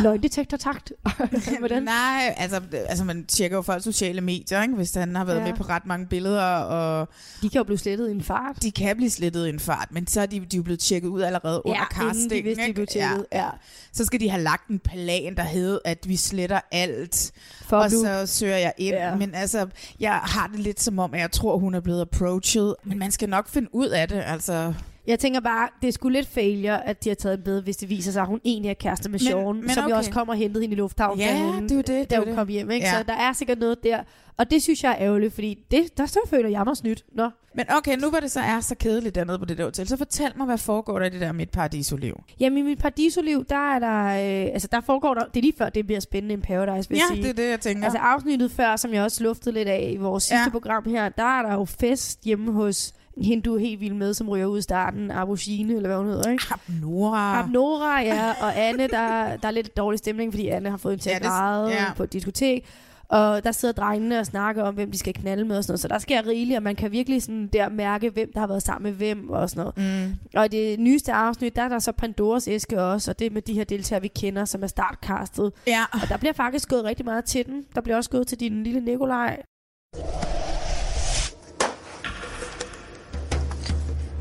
Løgndetektor 0.03 0.57
takt. 0.57 0.93
Hvordan? 1.59 1.83
Nej, 1.83 2.35
altså, 2.37 2.61
altså 2.89 3.05
man 3.05 3.25
tjekker 3.25 3.57
jo 3.57 3.63
folks 3.63 3.85
sociale 3.85 4.21
medier, 4.21 4.63
ikke? 4.63 4.75
hvis 4.75 4.95
han 4.95 5.17
har 5.17 5.25
været 5.25 5.37
Ja. 5.37 5.43
ja. 5.45 5.49
med 5.51 5.57
på 5.59 5.65
ret 5.65 5.87
mange 5.87 6.07
billeder. 6.07 6.43
Og 6.45 7.09
de 7.43 7.49
kan 7.51 7.59
jo 7.59 7.65
blive 7.65 7.79
slettet 7.79 8.09
i 8.09 8.11
en 8.13 8.23
fart. 8.23 8.63
De 8.63 8.71
kan 8.71 8.97
blive 8.97 9.11
slettet 9.11 9.47
i 9.47 9.49
en 9.49 9.61
fart, 9.61 9.89
men 9.91 10.07
så 10.07 10.21
er 10.21 10.27
de, 10.27 10.41
de 10.41 10.45
er 10.45 10.57
jo 10.57 10.63
blevet 10.63 10.81
tjekket 10.81 11.09
ud 11.09 11.21
allerede 11.23 11.63
Ja, 11.67 11.71
under 11.71 11.81
inden 11.81 12.15
de 12.15 12.15
casting. 12.15 12.45
vidste, 12.45 12.63
de 12.63 12.67
ikke? 12.69 12.75
blev 12.75 12.87
tjekket, 12.87 13.27
ja. 13.33 13.49
Så 13.93 14.05
skal 14.05 14.21
de 14.21 14.31
have 14.31 14.43
lagt 14.43 14.69
en 14.69 14.79
plan, 14.79 15.35
der 15.37 15.43
hed, 15.43 15.79
at 15.85 15.99
vi 16.09 16.17
sletter 16.17 16.61
alt, 16.73 17.33
For 17.63 17.77
og 17.77 17.91
nu- 17.93 18.01
så 18.03 18.27
søger 18.27 18.57
jeg 18.57 18.73
ind. 18.79 18.95
Ja. 18.95 19.09
Ja. 19.09 19.15
Men 19.17 19.35
altså, 19.35 19.67
jeg 20.01 20.13
har 20.15 20.47
det 20.47 20.61
lidt 20.61 20.81
som 20.83 20.99
om, 20.99 21.15
at 21.15 21.21
jeg 21.21 21.31
tror, 21.31 21.59
hun 21.59 21.75
er 21.75 21.81
blevet 21.81 22.01
approached. 22.01 22.75
Men 22.85 22.99
man 22.99 23.11
skal 23.11 23.29
nok 23.29 23.49
finde 23.49 23.69
ud 23.75 23.89
af 23.89 24.09
det, 24.09 24.23
altså... 24.27 24.75
Jeg 25.07 25.19
tænker 25.19 25.41
bare, 25.41 25.69
det 25.83 25.95
sgu 25.95 26.09
lidt 26.09 26.29
failure, 26.29 26.89
at 26.89 27.05
de 27.05 27.09
har 27.11 27.15
taget 27.15 27.39
en 27.39 27.45
bed, 27.45 27.63
hvis 27.63 27.77
det 27.77 27.91
viser 27.91 28.13
sig, 28.13 28.23
at 28.23 28.29
hun 28.29 28.41
egentlig 28.45 28.71
er 28.71 28.75
kæreste 28.75 29.09
med 29.11 29.19
Men- 29.21 29.27
Sean, 29.27 29.57
men 29.57 29.69
som 29.71 29.83
jo 29.85 29.89
okay. 29.89 29.97
også 29.97 30.11
kommer 30.11 30.35
og 30.35 30.39
hentede 30.39 30.63
hende 30.63 30.75
i 30.75 30.79
lufthavnen, 30.79 31.19
Ja, 31.21 31.33
da 31.33 31.39
hun, 31.53 31.63
det 31.63 31.71
er 31.73 31.77
jo 31.77 31.83
det, 32.01 32.11
da 32.11 32.17
jo 32.17 32.21
hun 32.21 32.29
det. 32.29 32.37
kom 32.37 32.49
hjem. 32.49 32.71
Ikke? 32.71 32.87
Ja. 32.87 32.93
Så 32.99 33.03
der 33.03 33.13
er 33.15 33.33
sikkert 33.33 33.59
noget 33.59 33.83
der. 33.85 34.01
Og 34.37 34.51
det 34.51 34.63
synes 34.63 34.85
jeg 34.85 34.93
er 34.93 34.97
ærgerligt, 35.07 35.35
fordi 35.35 35.59
det, 35.71 35.99
der 35.99 36.07
så 36.07 36.19
føler 36.27 36.49
jeg 36.49 36.63
mig 36.67 36.77
snydt. 36.77 37.05
Nå. 37.13 37.31
Men 37.55 37.65
okay, 37.77 37.97
nu 37.99 38.11
hvor 38.11 38.21
det 38.21 38.31
så 38.31 38.41
er 38.41 38.61
så 38.61 38.75
kedeligt 38.75 39.15
dernede 39.15 39.39
på 39.39 39.45
det 39.45 39.59
der 39.59 39.65
hotel, 39.65 39.89
så 39.89 39.97
fortæl 39.97 40.33
mig, 40.37 40.47
hvad 40.47 40.59
foregår 40.59 40.99
der 40.99 41.07
i 41.07 41.11
det 41.11 41.21
der 41.21 41.33
mit 41.33 41.51
paradisoliv? 41.51 42.21
Jamen 42.41 42.59
i 42.59 42.63
mit 42.63 42.79
paradisoliv, 42.79 43.45
der 43.45 43.75
er 43.75 43.79
der, 43.79 44.05
øh, 44.07 44.53
altså 44.53 44.69
der 44.73 44.81
foregår 44.81 45.15
der, 45.15 45.25
det 45.25 45.37
er 45.37 45.43
lige 45.43 45.53
før, 45.59 45.69
det 45.69 45.87
bliver 45.87 46.01
spændende 46.01 46.35
en 46.35 46.41
Paradise, 46.43 46.89
vil 46.89 46.97
Ja, 46.99 47.15
sige. 47.15 47.23
det 47.23 47.31
er 47.31 47.35
det, 47.35 47.51
jeg 47.51 47.61
tænker. 47.61 47.85
Altså 47.85 47.99
afsnittet 47.99 48.51
før, 48.51 48.77
som 48.77 48.95
jeg 48.95 49.03
også 49.03 49.23
luftede 49.25 49.55
lidt 49.55 49.69
af 49.69 49.91
i 49.95 49.97
vores 49.97 50.23
sidste 50.25 50.43
Ja. 50.45 50.51
program 50.51 50.85
her, 50.87 51.09
der 51.09 51.39
er 51.39 51.43
der 51.43 51.55
jo 51.55 51.65
fest 51.65 52.25
hjemme 52.25 52.53
hos 52.53 52.93
hende, 53.17 53.43
du 53.43 53.55
er 53.55 53.59
helt 53.59 53.81
vild 53.81 53.95
med, 53.95 54.15
som 54.15 54.29
ryger 54.29 54.47
ud 54.47 54.59
i 54.59 54.63
starten, 54.63 55.11
Abushine, 55.11 55.75
eller 55.75 55.89
hvad 55.89 55.99
hun 55.99 56.07
hedder, 56.07 56.31
ikke? 56.31 56.45
Abnora. 56.51 57.39
Abnora, 57.39 58.01
ja, 58.01 58.31
og 58.41 58.59
Anne, 58.59 58.89
der, 58.89 59.37
der 59.37 59.49
er 59.49 59.51
lidt 59.51 59.77
dårlig 59.77 59.99
stemning, 59.99 60.33
fordi 60.33 60.49
Anne 60.49 60.71
har 60.71 60.77
fået 60.77 60.93
en 60.93 60.99
til 60.99 61.11
at 61.11 61.23
græde 61.23 61.69
ja. 61.69 61.85
på 61.97 62.03
et 62.03 62.13
diskotek. 62.13 62.65
Og 63.09 63.45
der 63.45 63.53
sidder 63.53 63.75
drengene 63.75 64.19
og 64.19 64.27
snakker 64.27 64.63
om, 64.63 64.75
hvem 64.75 64.91
de 64.91 64.99
skal 64.99 65.15
knalde 65.15 65.45
med 65.45 65.57
og 65.57 65.65
sådan 65.65 65.73
noget. 65.73 65.81
Så 65.81 65.89
der 65.89 65.99
sker 65.99 66.27
rigeligt, 66.27 66.57
og 66.57 66.63
man 66.63 66.77
kan 66.77 66.93
virkelig 66.93 67.23
sådan 67.23 67.47
der 67.53 67.69
mærke, 67.69 68.11
hvem 68.11 68.31
der 68.33 68.41
har 68.41 68.47
været 68.47 68.63
sammen 68.63 68.91
med 68.91 68.99
hvem 68.99 69.31
og 69.31 69.51
sådan 69.51 69.73
noget. 69.77 70.07
Mm. 70.09 70.15
Og 70.35 70.45
i 70.45 70.49
det 70.49 70.81
nyeste 70.81 71.13
afsnit, 71.13 71.57
der 71.57 71.63
er 71.63 71.69
der 71.69 71.79
så 71.79 71.93
Pandoras 71.93 72.49
æske 72.49 72.83
også, 72.83 73.11
og 73.11 73.19
det 73.19 73.33
med 73.33 73.43
de 73.43 73.55
her 73.55 73.65
deltagere, 73.65 74.03
vi 74.03 74.09
kender, 74.09 74.45
som 74.45 74.63
er 74.63 74.67
startcastet. 74.67 75.53
Ja. 75.67 75.85
Og 75.93 76.09
der 76.09 76.17
bliver 76.17 76.33
faktisk 76.33 76.69
gået 76.69 76.85
rigtig 76.85 77.05
meget 77.05 77.25
til 77.25 77.47
den. 77.47 77.65
Der 77.75 77.81
bliver 77.81 77.97
også 77.97 78.11
gået 78.11 78.27
til 78.27 78.41
din 78.41 78.63
lille 78.63 78.81
Nikolaj. 78.81 79.43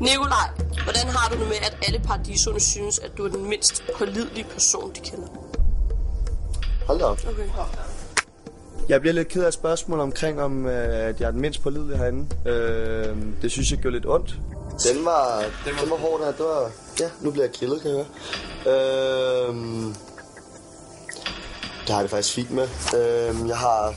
Nikolaj, 0.00 0.48
hvordan 0.84 1.06
har 1.08 1.28
du 1.28 1.40
det 1.40 1.48
med, 1.48 1.56
at 1.56 1.76
alle 1.86 1.98
paradiserne 1.98 2.60
synes, 2.60 2.98
at 2.98 3.10
du 3.18 3.24
er 3.24 3.28
den 3.28 3.48
mindst 3.48 3.82
pålidelige 3.98 4.44
person, 4.44 4.92
de 4.94 5.00
kender? 5.00 5.28
Hold 6.86 6.98
da 6.98 7.04
op. 7.04 7.18
Okay. 7.28 7.48
Jeg 8.88 9.00
bliver 9.00 9.14
lidt 9.14 9.28
ked 9.28 9.42
af 9.42 9.48
et 9.48 9.54
spørgsmål 9.54 10.00
omkring, 10.00 10.42
om 10.42 10.66
øh, 10.66 11.08
at 11.08 11.20
jeg 11.20 11.26
er 11.26 11.30
den 11.30 11.40
mindst 11.40 11.62
pålidelige 11.62 11.98
herinde. 11.98 12.50
Øh, 12.50 13.16
det 13.42 13.50
synes 13.50 13.70
jeg 13.70 13.78
gjorde 13.78 13.96
lidt 13.96 14.06
ondt. 14.06 14.38
Den 14.88 15.04
var, 15.04 15.44
den 15.64 15.74
var, 15.74 15.80
den 15.80 15.90
var 15.90 15.96
hård, 15.96 16.20
der. 16.20 16.26
Det 16.32 16.44
var, 16.44 16.70
ja, 17.00 17.10
nu 17.20 17.30
bliver 17.30 17.44
jeg 17.44 17.54
grillet, 17.54 17.82
kan 17.82 17.90
jeg 17.90 18.04
høre. 18.66 19.48
Øh, 19.48 19.54
det 21.80 21.88
har 21.88 21.96
jeg 21.96 22.02
det 22.02 22.10
faktisk 22.10 22.34
fint 22.34 22.50
med. 22.50 22.68
Øh, 22.96 23.48
jeg 23.48 23.56
har 23.56 23.94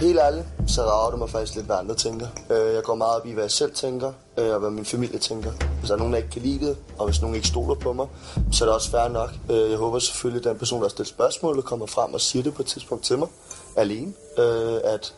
helt 0.00 0.18
ærligt, 0.18 0.46
så 0.70 0.82
rager 0.82 1.10
det 1.10 1.18
mig 1.18 1.30
faktisk 1.30 1.54
lidt, 1.54 1.66
hvad 1.66 1.76
andre 1.76 1.94
tænker. 1.94 2.26
Øh, 2.50 2.74
jeg 2.74 2.82
går 2.82 2.94
meget 2.94 3.20
op 3.20 3.26
i, 3.26 3.32
hvad 3.32 3.44
jeg 3.44 3.50
selv 3.50 3.72
tænker, 3.72 4.12
øh, 4.38 4.54
og 4.54 4.60
hvad 4.60 4.70
min 4.70 4.84
familie 4.84 5.18
tænker. 5.18 5.50
Hvis 5.78 5.88
der 5.88 5.94
er 5.94 5.98
nogen, 5.98 6.12
der 6.12 6.16
ikke 6.16 6.30
kan 6.30 6.42
lide 6.42 6.66
det, 6.66 6.76
og 6.98 7.06
hvis 7.06 7.20
nogen 7.20 7.36
ikke 7.36 7.48
stoler 7.48 7.74
på 7.74 7.92
mig, 7.92 8.06
så 8.52 8.64
er 8.64 8.68
det 8.68 8.74
også 8.74 8.90
fair 8.90 9.08
nok. 9.08 9.30
Øh, 9.50 9.70
jeg 9.70 9.78
håber 9.78 9.98
selvfølgelig, 9.98 10.46
at 10.46 10.50
den 10.50 10.58
person, 10.58 10.78
der 10.78 10.84
har 10.84 10.90
stillet 10.90 11.08
spørgsmålet, 11.08 11.64
kommer 11.64 11.86
frem 11.86 12.14
og 12.14 12.20
siger 12.20 12.42
det 12.42 12.54
på 12.54 12.62
et 12.62 12.66
tidspunkt 12.66 13.04
til 13.04 13.18
mig, 13.18 13.28
alene. 13.76 14.12
Øh, 14.38 14.80
at 14.84 15.14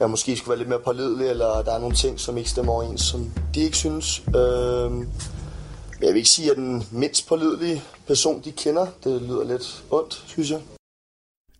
jeg 0.00 0.10
måske 0.10 0.36
skulle 0.36 0.50
være 0.50 0.58
lidt 0.58 0.68
mere 0.68 0.80
pålidelig, 0.80 1.28
eller 1.28 1.62
der 1.62 1.72
er 1.72 1.78
nogle 1.78 1.96
ting, 1.96 2.20
som 2.20 2.36
ikke 2.36 2.50
stemmer 2.50 2.72
overens, 2.72 3.02
som 3.02 3.32
de 3.54 3.60
ikke 3.60 3.76
synes. 3.76 4.22
Øh, 4.36 4.92
men 4.92 6.06
jeg 6.06 6.08
vil 6.08 6.16
ikke 6.16 6.30
sige, 6.30 6.50
at 6.50 6.56
den 6.56 6.86
mindst 6.90 7.28
pålidelige 7.28 7.82
person, 8.06 8.40
de 8.44 8.52
kender, 8.52 8.86
det 9.04 9.22
lyder 9.22 9.44
lidt 9.44 9.84
ondt, 9.90 10.24
synes 10.26 10.50
jeg. 10.50 10.60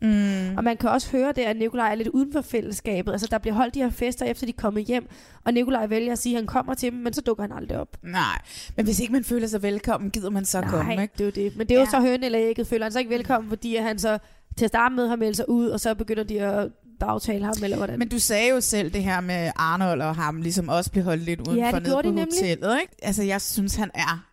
Mm. 0.02 0.56
Og 0.56 0.64
man 0.64 0.76
kan 0.76 0.90
også 0.90 1.10
høre 1.12 1.32
det, 1.32 1.42
at 1.42 1.56
Nikolaj 1.56 1.90
er 1.90 1.94
lidt 1.94 2.08
uden 2.08 2.32
for 2.32 2.40
fællesskabet. 2.40 3.12
Altså, 3.12 3.26
der 3.30 3.38
bliver 3.38 3.54
holdt 3.54 3.74
de 3.74 3.78
her 3.82 3.90
fester, 3.90 4.26
efter 4.26 4.46
de 4.46 4.52
er 4.52 4.60
kommet 4.60 4.84
hjem. 4.84 5.08
Og 5.44 5.52
Nikolaj 5.54 5.86
vælger 5.86 6.12
at 6.12 6.18
sige, 6.18 6.34
at 6.36 6.40
han 6.42 6.46
kommer 6.46 6.74
til 6.74 6.92
dem, 6.92 6.98
men 7.00 7.12
så 7.12 7.20
dukker 7.20 7.42
han 7.44 7.52
aldrig 7.52 7.78
op. 7.78 7.96
Nej, 8.02 8.38
men 8.76 8.84
hvis 8.84 9.00
ikke 9.00 9.12
man 9.12 9.24
føler 9.24 9.46
sig 9.46 9.62
velkommen, 9.62 10.10
gider 10.10 10.30
man 10.30 10.44
så 10.44 10.60
Nej, 10.60 10.70
komme, 10.70 10.92
ikke? 11.02 11.12
det 11.18 11.20
er 11.20 11.24
jo 11.24 11.30
det. 11.48 11.56
Men 11.56 11.68
det 11.68 11.76
er 11.76 11.80
jo 11.80 11.86
så 11.90 12.00
høn 12.00 12.24
eller 12.24 12.40
ægget. 12.40 12.66
Føler 12.66 12.84
han 12.84 12.92
sig 12.92 13.00
ikke 13.00 13.10
velkommen, 13.14 13.48
fordi 13.48 13.76
han 13.76 13.98
så 13.98 14.18
til 14.56 14.64
at 14.64 14.68
starte 14.70 14.94
med 14.94 15.08
har 15.08 15.16
meldt 15.16 15.36
sig 15.36 15.48
ud, 15.48 15.68
og 15.68 15.80
så 15.80 15.94
begynder 15.94 16.22
de 16.22 16.40
at 16.40 16.68
bagtale 17.00 17.44
ham, 17.44 17.54
eller 17.62 17.76
hvordan? 17.76 17.98
Men 17.98 18.08
du 18.08 18.18
sagde 18.18 18.48
jo 18.50 18.60
selv 18.60 18.92
det 18.92 19.02
her 19.04 19.20
med 19.20 19.50
Arnold 19.56 20.02
og 20.02 20.14
ham, 20.14 20.42
ligesom 20.42 20.68
også 20.68 20.90
blev 20.90 21.04
holdt 21.04 21.22
lidt 21.22 21.48
udenfor 21.48 21.78
det 21.78 21.82
nede 21.82 21.94
på 21.94 22.02
de 22.02 22.18
hotellet, 22.18 22.78
ikke? 22.80 22.94
Altså, 23.02 23.22
jeg 23.22 23.40
synes, 23.40 23.74
han 23.74 23.90
er 23.94 24.26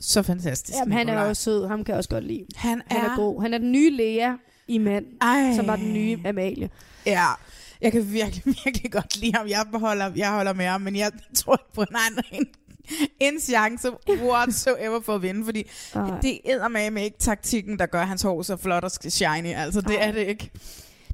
så 0.00 0.22
fantastisk. 0.22 0.78
Jamen, 0.78 0.92
han 0.98 1.08
er 1.08 1.26
jo 1.26 1.34
sød. 1.34 1.66
Ham 1.68 1.84
kan 1.84 1.92
jeg 1.92 1.96
også 1.98 2.10
godt 2.10 2.24
lide. 2.24 2.44
Han 2.56 2.82
Han 2.86 3.04
er 3.04 3.10
er- 3.10 3.16
god. 3.16 3.42
Han 3.42 3.54
er 3.54 3.58
den 3.58 3.72
nye 3.72 3.90
Lea 3.90 4.32
i 4.68 4.78
mand, 4.78 5.06
Ej. 5.20 5.54
som 5.56 5.66
var 5.66 5.76
den 5.76 5.92
nye 5.92 6.18
Amalie. 6.24 6.70
Ja, 7.06 7.26
jeg 7.80 7.92
kan 7.92 8.12
virkelig, 8.12 8.42
virkelig 8.64 8.92
godt 8.92 9.16
lide 9.16 9.32
ham. 9.36 9.48
Jeg, 9.48 9.66
holder, 9.72 10.12
jeg 10.16 10.30
holder 10.30 10.52
med 10.52 10.64
ham, 10.64 10.80
men 10.80 10.96
jeg 10.96 11.12
tror 11.34 11.54
ikke 11.54 11.72
på, 11.74 11.80
at 11.80 11.88
han 11.90 12.14
har 12.16 12.24
en, 12.32 12.46
en 13.20 13.40
chance 13.40 13.90
whatsoever 14.08 15.00
for 15.00 15.14
at 15.14 15.22
vinde, 15.22 15.44
fordi 15.44 15.64
Ej. 15.94 16.20
det 16.22 16.40
er 16.44 16.90
med 16.90 17.04
ikke 17.04 17.18
taktikken, 17.18 17.78
der 17.78 17.86
gør 17.86 18.04
hans 18.04 18.22
hår 18.22 18.42
så 18.42 18.56
flot 18.56 18.84
og 18.84 18.90
shiny. 18.90 19.54
Altså, 19.54 19.80
det 19.80 19.96
Ej. 19.96 20.08
er 20.08 20.12
det 20.12 20.26
ikke. 20.26 20.50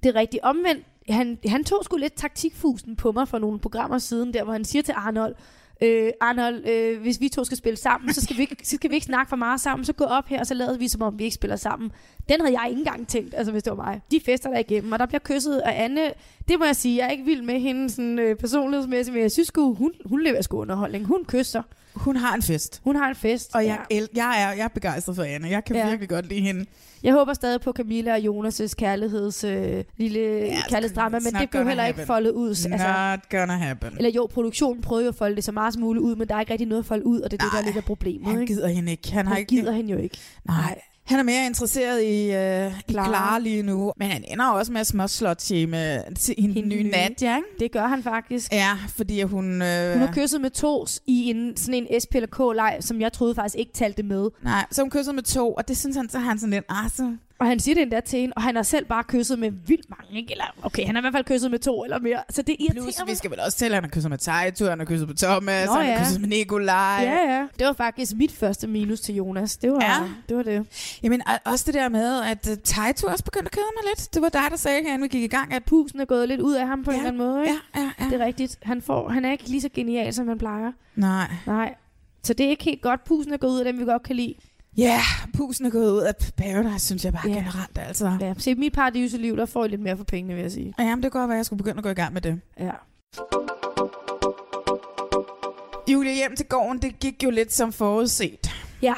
Det 0.03 0.09
er 0.09 0.15
rigtigt. 0.15 0.43
Omvendt, 0.43 0.87
han, 1.09 1.39
han 1.49 1.65
tog 1.65 1.85
sgu 1.85 1.97
lidt 1.97 2.15
taktikfusen 2.15 2.97
på 2.97 3.13
mig 3.13 3.29
for 3.29 3.39
nogle 3.39 3.59
programmer 3.59 3.99
siden, 3.99 4.35
der 4.35 4.45
hvor 4.45 4.53
han 4.53 4.65
siger 4.65 4.83
til 4.83 4.95
Arnold, 4.97 5.35
øh, 5.83 6.11
Arnold, 6.21 6.69
øh, 6.69 7.01
hvis 7.01 7.21
vi 7.21 7.29
to 7.29 7.45
skal 7.45 7.57
spille 7.57 7.77
sammen, 7.77 8.15
så 8.15 8.21
skal, 8.21 8.37
vi 8.37 8.43
ikke, 8.43 8.57
så 8.63 8.77
skal 8.77 8.91
vi 8.91 8.95
ikke 8.95 9.07
snakke 9.07 9.29
for 9.29 9.37
meget 9.37 9.61
sammen, 9.61 9.85
så 9.85 9.93
gå 9.93 10.05
op 10.05 10.29
her, 10.29 10.41
og 10.41 10.47
så 10.47 10.55
lader 10.55 10.79
vi, 10.79 10.89
som 10.89 11.03
om 11.03 11.19
vi 11.19 11.25
ikke 11.25 11.35
spiller 11.35 11.57
sammen. 11.57 11.93
Den 12.29 12.41
havde 12.41 12.61
jeg 12.61 12.69
ikke 12.71 12.79
engang 12.79 13.09
tænkt, 13.09 13.35
altså 13.35 13.53
hvis 13.53 13.63
det 13.63 13.71
var 13.71 13.85
mig. 13.85 14.01
De 14.11 14.21
fester 14.27 14.51
der 14.51 14.59
igennem, 14.59 14.93
og 14.93 14.99
der 14.99 15.07
bliver 15.07 15.21
kysset 15.25 15.59
af 15.59 15.85
Anne. 15.85 16.13
Det 16.49 16.59
må 16.59 16.65
jeg 16.65 16.77
sige, 16.77 16.97
jeg 16.99 17.07
er 17.07 17.11
ikke 17.11 17.25
vild 17.25 17.43
med 17.43 17.61
hende 17.61 17.91
sådan, 17.91 18.19
øh, 18.19 18.37
personlighedsmæssigt, 18.37 19.15
men 19.15 19.23
jeg 19.23 19.31
synes 19.33 19.49
sgu, 19.49 19.75
hun, 19.75 19.93
hun 20.07 20.23
lever 20.23 20.43
sgu 20.43 20.59
underholdning. 20.61 21.07
Hun 21.07 21.25
kysser. 21.29 21.63
Hun 21.95 22.17
har 22.17 22.35
en 22.35 22.43
fest. 22.43 22.81
Hun 22.85 22.97
har 22.97 23.09
en 23.09 23.15
fest. 23.15 23.51
Og 23.55 23.67
jeg, 23.67 23.79
el- 23.91 24.09
jeg, 24.15 24.43
er, 24.43 24.53
jeg 24.57 24.65
er 24.65 24.69
begejstret 24.69 25.17
for 25.17 25.23
Anne. 25.23 25.49
Jeg 25.49 25.65
kan 25.65 25.77
Ja. 25.77 25.83
ja. 25.83 25.89
virkelig 25.89 26.09
godt 26.09 26.29
lide 26.29 26.41
hende. 26.41 26.67
Jeg 27.03 27.13
håber 27.13 27.35
stadig 27.35 27.61
på 27.61 27.73
Camilla 27.73 28.13
og 28.13 28.19
Jonas' 28.19 28.75
kærligheds, 28.75 29.45
øh, 29.45 29.85
lille 29.97 30.21
ja, 30.21 30.57
kærlighedsdrama, 30.69 31.19
men 31.21 31.35
det 31.35 31.51
blev 31.51 31.67
heller 31.69 31.85
ikke 31.87 31.97
happen. 31.99 32.07
foldet 32.07 32.31
ud. 32.31 32.49
Altså, 32.49 32.69
Not 33.11 33.29
gonna 33.31 33.57
happen. 33.57 33.97
Eller 33.97 34.11
jo, 34.11 34.29
produktionen 34.35 34.83
prøvede 34.83 35.05
jo 35.05 35.09
at 35.09 35.15
folde 35.15 35.37
det 35.37 35.45
så 35.45 35.53
meget 35.53 35.73
som 35.75 35.83
muligt 35.83 36.03
ud, 36.03 36.17
men 36.17 36.29
der 36.29 36.35
er 36.35 36.41
ikke 36.41 36.53
rigtig 36.53 36.69
noget 36.69 36.83
at 36.83 36.87
folde 36.87 37.07
ud, 37.07 37.21
og 37.21 37.31
det 37.31 37.41
er 37.41 37.45
det, 37.45 37.53
der 37.53 37.59
er 37.59 37.65
lidt 37.65 37.77
af 37.77 37.85
problemet. 37.85 38.27
Han 38.33 38.41
ikke? 38.41 38.55
gider 38.55 38.69
hende 38.69 38.91
ikke. 38.91 39.13
Han, 39.13 39.27
har 39.27 39.35
Han 39.35 39.41
ikke, 39.41 39.49
gider 39.57 39.73
hende 39.73 39.93
jo 39.93 39.99
ikke. 39.99 40.19
Nej. 40.47 40.81
Han 41.05 41.19
er 41.19 41.23
mere 41.23 41.47
interesseret 41.47 42.03
i, 42.03 42.33
øh, 42.33 42.73
i 42.89 42.93
Clara. 42.93 43.39
Lige 43.39 43.63
nu. 43.63 43.93
Men 43.97 44.09
han 44.09 44.25
ender 44.29 44.47
også 44.47 44.73
med 44.73 44.81
at 44.81 44.87
småslåt 44.87 45.51
med 45.69 46.15
til 46.15 46.35
hende 46.39 46.61
nye 46.63 46.83
nye. 46.83 46.91
Nadja, 46.91 47.37
ikke? 47.37 47.49
Det 47.61 47.73
gør 47.73 47.87
han 47.87 48.03
faktisk. 48.03 48.53
Ja, 48.53 48.73
fordi 48.97 49.23
hun... 49.23 49.63
Øh, 49.63 49.93
Hun 49.93 50.01
har 50.03 50.13
kysset 50.15 50.41
med 50.41 50.51
tos 50.51 51.01
i 51.07 51.31
en, 51.31 51.57
sådan 51.57 51.75
en 51.75 52.01
SP 52.03 52.13
eller 52.15 52.27
K-leg, 52.27 52.77
som 52.81 53.01
jeg 53.01 53.13
troede 53.13 53.35
faktisk 53.35 53.59
ikke 53.59 53.73
talte 53.73 54.03
med. 54.03 54.29
Nej, 54.43 54.67
så 54.71 54.83
hun 54.83 54.91
kysset 54.91 55.15
med 55.15 55.23
to, 55.23 55.53
og 55.55 55.69
det 55.69 55.77
synes 55.77 55.97
han, 55.97 56.09
så 56.09 56.19
har 56.19 56.29
han 56.29 56.39
sådan 56.39 56.51
lidt, 56.51 56.65
ah, 56.69 56.91
så... 56.91 57.17
Og 57.39 57.47
han 57.47 57.61
siger 57.61 57.75
det 57.75 57.83
endda 57.83 58.01
til 58.01 58.21
hende, 58.21 58.33
og 58.37 58.43
han 58.43 58.57
har 58.57 58.63
selv 58.63 58.85
bare 58.87 59.05
kysset 59.05 59.39
med 59.39 59.51
vildt 59.67 59.91
mange, 59.91 60.21
ikke? 60.21 60.33
Eller, 60.33 60.45
okay, 60.63 60.87
han 60.87 60.95
har 60.95 61.01
i 61.01 61.05
hvert 61.05 61.13
fald 61.13 61.25
kysset 61.25 61.51
med 61.51 61.59
to 61.59 61.85
eller 61.85 61.99
mere. 61.99 62.23
Så 62.31 62.43
det 62.43 62.57
irriterer 62.59 62.83
Plus, 62.85 62.99
mig. 62.99 63.09
vi 63.09 63.15
skal 63.15 63.31
vel 63.31 63.41
også 63.41 63.59
tælle, 63.59 63.77
at 63.77 63.83
han 63.83 63.91
har 63.91 63.95
kysset 63.95 64.11
med 64.11 64.19
Taito, 64.19 64.65
han 64.67 64.79
har 64.79 64.87
kysset 64.87 65.09
på 65.09 65.15
Thomas, 65.15 65.67
Nå, 65.67 65.73
han 65.73 65.85
har 65.87 65.93
ja. 65.93 65.99
kysset 66.05 66.21
med 66.21 66.29
Nikolaj. 66.29 66.99
Ja, 67.03 67.35
ja. 67.35 67.47
Det 67.59 67.67
var 67.67 67.73
faktisk 67.73 68.15
mit 68.17 68.33
første 68.33 68.67
minus 68.67 69.01
til 69.01 69.15
Jonas. 69.15 69.57
Det 69.57 69.73
var, 69.73 69.81
Ja. 69.85 70.09
det, 70.29 70.37
var 70.37 70.43
det. 70.43 70.67
Jamen, 71.03 71.23
og- 71.29 71.53
også 71.53 71.65
det 71.67 71.75
der 71.75 71.89
med, 71.89 72.23
at 72.23 72.49
uh, 72.51 72.55
Taito 72.65 73.07
også 73.07 73.25
begyndte 73.25 73.47
at 73.47 73.53
kede 73.53 73.65
mig 73.77 73.93
lidt. 73.97 74.15
Det 74.15 74.23
var 74.23 74.29
dig, 74.29 74.43
der 74.51 74.57
sagde, 74.57 74.79
inden 74.81 75.03
vi 75.03 75.09
gik 75.09 75.23
i 75.23 75.27
gang, 75.37 75.55
at 75.55 75.65
Pusen 75.65 76.01
er 76.01 76.05
gået 76.05 76.29
lidt 76.29 76.41
ud 76.41 76.55
af 76.55 76.67
ham 76.67 76.85
på 76.85 76.91
ja. 76.91 76.97
en 76.99 77.07
eller 77.07 77.23
anden 77.23 77.33
måde, 77.33 77.43
ikke? 77.47 77.59
Ja, 77.75 77.81
ja, 77.81 77.91
ja. 78.01 78.05
Det 78.11 78.21
er 78.21 78.25
rigtigt. 78.27 78.59
Han, 78.63 78.83
får, 78.83 79.09
han 79.09 79.25
er 79.25 79.33
ikke 79.33 79.49
lige 79.49 79.61
så 79.61 79.69
genial, 79.75 80.15
som 80.15 80.29
han 80.29 80.39
plejer. 80.39 80.73
Nej. 80.97 81.31
Nej. 81.47 81.75
Så 82.23 82.35
det 82.35 82.47
er 82.47 82.51
ikke 82.51 82.65
helt 82.65 82.83
godt. 82.83 83.05
Pusen 83.05 83.33
er 83.33 83.37
gået 83.37 83.51
ud 83.51 83.59
af 83.59 83.65
dem, 83.65 83.79
vi 83.81 83.85
godt 83.85 84.03
kan 84.03 84.17
lide. 84.17 84.35
Ja, 84.77 84.83
yeah, 84.85 85.33
pusen 85.37 85.67
er 85.67 85.71
gået 85.71 85.91
ud 85.93 86.01
af 86.01 86.15
Paradise, 86.37 86.87
synes 86.87 87.05
jeg 87.05 87.13
bare 87.13 87.29
Ja. 87.29 87.35
generelt. 87.35 87.79
Altså. 87.79 88.17
Ja, 88.21 88.35
se, 88.39 88.55
mit 88.55 88.73
paradiseliv, 88.73 89.37
der 89.37 89.47
får 89.47 89.65
I 89.65 89.69
lidt 89.69 89.81
mere 89.81 89.97
for 89.97 90.05
pengene, 90.05 90.35
vil 90.35 90.43
jeg 90.43 90.53
sige. 90.53 90.75
Ja, 90.79 90.85
men 90.85 91.03
det 91.03 91.13
kan 91.13 91.21
godt 91.21 91.29
være, 91.29 91.37
at 91.37 91.39
jeg 91.39 91.47
skulle 91.47 91.59
begynde 91.59 91.79
at 91.79 91.85
gå 91.85 91.91
i 91.91 91.95
gang 91.95 92.13
med 92.13 92.21
det. 92.21 92.41
Ja. 92.61 92.71
Julia 95.93 96.13
hjem 96.15 96.37
til 96.37 96.47
gården, 96.47 96.83
det 96.83 96.99
gik 97.01 97.25
jo 97.25 97.31
lidt 97.31 97.53
som 97.53 97.73
forudset. 97.73 98.51
Ja, 98.83 98.95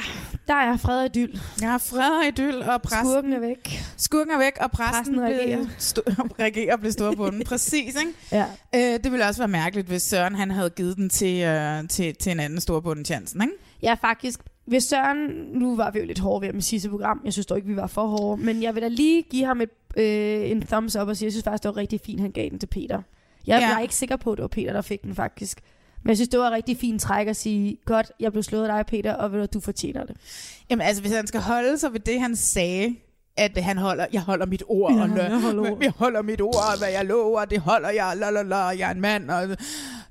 der 0.48 0.54
er 0.54 0.76
fred 0.76 0.98
og 0.98 1.06
idyll. 1.06 1.40
Jeg 1.60 1.70
har 1.70 1.78
fred 1.78 2.10
og 2.20 2.26
idyll, 2.26 2.62
og 2.62 2.82
præsten... 2.82 3.06
Skurken 3.06 3.32
er 3.32 3.38
væk. 3.40 3.82
Skurken 3.96 4.32
er 4.32 4.38
væk, 4.38 4.52
og 4.60 4.70
præsten, 4.70 4.94
Præsten 4.94 5.20
reagerer. 5.20 5.58
blev 6.14 6.32
reagerer 6.38 6.72
og 6.74 6.80
blev 6.80 6.92
storbunden. 6.92 7.44
Præcis, 7.50 7.94
ikke? 7.94 8.12
Ja. 8.32 8.44
Øh, 8.74 9.04
det 9.04 9.12
ville 9.12 9.26
også 9.26 9.40
være 9.40 9.48
mærkeligt, 9.48 9.88
hvis 9.88 10.02
Søren 10.02 10.34
han 10.34 10.50
havde 10.50 10.70
givet 10.70 10.96
den 10.96 11.10
til, 11.10 11.42
øh, 11.42 11.88
til, 11.88 12.14
til 12.14 12.32
en 12.32 12.40
anden 12.40 12.60
storbunden 12.60 13.04
chancen, 13.04 13.42
ikke? 13.42 13.54
Ja, 13.82 13.94
faktisk. 13.94 14.40
Hvis 14.66 14.84
Søren, 14.84 15.18
nu 15.52 15.76
var 15.76 15.90
vi 15.90 15.98
jo 15.98 16.04
lidt 16.04 16.18
hårde 16.18 16.46
ved 16.46 16.54
i 16.54 16.60
sidste 16.60 16.88
program, 16.88 17.20
jeg 17.24 17.32
synes 17.32 17.46
dog 17.46 17.58
ikke, 17.58 17.68
vi 17.68 17.76
var 17.76 17.86
for 17.86 18.06
hårde, 18.06 18.42
men 18.42 18.62
jeg 18.62 18.74
vil 18.74 18.82
da 18.82 18.88
lige 18.88 19.22
give 19.22 19.44
ham 19.44 19.60
et, 19.60 19.70
øh, 19.96 20.50
en 20.50 20.60
thumbs 20.60 20.96
up 20.96 21.08
og 21.08 21.16
sige, 21.16 21.26
jeg 21.26 21.32
synes 21.32 21.44
faktisk, 21.44 21.62
det 21.62 21.68
var 21.68 21.76
rigtig 21.76 22.00
fint, 22.00 22.20
han 22.20 22.30
gav 22.30 22.48
den 22.50 22.58
til 22.58 22.66
Peter. 22.66 23.02
Jeg, 23.46 23.60
Ja. 23.60 23.66
jeg 23.68 23.74
er 23.76 23.80
ikke 23.80 23.94
sikker 23.94 24.16
på, 24.16 24.32
at 24.32 24.36
det 24.36 24.42
var 24.42 24.48
Peter, 24.48 24.72
der 24.72 24.82
fik 24.82 25.02
den 25.02 25.14
faktisk. 25.14 25.60
Men 26.02 26.08
jeg 26.08 26.16
synes, 26.16 26.28
det 26.28 26.40
var 26.40 26.50
rigtig 26.50 26.76
fint 26.76 27.00
træk 27.02 27.26
at 27.26 27.36
sige, 27.36 27.76
godt, 27.84 28.12
jeg 28.20 28.32
blev 28.32 28.42
slået 28.42 28.68
af 28.68 28.74
dig, 28.78 28.86
Peter, 28.86 29.14
og 29.14 29.32
ved 29.32 29.40
du, 29.40 29.46
du 29.54 29.60
fortjener 29.60 30.04
det. 30.04 30.16
Jamen 30.70 30.86
altså, 30.86 31.02
hvis 31.02 31.12
han 31.12 31.26
skal 31.26 31.40
holde 31.40 31.78
sig 31.78 31.92
ved 31.92 32.00
det, 32.00 32.20
han 32.20 32.36
sagde, 32.36 32.94
at 33.36 33.58
han 33.58 33.78
holder, 33.78 34.06
jeg 34.12 34.20
holder 34.20 34.46
mit 34.46 34.62
ord, 34.68 34.92
Ja, 34.94 35.02
og 35.02 35.08
lø- 35.08 35.22
jeg 35.22 35.40
holder 35.40 35.62
ord. 35.72 35.78
jeg 35.82 35.92
holder 35.96 36.22
mit 36.22 36.40
ord, 36.40 36.78
hvad 36.78 36.88
jeg 36.88 37.04
lover, 37.04 37.44
det 37.44 37.58
holder 37.60 37.90
jeg, 37.90 38.12
la, 38.16 38.30
la, 38.30 38.42
la, 38.42 38.56
jeg 38.56 38.88
er 38.88 38.94
en 38.94 39.00
mand, 39.00 39.30
og 39.30 39.56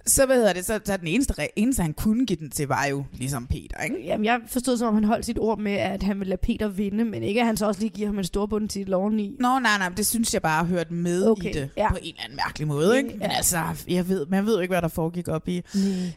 så 0.07 0.25
hvad 0.25 0.35
hedder 0.35 0.53
det, 0.53 0.65
så, 0.65 0.79
så 0.85 0.97
den 0.97 1.07
eneste, 1.07 1.33
eneste, 1.55 1.81
han 1.81 1.93
kunne 1.93 2.25
give 2.25 2.39
den 2.39 2.49
til, 2.49 2.67
var 2.67 2.85
jo 2.85 3.03
ligesom 3.13 3.47
Peter, 3.47 3.83
ikke? 3.83 3.95
Jamen, 4.05 4.25
jeg 4.25 4.39
forstod 4.47 4.77
som 4.77 4.87
om, 4.87 4.93
han 4.93 5.03
holdt 5.03 5.25
sit 5.25 5.39
ord 5.39 5.59
med, 5.59 5.71
at 5.73 6.03
han 6.03 6.19
ville 6.19 6.29
lade 6.29 6.41
Peter 6.43 6.67
vinde, 6.67 7.05
men 7.05 7.23
ikke 7.23 7.39
at 7.39 7.45
han 7.47 7.57
så 7.57 7.65
også 7.67 7.81
lige 7.81 7.89
giver 7.89 8.07
ham 8.07 8.17
en 8.17 8.23
storbund 8.23 8.69
til 8.69 8.87
loven 8.87 9.19
i. 9.19 9.35
Nå, 9.39 9.59
nej, 9.59 9.77
nej, 9.77 9.89
det 9.89 10.05
synes 10.05 10.33
jeg 10.33 10.41
bare 10.41 10.57
har 10.57 10.65
hørt 10.65 10.91
med 10.91 11.27
Okay, 11.29 11.49
i 11.49 11.53
det, 11.53 11.69
ja. 11.77 11.89
på 11.89 11.97
en 12.01 12.07
eller 12.09 12.23
anden 12.23 12.35
mærkelig 12.45 12.67
måde, 12.67 12.97
ikke? 12.97 13.09
Men 13.09 13.21
Ja. 13.21 13.35
altså, 13.35 13.57
jeg 13.87 14.09
ved, 14.09 14.25
man 14.25 14.45
ved 14.45 14.53
jo 14.55 14.59
ikke, 14.59 14.71
hvad 14.71 14.81
der 14.81 14.87
foregik 14.87 15.27
op 15.27 15.47
i, 15.47 15.61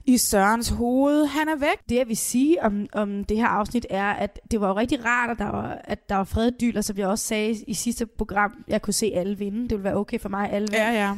i 0.07 0.19
Sørens 0.19 0.69
hoved. 0.69 1.27
Han 1.27 1.49
er 1.49 1.57
væk. 1.57 1.89
Det, 1.89 1.95
jeg 1.97 2.09
vil 2.09 2.17
sige 2.17 2.63
om, 2.65 2.87
om 2.93 3.25
det 3.25 3.37
her 3.37 3.47
afsnit, 3.47 3.87
er, 3.91 4.05
at 4.07 4.41
det 4.51 4.61
var 4.61 4.69
jo 4.69 4.77
rigtig 4.77 5.05
rart, 5.05 5.31
at 5.31 5.39
der 5.39 5.51
var, 5.51 5.81
at 5.85 6.09
der 6.09 6.17
var 6.17 6.25
fred 6.25 6.47
og 6.47 6.61
dyl, 6.61 6.77
og 6.77 6.85
som 6.85 6.99
jeg 6.99 7.07
også 7.07 7.25
sagde 7.25 7.57
i 7.67 7.75
sidste 7.75 8.07
program, 8.07 8.65
jeg 8.69 8.83
kunne 8.83 8.95
se 8.95 9.13
alle 9.15 9.39
vinde. 9.39 9.63
Det 9.63 9.71
ville 9.71 9.85
være 9.85 9.97
okay 9.97 10.21
for 10.21 10.29
mig, 10.29 10.51
alle 10.53 10.69
vinde. 10.71 10.85
Ja, 10.85 11.07
ja. 11.07 11.15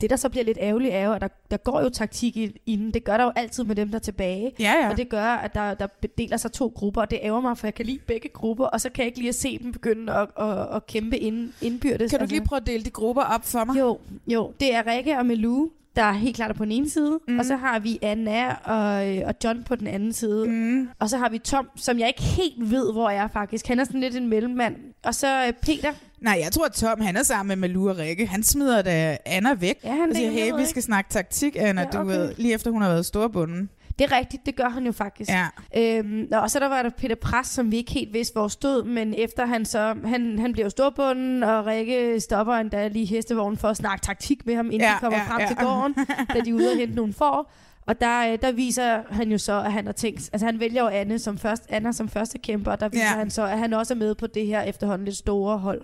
Det, 0.00 0.10
der 0.10 0.16
så 0.16 0.28
bliver 0.28 0.44
lidt 0.44 0.58
ærgerligt, 0.60 0.94
er 0.94 1.06
jo, 1.06 1.12
at 1.12 1.20
der, 1.20 1.28
der 1.50 1.56
går 1.56 1.80
jo 1.80 1.88
taktik 1.88 2.36
inden. 2.66 2.94
Det 2.94 3.04
gør 3.04 3.16
der 3.16 3.24
jo 3.24 3.32
altid 3.36 3.64
med 3.64 3.76
dem, 3.76 3.88
der 3.88 3.94
er 3.94 4.00
tilbage. 4.00 4.52
Ja, 4.60 4.74
ja. 4.82 4.90
Og 4.90 4.96
det 4.96 5.08
gør, 5.08 5.24
at 5.24 5.54
der, 5.54 5.74
der 5.74 5.86
deler 6.18 6.36
sig 6.36 6.52
to 6.52 6.72
grupper, 6.74 7.00
og 7.00 7.10
det 7.10 7.18
ærger 7.22 7.40
mig, 7.40 7.58
for 7.58 7.66
jeg 7.66 7.74
kan 7.74 7.86
lide 7.86 7.98
begge 8.06 8.28
grupper, 8.28 8.64
og 8.64 8.80
så 8.80 8.90
kan 8.90 9.02
jeg 9.02 9.06
ikke 9.06 9.18
lige 9.18 9.28
at 9.28 9.34
se 9.34 9.58
dem 9.58 9.72
begynde 9.72 10.12
at, 10.12 10.28
at, 10.38 10.76
at 10.76 10.86
kæmpe 10.86 11.18
ind, 11.18 11.52
indbyrdes. 11.62 12.10
Kan 12.10 12.20
du 12.20 12.26
lige 12.26 12.44
prøve 12.44 12.60
at 12.60 12.66
dele 12.66 12.84
de 12.84 12.90
grupper 12.90 13.22
op 13.22 13.44
for 13.44 13.64
mig? 13.64 13.78
Jo, 13.78 13.98
jo. 14.26 14.52
Det 14.60 14.74
er 14.74 14.86
Rikke 14.86 15.18
og 15.18 15.26
Melou, 15.26 15.70
der 15.96 16.12
helt 16.12 16.36
klart 16.36 16.50
er 16.50 16.54
på 16.54 16.64
den 16.64 16.72
ene 16.72 16.90
side, 16.90 17.18
mm. 17.28 17.38
og 17.38 17.44
så 17.44 17.56
har 17.56 17.78
vi 17.78 17.98
Anna 18.02 18.54
og, 18.64 19.16
øh, 19.16 19.22
og 19.26 19.34
John 19.44 19.64
på 19.64 19.76
den 19.76 19.86
anden 19.86 20.12
side. 20.12 20.46
Mm. 20.48 20.88
Og 20.98 21.10
så 21.10 21.18
har 21.18 21.28
vi 21.28 21.38
Tom, 21.38 21.68
som 21.76 21.98
jeg 21.98 22.08
ikke 22.08 22.22
helt 22.22 22.70
ved, 22.70 22.92
hvor 22.92 23.10
er 23.10 23.28
faktisk. 23.28 23.66
Han 23.66 23.80
er 23.80 23.84
sådan 23.84 24.00
lidt 24.00 24.16
en 24.16 24.28
mellemmand. 24.28 24.76
Og 25.04 25.14
så 25.14 25.46
øh, 25.46 25.52
Peter. 25.52 25.92
Nej, 26.20 26.38
jeg 26.44 26.52
tror, 26.52 26.66
at 26.66 26.72
Tom 26.72 27.00
han 27.00 27.16
er 27.16 27.22
sammen 27.22 27.48
med 27.60 27.68
Malou 27.68 27.88
og 27.88 27.98
Rikke. 27.98 28.26
Han 28.26 28.42
smider 28.42 28.82
da 28.82 29.18
Anna 29.26 29.54
væk. 29.54 29.76
Ja, 29.84 29.92
han 29.92 30.10
og 30.10 30.16
siger, 30.16 30.30
jeg 30.30 30.44
hey, 30.44 30.60
vi 30.60 30.66
skal 30.66 30.82
snakke 30.82 31.10
taktik, 31.10 31.56
Anna, 31.58 31.80
Ja, 31.80 31.88
okay. 31.88 31.98
du 31.98 32.04
ved, 32.04 32.34
lige 32.36 32.54
efter 32.54 32.70
hun 32.70 32.82
har 32.82 32.88
været 32.88 33.06
storbunden. 33.06 33.70
Det 33.98 34.12
er 34.12 34.16
rigtigt, 34.16 34.46
det 34.46 34.56
gør 34.56 34.68
han 34.68 34.86
jo 34.86 34.92
faktisk. 34.92 35.30
Ja. 35.30 35.46
Øhm, 35.76 36.28
og 36.32 36.50
så 36.50 36.58
der 36.58 36.68
var 36.68 36.82
der 36.82 36.90
Peter 36.90 37.14
Pres, 37.14 37.46
som 37.46 37.70
vi 37.70 37.76
ikke 37.76 37.92
helt 37.92 38.12
vidste, 38.12 38.32
hvor 38.32 38.48
stod, 38.48 38.84
men 38.84 39.14
efter 39.14 39.46
han 39.46 39.64
så, 39.64 39.94
han, 40.04 40.38
han 40.38 40.52
bliver 40.52 40.66
jo 40.66 40.70
storbunden, 40.70 41.42
og 41.42 41.66
Rikke 41.66 42.20
stopper 42.20 42.54
endda 42.54 42.88
lige 42.88 43.06
hestevognen 43.06 43.58
for 43.58 43.68
at 43.68 43.76
snakke 43.76 44.02
taktik 44.04 44.46
med 44.46 44.54
ham, 44.54 44.66
inden 44.66 44.80
Ja, 44.80 44.94
de 44.94 45.00
kommer 45.00 45.18
ja, 45.18 45.24
frem 45.30 45.40
ja. 45.40 45.46
til 45.46 45.56
gården, 45.56 45.94
da 46.34 46.40
de 46.40 46.50
er 46.50 46.54
ude 46.54 46.70
og 46.70 46.76
hente 46.76 46.94
nogle 46.94 47.12
får. 47.12 47.52
Og 47.86 48.00
der, 48.00 48.32
øh, 48.32 48.38
der 48.42 48.52
viser 48.52 49.02
han 49.10 49.32
jo 49.32 49.38
så, 49.38 49.60
at 49.60 49.72
han 49.72 49.86
har 49.86 49.92
tænkt... 49.92 50.30
Altså 50.32 50.46
han 50.46 50.60
vælger 50.60 50.82
jo 50.82 50.88
Anne 50.88 51.18
som 51.18 51.38
først, 51.38 51.62
Anna 51.68 51.92
som 51.92 52.08
første 52.08 52.38
kæmper, 52.38 52.70
og 52.72 52.80
der 52.80 52.88
viser 52.88 53.04
Ja. 53.04 53.10
han 53.18 53.30
så, 53.30 53.46
at 53.46 53.58
han 53.58 53.72
også 53.72 53.94
er 53.94 53.98
med 53.98 54.14
på 54.14 54.26
det 54.26 54.46
her 54.46 54.62
efterhånden 54.62 55.04
lidt 55.04 55.16
store 55.16 55.58
hold, 55.58 55.82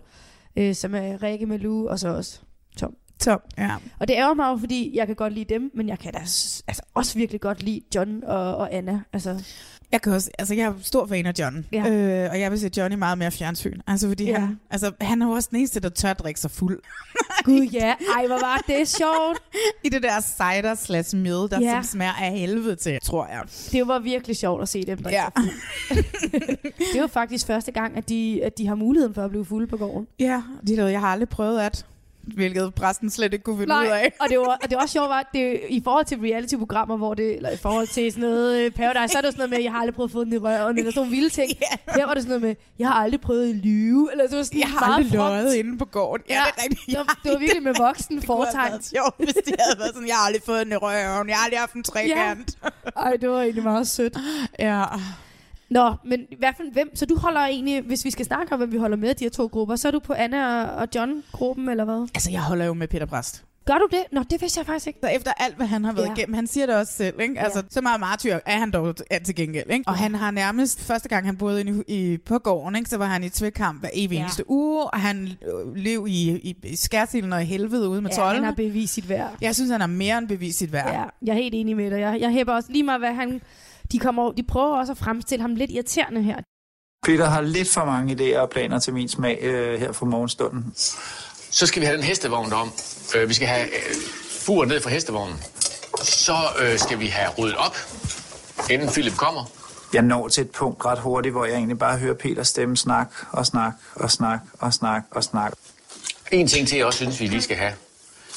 øh, 0.57 0.75
som 0.75 0.95
er 0.95 1.23
Rikke 1.23 1.47
Malou 1.47 1.89
og 1.89 1.99
så 1.99 2.09
også 2.09 2.41
Tom. 3.21 3.41
Ja. 3.59 3.71
Og 3.99 4.09
det 4.09 4.15
ærger 4.15 4.35
mig 4.35 4.51
jo, 4.51 4.57
fordi 4.57 4.91
jeg 4.95 5.07
kan 5.07 5.17
godt 5.17 5.33
lide 5.33 5.55
dem, 5.55 5.71
men 5.75 5.89
jeg 5.89 5.99
kan 5.99 6.13
da 6.13 6.19
altså, 6.19 6.83
også 6.95 7.19
virkelig 7.19 7.41
godt 7.41 7.63
lide 7.63 7.81
John 7.95 8.25
og, 8.25 8.57
og 8.57 8.75
Anna. 8.75 9.01
Altså, 9.13 9.43
Jeg 9.93 10.03
kan 10.03 10.13
også, 10.13 10.31
altså 10.39 10.55
jeg 10.55 10.65
er 10.65 10.73
stor 10.83 11.07
fan 11.07 11.27
af 11.27 11.33
John, 11.39 11.67
Ja. 11.73 11.91
øh, 11.91 12.31
og 12.31 12.41
jeg 12.41 12.51
vil 12.51 12.61
se 12.61 12.71
Johnny 12.77 12.97
meget 12.97 13.19
mere 13.19 13.31
fjernsyn. 13.31 13.81
Altså 13.87 14.09
fordi 14.09 14.25
Ja. 14.25 14.39
han, 14.39 14.61
altså, 14.71 14.93
han 15.01 15.23
er 15.23 15.27
jo 15.27 15.33
også 15.33 15.49
den 15.51 15.59
eneste, 15.59 15.81
der 15.81 15.89
tør 15.89 16.13
drikke 16.13 16.41
sig 16.41 16.51
fuld. 16.51 16.79
Gud 17.45 17.61
ja, 17.73 17.95
ej 18.17 18.27
hvor 18.27 18.41
var 18.41 18.63
det 18.67 18.89
sjovt. 18.89 19.43
I 19.85 19.89
det 19.89 20.03
der 20.03 20.21
cider 20.21 20.75
slash 20.75 21.17
mjøde, 21.17 21.49
der 21.49 21.61
Ja. 21.61 21.83
smager 21.83 22.13
af 22.13 22.33
helvede 22.39 22.77
til, 22.77 22.99
tror 23.03 23.27
jeg. 23.27 23.43
Det 23.73 23.89
var 23.89 23.99
virkelig 23.99 24.37
sjovt 24.37 24.63
at 24.63 24.69
se 24.69 24.83
dem 24.87 25.03
drikke 25.03 25.19
Ja. 25.21 25.27
det 26.95 27.01
jo 27.01 27.07
faktisk 27.07 27.47
første 27.47 27.73
gang, 27.73 27.97
at 27.97 28.09
de, 28.09 28.41
at 28.45 28.59
de 28.59 28.67
har 28.67 28.75
muligheden 28.75 29.15
for 29.15 29.23
at 29.25 29.31
blive 29.31 29.45
fulde 29.45 29.67
på 29.67 29.77
gården. 29.77 30.07
Ja, 30.21 30.43
det 30.67 30.71
er 30.73 30.77
noget, 30.77 30.93
jeg 30.93 31.01
har 31.01 31.09
aldrig 31.09 31.29
prøvet 31.29 31.61
at, 31.61 31.87
hvilket 32.23 32.75
præsten 32.75 33.11
slet 33.11 33.33
ikke 33.33 33.43
kunne 33.43 33.59
finde 33.59 33.75
ud 33.75 33.87
af. 33.87 34.13
og 34.21 34.27
det 34.29 34.39
var, 34.39 34.45
og 34.47 34.71
det 34.71 34.77
var 34.77 34.83
også 34.83 34.93
sjovt, 34.93 35.09
var, 35.09 35.19
at 35.21 35.27
det, 35.35 35.61
i 35.69 35.81
forhold 35.85 36.05
til 36.07 36.19
reality-programmer, 36.21 36.97
hvor 36.97 37.15
det, 37.15 37.37
eller 37.37 37.51
i 37.51 37.57
forhold 37.57 37.87
til 37.87 38.13
sådan 38.13 38.29
noget 38.29 38.59
øh, 38.61 38.71
Paradise, 38.71 39.13
så 39.13 39.19
er 39.19 39.23
det 39.23 39.33
sådan 39.33 39.39
noget 39.39 39.51
med, 39.51 39.61
jeg 39.63 39.73
har 39.73 39.79
aldrig 39.81 39.95
prøvet 39.95 40.09
at 40.09 40.13
få 40.13 40.25
den 40.25 40.33
i 40.33 40.37
røven, 40.39 40.79
eller 40.79 40.91
sådan 40.93 41.01
nogle 41.01 41.11
vilde 41.11 41.29
ting. 41.29 41.51
Ja. 41.61 41.93
Her 41.95 42.07
var 42.07 42.15
det 42.15 42.23
sådan 42.23 42.29
noget 42.41 42.43
med, 42.43 42.55
jeg 42.79 42.89
har 42.89 42.95
aldrig 42.95 43.21
prøvet 43.21 43.51
at 43.51 43.57
lyve, 43.57 44.09
eller 44.13 44.27
det 44.27 44.37
var 44.37 44.43
sådan 44.43 44.61
Jeg 44.61 44.69
har 44.69 44.87
aldrig 44.87 45.13
løjet 45.13 45.55
inde 45.55 45.79
på 45.79 45.85
gården. 45.85 46.25
Ja, 46.29 46.35
Ja, 46.35 46.41
det 46.41 46.53
er 46.59 46.63
rigtigt. 46.63 46.87
det 46.87 46.97
var, 46.99 47.19
det 47.25 47.33
var 47.33 47.39
virkelig 47.39 47.63
med 47.63 47.75
voksen 47.79 48.17
Det 48.17 48.25
foretegn. 48.27 48.71
været 48.71 48.85
sjovt, 48.97 49.15
hvis 49.19 49.35
de 49.35 49.53
havde 49.59 49.79
været 49.79 49.91
sådan, 49.95 50.09
jeg 50.09 50.17
har 50.17 50.27
aldrig 50.27 50.43
fået 50.47 50.65
den 50.67 50.73
i 50.73 50.77
røven, 50.77 51.29
jeg 51.29 51.37
har 51.37 51.45
aldrig 51.45 51.59
haft 51.61 51.73
en 51.75 51.83
trekant. 51.93 52.59
Ej, 52.97 53.17
det 53.21 53.29
var 53.31 53.41
egentlig 53.43 53.63
meget 53.65 53.89
sødt. 53.89 54.17
Ja. 54.59 54.85
Nå, 55.71 55.95
men 56.05 56.21
i 56.31 56.37
hvert 56.39 56.55
fald 56.57 56.73
hvem? 56.73 56.97
Så 56.97 57.07
du 57.07 57.17
holder 57.19 57.41
egentlig, 57.41 57.83
hvis 57.83 58.05
vi 58.05 58.11
skal 58.11 58.25
snakke 58.27 58.53
om, 58.53 58.59
hvem 58.59 58.73
vi 58.73 58.77
holder 58.79 58.97
med 58.97 59.15
de 59.15 59.25
her 59.25 59.31
to 59.31 59.47
grupper, 59.47 59.77
så 59.77 59.89
er 59.89 59.93
du 59.93 59.99
på 60.01 60.13
Anna 60.13 60.65
og- 60.65 60.89
John-gruppen, 60.95 61.69
eller 61.69 61.85
hvad? 61.85 62.09
Altså, 62.15 62.31
jeg 62.31 62.41
holder 62.41 62.65
jo 62.65 62.75
med 62.75 62.89
Peter 62.89 63.07
Præst. 63.07 63.45
Gør 63.67 63.75
du 63.79 63.89
det? 63.91 64.05
Nå, 64.13 64.23
det 64.31 64.41
vidste 64.41 64.59
jeg 64.59 64.67
faktisk 64.67 64.87
ikke. 64.87 64.99
Så 65.03 65.09
efter 65.09 65.33
alt, 65.37 65.57
hvad 65.57 65.67
han 65.67 65.85
har 65.85 65.93
været 65.93 66.05
Ja. 66.05 66.11
ja. 66.11 66.15
igennem, 66.17 66.35
han 66.35 66.47
siger 66.47 66.67
det 66.67 66.75
også 66.77 66.93
selv, 66.93 67.21
ikke? 67.21 67.41
Altså, 67.41 67.63
så 67.71 67.81
meget 67.81 68.01
martyr 68.01 68.39
er 68.47 68.59
han 68.59 68.71
dog 68.71 68.95
er 69.11 69.19
til 69.19 69.35
gengæld, 69.35 69.71
ikke? 69.71 69.85
Og 69.87 69.95
han 69.95 70.15
har 70.15 70.31
nærmest, 70.31 70.81
første 70.81 71.09
gang 71.09 71.27
han 71.27 71.37
boede 71.37 71.61
inde 71.61 71.85
i, 71.89 72.13
i, 72.13 72.19
på 72.19 72.39
gården, 72.39 72.77
ikke? 72.77 72.91
Så 72.91 72.97
var 72.97 73.07
han 73.07 73.25
i 73.25 73.29
tvækamp 73.29 73.81
hver 73.81 73.89
evig 73.93 74.17
Ja. 74.17 74.23
eneste 74.23 74.51
uge, 74.51 74.85
og 74.85 75.01
han 75.01 75.29
øh, 75.67 75.75
lev 75.77 76.07
i, 76.09 76.31
i, 76.31 76.57
i 76.65 76.77
skærsilden 76.77 77.33
og 77.33 77.43
i 77.43 77.45
helvede 77.45 77.89
ude 77.89 78.03
med 78.03 78.11
Ja, 78.11 78.17
trolden. 78.17 78.35
han 78.35 78.45
har 78.45 78.53
bevist 78.53 78.95
sit 78.95 79.09
værd. 79.09 79.31
Jeg 79.41 79.55
synes, 79.55 79.71
han 79.71 79.81
har 79.81 79.89
mere 79.89 80.19
end 80.19 80.29
bevist 80.29 80.59
sit 80.59 80.73
værd. 80.73 80.93
Ja, 80.95 81.03
jeg 81.27 81.33
er 81.33 81.43
helt 81.43 81.55
enig 81.55 81.77
med 81.77 81.91
dig. 81.91 82.01
Jeg, 82.01 82.21
jeg 82.21 82.31
hæber 82.31 82.53
også 82.53 82.73
lige 82.73 82.83
meget, 82.83 83.01
hvad 83.01 83.15
han... 83.15 83.41
De, 83.93 83.99
kommer, 83.99 84.33
de 84.33 84.43
prøver 84.43 84.77
også 84.77 84.93
at 84.93 84.99
fremstille 84.99 85.43
ham 85.43 85.55
lidt 85.55 85.71
irriterende 85.71 86.23
her. 86.23 86.37
Peter 87.07 87.25
har 87.25 87.41
lidt 87.41 87.69
for 87.69 87.85
mange 87.85 88.15
idéer 88.15 88.39
og 88.39 88.51
planer 88.51 88.79
til 88.79 88.95
min 88.95 89.09
smag 89.09 89.39
øh, 89.43 89.81
her 89.81 89.93
fra 89.93 90.07
morgenstunden. 90.07 90.73
Så 91.51 91.67
skal 91.67 91.81
vi 91.81 91.87
have 91.87 91.97
den 91.97 92.05
hestevogn 92.05 92.53
om. 92.53 92.73
Øh, 93.17 93.29
vi 93.29 93.35
skal 93.35 93.49
have 93.49 93.67
øh, 93.67 93.95
buret 94.47 94.69
ned 94.69 94.81
fra 94.81 94.91
hestevognen. 94.91 95.37
Så 96.03 96.37
øh, 96.63 96.79
skal 96.79 97.01
vi 97.01 97.07
have 97.07 97.31
ryddet 97.39 97.57
op, 97.57 97.77
inden 98.71 98.89
Philip 98.89 99.17
kommer. 99.17 99.45
Jeg 99.93 100.03
når 100.03 100.29
til 100.29 100.41
et 100.41 100.51
punkt 100.51 100.85
ret 100.85 100.99
hurtigt, 100.99 101.33
hvor 101.33 101.45
jeg 101.45 101.55
egentlig 101.55 101.79
bare 101.79 101.99
hører 101.99 102.15
Peters 102.15 102.49
stemme 102.49 102.77
snak 102.77 103.15
og 103.33 103.47
snak 103.47 103.73
og 103.95 104.11
snak 104.11 104.41
og 104.59 104.75
snak 104.75 105.03
og 105.11 105.25
snak. 105.25 105.53
En 106.33 106.47
ting 106.47 106.69
til, 106.69 106.77
jeg 106.77 106.87
også 106.87 106.97
synes, 106.97 107.21
vi 107.21 107.27
lige 107.27 107.43
skal 107.43 107.57
have, 107.57 107.73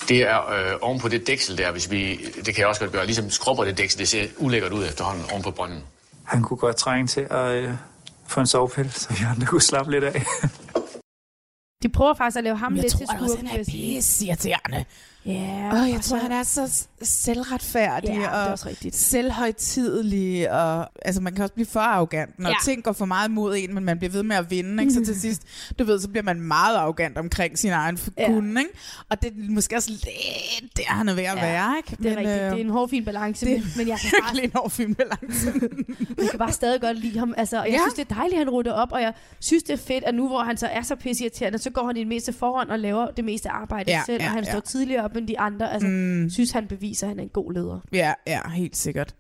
det 0.07 0.21
er 0.21 0.49
øh, 0.49 0.77
oven 0.81 0.99
på 0.99 1.07
det 1.07 1.27
dæksel 1.27 1.57
der, 1.57 1.71
hvis 1.71 1.91
vi, 1.91 2.15
det 2.45 2.45
kan 2.45 2.57
jeg 2.57 2.67
også 2.67 2.81
godt 2.81 2.91
gøre, 2.91 3.05
ligesom 3.05 3.29
skrubber 3.29 3.63
det 3.63 3.77
dæksel, 3.77 3.99
det 3.99 4.07
ser 4.07 4.27
ulækkert 4.37 4.71
ud 4.71 4.85
efterhånden 4.85 5.25
oven 5.31 5.43
på 5.43 5.51
brønden. 5.51 5.83
Han 6.23 6.41
kunne 6.41 6.57
godt 6.57 6.75
trænge 6.75 7.07
til 7.07 7.27
at 7.29 7.51
øh, 7.51 7.73
få 8.27 8.39
en 8.39 8.47
sovepille, 8.47 8.91
så 8.91 9.13
vi 9.13 9.25
andre 9.29 9.47
kunne 9.47 9.61
slappe 9.61 9.91
lidt 9.91 10.03
af. 10.03 10.23
De 11.83 11.89
prøver 11.89 12.13
faktisk 12.13 12.37
at 12.37 12.43
lave 12.43 12.57
ham 12.57 12.75
jeg 12.75 12.81
lidt 12.81 12.97
til 12.97 13.07
tror 13.07 13.23
også, 13.23 13.37
han 13.37 13.59
er 13.59 13.63
pissirriterende. 13.63 14.85
Ja, 15.26 15.32
jeg 15.32 15.95
og 15.95 16.01
tror, 16.01 16.01
så- 16.01 16.17
han 16.17 16.32
er 16.32 16.43
så 16.43 16.86
selvretfærdig 17.01 18.09
Ja, 18.09 18.15
det 18.15 18.24
er 18.24 18.30
og 18.30 18.47
også 18.51 18.67
rigtigt. 18.69 18.95
selvhøjtidelig. 18.95 20.51
Og, 20.51 20.89
altså, 21.05 21.21
man 21.21 21.34
kan 21.34 21.43
også 21.43 21.53
blive 21.53 21.65
for 21.65 21.80
arrogant, 21.80 22.39
når 22.39 22.49
Ja. 22.49 22.55
ting 22.63 22.84
går 22.84 22.93
for 22.93 23.05
meget 23.05 23.32
mod 23.32 23.55
en, 23.57 23.74
men 23.74 23.84
man 23.86 23.97
bliver 23.97 24.11
ved 24.11 24.24
med 24.24 24.36
at 24.36 24.51
vinde. 24.51 24.84
Ikke? 24.84 24.93
Så 24.93 25.05
til 25.05 25.21
sidst, 25.21 25.41
du 25.80 25.84
ved, 25.84 25.99
så 25.99 26.09
bliver 26.09 26.24
man 26.24 26.41
meget 26.41 26.76
arrogant 26.76 27.17
omkring 27.17 27.57
sin 27.59 27.71
egen 27.71 27.99
Ja. 28.17 28.28
kunde. 28.28 28.61
Ikke? 28.61 28.71
Og 29.09 29.21
det 29.21 29.28
er 29.30 29.51
måske 29.51 29.76
også 29.76 29.89
lidt 29.89 30.78
der, 30.78 30.84
han 30.86 31.09
er 31.09 31.13
ved 31.13 31.24
at 31.24 31.36
Ja, 31.36 31.41
være. 31.41 31.74
Ikke? 31.78 32.03
Det 32.03 32.11
er 32.11 32.17
rigtigt. 32.17 32.36
øh, 32.41 32.43
Det 32.51 32.51
er 32.51 32.55
en 32.55 32.69
hård, 32.69 32.89
fin 32.89 33.05
balance, 33.05 33.45
det 33.45 33.53
men, 33.59 33.63
men 33.78 33.88
jeg 33.88 33.97
kan 33.99 34.11
bare, 34.24 34.43
en 34.43 34.51
hård 34.55 34.69
fin 34.71 34.95
balance. 34.95 35.51
man 36.17 36.28
kan 36.30 36.39
bare 36.39 36.51
stadig 36.51 36.82
godt 36.82 36.99
lide 36.99 37.19
ham. 37.19 37.34
Altså, 37.38 37.57
og 37.59 37.65
jeg 37.65 37.71
Ja. 37.74 37.78
synes, 37.80 37.93
det 37.93 38.11
er 38.11 38.15
dejligt, 38.15 38.34
at 38.34 38.45
han 38.45 38.49
rydder 38.49 38.71
op, 38.74 38.91
og 38.91 39.01
jeg 39.01 39.13
synes, 39.39 39.63
det 39.63 39.74
er 39.74 39.78
fedt, 39.78 40.03
at 40.03 40.15
nu, 40.15 40.28
hvor 40.28 40.39
han 40.43 40.57
så 40.57 40.67
er 40.67 40.82
så 40.82 40.95
pisseirriterende, 40.95 41.57
så 41.59 41.69
går 41.69 41.88
han 41.88 41.97
i 41.97 41.99
det 41.99 42.07
meste 42.07 42.34
forhånd 42.34 42.69
og 42.69 42.80
laver 42.80 43.07
det 43.11 43.26
meste 43.26 43.49
arbejde 43.49 43.91
Ja, 43.91 44.01
selv, 44.05 44.21
ja, 44.21 44.28
og 44.28 44.34
han 44.34 44.43
ja. 44.43 44.51
står 44.51 44.59
tidligere 44.59 45.03
op 45.03 45.12
end 45.18 45.28
de 45.28 45.39
andre. 45.39 45.74
Altså, 45.74 45.88
Mm. 45.88 46.30
synes, 46.30 46.51
han 46.51 46.68
beviser, 46.68 47.07
at 47.07 47.09
han 47.09 47.20
er 47.20 47.24
en 47.24 47.30
god 47.30 47.53
leder. 47.53 47.80
Ja, 47.93 48.14
ja, 48.28 48.49
helt 48.49 48.78
sikkert. 48.78 49.16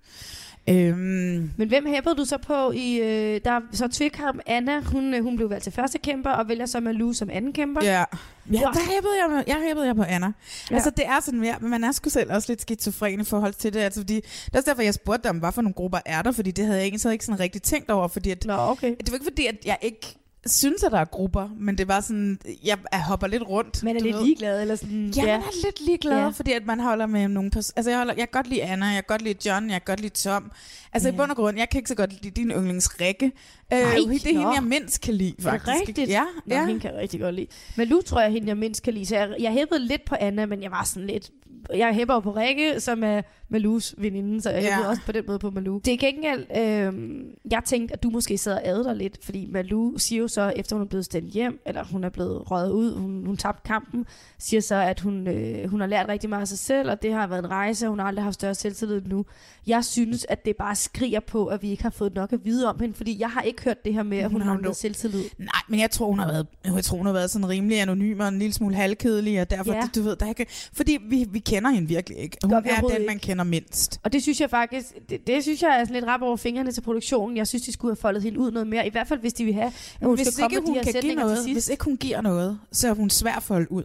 Øhm, 0.69 1.51
Men 1.57 1.67
hvem 1.67 1.85
hæppede 1.85 2.15
du 2.15 2.25
så 2.25 2.37
på 2.37 2.71
i... 2.71 2.97
Øh, 2.99 3.41
der 3.45 3.51
er 3.51 3.59
så 3.71 3.87
Twickham, 3.87 4.39
Anna, 4.45 4.79
hun, 4.81 5.13
øh, 5.13 5.23
hun 5.23 5.35
blev 5.35 5.49
valgt 5.49 5.63
til 5.63 5.73
første 5.73 5.97
kæmper, 5.97 6.29
og 6.29 6.47
vælger 6.47 6.65
så 6.65 6.79
Malou 6.79 7.13
som 7.13 7.29
anden 7.29 7.53
kæmper. 7.53 7.81
Ja. 7.83 7.91
Ja, 7.91 8.05
Wow. 8.51 8.59
der 8.73 8.79
hæppede 8.93 9.13
jeg, 9.23 9.31
med- 9.35 9.43
jeg 9.47 9.57
hæppede 9.67 9.85
jeg 9.87 9.95
på 9.95 10.03
Anna. 10.03 10.31
Ja. 10.71 10.75
Altså, 10.75 10.89
det 10.89 11.05
er 11.05 11.19
sådan 11.21 11.39
mere, 11.39 11.55
men 11.61 11.69
man 11.69 11.83
er 11.83 11.91
sgu 11.91 12.09
selv 12.09 12.31
også 12.33 12.51
lidt 12.51 12.61
skizofren 12.61 13.21
i 13.21 13.23
forhold 13.23 13.53
til 13.53 13.73
det. 13.73 13.79
Altså, 13.79 13.99
fordi, 13.99 14.15
det 14.15 14.55
er 14.55 14.61
derfor, 14.61 14.81
jeg 14.81 14.93
spurgte 14.93 15.23
dig 15.23 15.29
om, 15.29 15.37
hvad 15.37 15.51
for 15.51 15.61
nogle 15.61 15.73
grupper 15.73 15.99
er 16.05 16.21
der, 16.21 16.31
fordi 16.31 16.51
det 16.51 16.65
havde 16.65 16.77
jeg 16.77 16.83
egentlig 16.83 17.01
så 17.01 17.09
ikke 17.09 17.25
sådan 17.25 17.39
rigtig 17.39 17.61
tænkt 17.61 17.89
over, 17.91 18.07
fordi 18.07 18.31
at, 18.31 18.45
Nå, 18.45 18.53
okay. 18.57 18.89
det 18.99 19.11
var 19.11 19.13
ikke 19.15 19.25
fordi, 19.25 19.45
at 19.45 19.55
jeg 19.65 19.77
ikke 19.81 20.15
synes, 20.45 20.83
at 20.83 20.91
der 20.91 20.99
er 20.99 21.05
grupper, 21.05 21.49
men 21.57 21.77
det 21.77 21.87
var 21.87 22.01
sådan, 22.01 22.39
jeg, 22.63 22.77
jeg 22.91 23.03
hopper 23.03 23.27
lidt 23.27 23.43
rundt. 23.43 23.83
Man 23.83 23.95
er 23.95 24.01
lidt 24.01 24.15
ved. 24.15 24.23
ligeglad, 24.23 24.61
eller 24.61 24.75
sådan... 24.75 25.13
Ja, 25.15 25.21
man 25.25 25.41
er 25.41 25.65
lidt 25.65 25.85
ligeglad, 25.85 26.17
Ja. 26.17 26.23
ja. 26.23 26.29
fordi 26.29 26.51
at 26.51 26.65
man 26.65 26.79
holder 26.79 27.05
med 27.05 27.27
nogle 27.27 27.51
pers- 27.55 27.71
Altså, 27.75 27.89
jeg, 27.89 27.97
holder, 27.97 28.13
jeg 28.13 28.31
kan 28.31 28.39
godt 28.41 28.47
lide 28.47 28.63
Anna, 28.63 28.85
jeg 28.85 28.95
kan 28.95 29.03
godt 29.07 29.21
lide 29.21 29.49
John, 29.49 29.69
jeg 29.69 29.73
kan 29.85 29.91
godt 29.91 29.99
lide 29.99 30.13
Tom. 30.13 30.51
Altså, 30.93 31.09
Ja. 31.09 31.13
i 31.13 31.17
bund 31.17 31.29
og 31.31 31.35
grund, 31.37 31.57
jeg 31.57 31.69
kan 31.69 31.79
ikke 31.79 31.87
så 31.89 31.95
godt 31.95 32.23
lide 32.23 32.41
din 32.41 32.51
yndlings 32.51 33.01
Rikke. 33.01 33.25
Øh, 33.73 33.79
det 33.79 33.85
er 33.85 34.27
hende, 34.29 34.43
nå. 34.43 34.53
jeg 34.53 34.63
mindst 34.63 35.01
kan 35.01 35.13
lide, 35.13 35.35
Er 35.39 35.41
faktisk. 35.43 35.87
rigtigt? 35.87 36.09
Ja, 36.09 36.23
Nå, 36.45 36.55
ja. 36.55 36.65
hende 36.65 36.79
kan 36.81 36.91
jeg 36.93 36.99
rigtig 37.01 37.19
godt 37.19 37.35
lide. 37.35 37.47
Malou 37.77 38.01
tror 38.01 38.21
jeg, 38.21 38.31
hende 38.31 38.47
jeg 38.47 38.57
mindst 38.57 38.83
kan 38.83 38.93
lide. 38.93 39.05
Så 39.05 39.15
jeg, 39.15 39.29
jeg 39.39 39.51
hæppede 39.51 39.79
lidt 39.79 40.05
på 40.05 40.15
Anna, 40.19 40.45
men 40.45 40.63
jeg 40.63 40.71
var 40.71 40.83
sådan 40.83 41.07
lidt... 41.07 41.29
Jeg 41.75 41.93
hæpper 41.93 42.19
på 42.19 42.31
Rikke, 42.31 42.79
som 42.79 43.03
er 43.03 43.21
Malous 43.53 43.95
veninde, 43.97 44.41
så 44.41 44.49
jeg 44.49 44.61
Ja. 44.63 44.87
også 44.89 45.01
på 45.05 45.11
den 45.11 45.23
måde 45.27 45.39
på 45.39 45.49
Malou. 45.51 45.77
Det 45.85 45.93
er 45.93 45.97
gengæld, 45.97 46.45
øh, 46.57 47.23
jeg 47.51 47.61
tænkte, 47.65 47.93
at 47.93 48.03
du 48.03 48.09
måske 48.09 48.37
sad 48.37 48.53
og 48.53 48.61
ad 48.67 48.83
dig 48.83 48.95
lidt, 48.95 49.17
fordi 49.25 49.47
Malou 49.51 49.97
siger 49.97 50.21
jo 50.21 50.27
så, 50.27 50.53
efter 50.55 50.75
hun 50.75 50.83
er 50.83 50.87
blevet 50.89 51.05
stemt 51.05 51.29
hjem, 51.31 51.59
eller 51.65 51.83
hun 51.83 52.03
er 52.03 52.09
blevet 52.09 52.51
røget 52.51 52.71
ud, 52.71 52.93
hun, 52.97 53.25
hun 53.25 53.37
tabte 53.37 53.61
kampen, 53.67 54.05
siger 54.39 54.61
så, 54.61 54.75
at 54.75 54.99
hun, 54.99 55.27
øh, 55.27 55.69
hun 55.69 55.79
har 55.79 55.87
lært 55.87 56.09
rigtig 56.09 56.29
meget 56.29 56.41
af 56.41 56.47
sig 56.47 56.57
selv, 56.59 56.91
og 56.91 57.01
det 57.01 57.13
har 57.13 57.27
været 57.27 57.39
en 57.43 57.49
rejse, 57.49 57.85
og 57.85 57.89
hun 57.89 57.99
har 57.99 58.05
aldrig 58.05 58.23
haft 58.23 58.33
større 58.33 58.55
selvtillid 58.55 58.97
end 58.97 59.05
nu. 59.07 59.25
Jeg 59.67 59.85
synes, 59.85 60.25
at 60.29 60.45
det 60.45 60.55
bare 60.57 60.75
skriger 60.75 61.19
på, 61.19 61.45
at 61.45 61.61
vi 61.61 61.69
ikke 61.69 61.83
har 61.83 61.89
fået 61.89 62.15
nok 62.15 62.33
at 62.33 62.39
vide 62.45 62.69
om 62.69 62.79
hende, 62.79 62.93
fordi 62.95 63.19
jeg 63.19 63.29
har 63.29 63.41
ikke 63.41 63.63
hørt 63.63 63.85
det 63.85 63.93
her 63.93 64.03
med, 64.03 64.17
at 64.17 64.31
hun 64.31 64.41
Hun 64.41 64.41
har 64.41 64.57
noget 64.57 64.77
selvtillid. 64.77 65.23
Nej, 65.37 65.47
men 65.69 65.79
jeg 65.79 65.91
tror, 65.91 66.05
hun 66.07 66.19
har 66.19 66.27
været, 66.27 66.47
jeg 66.65 66.83
tror, 66.83 66.97
hun 66.97 67.05
har 67.05 67.13
været 67.13 67.29
sådan 67.29 67.49
rimelig 67.49 67.81
anonym 67.81 68.19
og 68.19 68.27
en 68.27 68.39
lille 68.39 68.53
smule 68.53 68.75
halvkedelig, 68.75 69.41
og 69.41 69.49
derfor, 69.49 69.73
Ja. 69.73 69.77
ja. 69.77 69.89
du 69.95 70.01
ved, 70.01 70.15
der 70.15 70.25
er 70.25 70.29
ikke, 70.29 70.45
fordi 70.73 70.97
vi, 71.09 71.25
vi 71.31 71.39
kender 71.39 71.69
hende 71.69 71.87
virkelig 71.87 72.17
ikke. 72.19 72.37
Hun 72.43 72.51
vi 72.63 72.69
er 72.69 72.81
den, 72.81 73.05
man 73.05 73.15
ikke. 73.15 73.25
Kender 73.43 73.61
mindst. 73.61 73.99
Og 74.03 74.13
det 74.13 74.21
synes 74.21 74.41
jeg 74.41 74.49
faktisk, 74.49 74.85
det, 75.09 75.27
det 75.27 75.43
synes 75.43 75.61
jeg 75.61 75.79
er 75.79 75.83
sådan 75.83 75.93
lidt 75.93 76.05
rap 76.05 76.21
over 76.21 76.37
fingrene 76.37 76.71
til 76.71 76.81
produktionen. 76.81 77.37
Jeg 77.37 77.47
synes, 77.47 77.63
de 77.63 77.71
skulle 77.71 77.91
have 77.91 78.01
foldet 78.01 78.23
hende 78.23 78.39
ud 78.39 78.51
noget 78.51 78.67
mere. 78.67 78.87
I 78.87 78.89
hvert 78.89 79.07
fald, 79.07 79.19
hvis 79.19 79.33
de 79.33 79.45
vil 79.45 79.53
have, 79.53 79.67
at 79.67 80.07
hun 80.07 80.15
hvis 80.15 80.27
skal 80.27 80.43
komme 80.43 80.55
ikke 80.55 80.61
med 80.61 80.67
hun 80.67 80.79
de 80.79 80.85
her 80.85 80.91
kan 80.91 81.01
give 81.01 81.15
noget, 81.15 81.37
til 81.37 81.43
sidst. 81.43 81.55
hvis 81.55 81.69
ikke 81.69 81.83
hun 81.83 81.97
giver 81.97 82.21
noget, 82.21 82.59
så 82.71 82.87
er 82.87 82.93
hun 82.93 83.09
svær 83.09 83.33
at 83.35 83.43
folde 83.43 83.71
ud. 83.71 83.83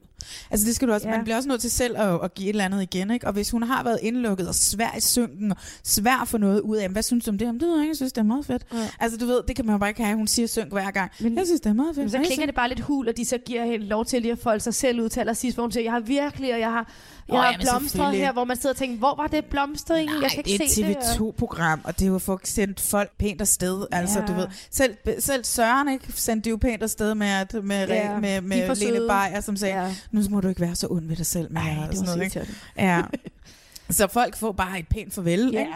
Altså 0.50 0.66
det 0.66 0.74
skal 0.76 0.88
du 0.88 0.92
også, 0.92 1.08
Ja. 1.08 1.14
man 1.16 1.24
bliver 1.24 1.36
også 1.36 1.48
nødt 1.48 1.60
til 1.60 1.70
selv 1.70 1.96
at, 1.98 2.18
at 2.22 2.34
give 2.34 2.46
et 2.48 2.52
eller 2.52 2.64
andet 2.64 2.82
igen, 2.82 3.10
ikke? 3.10 3.26
Og 3.26 3.32
hvis 3.32 3.50
hun 3.50 3.62
har 3.62 3.82
været 3.84 3.98
indlukket 4.02 4.48
og 4.48 4.54
svær 4.54 4.94
i 4.96 5.00
synken, 5.00 5.50
og 5.50 5.56
svær 5.84 6.24
få 6.26 6.38
noget 6.38 6.60
ud 6.60 6.76
af, 6.76 6.88
hvad 6.88 7.02
synes 7.02 7.24
du 7.24 7.30
om 7.30 7.38
det? 7.38 7.46
Jamen, 7.46 7.60
det 7.60 7.68
ved 7.68 7.74
jeg 7.74 7.82
ikke, 7.82 7.90
jeg 7.90 7.96
synes, 7.96 8.12
det 8.12 8.20
er 8.20 8.24
meget 8.24 8.46
fedt. 8.46 8.62
Ja. 8.72 8.88
Altså 9.00 9.18
du 9.18 9.26
ved, 9.26 9.40
det 9.48 9.56
kan 9.56 9.66
man 9.66 9.72
jo 9.74 9.78
bare 9.78 9.90
ikke 9.90 10.04
have, 10.04 10.16
hun 10.16 10.26
siger 10.26 10.46
synk 10.48 10.72
hver 10.72 10.90
gang. 10.90 11.10
Men- 11.20 11.36
jeg 11.36 11.46
synes, 11.46 11.60
det 11.60 11.70
er 11.70 11.74
meget 11.74 11.94
fedt. 11.94 12.04
Men 12.04 12.10
så 12.10 12.18
klinger 12.26 12.46
det 12.46 12.54
bare 12.54 12.68
lidt 12.68 12.80
hul, 12.80 13.08
at 13.08 13.16
de 13.16 13.24
så 13.24 13.38
giver 13.46 13.64
hende 13.64 13.86
lov 13.86 14.04
til 14.04 14.22
lige 14.22 14.32
at 14.32 14.38
folde 14.38 14.60
sig 14.60 14.74
selv 14.74 15.00
ud 15.00 15.08
til 15.08 15.20
allersidst, 15.20 15.56
hvor 15.56 15.62
hun 15.64 15.72
siger, 15.72 15.84
jeg 15.84 15.92
har 15.92 16.00
virkelig, 16.00 16.54
og 16.54 16.60
jeg 16.60 16.72
har, 16.72 16.92
jeg 17.28 17.40
har 17.40 17.56
blomstret 17.60 18.16
her, 18.16 18.32
hvor 18.32 18.44
man 18.44 18.56
sidder 18.56 18.70
og 18.72 18.76
tænker, 18.76 18.96
hvor 18.98 19.14
var 19.16 19.26
det 19.26 19.44
blomstring? 19.44 20.10
Nej, 20.10 20.18
jeg 20.22 20.30
kan 20.30 20.44
det 20.44 20.50
ikke 20.50 20.64
er 20.64 20.66
et 20.66 20.72
se 20.72 20.82
det. 20.82 20.96
og- 20.96 21.02
TV2-program, 21.02 21.80
og 21.84 21.98
det 21.98 22.04
er 22.06 22.08
jo 22.08 22.18
for 22.18 22.34
at 22.34 22.48
sende 22.48 22.74
folk 22.78 23.10
pænt 23.18 23.40
afsted. 23.40 23.86
Altså, 23.92 24.20
Ja. 24.20 24.26
du 24.26 24.32
ved, 24.32 24.46
selv, 24.70 24.94
selv 25.18 25.44
Søren 25.44 25.88
ikke 25.88 26.04
sendte 26.16 26.44
det 26.44 26.50
jo 26.50 26.56
pænt 26.56 26.82
afsted 26.82 27.14
med, 27.14 27.26
at, 27.26 27.54
med, 27.64 27.88
Ja, 27.88 28.18
med, 28.20 28.40
med 28.40 28.66
for 28.66 28.74
Lene. 28.74 28.98
Beyer, 28.98 29.40
som 29.40 29.56
sagde, 29.56 29.82
Ja. 29.82 29.94
Nu 30.10 30.22
må 30.30 30.40
du 30.40 30.48
ikke 30.48 30.60
være 30.60 30.74
så 30.74 30.86
ond 30.90 31.06
ved 31.08 31.16
dig 31.16 31.26
selv. 31.26 31.52
Med 31.52 31.60
Ej, 31.62 31.70
og 31.70 31.74
det 31.74 31.80
var 31.80 31.92
sådan 31.92 32.06
så 32.06 32.16
noget, 32.16 32.36
ikke? 32.36 32.54
Ja. 32.76 33.02
Så 33.90 34.06
folk 34.06 34.36
får 34.36 34.52
bare 34.52 34.78
et 34.78 34.88
pænt 34.88 35.14
farvel. 35.14 35.50
Ja. 35.52 35.60
Ikke? 35.60 35.72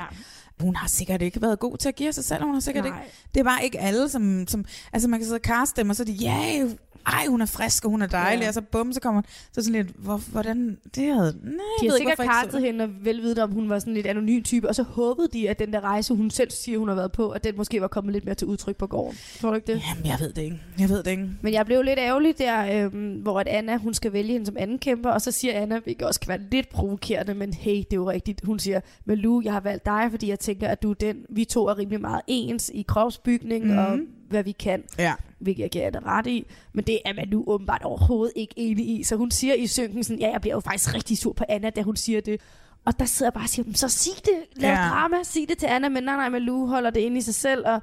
Hun 0.60 0.76
har 0.76 0.88
sikkert 0.88 1.22
ikke 1.22 1.42
været 1.42 1.58
god 1.58 1.76
til 1.76 1.88
at 1.88 1.96
give 1.96 2.12
sig 2.12 2.24
selv. 2.24 2.44
Hun 2.44 2.54
har 2.54 2.60
sikkert 2.60 2.84
Nej. 2.84 3.02
ikke. 3.02 3.14
Det 3.34 3.40
er 3.40 3.44
bare 3.44 3.64
ikke 3.64 3.80
alle, 3.80 4.08
som... 4.08 4.46
som 4.48 4.64
altså, 4.92 5.08
man 5.08 5.20
kan 5.20 5.24
sidde 5.24 5.36
og 5.36 5.42
kaste 5.42 5.80
dem, 5.80 5.90
og 5.90 5.96
så 5.96 6.02
er 6.02 6.04
de, 6.04 6.12
ja, 6.12 6.66
ej, 7.06 7.26
hun 7.28 7.40
er 7.40 7.46
frisk, 7.46 7.84
og 7.84 7.90
hun 7.90 8.02
er 8.02 8.06
dejlig. 8.06 8.42
Ja. 8.42 8.48
Og 8.48 8.54
så 8.54 8.60
bum, 8.60 8.92
så 8.92 9.00
kommer 9.00 9.22
så 9.52 9.62
sådan 9.62 9.72
lidt, 9.72 9.96
hvor, 9.98 10.16
hvordan... 10.32 10.78
Det 10.94 11.14
havde... 11.14 11.36
Nej, 11.42 11.52
De 11.80 11.84
jeg 11.84 11.92
har 11.92 11.96
sikkert 11.98 12.18
kastet 12.18 12.62
hende 12.62 12.84
og 12.84 12.90
velvidende, 13.00 13.42
om 13.42 13.50
hun 13.52 13.68
var 13.68 13.78
sådan 13.78 13.94
lidt 13.94 14.06
anonym 14.06 14.42
type, 14.42 14.68
og 14.68 14.74
så 14.74 14.82
håbede 14.82 15.28
de, 15.32 15.50
at 15.50 15.58
den 15.58 15.72
der 15.72 15.80
rejse, 15.80 16.14
hun 16.14 16.30
selv 16.30 16.50
siger, 16.50 16.78
hun 16.78 16.88
har 16.88 16.94
været 16.94 17.12
på, 17.12 17.30
at 17.30 17.44
den 17.44 17.56
måske 17.56 17.80
var 17.80 17.88
kommet 17.88 18.12
lidt 18.12 18.24
mere 18.24 18.34
til 18.34 18.46
udtryk 18.46 18.76
på 18.76 18.86
gården. 18.86 19.18
Tror 19.40 19.48
du 19.48 19.54
ikke 19.54 19.72
det? 19.72 19.82
Jamen, 19.90 20.06
jeg 20.06 20.16
ved 20.20 20.32
det 20.32 20.42
ikke. 20.42 20.60
Jeg 20.78 20.88
ved 20.88 21.02
det 21.02 21.10
ikke. 21.10 21.28
Men 21.42 21.52
jeg 21.52 21.66
blev 21.66 21.82
lidt 21.82 21.98
ærgerlig 21.98 22.38
der, 22.38 22.84
øhm, 22.84 23.12
hvor 23.14 23.40
at 23.40 23.48
Anna, 23.48 23.76
hun 23.76 23.94
skal 23.94 24.12
vælge 24.12 24.32
hende 24.32 24.46
som 24.46 24.56
anden 24.58 24.78
kæmper, 24.78 25.10
og 25.10 25.20
så 25.22 25.30
siger 25.30 25.60
Anna, 25.60 25.78
hvilket 25.78 26.06
også 26.06 26.20
kan 26.20 26.28
være 26.28 26.40
lidt 26.50 26.68
provokerende, 26.68 27.34
men 27.34 27.54
hey, 27.54 27.76
det 27.76 27.92
er 27.92 27.96
jo 27.96 28.10
rigtigt. 28.10 28.40
Hun 28.44 28.58
siger, 28.58 28.80
Malou, 29.04 29.40
jeg 29.44 29.52
har 29.52 29.60
valgt 29.60 29.86
dig, 29.86 30.06
fordi 30.10 30.28
jeg 30.28 30.38
tænker, 30.40 30.68
at 30.68 30.82
du 30.82 30.90
er 30.90 30.94
den, 30.94 31.16
vi 31.28 31.44
to 31.44 31.66
er 31.66 31.78
rimelig 31.78 32.00
meget 32.00 32.20
ens 32.26 32.70
i 32.74 32.82
kropsbygning 32.88 33.64
mm. 33.66 33.78
og 33.78 33.96
Mhm. 33.96 34.06
Hvad 34.32 34.44
vi 34.44 34.52
kan. 34.52 34.82
Ja. 34.98 35.14
Hvilket 35.38 35.62
jeg 35.62 35.70
giver 35.70 35.86
Anna 35.86 35.98
ret 36.06 36.26
i. 36.26 36.46
Men 36.72 36.84
det 36.84 36.98
er 37.04 37.12
man 37.14 37.28
nu 37.28 37.44
åbenbart 37.46 37.82
overhovedet 37.82 38.32
ikke 38.36 38.54
enig 38.56 39.00
i. 39.00 39.02
Så 39.02 39.16
hun 39.16 39.30
siger 39.30 39.54
i 39.54 39.66
synken 39.66 40.04
sådan, 40.04 40.20
ja, 40.20 40.30
jeg 40.32 40.40
bliver 40.40 40.54
jo 40.54 40.60
faktisk 40.60 40.94
rigtig 40.94 41.18
sur 41.18 41.32
på 41.32 41.44
Anna, 41.48 41.70
da 41.70 41.82
hun 41.82 41.96
siger 41.96 42.20
det. 42.20 42.40
Og 42.84 42.98
der 42.98 43.04
sidder 43.04 43.26
jeg 43.30 43.34
bare 43.34 43.44
og 43.44 43.48
siger, 43.48 43.66
"Men 43.66 43.74
så 43.74 43.88
sig 43.88 44.12
det, 44.24 44.62
lav 44.62 44.70
ja. 44.70 44.76
Drama, 44.76 45.16
sig 45.22 45.48
det 45.48 45.58
til 45.58 45.66
Anna, 45.66 45.88
men 45.88 46.02
nej, 46.02 46.16
nej, 46.16 46.28
Malou 46.28 46.66
holder 46.66 46.90
det 46.90 47.00
inde 47.00 47.18
i 47.18 47.20
sig 47.20 47.34
selv, 47.34 47.66
og 47.66 47.82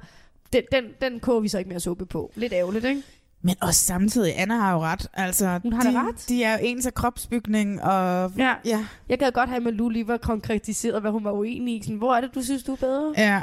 den, 0.52 0.62
den, 0.72 0.84
den 1.00 1.20
koger 1.20 1.40
vi 1.40 1.48
så 1.48 1.58
ikke 1.58 1.68
mere 1.68 1.80
suppe 1.80 2.06
på. 2.06 2.32
Lidt 2.34 2.52
ærgerligt, 2.52 2.84
ikke? 2.84 3.02
Men 3.42 3.54
også 3.60 3.84
samtidig, 3.84 4.40
Anna 4.40 4.54
har 4.56 4.72
jo 4.72 4.78
ret. 4.80 5.06
Altså, 5.14 5.60
Hun 5.62 5.72
har 5.72 5.82
de, 5.90 5.98
ret. 5.98 6.24
De 6.28 6.44
er 6.44 6.52
jo 6.52 6.58
ens 6.62 6.86
af 6.86 6.94
kropsbygning, 6.94 7.82
og 7.82 8.32
Ja. 8.38 8.54
ja. 8.64 8.86
Jeg 9.08 9.18
gad 9.18 9.32
godt 9.32 9.48
have, 9.48 9.56
at 9.56 9.62
Malou 9.62 9.88
lige 9.88 10.08
var 10.08 10.16
konkretiseret, 10.16 11.00
hvad 11.00 11.10
hun 11.10 11.24
var 11.24 11.32
uenig 11.32 11.76
i. 11.76 11.82
Sådan, 11.82 11.96
hvor 11.96 12.14
er 12.14 12.20
det, 12.20 12.34
du 12.34 12.42
synes, 12.42 12.62
du 12.62 12.72
er 12.72 12.76
bedre? 12.76 13.14
ja. 13.16 13.42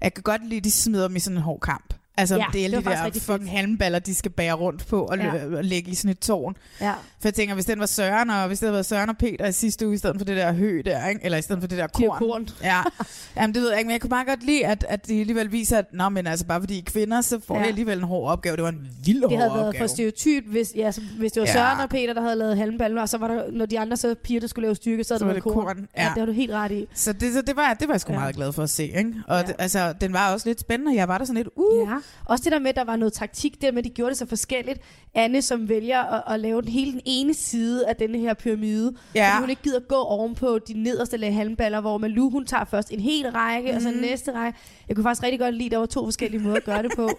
Jeg 0.00 0.14
kan 0.14 0.22
godt 0.22 0.44
lide, 0.48 0.56
at 0.56 0.64
de 0.64 0.70
smider 0.70 1.06
dem 1.08 1.16
i 1.16 1.18
sådan 1.20 1.36
en 1.36 1.42
hård 1.42 1.60
kamp. 1.60 1.94
Altså, 2.20 2.36
Ja, 2.36 2.40
det 2.52 2.64
er 2.64 2.68
det 2.68 2.76
alle 2.76 2.76
de 3.06 3.12
der 3.12 3.20
fucking 3.20 3.50
halmballer, 3.50 3.98
de 3.98 4.14
skal 4.14 4.30
bære 4.30 4.52
rundt 4.52 4.86
på 4.86 5.02
og, 5.04 5.18
Ja. 5.18 5.56
og 5.56 5.64
lægge 5.64 5.90
i 5.90 5.94
sådan 5.94 6.10
et 6.10 6.18
tårn. 6.18 6.56
Ja. 6.80 6.90
For 6.92 7.28
jeg 7.28 7.34
tænker, 7.34 7.54
hvis 7.54 7.64
den 7.64 7.80
var 7.80 7.86
Søren, 7.86 8.30
og 8.30 8.46
hvis 8.46 8.58
det 8.58 8.66
havde 8.66 8.72
været 8.72 8.86
Søren 8.86 9.08
og 9.10 9.16
Peter 9.18 9.46
i 9.46 9.52
sidste 9.52 9.86
uge, 9.86 9.94
i 9.94 9.98
stedet 9.98 10.16
for 10.18 10.24
det 10.24 10.36
der 10.36 10.52
hø 10.52 10.82
der, 10.84 11.06
ikke? 11.08 11.20
eller 11.24 11.38
i 11.38 11.42
stedet 11.42 11.62
for 11.62 11.68
det 11.68 11.78
der 11.78 11.86
De 11.86 11.92
korn. 12.02 12.18
korn. 12.18 12.48
Ja, 12.62 12.80
Jamen, 13.36 13.54
det 13.54 13.62
ved 13.62 13.70
jeg 13.70 13.78
ikke, 13.78 13.86
men 13.88 13.92
jeg 13.92 14.00
kunne 14.00 14.10
bare 14.10 14.24
godt 14.24 14.42
lide, 14.46 14.66
at, 14.66 14.86
at 14.88 15.06
de 15.06 15.20
alligevel 15.20 15.52
viser, 15.52 15.78
at 15.78 15.84
Nå, 15.92 16.08
men 16.08 16.26
altså, 16.26 16.46
bare 16.46 16.60
fordi 16.60 16.74
I 16.74 16.78
er 16.78 16.82
kvinder, 16.86 17.20
så 17.20 17.40
får 17.46 17.58
Ja. 17.58 17.64
I 17.64 17.68
alligevel 17.68 17.98
en 17.98 18.04
hård 18.04 18.30
opgave. 18.32 18.56
Det 18.56 18.62
var 18.62 18.68
en 18.70 18.88
vild 19.04 19.20
Det 19.20 19.28
hård 19.30 19.38
havde 19.38 19.50
været 19.54 19.66
opgave. 19.66 19.82
for 19.82 19.86
stereotyp, 19.86 20.44
hvis, 20.46 20.72
ja, 20.76 20.90
så, 20.92 21.00
hvis 21.18 21.32
det 21.32 21.40
var 21.40 21.46
Ja. 21.46 21.52
Søren 21.52 21.80
og 21.80 21.88
Peter, 21.88 22.14
der 22.14 22.20
havde 22.22 22.36
lavet 22.36 22.56
halmballen, 22.56 22.98
og 22.98 23.08
så 23.08 23.18
var 23.18 23.28
der, 23.28 23.42
når 23.52 23.66
de 23.66 23.78
andre 23.80 23.96
så 23.96 24.14
piger, 24.24 24.40
der 24.40 24.46
skulle 24.46 24.62
lave 24.66 24.74
styrke, 24.74 25.04
så, 25.04 25.08
Så 25.08 25.14
havde 25.14 25.26
var 25.28 25.32
det 25.34 25.42
korn. 25.42 25.54
korn, 25.54 25.86
Ja. 25.96 26.02
ja. 26.02 26.08
det 26.08 26.18
har 26.18 26.26
du 26.26 26.32
helt 26.32 26.52
ret 26.52 26.72
i. 26.72 26.86
Så 26.94 27.12
det, 27.12 27.32
så 27.34 27.42
det, 27.42 27.56
var, 27.56 27.74
det 27.74 27.88
var 27.88 27.94
jeg 27.94 28.00
sgu 28.00 28.12
Ja. 28.12 28.18
meget 28.18 28.36
glad 28.36 28.52
for 28.52 28.62
at 28.62 28.70
se. 28.70 28.84
Ikke? 28.84 29.14
Og 29.28 29.36
ja. 29.40 29.46
det, 29.46 29.54
altså, 29.58 29.92
den 30.00 30.12
var 30.12 30.32
også 30.32 30.48
lidt 30.48 30.60
spændende. 30.60 30.94
Jeg 30.96 31.08
var 31.08 31.18
der 31.18 31.24
sådan 31.24 31.36
lidt, 31.36 31.48
uh, 31.56 31.88
Ja. 31.88 31.94
Også 32.24 32.44
det 32.44 32.52
der 32.52 32.58
med, 32.58 32.68
at 32.68 32.76
der 32.76 32.84
var 32.84 32.96
noget 32.96 33.12
taktik, 33.12 33.62
der 33.62 33.72
med, 33.72 33.78
at 33.78 33.84
de 33.84 33.90
gjorde 33.90 34.10
det 34.10 34.18
så 34.18 34.26
forskelligt. 34.26 34.80
Anne, 35.14 35.42
som 35.42 35.68
vælger 35.68 36.00
at, 36.02 36.34
at 36.34 36.40
lave 36.40 36.62
den 36.62 36.68
hele 36.70 36.92
den 36.92 37.00
ene 37.04 37.34
side 37.34 37.86
af 37.86 37.96
denne 37.96 38.18
her 38.18 38.34
pyramide, 38.34 38.92
Ja. 39.14 39.28
fordi 39.30 39.40
hun 39.42 39.50
ikke 39.50 39.62
gider 39.62 39.80
gå 39.80 39.94
ovenpå 39.94 40.58
de 40.58 40.82
nederste 40.82 41.16
lag 41.16 41.34
halmballer, 41.34 41.80
hvor 41.80 41.98
Malou, 41.98 42.30
hun 42.30 42.46
tager 42.46 42.64
først 42.64 42.90
en 42.92 43.00
hel 43.00 43.30
række, 43.30 43.70
mm. 43.70 43.76
og 43.76 43.82
så 43.82 43.90
Mhm. 43.90 43.98
næste 44.00 44.32
række. 44.34 44.58
Jeg 44.88 44.96
kunne 44.96 45.04
faktisk 45.04 45.22
rigtig 45.22 45.40
godt 45.40 45.54
lide, 45.54 45.66
at 45.66 45.70
der 45.72 45.78
var 45.78 45.86
to 45.86 46.04
forskellige 46.06 46.42
måder 46.42 46.56
at 46.56 46.64
gøre 46.64 46.82
det 46.82 46.92
på. 46.96 47.10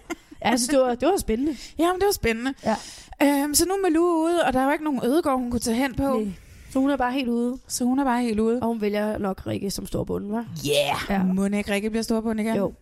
Ja, 0.44 0.50
jeg 0.50 0.58
synes, 0.58 0.68
det 0.68 0.78
var, 0.78 0.94
det 0.94 1.08
var 1.08 1.16
spændende. 1.16 1.56
Jamen, 1.78 1.94
det 2.00 2.06
var 2.06 2.12
spændende. 2.12 2.54
Ja. 2.64 2.76
Øhm, 3.22 3.54
så 3.54 3.64
nu 3.68 3.74
er 3.74 3.82
Malou 3.82 4.04
ude, 4.04 4.44
og 4.46 4.52
der 4.52 4.60
er 4.60 4.64
jo 4.64 4.70
ikke 4.70 4.84
nogen 4.84 5.00
ødegård, 5.04 5.38
hun 5.38 5.50
kunne 5.50 5.60
tage 5.60 5.76
hen 5.76 5.94
på. 5.94 6.02
Nej. 6.18 6.32
Så 6.72 6.78
hun 6.78 6.90
er 6.90 6.96
bare 6.96 7.12
helt 7.12 7.28
ude. 7.28 7.58
Så 7.68 7.84
hun 7.84 7.98
er 7.98 8.04
bare 8.04 8.22
helt 8.22 8.40
ude. 8.40 8.58
Og 8.62 8.68
hun 8.68 8.80
vælger 8.80 9.18
nok 9.18 9.46
Rikke 9.46 9.70
som 9.70 9.86
storbunden, 9.86 10.32
var? 10.32 10.46
Yeah. 10.68 11.00
Ja. 11.20 11.22
Må 11.24 11.44
ikke 11.46 11.72
Rikke 11.72 11.90
bliver 11.90 12.02
storbund 12.02 12.40
igen? 12.40 12.56
Jo. 12.56 12.72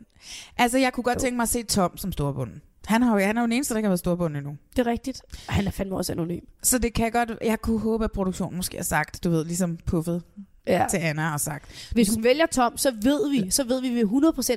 Altså, 0.58 0.78
jeg 0.78 0.92
kunne 0.92 1.04
godt 1.04 1.16
Jo. 1.16 1.20
tænke 1.20 1.36
mig 1.36 1.42
at 1.42 1.48
se 1.48 1.62
Tom 1.62 1.96
som 1.96 2.12
storbunden. 2.12 2.62
Han, 2.86 3.02
har 3.02 3.12
jo, 3.20 3.26
han 3.26 3.36
er 3.36 3.40
jo 3.40 3.46
den 3.46 3.52
eneste, 3.52 3.74
der 3.74 3.80
kan 3.80 3.90
være 3.90 3.98
storbund 3.98 4.36
endnu. 4.36 4.56
Det 4.76 4.86
er 4.86 4.90
rigtigt. 4.90 5.22
Og 5.48 5.54
han 5.54 5.66
er 5.66 5.70
fandme 5.70 5.96
også 5.96 6.12
anonym. 6.12 6.44
Så 6.62 6.78
det 6.78 6.92
kan 6.94 7.10
godt... 7.12 7.32
Jeg 7.44 7.60
kunne 7.60 7.78
håbe, 7.80 8.04
at 8.04 8.12
produktionen 8.12 8.56
måske 8.56 8.76
har 8.76 8.84
sagt, 8.84 9.24
du 9.24 9.30
ved, 9.30 9.44
ligesom 9.44 9.76
puffet 9.86 10.22
Ja. 10.66 10.86
til 10.90 10.96
Anna 10.98 11.32
og 11.32 11.40
sagt. 11.40 11.90
Hvis 11.92 12.14
hun 12.14 12.24
vælger 12.24 12.46
Tom, 12.46 12.76
så 12.76 12.92
ved 13.02 13.30
vi, 13.30 13.50
så 13.50 13.64
ved 13.64 13.80
vi 13.80 13.88
ved 13.88 14.04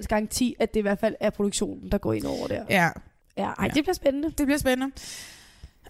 100% 0.01 0.05
garanti, 0.07 0.55
at 0.59 0.74
det 0.74 0.80
i 0.80 0.82
hvert 0.82 0.99
fald 0.99 1.16
er 1.20 1.30
produktionen, 1.30 1.91
der 1.91 1.97
går 1.97 2.14
ind 2.14 2.26
over 2.26 2.47
der. 2.47 2.64
Ja, 2.70 2.89
Ja, 3.38 3.43
ej, 3.43 3.55
Ja. 3.66 3.68
det 3.74 3.84
bliver 3.84 3.93
spændende. 3.93 4.28
det 4.38 4.45
bliver 4.45 4.57
spændende. 4.57 4.95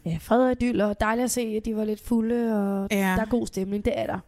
Ja, 0.05 0.17
fred 0.21 0.39
og 0.39 0.51
idyll, 0.51 0.81
og 0.81 0.99
dejligt 0.99 1.23
at 1.25 1.31
se, 1.31 1.41
at 1.41 1.65
de 1.65 1.75
var 1.75 1.85
lidt 1.85 2.07
fulde, 2.07 2.53
og 2.63 2.87
Ja. 2.91 2.97
der 2.97 3.21
er 3.21 3.25
god 3.25 3.47
stemning, 3.47 3.85
det 3.85 3.93
er 3.99 4.05
der. 4.07 4.19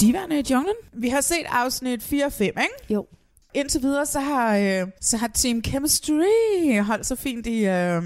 Diverne 0.00 0.38
i 0.38 0.42
junglen. 0.50 0.74
Vi 0.92 1.08
har 1.08 1.20
set 1.20 1.44
afsnit 1.48 2.02
4 2.02 2.26
og 2.26 2.32
5, 2.32 2.46
ikke? 2.48 2.64
Jo. 2.90 3.06
Indtil 3.54 3.82
videre, 3.82 4.06
så 4.06 4.20
har, 4.20 4.56
øh, 4.56 4.86
så 5.00 5.16
har 5.16 5.28
Team 5.28 5.62
Chemistry 5.64 6.80
holdt 6.80 7.06
så 7.06 7.16
fint 7.16 7.46
i... 7.46 7.58
Øh, 7.58 8.02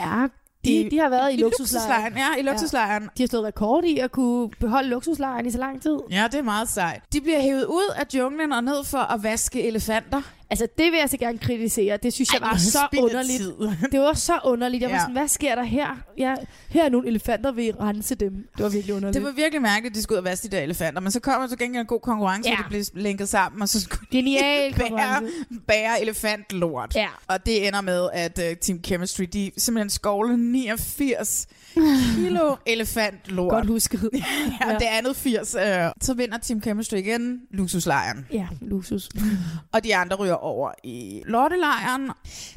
Ja, 0.00 0.26
de, 0.64 0.70
I- 0.80 0.88
de 0.88 0.98
har 0.98 1.08
været 1.08 1.30
i, 1.32 1.34
i 1.34 1.40
luksuslejren. 1.40 2.12
luksuslejren. 2.12 2.36
Ja, 2.36 2.40
i 2.40 2.42
luksuslejren. 2.42 3.02
De 3.18 3.22
har 3.22 3.26
slået 3.28 3.44
rekord 3.44 3.84
i 3.84 3.98
at 3.98 4.12
kunne 4.12 4.50
beholde 4.60 4.88
luksuslejren 4.88 5.46
i 5.46 5.50
så 5.50 5.58
lang 5.58 5.82
tid. 5.82 5.98
Ja, 6.10 6.24
det 6.32 6.38
er 6.38 6.42
meget 6.42 6.68
sejt. 6.68 7.02
De 7.12 7.20
bliver 7.20 7.40
hævet 7.40 7.64
ud 7.64 7.92
af 7.96 8.04
junglen 8.14 8.52
og 8.52 8.64
ned 8.64 8.84
for 8.84 8.98
at 8.98 9.22
vaske 9.22 9.62
elefanter. 9.62 10.22
Altså, 10.52 10.66
det 10.78 10.92
vil 10.92 10.98
jeg 10.98 11.10
så 11.10 11.16
gerne 11.16 11.38
kritisere. 11.38 11.96
Det 12.02 12.12
synes 12.12 12.28
Ej, 12.30 12.38
jeg 12.40 12.48
var 12.50 12.56
så 12.56 12.78
var 12.92 13.02
underligt. 13.02 13.38
tid. 13.38 13.52
Det 13.92 14.00
var 14.00 14.12
så 14.14 14.32
underligt. 14.44 14.80
Jeg 14.82 14.90
var 14.90 14.96
Ja. 14.96 15.00
sådan, 15.02 15.12
hvad 15.16 15.28
sker 15.28 15.54
der 15.54 15.62
her? 15.62 15.86
Ja, 16.18 16.34
her 16.68 16.84
er 16.84 16.88
nogle 16.88 17.08
elefanter, 17.08 17.52
vil 17.52 17.64
I 17.66 17.70
rense 17.80 18.14
dem. 18.14 18.32
Det 18.56 18.62
var 18.64 18.68
virkelig 18.68 18.94
underligt. 18.94 19.14
Det 19.14 19.24
var 19.24 19.32
virkelig 19.32 19.62
mærkeligt, 19.62 19.92
at 19.92 19.96
de 19.96 20.02
skulle 20.02 20.16
ud 20.16 20.18
og 20.18 20.24
vaske 20.24 20.48
de 20.48 20.56
der 20.56 20.62
elefanter, 20.62 21.00
men 21.00 21.12
så 21.12 21.20
kommer 21.20 21.48
så 21.48 21.56
gengæld 21.56 21.80
en 21.80 21.86
god 21.86 22.00
konkurrence, 22.00 22.50
ja. 22.50 22.58
Og 22.58 22.64
de 22.64 22.68
blev 22.68 22.84
lænket 22.94 23.28
sammen, 23.28 23.62
og 23.62 23.68
så 23.68 23.80
skulle 23.80 24.06
de 24.12 24.16
Genial 24.16 24.72
bære, 24.74 24.88
konkurrence. 24.88 25.32
bære 25.68 26.00
elefantlort. 26.02 26.94
Ja. 26.96 27.08
Og 27.26 27.46
det 27.46 27.66
ender 27.68 27.80
med, 27.80 28.08
at 28.12 28.38
uh, 28.38 28.56
Team 28.60 28.80
Chemistry, 28.84 29.24
de 29.32 29.50
simpelthen 29.56 29.90
skovler 29.90 30.36
89 30.36 31.46
kilo 32.16 32.56
elefantlort. 32.66 33.50
Godt 33.50 33.66
husket. 33.66 34.10
ja, 34.14 34.70
Ja. 34.70 34.74
det 34.74 34.84
andet 34.90 35.16
80. 35.16 35.54
Uh, 35.54 35.60
så 36.00 36.14
vinder 36.16 36.38
Team 36.38 36.62
Chemistry 36.62 36.96
igen 36.96 37.40
luksuslejren. 37.50 38.26
Ja, 38.32 38.46
luksus. 38.60 39.08
Og 39.72 39.84
de 39.84 39.96
andre 39.96 40.16
ryger 40.16 40.34
over 40.42 40.72
i 40.84 41.22
lortelejren. 41.26 42.10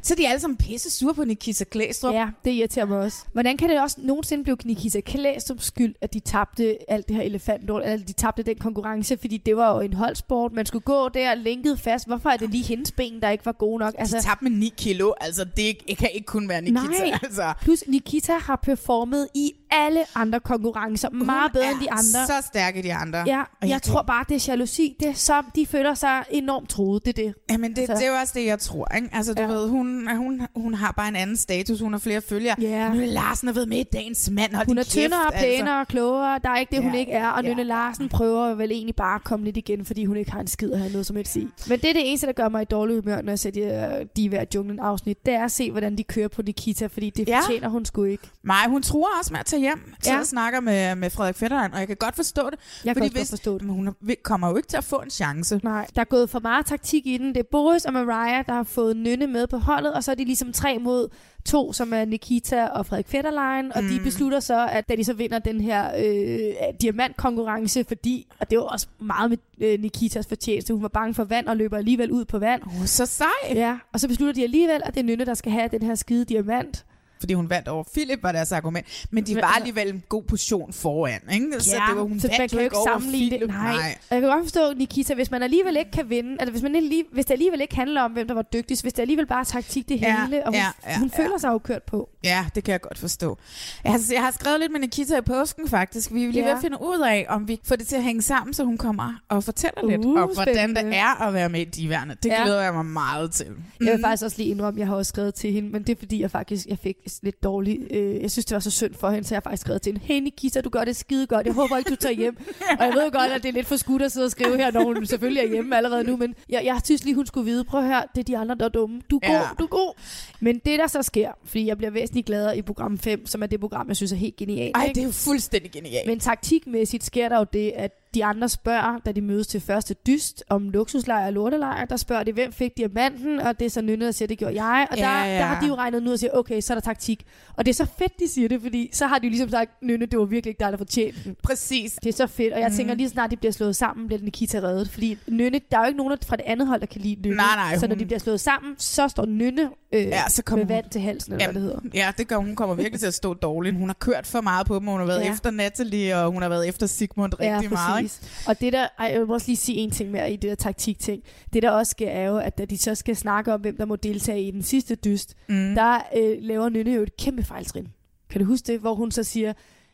Så 0.03 0.13
er 0.13 0.15
de 0.15 0.27
alle 0.27 0.39
sammen 0.39 0.57
pisse 0.57 0.91
sure 0.91 1.13
på 1.13 1.23
Nikita 1.23 1.63
Klæstrup. 1.63 2.13
Ja, 2.13 2.27
det 2.45 2.51
irriterer 2.51 2.85
mig 2.85 2.99
også. 2.99 3.17
Hvordan 3.33 3.57
kan 3.57 3.69
det 3.69 3.81
også 3.81 3.97
nogensinde 3.99 4.43
blive 4.43 4.57
Nikita 4.65 5.01
Klæstrup 5.01 5.61
skyld, 5.61 5.95
at 6.01 6.13
de 6.13 6.19
tabte 6.19 6.77
alt 6.91 7.07
det 7.07 7.15
her 7.15 7.23
elefantlort, 7.23 7.83
eller 7.85 8.05
de 8.05 8.13
tabte 8.13 8.43
den 8.43 8.57
konkurrence, 8.57 9.17
fordi 9.17 9.37
det 9.37 9.57
var 9.57 9.75
jo 9.75 9.79
en 9.79 9.93
holdsport. 9.93 10.51
Man 10.53 10.65
skulle 10.65 10.83
gå 10.83 11.09
der 11.09 11.35
lænket 11.35 11.79
fast. 11.79 12.07
Hvorfor 12.07 12.29
er 12.29 12.37
det 12.37 12.49
lige 12.49 12.63
hendes 12.63 12.91
ben, 12.91 13.21
der 13.21 13.29
ikke 13.29 13.45
var 13.45 13.51
gode 13.51 13.79
nok? 13.79 13.93
Altså, 13.97 14.17
de 14.17 14.23
tabte 14.23 14.43
med 14.43 14.51
9 14.51 14.73
kilo. 14.77 15.11
Altså, 15.21 15.45
det 15.57 15.97
kan 15.97 16.09
ikke 16.13 16.25
kun 16.25 16.49
være 16.49 16.61
Nikita. 16.61 16.81
Nej, 16.81 17.19
Altså. 17.23 17.53
plus 17.61 17.83
Nikita 17.87 18.33
har 18.33 18.55
performet 18.55 19.27
i 19.35 19.53
alle 19.75 19.99
andre 20.15 20.39
konkurrencer 20.39 21.09
meget 21.09 21.51
bedre 21.51 21.71
end 21.71 21.79
de 21.81 21.91
andre. 21.91 22.03
så 22.27 22.33
stærke 22.47 22.83
de 22.83 22.93
andre. 22.93 23.23
Ja, 23.27 23.39
Og 23.39 23.45
jeg, 23.61 23.69
jeg 23.69 23.81
tror 23.81 24.01
bare, 24.01 24.25
det 24.29 24.35
er 24.35 24.45
jalousi. 24.51 24.95
Det 24.99 25.07
er 25.07 25.13
så, 25.13 25.43
de 25.55 25.65
føler 25.65 25.93
sig 25.93 26.23
enormt 26.31 26.69
troet, 26.69 27.05
det 27.05 27.19
er 27.19 27.23
det. 27.23 27.33
Jamen, 27.51 27.75
det, 27.75 27.87
Så- 27.87 27.93
det 27.93 28.03
er 28.05 28.09
jo 28.11 28.15
også 28.15 28.33
det, 28.35 28.45
jeg 28.45 28.59
tror. 28.59 28.95
Ikke? 28.95 29.09
Altså, 29.13 29.33
du 29.33 29.41
Ja. 29.41 29.47
ved, 29.47 29.69
hun, 29.69 30.07
hun, 30.15 30.41
hun 30.55 30.73
har 30.73 30.91
bare 30.91 31.07
en 31.07 31.15
anden 31.15 31.37
status. 31.37 31.79
Hun 31.79 31.93
har 31.93 31.99
flere 31.99 32.21
følgere. 32.21 32.55
Ja. 32.61 32.89
Nynne 32.89 33.05
Larsen 33.05 33.47
har 33.47 33.53
været 33.53 33.67
med 33.69 33.77
i 33.77 33.83
dagens 33.93 34.29
mand. 34.29 34.53
Hold 34.53 34.67
Hun 34.67 34.77
er 34.77 34.83
tyndere, 34.83 35.19
kæft, 35.31 35.43
altså. 35.43 35.57
pænere 35.57 35.79
og 35.81 35.87
klogere. 35.87 36.39
Der 36.43 36.49
er 36.49 36.57
ikke 36.57 36.75
det, 36.75 36.83
hun 36.83 36.93
Ja, 36.93 36.99
ikke 36.99 37.11
er. 37.11 37.27
Og 37.27 37.43
ja. 37.43 37.49
Nynne 37.49 37.63
Larsen 37.63 38.09
prøver 38.09 38.53
vel 38.55 38.71
egentlig 38.71 38.95
bare 38.95 39.15
at 39.15 39.23
komme 39.23 39.45
lidt 39.45 39.57
igen, 39.57 39.85
fordi 39.85 40.05
hun 40.05 40.17
ikke 40.17 40.31
har 40.31 40.39
en 40.39 40.47
skid 40.47 40.71
at 40.71 40.79
have 40.79 40.91
noget 40.91 41.05
som 41.05 41.15
helst 41.15 41.35
i. 41.35 41.47
Men 41.69 41.79
det 41.79 41.89
er 41.89 41.93
det 41.93 42.09
eneste, 42.09 42.27
der 42.27 42.33
gør 42.33 42.49
mig 42.49 42.61
i 42.61 42.65
dårlig 42.65 42.95
humør, 42.95 43.21
når 43.21 43.31
jeg 43.31 43.39
ser 43.39 43.51
de, 43.51 43.59
øh, 43.59 44.05
de 44.17 44.29
hver 44.29 44.45
junglen 44.55 44.79
afsnit. 44.79 45.25
Det 45.25 45.33
er 45.33 45.43
at 45.43 45.51
se, 45.51 45.71
hvordan 45.71 45.97
de 45.97 46.03
kører 46.03 46.27
på 46.27 46.41
Nikita, 46.41 46.87
fordi 46.87 47.09
det 47.09 47.27
Ja. 47.27 47.39
fortjener 47.39 47.69
hun 47.69 47.85
sgu 47.85 48.03
ikke. 48.03 48.23
Nej, 48.43 48.67
hun 48.67 48.81
tror 48.81 49.07
også 49.19 49.33
med 49.33 49.39
at 49.39 49.45
tage 49.45 49.61
hjem 49.65 49.93
til 50.03 50.11
Ja. 50.11 50.19
at 50.19 50.27
snakke 50.27 50.61
med, 50.61 50.95
med 50.95 51.09
Frederik 51.09 51.35
Fetterlein, 51.35 51.73
og 51.73 51.79
jeg 51.79 51.87
kan 51.87 51.95
godt 51.95 52.15
forstå 52.15 52.49
det. 52.49 52.59
Jeg 52.85 52.95
kan 52.95 53.03
fordi 53.03 53.19
også 53.19 53.19
godt 53.19 53.29
forstå 53.29 53.53
det. 53.57 53.61
Men 53.61 53.75
hun 53.75 53.87
er- 53.87 54.15
kommer 54.23 54.49
jo 54.49 54.55
ikke 54.57 54.67
til 54.67 54.77
at 54.77 54.83
få 54.83 54.95
en 54.95 55.09
chance. 55.09 55.59
Nej, 55.63 55.87
der 55.95 56.01
er 56.01 56.05
gået 56.05 56.29
for 56.29 56.39
meget 56.39 56.65
taktik 56.65 57.07
i 57.07 57.17
den. 57.17 57.27
Det 57.27 57.37
er 57.37 57.43
Boris 57.51 57.85
og 57.85 57.93
Mariah, 57.93 58.45
der 58.45 58.53
har 58.53 58.63
fået 58.63 58.97
Nynne 58.97 59.27
med 59.27 59.47
på 59.47 59.57
holdet, 59.57 59.93
og 59.93 60.03
så 60.03 60.11
er 60.11 60.15
de 60.15 60.25
ligesom 60.25 60.51
tre 60.53 60.79
mod 60.79 61.07
to, 61.45 61.73
som 61.73 61.93
er 61.93 62.05
Nikita 62.05 62.65
og 62.65 62.85
Frederik 62.85 63.07
Fetterlein, 63.07 63.71
og 63.75 63.83
mm. 63.83 63.89
de 63.89 63.99
beslutter 63.99 64.39
så, 64.39 64.67
at 64.67 64.89
da 64.89 64.95
de 64.95 65.03
så 65.03 65.13
vinder 65.13 65.39
den 65.39 65.61
her 65.61 65.85
øh, 65.97 66.73
diamantkonkurrence, 66.81 67.83
fordi, 67.87 68.27
og 68.39 68.49
det 68.49 68.57
var 68.57 68.63
også 68.63 68.87
meget 68.99 69.29
med 69.29 69.37
øh, 69.61 69.79
Nikitas 69.79 70.27
fortjeneste, 70.27 70.73
hun 70.73 70.81
var 70.81 70.87
bange 70.87 71.13
for 71.13 71.23
vand 71.23 71.47
og 71.47 71.57
løber 71.57 71.77
alligevel 71.77 72.11
ud 72.11 72.25
på 72.25 72.39
vand. 72.39 72.61
Er 72.81 72.85
så 72.85 73.05
sej. 73.05 73.27
Ja, 73.53 73.77
og 73.93 73.99
så 73.99 74.07
beslutter 74.07 74.33
de 74.33 74.43
alligevel, 74.43 74.81
at 74.85 74.93
det 74.93 74.99
er 74.99 75.03
Nynne, 75.05 75.25
der 75.25 75.33
skal 75.33 75.51
have 75.51 75.67
den 75.71 75.81
her 75.81 75.95
skide 75.95 76.25
diamant. 76.25 76.85
Fordi 77.25 77.33
hun 77.33 77.49
vandt 77.49 77.67
over 77.67 77.83
Philip, 77.93 78.23
var 78.23 78.31
deres 78.31 78.51
argument. 78.51 78.87
Men 79.11 79.23
de 79.23 79.35
var 79.35 79.41
alligevel 79.41 79.87
en 79.89 80.03
god 80.09 80.23
portion 80.23 80.73
foran, 80.73 81.19
ikke? 81.33 81.47
Så 81.59 81.71
det 81.89 81.95
var, 81.97 82.03
hun 82.03 82.19
så 82.19 82.27
man 82.27 82.35
vandt 82.39 82.51
kan 82.51 82.59
jo 82.59 82.63
ikke 82.63 82.75
sammenligne 82.87 83.39
det. 83.39 83.47
Nej. 83.47 83.73
nej. 83.75 83.97
Og 84.09 84.15
jeg 84.15 84.21
kan 84.21 84.29
godt 84.29 84.43
forstå, 84.45 84.73
Nikita, 84.73 85.13
hvis 85.13 85.31
man 85.31 85.43
alligevel 85.43 85.77
ikke 85.77 85.91
kan 85.91 86.09
vinde, 86.09 86.35
altså 86.39 86.51
hvis, 86.51 86.61
man 86.63 86.71
lige, 86.73 87.03
hvis 87.11 87.25
det 87.25 87.31
alligevel 87.31 87.61
ikke 87.61 87.75
handler 87.75 88.01
om, 88.01 88.11
hvem 88.11 88.27
der 88.27 88.33
var 88.33 88.41
dygtigst, 88.41 88.83
hvis 88.83 88.93
det 88.93 89.01
alligevel 89.01 89.25
bare 89.27 89.39
er 89.39 89.43
taktik 89.43 89.89
det 89.89 90.01
Ja, 90.01 90.25
hele, 90.25 90.43
og 90.43 90.47
hun, 90.47 90.55
ja, 90.55 90.67
ja, 90.91 90.97
hun 90.99 91.11
ja. 91.17 91.23
føler 91.23 91.37
sig 91.37 91.47
jo 91.49 91.57
kørt 91.57 91.83
på. 91.83 92.09
Ja, 92.23 92.45
det 92.55 92.63
kan 92.63 92.71
jeg 92.71 92.81
godt 92.81 92.97
forstå. 92.97 93.37
Jeg 93.83 93.91
har, 93.91 94.01
jeg 94.13 94.23
har 94.23 94.31
skrevet 94.31 94.59
lidt 94.59 94.71
med 94.71 94.79
Nikita 94.79 95.17
i 95.17 95.21
påsken, 95.21 95.67
faktisk. 95.69 96.13
Vi 96.13 96.23
er 96.23 96.27
lige 96.31 96.39
Ja. 96.43 96.45
ved 96.49 96.55
at 96.55 96.61
finde 96.61 96.77
ud 96.81 96.99
af, 97.07 97.25
om 97.29 97.47
vi 97.47 97.59
får 97.63 97.75
det 97.75 97.87
til 97.87 97.95
at 97.95 98.03
hænge 98.03 98.21
sammen, 98.21 98.53
så 98.53 98.63
hun 98.63 98.77
kommer 98.77 99.13
og 99.29 99.43
fortæller 99.43 99.87
lidt 99.89 100.05
Uh, 100.05 100.21
om, 100.21 100.29
hvordan 100.33 100.75
det 100.75 100.95
er 100.95 101.21
at 101.27 101.33
være 101.33 101.49
med 101.49 101.61
i 101.61 101.63
Diverne. 101.63 102.15
Det 102.23 102.29
Ja. 102.29 102.43
glæder 102.43 102.61
jeg 102.61 102.73
mig 102.73 102.85
meget 102.85 103.31
til. 103.31 103.45
Jeg 103.45 103.87
vil 103.87 103.95
Mm. 103.95 104.01
faktisk 104.03 104.23
også 104.23 104.37
lige 104.37 104.49
indrømme, 104.49 104.79
jeg 104.79 104.87
har 104.87 104.95
også 104.95 105.09
skrevet 105.09 105.33
til 105.35 105.51
hende, 105.51 105.69
men 105.69 105.83
det 105.83 105.95
er 105.95 105.99
fordi, 105.99 106.21
jeg 106.21 106.31
faktisk 106.31 106.65
jeg 106.67 106.77
fik 106.83 106.95
lidt 107.23 107.43
dårligt. 107.43 107.81
Øh, 107.91 108.21
jeg 108.21 108.31
synes, 108.31 108.45
det 108.45 108.55
var 108.55 108.59
så 108.59 108.71
synd 108.71 108.93
for 108.93 109.09
hende, 109.09 109.27
så 109.27 109.35
jeg 109.35 109.37
har 109.43 109.49
faktisk 109.49 109.61
skrevet 109.61 109.81
til 109.81 109.91
hende, 109.93 110.05
hey 110.05 110.19
Nikita, 110.19 110.61
du 110.61 110.69
gør 110.69 110.83
det 110.85 110.95
skide 110.95 111.27
godt. 111.27 111.45
Jeg 111.45 111.53
håber 111.53 111.77
ikke, 111.77 111.89
du 111.89 111.95
tager 111.95 112.15
hjem. 112.15 112.37
og 112.79 112.85
jeg 112.85 112.93
ved 112.93 113.11
godt, 113.11 113.31
at 113.31 113.43
det 113.43 113.49
er 113.49 113.53
lidt 113.53 113.67
for 113.67 113.75
skudt 113.77 114.01
at 114.01 114.11
sidde 114.11 114.25
og 114.25 114.31
skrive 114.31 114.57
her, 114.57 114.71
når 114.71 114.83
hun 114.83 115.05
selvfølgelig 115.05 115.43
er 115.43 115.47
hjemme 115.47 115.77
allerede 115.77 116.03
nu, 116.03 116.17
men 116.17 116.35
jeg, 116.49 116.61
jeg 116.65 116.81
synes 116.83 117.03
lige, 117.03 117.15
hun 117.15 117.25
skulle 117.25 117.45
vide, 117.45 117.63
prøv 117.63 117.83
her, 117.83 118.01
det 118.15 118.19
er 118.19 118.23
de 118.23 118.37
andre, 118.37 118.55
der 118.55 118.65
er 118.65 118.69
dumme. 118.69 119.01
Du 119.09 119.19
er 119.23 119.27
god, 119.27 119.35
Ja. 119.35 119.41
du 119.59 119.63
er 119.63 119.67
god. 119.67 119.93
Men 120.39 120.55
det, 120.65 120.79
der 120.79 120.87
så 120.87 121.01
sker, 121.01 121.31
fordi 121.45 121.67
jeg 121.67 121.77
bliver 121.77 121.91
væsentligt 121.91 122.25
gladere 122.25 122.57
i 122.57 122.61
program 122.61 122.97
5, 122.97 123.25
som 123.25 123.43
er 123.43 123.47
det 123.47 123.59
program, 123.59 123.87
jeg 123.87 123.95
synes 123.95 124.11
er 124.11 124.15
helt 124.15 124.35
genialt. 124.35 124.71
Ej, 124.77 124.83
ikke? 124.83 124.95
det 124.95 125.01
er 125.01 125.05
jo 125.05 125.11
fuldstændig 125.11 125.71
genialt. 125.71 126.07
Men 126.07 126.19
taktikmæssigt 126.19 127.03
sker 127.03 127.29
der 127.29 127.37
jo 127.37 127.45
det, 127.53 127.71
at 127.75 127.91
de 128.15 128.25
andre 128.25 128.49
spørger, 128.49 128.97
da 129.05 129.11
de 129.11 129.21
mødes 129.21 129.47
til 129.47 129.61
første 129.61 129.93
dyst 130.07 130.43
om 130.49 130.69
luksuslejr 130.69 131.25
og 131.25 131.33
lortelejr, 131.33 131.85
der 131.85 131.97
spørger 131.97 132.23
de, 132.23 132.31
hvem 132.33 132.51
fik 132.51 132.77
diamanten, 132.77 133.39
og 133.39 133.59
det 133.59 133.65
er 133.65 133.69
så 133.69 133.81
Nynne, 133.81 134.05
der 134.05 134.11
siger, 134.11 134.27
det 134.27 134.37
gjorde 134.37 134.63
jeg. 134.63 134.87
Og 134.91 134.97
Ja, 134.97 135.03
der, 135.03 135.25
ja. 135.25 135.37
der 135.37 135.43
har 135.45 135.61
de 135.61 135.67
jo 135.67 135.75
regnet 135.75 136.01
ud 136.07 136.07
og 136.13 136.19
siger, 136.19 136.31
okay, 136.33 136.61
så 136.61 136.73
er 136.73 136.75
der 136.75 136.81
taktik. 136.81 137.23
Og 137.57 137.65
det 137.65 137.71
er 137.71 137.75
så 137.75 137.85
fedt, 137.97 138.19
de 138.19 138.27
siger 138.27 138.47
det, 138.47 138.61
fordi 138.61 138.89
så 138.93 139.07
har 139.07 139.19
de 139.19 139.25
jo 139.27 139.29
ligesom 139.29 139.49
sagt, 139.49 139.71
Nynne, 139.83 140.05
det 140.05 140.19
var 140.19 140.25
virkelig 140.25 140.49
ikke 140.51 140.59
dig, 140.59 140.71
der 140.71 140.77
fortjente 140.77 141.19
den. 141.23 141.35
Præcis. 141.43 141.93
Det 142.03 142.09
er 142.09 142.13
så 142.13 142.27
fedt, 142.27 142.53
og 142.53 142.59
jeg 142.59 142.67
Mhm. 142.67 142.77
tænker 142.77 142.93
lige 142.93 143.09
snart 143.09 143.31
de 143.31 143.35
bliver 143.37 143.51
slået 143.51 143.75
sammen, 143.75 144.07
bliver 144.07 144.21
Nikita 144.21 144.59
reddet. 144.59 144.89
Fordi 144.89 145.17
Nynne, 145.27 145.59
der 145.71 145.77
er 145.77 145.81
jo 145.81 145.87
ikke 145.87 145.97
nogen 145.97 146.17
fra 146.27 146.35
det 146.35 146.43
andet 146.45 146.67
hold, 146.67 146.79
der 146.81 146.87
kan 146.87 147.01
lide 147.01 147.21
Nynne. 147.21 147.35
Nej, 147.37 147.55
nej, 147.55 147.77
Så 147.77 147.87
når 147.87 147.95
hun- 147.95 147.99
de 147.99 148.05
bliver 148.05 148.19
slået 148.19 148.39
sammen, 148.39 148.75
så 148.77 149.07
står 149.07 149.25
Nynne 149.25 149.69
øh, 149.95 150.01
Ja, 150.05 150.29
så 150.29 150.43
kommer 150.43 150.65
med 150.65 150.75
hun- 150.75 150.83
vand 150.83 150.89
til 150.91 151.01
halsen, 151.01 151.33
eller 151.33 151.45
hvad 151.45 151.53
det 151.53 151.61
hedder. 151.61 151.79
Ja, 151.93 152.11
det 152.17 152.27
gør 152.27 152.35
hun. 152.35 152.45
Hun 152.45 152.55
kommer 152.55 152.75
virkelig 152.75 152.99
til 152.99 153.07
at 153.07 153.13
stå 153.13 153.33
dårligt. 153.33 153.75
Hun 153.75 153.89
har 153.89 153.93
kørt 153.99 154.27
for 154.27 154.41
meget 154.41 154.67
på 154.67 154.75
dem. 154.79 154.87
Hun 154.87 154.99
har 154.99 155.07
været 155.07 155.19
Ja. 155.19 155.25
ja. 155.25 155.33
efter 155.33 155.51
Natalie, 155.51 156.17
og 156.17 156.31
hun 156.31 156.41
har 156.41 156.49
været 156.49 156.67
efter 156.67 156.87
Sigmund 156.87 157.33
rigtig 157.39 157.71
meget. 157.71 158.03
Ikke? 158.03 158.15
Og 158.47 158.61
det 158.61 158.73
der, 158.73 158.87
ej, 158.99 159.11
jeg 159.13 159.27
må 159.27 159.33
også 159.33 159.47
lige 159.47 159.57
sige 159.57 159.77
en 159.77 159.91
ting 159.91 160.11
mere 160.11 160.31
i 160.31 160.35
det 160.35 160.49
der 160.49 160.55
taktik-ting. 160.55 161.21
Det 161.53 161.63
der 161.63 161.69
også 161.71 161.89
sker 161.89 162.09
er 162.09 162.27
jo, 162.27 162.37
at 162.37 162.57
da 162.57 162.65
de 162.65 162.77
så 162.77 162.95
skal 162.95 163.15
snakke 163.15 163.53
om, 163.53 163.61
hvem 163.61 163.77
der 163.77 163.85
må 163.85 163.95
deltage 163.95 164.41
i 164.43 164.51
den 164.51 164.63
sidste 164.63 164.95
dyst, 164.95 165.35
Mm. 165.47 165.75
der 165.75 165.99
øh, 166.17 166.37
laver 166.41 166.69
Nynne 166.69 166.91
jo 166.93 167.03
et 167.03 167.17
kæmpe 167.17 167.43
fejltrin. 167.43 167.87
Kan 168.29 168.41
du 168.41 168.47
huske 168.47 168.67
det? 168.71 168.79
Hvor 168.79 168.93
hun 168.95 169.11
så 169.11 169.23
siger, 169.23 169.53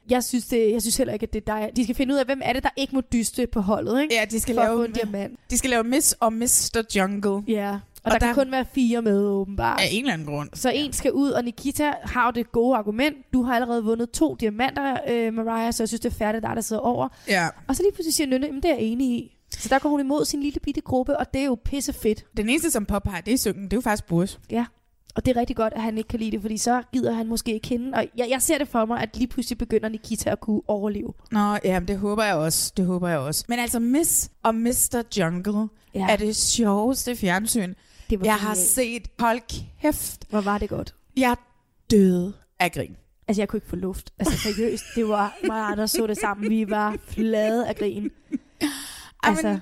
jeg 0.10 0.24
synes, 0.24 0.46
det, 0.46 0.72
jeg 0.72 0.82
synes 0.82 0.98
heller 0.98 1.14
ikke, 1.14 1.24
at 1.24 1.34
det 1.34 1.44
er 1.48 1.54
dig. 1.60 1.70
De 1.76 1.84
skal 1.84 1.96
finde 1.96 2.14
ud 2.14 2.20
af, 2.20 2.26
hvem 2.26 2.42
er 2.44 2.54
det, 2.54 2.64
der 2.64 2.70
ikke 2.78 2.96
må 2.96 3.02
dyste 3.14 3.48
på 3.48 3.62
holdet, 3.62 4.02
ikke? 4.02 4.16
Ja, 4.16 4.26
de 4.32 4.40
skal 4.40 4.56
For 4.56 4.62
lave 4.64 4.86
en 4.86 4.92
diamant. 4.92 5.40
De 5.50 5.58
skal 5.58 5.70
lave 5.70 5.84
Miss 5.84 6.16
og 6.20 6.34
Mr. 6.34 6.84
Jungle. 6.96 7.44
Ja, 7.54 7.78
og, 8.04 8.12
og 8.12 8.12
der, 8.12 8.20
der 8.20 8.34
kan 8.34 8.36
kun 8.44 8.52
være 8.52 8.66
fire 8.74 9.02
med, 9.02 9.28
åbenbart. 9.28 9.80
Af 9.82 9.88
en 9.92 10.04
eller 10.04 10.14
anden 10.14 10.28
grund. 10.28 10.50
Så 10.54 10.70
en 10.70 10.94
skal 10.94 11.12
ud, 11.12 11.32
og 11.32 11.44
Nikita 11.44 11.94
har 12.04 12.32
det 12.32 12.52
gode 12.52 12.78
argument. 12.78 13.18
Du 13.34 13.44
har 13.44 13.56
allerede 13.56 13.84
vundet 13.84 14.12
to 14.12 14.36
diamanter, 14.36 14.98
øh, 15.10 15.34
Mariah, 15.34 15.74
så 15.74 15.84
jeg 15.84 15.88
synes, 15.88 16.02
det 16.02 16.14
er 16.14 16.18
færdigt, 16.18 16.44
der 16.44 16.54
der 16.54 16.62
sidder 16.62 16.82
over. 16.82 17.08
Ja. 17.28 17.48
Og 17.68 17.76
så 17.76 17.84
lige 17.84 17.94
pludselig 17.94 18.14
siger 18.14 18.28
Nynne, 18.28 18.46
jamen 18.46 18.62
det 18.62 18.72
er 18.72 18.76
jeg 18.76 18.84
enig 18.84 19.08
i. 19.08 19.38
Så 19.58 19.70
der 19.70 19.80
går 19.80 19.90
hun 19.90 20.00
imod 20.00 20.26
sin 20.26 20.42
lille 20.42 20.60
bitte 20.60 20.82
gruppe, 20.82 21.18
og 21.18 21.34
det 21.34 21.42
er 21.42 21.46
jo 21.46 21.58
pisse 21.66 21.94
fedt. 21.94 22.26
Den 22.38 22.50
eneste, 22.50 22.72
som 22.72 22.86
påpeger, 22.86 23.22
det 23.22 23.34
er 23.34 23.38
syngen. 23.38 23.64
Det 23.64 23.74
er 23.74 23.78
jo 23.78 23.82
faktisk 23.82 24.08
Boris. 24.08 24.40
Ja, 24.52 24.66
og 25.16 25.26
det 25.26 25.38
er 25.38 25.40
rigtig 25.40 25.56
godt, 25.56 25.74
at 25.74 25.82
han 25.82 25.98
ikke 25.98 26.08
kan 26.08 26.20
lide 26.20 26.32
det, 26.32 26.42
fordi 26.42 26.58
så 26.58 26.84
gider 26.94 27.14
han 27.14 27.28
måske 27.28 27.54
ikke 27.54 27.68
hende. 27.68 27.98
Og 27.98 28.06
jeg, 28.18 28.28
jeg 28.30 28.42
ser 28.42 28.58
det 28.58 28.68
for 28.68 28.86
mig, 28.86 29.02
at 29.02 29.18
lige 29.18 29.28
pludselig 29.28 29.58
begynder 29.58 29.90
Nikita 29.90 30.30
at 30.30 30.40
kunne 30.40 30.62
overleve. 30.68 31.14
Nå, 31.32 31.58
ja, 31.64 31.80
det 31.88 31.98
håber 31.98 32.24
jeg 32.24 32.36
også. 32.36 32.74
Det 32.78 32.86
håber 32.86 33.10
jeg 33.10 33.20
også. 33.20 33.46
Men 33.48 33.60
altså, 33.60 33.80
Miss 33.80 34.32
og 34.44 34.56
Mr. 34.56 35.04
Jungle 35.18 35.68
ja. 35.94 36.08
er 36.10 36.16
det 36.16 36.36
sjoveste 36.36 37.16
fjernsyn, 37.16 37.74
Det 38.12 38.20
var 38.20 38.26
jeg 38.26 38.36
har 38.36 38.54
set. 38.54 39.08
Hold 39.20 39.40
kæft. 39.82 40.26
Hvor 40.30 40.42
var 40.42 40.58
det 40.58 40.70
godt. 40.70 40.96
Jeg 41.18 41.36
døde 41.92 42.34
af 42.60 42.72
grin. 42.72 42.96
Altså, 43.28 43.42
jeg 43.42 43.48
kunne 43.50 43.58
ikke 43.58 43.70
få 43.70 43.76
luft. 43.76 44.14
Altså, 44.20 44.38
seriøst, 44.38 44.84
det 44.96 45.08
var 45.08 45.38
mig 45.44 45.62
og 45.62 45.72
Anders 45.72 45.92
så 45.92 46.08
det 46.08 46.18
sammen. 46.18 46.50
Vi 46.50 46.70
var 46.70 46.98
flade 47.08 47.68
af 47.68 47.76
grin. 47.76 48.12
Altså, 49.24 49.48
Altså, 49.48 49.60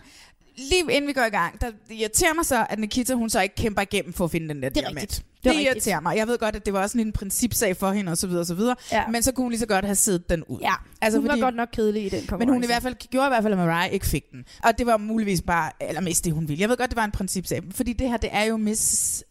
lige 0.59 0.81
inden 0.91 1.07
vi 1.07 1.13
går 1.13 1.23
i 1.25 1.29
gang, 1.29 1.61
der 1.61 1.67
det 1.89 1.95
irriterer 1.95 2.33
mig 2.33 2.45
så, 2.45 2.65
at 2.69 2.79
Nikita 2.79 3.13
hun 3.13 3.29
så 3.29 3.41
ikke 3.41 3.55
kæmper 3.55 3.81
igennem 3.81 4.13
for 4.13 4.25
at 4.25 4.31
finde 4.31 4.49
den 4.49 4.63
der 4.63 4.69
Det 4.69 4.77
er 4.77 4.81
diamant. 4.81 5.01
rigtigt. 5.01 5.25
Det, 5.37 5.43
Det 5.43 5.49
rigtigt. 5.51 5.67
irriterer 5.67 5.99
mig. 5.99 6.17
Jeg 6.17 6.27
ved 6.27 6.37
godt, 6.37 6.55
at 6.55 6.65
det 6.65 6.73
var 6.73 6.81
også 6.81 6.93
sådan 6.93 7.07
en 7.07 7.11
principsag 7.13 7.77
for 7.77 7.91
hende 7.91 8.11
osv. 8.11 8.29
osv. 8.31 8.59
Ja. 8.91 9.07
Men 9.07 9.23
så 9.23 9.31
kunne 9.31 9.43
hun 9.43 9.51
lige 9.51 9.59
så 9.59 9.65
godt 9.65 9.85
have 9.85 9.95
siddet 9.95 10.29
den 10.29 10.43
ud. 10.43 10.59
ja, 10.61 10.73
altså, 11.01 11.19
hun 11.19 11.27
var 11.27 11.37
godt 11.39 11.55
nok 11.55 11.69
kedelig 11.73 12.05
i 12.05 12.09
den 12.09 12.19
konkurrence. 12.19 12.45
Men 12.45 12.53
hun 12.53 12.63
i 12.63 12.65
hvert 12.65 12.83
fald, 12.83 12.95
gjorde 13.09 13.27
i 13.27 13.29
hvert 13.29 13.43
fald, 13.43 13.53
at 13.53 13.59
Mariah 13.59 13.93
ikke 13.93 14.05
fik 14.05 14.31
den. 14.31 14.45
Og 14.63 14.77
det 14.77 14.85
var 14.85 14.97
muligvis 14.97 15.41
bare, 15.41 15.71
eller 15.81 16.01
mest 16.01 16.25
det, 16.25 16.33
hun 16.33 16.47
ville. 16.47 16.61
Jeg 16.61 16.69
ved 16.69 16.77
godt, 16.77 16.89
det 16.89 16.95
var 16.97 17.05
en 17.05 17.11
principsag. 17.11 17.63
Fordi 17.71 17.93
det 17.93 18.09
her, 18.09 18.17
det 18.17 18.29
er 18.33 18.43
jo 18.43 18.57
Miss... 18.57 19.23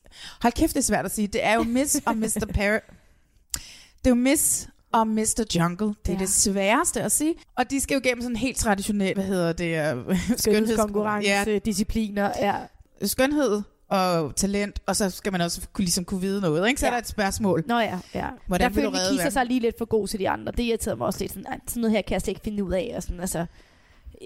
Hold 0.42 0.52
kæft, 0.52 0.74
det 0.74 0.78
er 0.80 0.84
svært 0.84 1.04
at 1.04 1.14
sige. 1.14 1.26
Det 1.28 1.44
er 1.44 1.54
jo 1.54 1.62
Miss 1.62 2.00
og 2.06 2.16
Mr. 2.16 2.46
Parrot. 2.54 2.82
Det 4.04 4.06
er 4.06 4.10
jo 4.10 4.14
Miss 4.14 4.68
og 4.92 5.08
Mr. 5.08 5.44
Jungle. 5.56 5.86
Det 5.86 5.94
er 6.08 6.12
Ja. 6.12 6.18
det 6.18 6.28
sværeste 6.28 7.02
at 7.02 7.12
sige. 7.12 7.34
Og 7.56 7.70
de 7.70 7.80
skal 7.80 7.94
jo 7.94 8.00
gennem 8.04 8.22
sådan 8.22 8.36
helt 8.36 8.56
traditionel, 8.56 9.14
hvad 9.14 9.24
hedder 9.24 9.52
det? 9.52 9.96
øh, 10.10 10.18
skønhedskonkurrence, 10.36 11.28
Ja, 11.30 11.58
discipliner. 11.64 12.30
Ja. 12.40 12.54
skønhed 13.02 13.62
og 13.88 14.36
talent, 14.36 14.78
og 14.86 14.96
så 14.96 15.10
skal 15.10 15.32
man 15.32 15.40
også 15.40 15.60
kunne, 15.72 15.84
ligesom 15.84 16.04
kunne 16.04 16.20
vide 16.20 16.40
noget. 16.40 16.68
Ikke? 16.68 16.80
Så 16.80 16.86
Ja. 16.86 16.90
er 16.90 16.94
der 16.94 17.00
et 17.02 17.08
spørgsmål. 17.08 17.64
Nå 17.66 17.78
ja, 17.78 17.98
ja. 18.14 18.26
Hvordan 18.46 18.70
der 18.70 18.74
vil 18.74 18.84
du 18.84 18.88
redde 18.90 19.02
Nikita 19.04 19.16
verden? 19.22 19.32
sig 19.32 19.46
lige 19.46 19.60
lidt 19.60 19.78
for 19.78 19.84
god 19.84 20.08
til 20.08 20.18
de 20.18 20.28
andre. 20.28 20.52
Det 20.52 20.62
irriterede 20.62 20.96
mig 20.98 21.06
også 21.06 21.20
lidt. 21.20 21.32
Sådan, 21.32 21.46
"Ej, 21.46 21.58
sådan 21.68 21.80
noget 21.80 21.92
her 21.96 22.02
kan 22.02 22.12
jeg 22.12 22.20
slet 22.20 22.28
ikke 22.28 22.40
finde 22.44 22.64
ud 22.64 22.72
af. 22.72 22.92
Og 22.96 23.02
sådan, 23.02 23.20
altså, 23.20 23.46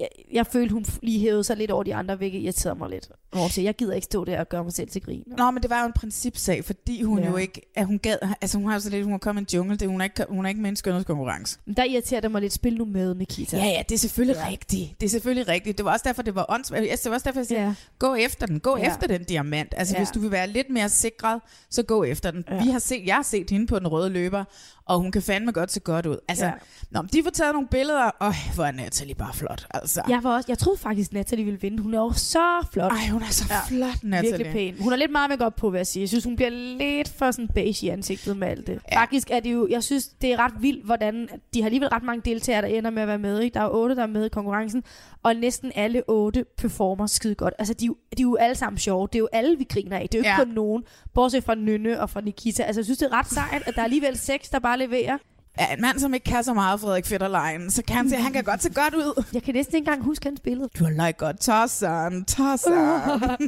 jeg, 0.01 0.09
jeg 0.33 0.47
følte, 0.47 0.73
hun 0.73 0.85
lige 1.03 1.21
hævede 1.21 1.45
sig 1.45 1.57
lidt 1.57 1.71
over 1.71 1.83
de 1.83 1.95
andre, 1.95 2.17
hvilket 2.17 2.39
irriterede 2.39 2.79
mig 2.79 2.91
lidt. 2.91 3.09
Hvor 3.33 3.49
siger, 3.49 3.65
jeg 3.65 3.75
gider 3.77 3.95
ikke 3.95 4.05
stå 4.05 4.25
der 4.25 4.41
og 4.41 4.49
gøre 4.49 4.65
mig 4.65 4.73
selv 4.73 4.89
til 4.89 5.03
grin. 5.03 5.23
Nå, 5.39 5.51
men 5.51 5.63
det 5.63 5.71
var 5.71 5.81
jo 5.81 5.87
en 5.87 5.93
principsag, 5.93 6.65
fordi 6.65 7.03
hun 7.03 7.19
Ja. 7.19 7.31
jo 7.31 7.37
ikke, 7.37 7.61
at 7.75 7.87
hun 7.87 7.99
gad, 7.99 8.17
altså 8.41 8.59
hun 8.59 8.67
har 8.67 8.75
jo 8.75 8.81
så 8.81 8.91
lidt, 8.91 9.05
hun 9.05 9.13
har 9.13 9.19
kommet 9.19 9.43
i 9.53 9.57
en 9.57 9.59
jungle, 9.59 9.77
det, 9.77 9.89
hun, 9.89 10.01
er 10.01 10.05
ikke, 10.05 10.25
hun 10.29 10.45
er 10.45 10.49
ikke 10.49 10.61
med 10.61 10.69
i 10.69 10.73
en 10.73 10.77
skønhedskonkurrence. 10.77 11.59
Men 11.67 11.77
der 11.77 11.85
irriterer 11.85 12.21
det 12.21 12.31
mig 12.31 12.41
lidt, 12.41 12.53
spil 12.53 12.75
nu 12.77 12.85
med, 12.85 13.15
Nikita. 13.15 13.57
Ja, 13.57 13.65
ja, 13.65 13.83
det 13.89 13.95
er 13.95 13.99
selvfølgelig 13.99 14.37
ja. 14.45 14.49
rigtigt. 14.51 15.01
Det 15.01 15.07
er 15.07 15.11
selvfølgelig 15.11 15.49
rigtigt. 15.49 15.79
Det 15.79 15.85
var 15.85 15.93
også 15.93 16.05
derfor, 16.09 16.23
det 16.23 16.35
var 16.35 16.47
åndssvagt. 16.49 16.83
Altså, 16.91 17.05
det 17.05 17.11
var 17.11 17.15
også 17.17 17.25
derfor, 17.25 17.41
jeg 17.41 17.47
sagde, 17.47 17.63
ja. 17.65 17.75
gå 17.99 18.15
efter 18.15 18.47
den. 18.47 18.61
Gå 18.61 18.77
Ja. 18.77 18.89
efter 18.89 19.07
den 19.07 19.25
diamant. 19.25 19.75
Altså, 19.77 19.95
Ja. 19.95 20.01
hvis 20.01 20.09
du 20.11 20.21
vil 20.21 20.31
være 20.31 20.47
lidt 20.49 20.71
mere 20.71 20.89
sikret, 20.89 21.41
så 21.71 21.83
gå 21.83 22.05
efter 22.05 22.31
den. 22.31 22.45
Ja. 22.51 22.65
Vi 22.65 22.71
har 22.71 22.79
set, 22.79 23.07
jeg 23.07 23.15
har 23.15 23.23
set 23.23 23.51
hende 23.51 23.67
på 23.67 23.79
den 23.79 23.89
røde 23.89 24.11
løber, 24.11 24.45
og 24.85 24.99
hun 24.99 25.13
kan 25.13 25.23
fandme 25.23 25.53
godt 25.53 25.73
se 25.73 25.81
godt 25.81 26.07
ud. 26.07 26.17
Altså, 26.29 26.45
Ja. 26.45 26.51
ja. 26.51 26.57
Nå, 26.91 27.03
de 27.13 27.23
får 27.23 27.31
taget 27.31 27.53
nogle 27.53 27.69
billeder, 27.69 28.05
og 28.05 28.35
hvor 28.55 28.65
er 28.65 28.73
Natalie 28.73 29.15
bare 29.15 29.35
flot. 29.35 29.67
Altså. 29.71 30.03
Jeg, 30.09 30.21
var 30.25 30.35
også, 30.37 30.47
jeg 30.49 30.59
troede 30.59 30.79
faktisk, 30.79 31.13
Natalie 31.13 31.45
ville 31.45 31.61
vinde. 31.61 31.83
Hun 31.83 31.95
er 31.95 31.99
jo 31.99 32.13
så 32.13 32.67
flot. 32.73 32.93
Ej, 32.93 33.09
hun 33.11 33.23
er 33.23 33.31
så 33.31 33.45
flot, 33.69 33.89
Natalie. 34.03 34.37
Virkelig 34.37 34.53
pæn. 34.75 34.83
Hun 34.85 34.93
er 34.93 34.97
lidt 34.97 35.11
meget 35.13 35.31
make 35.31 35.45
op 35.47 35.57
på, 35.57 35.71
vil 35.71 35.79
jeg 35.79 35.87
sige. 35.87 36.01
Jeg 36.01 36.09
synes, 36.09 36.25
hun 36.25 36.37
bliver 36.37 36.51
lidt 36.79 37.09
for 37.09 37.31
sådan 37.31 37.49
beige 37.49 37.87
i 37.87 37.89
ansigtet 37.89 38.37
med 38.37 38.49
alt 38.49 38.67
det. 38.67 38.79
Ja. 38.93 39.01
Faktisk 39.01 39.31
er 39.31 39.41
det 39.41 39.53
jo, 39.53 39.69
jeg 39.71 39.83
synes, 39.83 40.09
det 40.09 40.33
er 40.33 40.39
ret 40.39 40.53
vildt, 40.61 40.85
hvordan 40.85 41.29
de 41.55 41.61
har 41.61 41.67
alligevel 41.67 41.89
ret 41.89 42.03
mange 42.03 42.23
deltagere, 42.31 42.63
der 42.63 42.69
ender 42.69 42.91
med 42.91 43.03
at 43.03 43.09
være 43.09 43.19
med. 43.19 43.41
Ikke? 43.41 43.55
Der 43.55 43.61
er 43.61 43.69
otte, 43.69 43.97
der 43.97 44.03
er 44.03 44.07
med 44.07 44.27
i 44.27 44.29
konkurrencen, 44.29 44.83
og 45.23 45.35
næsten 45.37 45.73
alle 45.75 46.03
otte 46.09 46.45
performer 46.59 47.07
skide 47.07 47.35
godt. 47.35 47.55
Altså, 47.59 47.75
de, 47.75 47.85
er 47.85 47.87
jo- 47.87 47.97
de 48.19 48.23
er 48.23 48.27
jo 48.27 48.37
alle 48.37 48.55
sammen 48.55 48.79
sjove. 48.79 49.07
Det 49.13 49.15
er 49.15 49.19
jo 49.21 49.29
alle, 49.33 49.59
vi 49.59 49.65
griner 49.65 49.97
af. 49.97 50.09
Det 50.13 50.15
er 50.15 50.19
jo 50.19 50.21
ikke 50.21 50.31
Ja. 50.31 50.45
kun 50.45 50.49
nogen, 50.55 50.83
bortset 51.15 51.45
fra 51.45 51.55
Nynne 51.55 52.01
og 52.01 52.11
fra 52.11 52.21
Nikita. 52.21 52.63
Altså, 52.63 52.81
jeg 52.81 52.85
synes, 52.85 52.99
det 52.99 53.09
er 53.13 53.19
ret 53.19 53.27
sejt, 53.31 53.63
at 53.67 53.75
der 53.75 53.81
er 53.81 53.85
alligevel 53.85 54.19
seks, 54.19 54.49
der 54.49 54.59
bare 54.59 54.72
leverer. 54.77 55.19
Ja, 55.61 55.73
en 55.75 55.81
mand, 55.81 55.99
som 55.99 56.15
ikke 56.15 56.25
kan 56.25 56.45
så 56.45 56.55
meget, 56.55 56.81
Frederik 56.81 57.07
Fetterlein, 57.07 57.71
så 57.71 57.83
kan 57.83 57.97
han 57.97 58.11
se, 58.11 58.17
han 58.17 58.33
kan 58.33 58.45
godt 58.45 58.63
se 58.63 58.71
godt 58.75 58.95
ud. 58.95 59.25
Jeg 59.33 59.43
kan 59.43 59.55
næsten 59.55 59.77
ikke 59.77 59.89
engang 59.89 60.05
huske 60.05 60.27
hans 60.27 60.41
billede. 60.41 60.69
Du 60.79 60.85
har 60.85 60.91
like 60.91 61.19
godt 61.19 61.41
tossan, 61.41 62.25
tossan. 62.25 62.73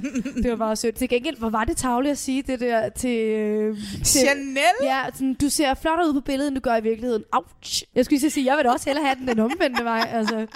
det 0.43 0.51
var 0.51 0.57
bare 0.57 0.77
sødt. 0.77 0.95
Til 0.95 1.09
gengæld, 1.09 1.37
hvor 1.37 1.51
var 1.51 1.65
det 1.65 1.77
tavligt 1.77 2.13
at 2.13 2.19
sige 2.19 2.43
det 2.43 2.61
der 2.61 2.89
til... 2.89 3.19
øh, 3.19 3.77
til 4.05 4.21
Chanel? 4.21 4.75
Ja, 4.83 5.03
sådan, 5.15 5.35
du 5.35 5.49
ser 5.49 5.75
flottere 5.75 6.09
ud 6.09 6.13
på 6.13 6.21
billedet, 6.21 6.49
end 6.49 6.55
du 6.55 6.61
gør 6.61 6.77
i 6.77 6.83
virkeligheden. 6.83 7.23
Ouch! 7.33 7.83
Jeg 7.95 8.05
skulle 8.05 8.21
lige 8.21 8.31
sige, 8.31 8.47
jeg 8.47 8.57
vil 8.57 8.65
da 8.65 8.71
også 8.71 8.87
hellere 8.91 9.05
have 9.07 9.17
den 9.19 9.29
den 9.29 9.39
omvendte 9.41 9.85
vej. 9.85 10.09
Altså. 10.13 10.47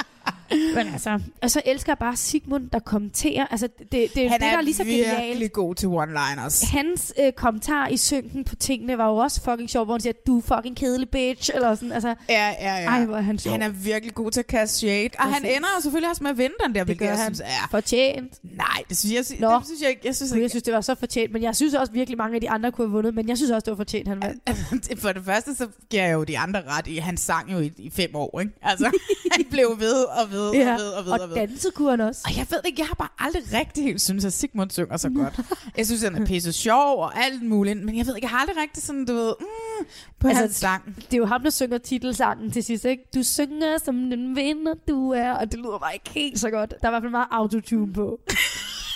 Men 0.74 0.86
altså, 0.92 1.20
og 1.42 1.50
så 1.50 1.62
elsker 1.64 1.92
jeg 1.92 1.98
bare 1.98 2.16
Sigmund, 2.16 2.70
der 2.70 2.78
kommenterer. 2.78 3.46
Altså, 3.46 3.68
det, 3.78 3.90
det, 3.92 4.30
Han 4.30 4.32
det, 4.32 4.40
der 4.40 4.46
er 4.46 4.56
er 4.56 4.60
lige 4.60 4.74
så 4.74 4.84
virkelig 4.84 5.16
genialt. 5.30 5.52
god 5.52 5.74
til 5.74 5.86
one-liners. 5.86 6.70
Hans 6.76 7.14
øh, 7.20 7.32
kommentar 7.32 7.88
i 7.88 7.96
synken 7.96 8.44
på 8.44 8.56
tingene 8.56 8.98
var 8.98 9.08
jo 9.08 9.16
også 9.16 9.40
fucking 9.42 9.70
sjov, 9.70 9.84
hvor 9.84 9.94
han 9.94 10.00
siger, 10.00 10.12
du 10.26 10.38
er 10.38 10.42
fucking 10.42 10.76
kedelig 10.76 11.08
bitch, 11.10 11.50
eller 11.54 11.74
sådan, 11.74 11.92
altså. 11.92 12.14
Ja, 12.28 12.48
ja, 12.48 12.74
ja. 12.76 12.84
Ej, 12.88 13.04
hvor 13.04 13.16
er 13.16 13.20
han 13.20 13.38
sjov. 13.38 13.52
Han 13.52 13.62
er 13.62 13.68
virkelig 13.68 14.14
god 14.14 14.30
til 14.30 14.40
at 14.40 14.46
kaste 14.46 14.78
shade. 14.78 15.10
Og 15.18 15.24
han 15.34 15.44
ender 15.44 15.68
jo 15.76 15.82
selvfølgelig 15.82 16.10
også 16.10 16.22
med 16.22 16.30
at 16.30 16.38
vinde 16.38 16.54
den 16.66 16.74
der, 16.74 16.84
hvilket 16.84 17.04
jeg 17.06 17.18
synes 17.24 17.40
er... 17.40 17.68
Fortjent. 17.70 18.38
Nej, 18.42 18.82
det 18.88 18.98
synes 18.98 19.30
jeg, 19.30 19.40
Nå. 19.40 19.56
det 19.58 19.66
synes 19.66 19.80
jeg 19.82 19.90
ikke. 19.90 20.02
Jeg 20.04 20.16
synes, 20.16 20.32
Jeg 20.32 20.50
synes, 20.50 20.62
det 20.62 20.74
var 20.74 20.80
så 20.80 20.94
fortjent, 20.94 21.32
men 21.32 21.42
jeg 21.42 21.56
synes 21.56 21.74
også 21.74 21.92
virkelig 21.92 22.18
mange 22.18 22.34
af 22.34 22.40
de 22.40 22.50
andre 22.50 22.72
kunne 22.72 22.86
have 22.86 22.92
vundet, 22.92 23.14
men 23.14 23.28
jeg 23.28 23.36
synes 23.36 23.50
også, 23.50 23.64
det 23.64 23.70
var 23.70 23.76
fortjent, 23.76 24.08
han 24.08 24.22
vandt. 24.22 24.88
For 25.02 25.12
det 25.12 25.24
første, 25.24 25.54
så 25.54 25.66
giver 25.90 26.04
jeg 26.04 26.12
jo 26.12 26.24
de 26.24 26.38
andre 26.38 26.62
ret 26.68 26.86
i, 26.86 26.96
han 26.96 27.16
sang 27.16 27.52
jo 27.52 27.58
i, 27.58 27.72
i 27.76 27.90
fem 27.90 28.10
år, 28.14 28.40
ikke? 28.40 28.52
Altså, 28.62 28.84
han 29.32 29.44
blev 29.50 29.76
ved 29.78 30.04
og 30.04 30.30
ved 30.30 30.37
og 30.40 30.54
ved 30.54 30.92
og 30.92 31.04
ved 31.04 31.12
og 31.12 31.20
og 31.20 31.30
ved. 31.30 31.90
han 31.90 32.00
også. 32.00 32.20
Og 32.24 32.36
jeg 32.36 32.46
ved 32.50 32.60
ikke, 32.66 32.80
jeg 32.80 32.86
har 32.86 32.94
bare 32.94 33.08
aldrig 33.18 33.42
rigtig 33.52 33.84
helt 33.84 34.00
synes, 34.00 34.24
at 34.24 34.32
Sigmund 34.32 34.70
synger 34.70 34.96
så 34.96 35.10
godt. 35.10 35.40
Jeg 35.76 35.86
synes, 35.86 36.02
han 36.02 36.14
er 36.22 36.26
pisse 36.26 36.52
sjov 36.52 37.02
og 37.02 37.24
alt 37.24 37.42
muligt, 37.42 37.84
men 37.84 37.96
jeg 37.96 38.06
ved 38.06 38.16
ikke, 38.16 38.24
jeg 38.24 38.30
har 38.30 38.38
aldrig 38.38 38.56
rigtig 38.56 38.82
sådan, 38.82 39.04
du 39.04 39.12
ved, 39.12 39.34
mm, 39.40 39.86
på 40.18 40.28
altså, 40.28 40.42
hans 40.42 40.56
sang. 40.56 40.96
Det 40.96 41.14
er 41.14 41.18
jo 41.18 41.26
ham, 41.26 41.42
der 41.42 41.50
synger 41.50 41.78
titelsangen 41.78 42.50
til 42.50 42.64
sidst, 42.64 42.84
ikke? 42.84 43.02
Du 43.14 43.22
synger 43.22 43.78
som 43.84 44.10
den 44.10 44.36
vinder, 44.36 44.74
du 44.88 45.10
er, 45.10 45.32
og 45.32 45.52
det 45.52 45.58
lyder 45.58 45.78
bare 45.78 45.94
ikke 45.94 46.10
helt 46.10 46.40
så 46.40 46.50
godt. 46.50 46.70
Der 46.70 46.76
er 46.82 46.88
i 46.88 46.92
hvert 46.92 47.02
fald 47.02 47.10
meget 47.10 47.28
autotune 47.30 47.92
på. 47.92 48.20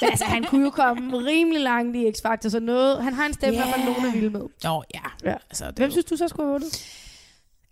Men 0.01 0.11
altså, 0.11 0.24
han 0.24 0.45
kunne 0.45 0.64
jo 0.64 0.70
komme 0.70 1.18
rimelig 1.18 1.61
langt 1.61 1.97
i 1.97 2.09
X-Factor, 2.09 2.49
så 2.49 2.61
noget, 2.61 3.03
han 3.03 3.14
har 3.14 3.26
en 3.26 3.34
stemme, 3.34 3.59
yeah. 3.59 3.68
hvert 3.68 3.80
fald 3.80 3.95
nogen 3.95 4.09
er 4.09 4.12
vilde 4.12 4.30
med. 4.30 4.40
Nå, 4.64 4.82
ja. 4.95 5.30
ja. 5.30 5.34
Altså, 5.51 5.64
det 5.66 5.76
Hvem 5.76 5.90
synes 5.90 6.05
du 6.05 6.16
så 6.16 6.28
skulle 6.28 6.47
have 6.47 6.53
vundet? 6.53 6.86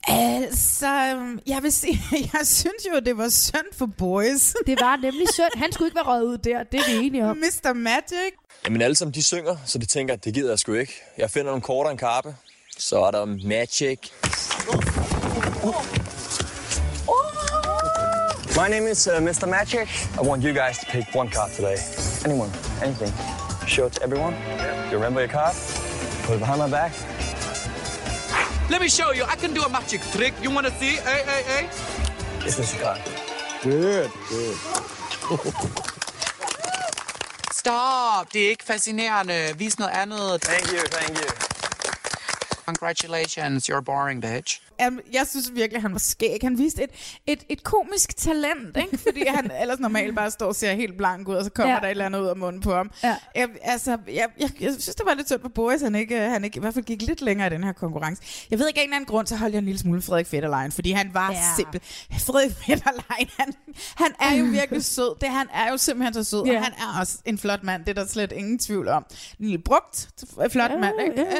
Altså, 0.09 1.17
jeg 1.47 1.63
vil 1.63 1.73
sige, 1.73 2.03
jeg 2.35 2.47
synes 2.47 2.87
jo, 2.95 2.99
det 3.01 3.19
var 3.19 3.29
synd 3.29 3.73
for 3.73 3.87
boys. 3.99 4.55
Det 4.67 4.81
var 4.81 4.97
nemlig 4.97 5.27
synd. 5.35 5.51
Han 5.57 5.73
skulle 5.73 5.87
ikke 5.89 5.97
være 5.97 6.05
røget 6.05 6.25
ud 6.25 6.39
der, 6.39 6.63
det 6.63 6.81
er 6.81 6.85
vi 7.01 7.07
enige 7.07 7.27
om. 7.27 7.37
Mr. 7.37 7.73
Magic. 7.73 8.33
Jamen 8.65 8.83
alle 8.83 8.95
sammen, 8.97 9.15
de 9.15 9.23
synger, 9.23 9.57
så 9.67 9.79
de 9.79 9.87
tænker, 9.87 10.15
at 10.15 10.25
det 10.25 10.35
gider 10.35 10.49
jeg 10.51 10.59
sgu 10.59 10.73
ikke. 10.73 10.95
Jeg 11.19 11.31
finder 11.31 11.47
nogle 11.47 11.63
korter 11.63 11.89
og 11.89 11.93
en 11.93 11.99
karpe. 11.99 12.35
Så 12.79 13.01
er 13.05 13.11
der 13.11 13.25
Magic. 13.25 13.99
My 18.57 18.69
name 18.69 18.91
is 18.91 19.07
uh, 19.09 19.23
Mr. 19.23 19.47
Magic. 19.47 19.89
I 20.23 20.27
want 20.29 20.45
you 20.45 20.53
guys 20.53 20.79
to 20.79 20.87
pick 20.93 21.15
one 21.15 21.31
card 21.31 21.51
today. 21.57 21.77
Anyone, 22.25 22.51
anything. 22.83 23.13
Show 23.69 23.87
it 23.87 23.93
to 23.93 24.03
everyone. 24.05 24.35
You 24.91 24.97
remember 24.99 25.21
your 25.21 25.31
card? 25.31 25.55
Put 26.25 26.35
it 26.35 26.41
behind 26.41 26.59
my 26.61 26.71
back. 26.71 26.93
Let 28.71 28.81
me 28.81 28.89
show 28.89 29.11
you. 29.13 29.25
I 29.25 29.37
can 29.37 29.53
do 29.53 29.63
a 29.63 29.69
magic 29.69 30.01
trick. 30.13 30.33
You 30.43 30.51
want 30.51 30.67
to 30.67 30.73
see? 30.81 30.95
Hey, 31.09 31.23
hey, 31.31 31.43
hey. 31.53 31.65
This 32.45 32.59
is 32.61 32.73
your 32.73 32.83
card. 32.85 33.01
Good, 33.63 34.11
good. 34.29 34.57
Stop. 37.53 38.33
Det 38.33 38.45
er 38.45 38.49
ikke 38.49 38.65
fascinerende. 38.65 39.55
Vis 39.57 39.79
noget 39.79 39.93
andet. 39.93 40.43
Thank 40.43 40.73
you, 40.73 40.79
thank 40.79 41.19
you. 41.19 41.31
Congratulations. 42.67 43.69
You're 43.69 43.81
boring, 43.81 44.25
bitch. 44.25 44.61
Jamen, 44.81 45.01
jeg 45.13 45.27
synes 45.27 45.51
virkelig, 45.55 45.83
han 45.83 45.93
var 45.93 45.99
skæg. 45.99 46.39
Han 46.43 46.59
viste 46.59 46.83
et, 46.83 46.91
et, 47.27 47.45
et 47.49 47.65
komisk 47.65 48.17
talent, 48.17 48.77
ikke? 48.77 48.99
Fordi 48.99 49.25
han 49.29 49.51
ellers 49.63 49.81
normalt 49.81 50.15
bare 50.15 50.31
står 50.31 50.47
og 50.47 50.55
ser 50.57 50.73
helt 50.73 50.97
blank 50.97 51.29
ud, 51.29 51.35
og 51.35 51.45
så 51.45 51.51
kommer 51.51 51.71
Ja. 51.71 51.75
ja. 51.75 51.81
der 51.81 51.87
et 51.87 51.91
eller 51.91 52.07
andet 52.07 52.21
ud 52.21 52.27
af 52.27 52.37
munden 52.37 52.61
på 52.63 52.75
ham. 52.75 52.91
Ja. 53.03 53.17
Jeg, 53.35 53.49
altså, 53.63 53.91
jeg, 53.91 54.27
jeg, 54.41 54.51
jeg 54.61 54.71
synes, 54.73 54.87
det 54.87 55.03
var 55.07 55.15
lidt 55.15 55.27
synd 55.29 55.41
for 55.41 55.49
Boris, 55.49 55.81
han 55.83 55.95
ikke, 55.95 56.17
han 56.21 56.45
ikke 56.45 56.57
i 56.57 56.61
hvert 56.61 56.75
fald 56.75 56.85
gik 56.85 57.03
lidt 57.03 57.21
længere 57.23 57.47
i 57.47 57.51
den 57.51 57.65
her 57.65 57.73
konkurrence. 57.73 58.23
Jeg 58.51 58.59
ved 58.59 58.69
ikke 58.69 58.81
af 58.81 58.85
en 58.85 58.89
eller 58.89 58.97
anden 58.97 59.09
grund, 59.09 59.27
så 59.27 59.37
holdt 59.37 59.53
jeg 59.55 59.59
en 59.59 59.65
lille 59.65 59.79
smule 59.79 60.03
Frederik 60.03 60.27
Fetterlein, 60.27 60.73
fordi 60.73 60.91
han 60.91 61.11
var 61.15 61.31
Ja. 61.33 61.37
ja. 61.39 61.43
simpel. 61.57 61.81
Frederik 62.19 62.53
Fetterlein, 62.53 63.29
han, 63.39 63.55
han 63.97 64.13
er 64.21 64.35
jo 64.37 64.45
virkelig 64.45 64.85
sød. 64.85 65.17
Det, 65.21 65.29
han 65.29 65.47
er 65.55 65.71
jo 65.71 65.77
simpelthen 65.77 66.15
så 66.15 66.25
sød, 66.31 66.45
Ja. 66.47 66.57
og 66.59 66.65
han 66.65 66.73
er 66.73 67.01
også 67.01 67.19
en 67.25 67.39
flot 67.39 67.63
mand. 67.63 67.85
Det 67.85 67.99
er 67.99 68.03
der 68.03 68.09
slet 68.09 68.33
ingen 68.33 68.59
tvivl 68.59 68.89
om. 68.89 69.07
En 69.41 69.45
lille 69.45 69.59
brugt, 69.59 70.09
flot 70.51 70.71
Ja, 70.71 70.77
mand, 70.79 70.95
ikke? 71.07 71.21
ja, 71.21 71.37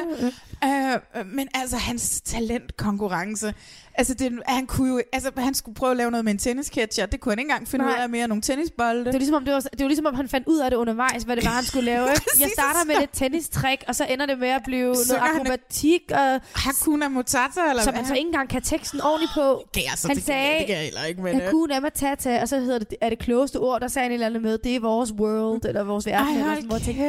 Øh, 0.65 0.99
øh, 1.15 1.25
men 1.27 1.47
altså, 1.53 1.77
hans 1.77 2.21
talentkonkurrence, 2.21 3.30
songs 3.35 3.55
altså, 3.95 4.13
det, 4.13 4.39
han 4.45 4.67
kunne 4.67 4.89
jo, 4.89 5.01
altså, 5.13 5.31
han 5.37 5.53
skulle 5.53 5.75
prøve 5.75 5.91
at 5.91 5.97
lave 5.97 6.11
noget 6.11 6.25
med 6.25 6.31
en 6.33 6.37
tennisketcher, 6.39 7.05
det 7.05 7.19
kunne 7.19 7.31
han 7.31 7.39
ikke 7.39 7.49
engang 7.51 7.67
finde 7.67 7.85
Nej. 7.85 7.93
ud 7.95 7.99
af 8.01 8.09
mere 8.09 8.27
nogle 8.27 8.41
tennisbolde. 8.41 8.99
Det 9.05 9.13
var, 9.13 9.19
ligesom, 9.19 9.35
om 9.35 9.45
det, 9.45 9.53
var, 9.53 9.59
det 9.59 9.79
var 9.81 9.87
ligesom, 9.87 10.05
om 10.05 10.15
han 10.15 10.29
fandt 10.29 10.47
ud 10.47 10.59
af 10.59 10.69
det 10.69 10.77
undervejs, 10.77 11.23
hvad 11.23 11.35
det 11.35 11.45
var, 11.45 11.51
han 11.51 11.63
skulle 11.63 11.85
lave. 11.85 12.07
Jeg 12.39 12.49
starter 12.53 12.85
med 12.85 12.95
så- 12.95 13.03
et 13.03 13.09
tennistrick, 13.13 13.83
og 13.87 13.95
så 13.95 14.05
ender 14.09 14.25
det 14.25 14.39
med 14.39 14.47
at 14.49 14.61
blive 14.65 14.95
Synger 14.95 15.19
noget 15.19 15.31
han- 15.31 15.41
akrobatik, 15.41 16.01
og, 16.13 16.41
Hakuna 16.55 17.07
Matata, 17.07 17.69
eller 17.69 17.83
som 17.83 17.93
han 17.93 18.05
så 18.05 18.13
ikke 18.13 18.25
engang 18.27 18.49
kan 18.49 18.61
teksten 18.61 19.01
ordentligt 19.01 19.31
på. 19.33 19.41
Okay, 19.67 19.81
altså, 19.89 20.07
han 20.07 20.15
det 20.17 20.25
kan 20.25 20.35
jeg- 20.35 20.55
det 20.59 20.67
kan 20.67 20.75
jeg 20.75 20.83
heller 20.83 21.03
ikke, 21.03 21.21
men. 21.21 21.41
Hakuna 21.41 21.79
Matata, 21.79 22.41
og 22.41 22.49
så 22.49 22.59
hedder 22.59 22.79
det, 22.79 22.95
er 23.01 23.09
det 23.09 23.19
klogeste 23.19 23.57
ord, 23.59 23.81
der 23.81 23.87
sagde 23.87 24.03
han 24.03 24.11
et 24.11 24.13
eller 24.13 24.25
andet 24.27 24.41
med, 24.41 24.57
det 24.57 24.75
er 24.75 24.79
vores 24.79 25.11
world, 25.13 25.65
eller 25.65 25.83
vores 25.83 26.05
verden, 26.05 26.27
Ej, 26.27 26.33
eller 26.39 26.55
sådan, 26.55 26.69
hvor 26.69 26.77
tænkte, 26.79 27.03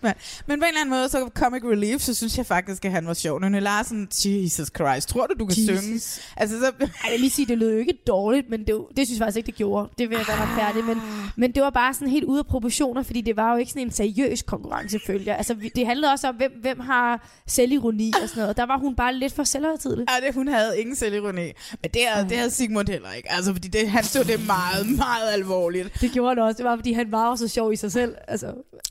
hvad? 0.00 0.12
Men 0.46 0.60
på 0.60 0.64
en 0.64 0.68
eller 0.68 0.80
anden 0.80 0.90
måde, 0.90 1.08
så 1.08 1.30
comic 1.34 1.62
relief, 1.64 2.00
så 2.00 2.14
synes 2.14 2.38
jeg 2.38 2.46
faktisk, 2.46 2.84
at 2.84 2.90
han 2.92 3.06
var 3.06 3.14
sjov. 3.14 3.40
Nynne 3.40 3.60
Larsen, 3.60 4.08
Jesus 4.24 4.68
Christ, 4.76 5.08
tror 5.08 5.26
du, 5.26 5.34
du 5.38 5.46
kan 5.46 5.56
Jesus. 5.58 5.84
synge? 5.84 6.00
Altså, 6.36 6.58
så... 6.60 6.66
Ej, 6.80 6.88
jeg 7.04 7.12
vil 7.12 7.20
lige 7.20 7.30
sige, 7.30 7.46
det 7.46 7.58
lød 7.58 7.72
jo 7.72 7.78
ikke 7.78 7.98
dårligt, 8.06 8.50
men 8.50 8.60
det, 8.66 8.84
det 8.96 9.06
synes 9.06 9.10
jeg 9.18 9.24
faktisk 9.24 9.36
ikke, 9.36 9.46
det 9.46 9.54
gjorde. 9.54 9.88
Det 9.98 10.10
vil 10.10 10.16
jeg 10.16 10.24
være 10.28 10.36
retfærdig, 10.46 10.84
men, 10.84 11.02
men 11.36 11.52
det 11.52 11.62
var 11.62 11.70
bare 11.70 11.94
sådan 11.94 12.08
helt 12.08 12.24
ude 12.24 12.38
af 12.38 12.46
proportioner, 12.46 13.02
fordi 13.02 13.20
det 13.20 13.36
var 13.36 13.52
jo 13.52 13.58
ikke 13.58 13.70
sådan 13.72 13.82
en 13.86 13.90
seriøs 13.92 14.42
konkurrence, 14.42 14.98
følger. 15.06 15.34
Altså, 15.34 15.56
det 15.76 15.86
handlede 15.86 16.12
også 16.12 16.28
om, 16.28 16.34
hvem, 16.34 16.52
hvem 16.60 16.80
har 16.80 17.28
selvironi 17.46 18.12
og 18.22 18.28
sådan 18.28 18.40
noget. 18.40 18.56
Der 18.56 18.66
var 18.66 18.78
hun 18.78 18.96
bare 18.96 19.14
lidt 19.14 19.32
for 19.32 19.44
selvhøjtidlig. 19.44 20.06
Ja, 20.22 20.26
det, 20.26 20.34
hun 20.34 20.48
havde 20.48 20.80
ingen 20.80 20.96
selvironi. 20.96 21.44
Men 21.82 21.90
det, 21.94 22.02
havde, 22.08 22.28
det 22.28 22.36
havde 22.36 22.50
Sigmund 22.50 22.88
heller 22.88 23.12
ikke. 23.12 23.32
Altså, 23.32 23.52
fordi 23.52 23.68
det, 23.68 23.90
han 23.90 24.04
tog 24.04 24.26
det 24.26 24.46
meget, 24.46 24.86
meget 24.96 25.32
alvorligt. 25.32 26.00
Det 26.00 26.10
gjorde 26.12 26.28
han 26.28 26.38
også. 26.38 26.56
Det 26.56 26.64
var, 26.64 26.76
fordi 26.76 26.92
han 26.92 27.12
var 27.12 27.28
jo 27.30 27.36
så 27.36 27.48
sjov 27.48 27.72
i 27.72 27.76
sig 27.76 27.92
selv. 27.92 28.14
Altså, 28.28 28.46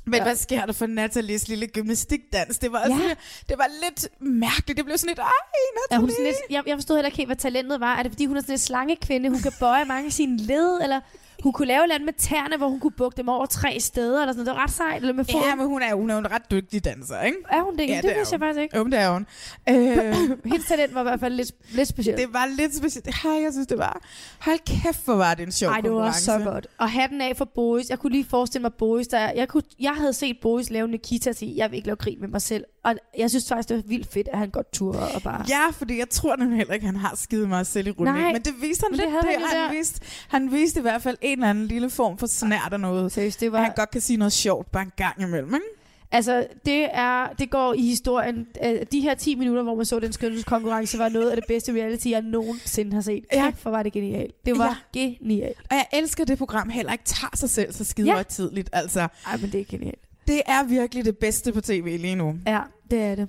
Men 0.05 0.13
ja. 0.13 0.23
hvad 0.23 0.35
sker 0.35 0.65
der 0.65 0.73
for 0.73 0.85
Nathalies 0.87 1.47
lille 1.47 1.67
gymnastikdans? 1.67 2.57
Det 2.59 2.71
var, 2.71 2.81
Ja. 2.89 2.93
ja. 2.95 3.15
det 3.49 3.57
var 3.57 3.67
lidt 3.85 4.07
mærkeligt. 4.21 4.77
Det 4.77 4.85
blev 4.85 4.97
sådan 4.97 5.09
lidt, 5.09 5.19
ej, 5.19 5.25
er 5.25 5.91
Natalie. 5.91 6.01
hun 6.01 6.09
sådan 6.09 6.25
lidt, 6.25 6.35
jeg, 6.49 6.63
jeg 6.67 6.77
forstod 6.77 6.95
heller 6.95 7.07
ikke 7.07 7.17
helt, 7.25 7.29
hvad 7.29 7.51
talentet 7.51 7.79
var. 7.79 7.95
Er 7.95 8.03
det, 8.03 8.11
fordi 8.11 8.25
hun 8.25 8.37
er 8.37 8.41
sådan 8.41 8.53
en 8.53 8.59
slangekvinde? 8.59 9.29
Hun 9.29 9.39
kan 9.39 9.51
bøje 9.59 9.85
mange 9.85 10.05
af 10.05 10.13
sine 10.13 10.37
led, 10.37 10.79
eller 10.83 10.99
hun 11.43 11.53
kunne 11.53 11.67
lave 11.67 11.79
et 11.79 11.83
eller 11.83 11.95
andet 11.95 12.05
med 12.05 12.13
tæerne, 12.13 12.57
hvor 12.57 12.67
hun 12.67 12.79
kunne 12.79 12.91
bukke 12.91 13.17
dem 13.17 13.29
over 13.29 13.45
tre 13.45 13.79
steder, 13.79 14.21
eller 14.21 14.33
sådan 14.33 14.45
noget. 14.45 14.47
Det 14.47 14.55
var 14.55 14.63
ret 14.63 14.71
sejt, 14.71 15.01
eller 15.01 15.13
med 15.13 15.25
foden. 15.25 15.45
Ja, 15.49 15.55
men 15.55 15.65
hun 15.67 15.81
er, 15.81 15.95
hun 15.95 16.09
er 16.09 16.17
en 16.17 16.31
ret 16.31 16.51
dygtig 16.51 16.85
danser, 16.85 17.21
ikke? 17.21 17.37
Er 17.51 17.61
hun 17.61 17.77
det? 17.77 17.89
Ja, 17.89 17.95
det 17.95 18.03
det 18.03 18.11
er 18.11 18.15
vidste 18.15 18.33
jeg 18.33 18.39
faktisk 18.39 18.61
ikke. 18.61 18.77
Jo, 18.77 18.83
det 18.85 18.99
er 18.99 19.11
hun. 19.13 19.25
Øh, 19.69 20.15
Hendes 20.51 20.67
talent 20.67 20.93
var 20.93 21.01
i 21.01 21.03
hvert 21.03 21.19
fald 21.19 21.33
lidt, 21.33 21.51
lidt 21.71 21.87
specielt. 21.87 22.17
det 22.19 22.33
var 22.33 22.45
lidt 22.45 22.75
specielt. 22.75 23.07
Ej, 23.07 23.31
jeg 23.31 23.51
synes, 23.53 23.67
det 23.67 23.77
var... 23.77 24.01
Hold 24.39 24.59
kæft, 24.83 25.05
hvor 25.05 25.15
var 25.15 25.33
det 25.33 25.43
en 25.43 25.51
sjov 25.51 25.71
Ej, 25.71 25.81
det 25.81 25.91
var 25.91 26.11
så 26.11 26.39
godt. 26.43 26.67
Og 26.77 26.89
hatten 26.91 27.21
af 27.21 27.37
for 27.37 27.45
Boris. 27.45 27.89
Jeg 27.89 27.99
kunne 27.99 28.11
lige 28.11 28.25
forestille 28.29 28.61
mig 28.61 28.73
Boris, 28.73 29.07
der 29.07 29.31
jeg, 29.31 29.47
kunne, 29.47 29.63
jeg 29.79 29.93
havde 29.93 30.13
set 30.13 30.37
Boris 30.41 30.69
lave 30.69 30.87
Nikita 30.87 31.31
sige, 31.33 31.53
jeg 31.57 31.71
vil 31.71 31.75
ikke 31.77 31.87
lave 31.87 31.95
grin 31.95 32.17
med 32.21 32.27
mig 32.27 32.41
selv. 32.41 32.63
Og 32.83 32.95
jeg 33.17 33.29
synes 33.29 33.47
faktisk, 33.49 33.69
det 33.69 33.77
var 33.77 33.83
vildt 33.87 34.13
fedt, 34.13 34.27
at 34.33 34.37
han 34.39 34.49
godt 34.49 34.71
turde 34.71 34.99
og 35.15 35.21
bare... 35.21 35.45
Ja, 35.49 35.69
fordi 35.71 35.97
jeg 35.99 36.09
tror 36.09 36.35
nemlig 36.35 36.57
heller 36.57 36.73
ikke, 36.73 36.85
han 36.85 36.95
har 36.95 37.15
skide 37.15 37.47
meget 37.47 37.67
selv 37.67 37.87
i 37.87 37.91
Nej, 37.99 38.31
Men 38.33 38.41
det 38.41 38.53
viste 38.61 38.83
han 38.83 38.91
men 38.91 38.97
lidt. 38.97 39.05
det 39.05 39.11
havde 39.11 39.25
han 39.25 39.41
jo 39.41 39.45
han, 39.45 39.57
der. 39.69 39.77
viste, 39.77 40.01
han 40.27 40.51
viste 40.51 40.79
i 40.79 40.81
hvert 40.81 41.01
fald 41.01 41.17
en 41.25 41.31
eller 41.37 41.49
anden 41.49 41.67
lille 41.67 41.89
form 41.89 42.17
for 42.17 42.27
snært 42.27 42.73
af 42.73 42.79
noget. 42.79 43.11
Seriøst, 43.11 43.39
det 43.39 43.51
var... 43.51 43.61
Han 43.61 43.71
godt 43.75 43.91
kan 43.91 44.01
sige 44.01 44.17
noget 44.17 44.33
sjovt 44.33 44.71
bare 44.71 44.83
en 44.83 44.91
gang 44.97 45.21
imellem, 45.21 45.53
ikke? 45.53 45.65
Altså, 46.11 46.47
det, 46.65 46.87
er, 46.91 47.27
det 47.39 47.49
går 47.49 47.73
i 47.73 47.81
historien. 47.81 48.47
Øh, 48.65 48.79
De 48.91 49.01
her 49.01 49.13
10 49.15 49.35
minutter, 49.35 49.63
hvor 49.63 49.75
man 49.75 49.85
så 49.85 49.99
den 49.99 50.13
skønhedskonkurrence, 50.13 50.97
var 50.99 51.09
noget 51.09 51.29
af 51.29 51.35
det 51.35 51.45
bedste 51.47 51.71
reality, 51.73 52.07
jeg 52.09 52.21
nogensinde 52.21 52.93
har 52.93 53.01
set. 53.01 53.25
Ja. 53.33 53.45
Kæft, 53.51 53.61
hvor 53.61 53.71
var 53.71 53.83
det 53.83 53.93
genialt. 53.93 54.45
Det 54.45 54.57
var 54.57 54.83
ja. 54.95 54.99
genialt. 54.99 55.57
Og 55.69 55.75
jeg 55.75 55.85
elsker 55.93 56.25
det 56.25 56.37
program 56.37 56.69
heller 56.69 56.91
ikke 56.91 57.03
tager 57.03 57.35
sig 57.35 57.49
selv 57.49 57.73
så 57.73 57.83
skide 57.83 58.15
ja. 58.15 58.23
tidligt. 58.23 58.69
Altså, 58.73 58.99
Ej, 58.99 59.37
men 59.41 59.51
det 59.51 59.59
er 59.59 59.65
genialt. 59.69 59.99
det 60.27 60.41
er 60.45 60.63
virkelig 60.63 61.05
det 61.05 61.17
bedste 61.17 61.51
på 61.51 61.61
tv 61.61 61.97
lige 61.99 62.15
nu. 62.15 62.35
Ja, 62.47 62.59
det 62.91 63.01
er 63.01 63.15
det. 63.15 63.27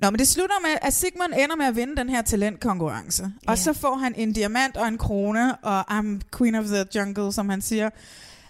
Nå, 0.00 0.10
men 0.10 0.18
det 0.18 0.28
slutter 0.28 0.54
med, 0.62 0.70
at 0.82 0.92
Sigmund 0.94 1.32
ender 1.38 1.56
med 1.56 1.66
at 1.66 1.76
vinde 1.76 1.96
den 1.96 2.08
her 2.08 2.22
talentkonkurrence. 2.22 3.22
Ja. 3.46 3.50
Og 3.50 3.58
så 3.58 3.72
får 3.72 3.94
han 3.94 4.14
en 4.16 4.32
diamant 4.32 4.76
og 4.76 4.88
en 4.88 4.98
krone, 4.98 5.56
og 5.56 5.98
I'm 5.98 6.20
queen 6.38 6.54
of 6.54 6.64
the 6.64 6.84
jungle, 6.94 7.32
som 7.32 7.48
han 7.48 7.60
siger. 7.62 7.90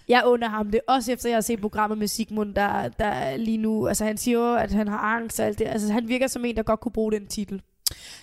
Jeg 0.07 0.23
under 0.25 0.49
ham 0.49 0.71
det, 0.71 0.81
også 0.87 1.11
efter 1.11 1.29
jeg 1.29 1.35
har 1.35 1.41
set 1.41 1.61
programmet 1.61 1.97
med 1.97 2.07
Sigmund, 2.07 2.55
der, 2.55 2.87
der 2.87 3.37
lige 3.37 3.57
nu, 3.57 3.87
altså 3.87 4.05
han 4.05 4.17
siger 4.17 4.37
jo, 4.37 4.55
at 4.55 4.71
han 4.71 4.87
har 4.87 4.97
angst 4.97 5.39
og 5.39 5.45
alt 5.45 5.59
det. 5.59 5.67
Altså 5.67 5.91
han 5.93 6.07
virker 6.07 6.27
som 6.27 6.45
en, 6.45 6.55
der 6.55 6.63
godt 6.63 6.79
kunne 6.79 6.91
bruge 6.91 7.11
den 7.11 7.27
titel. 7.27 7.61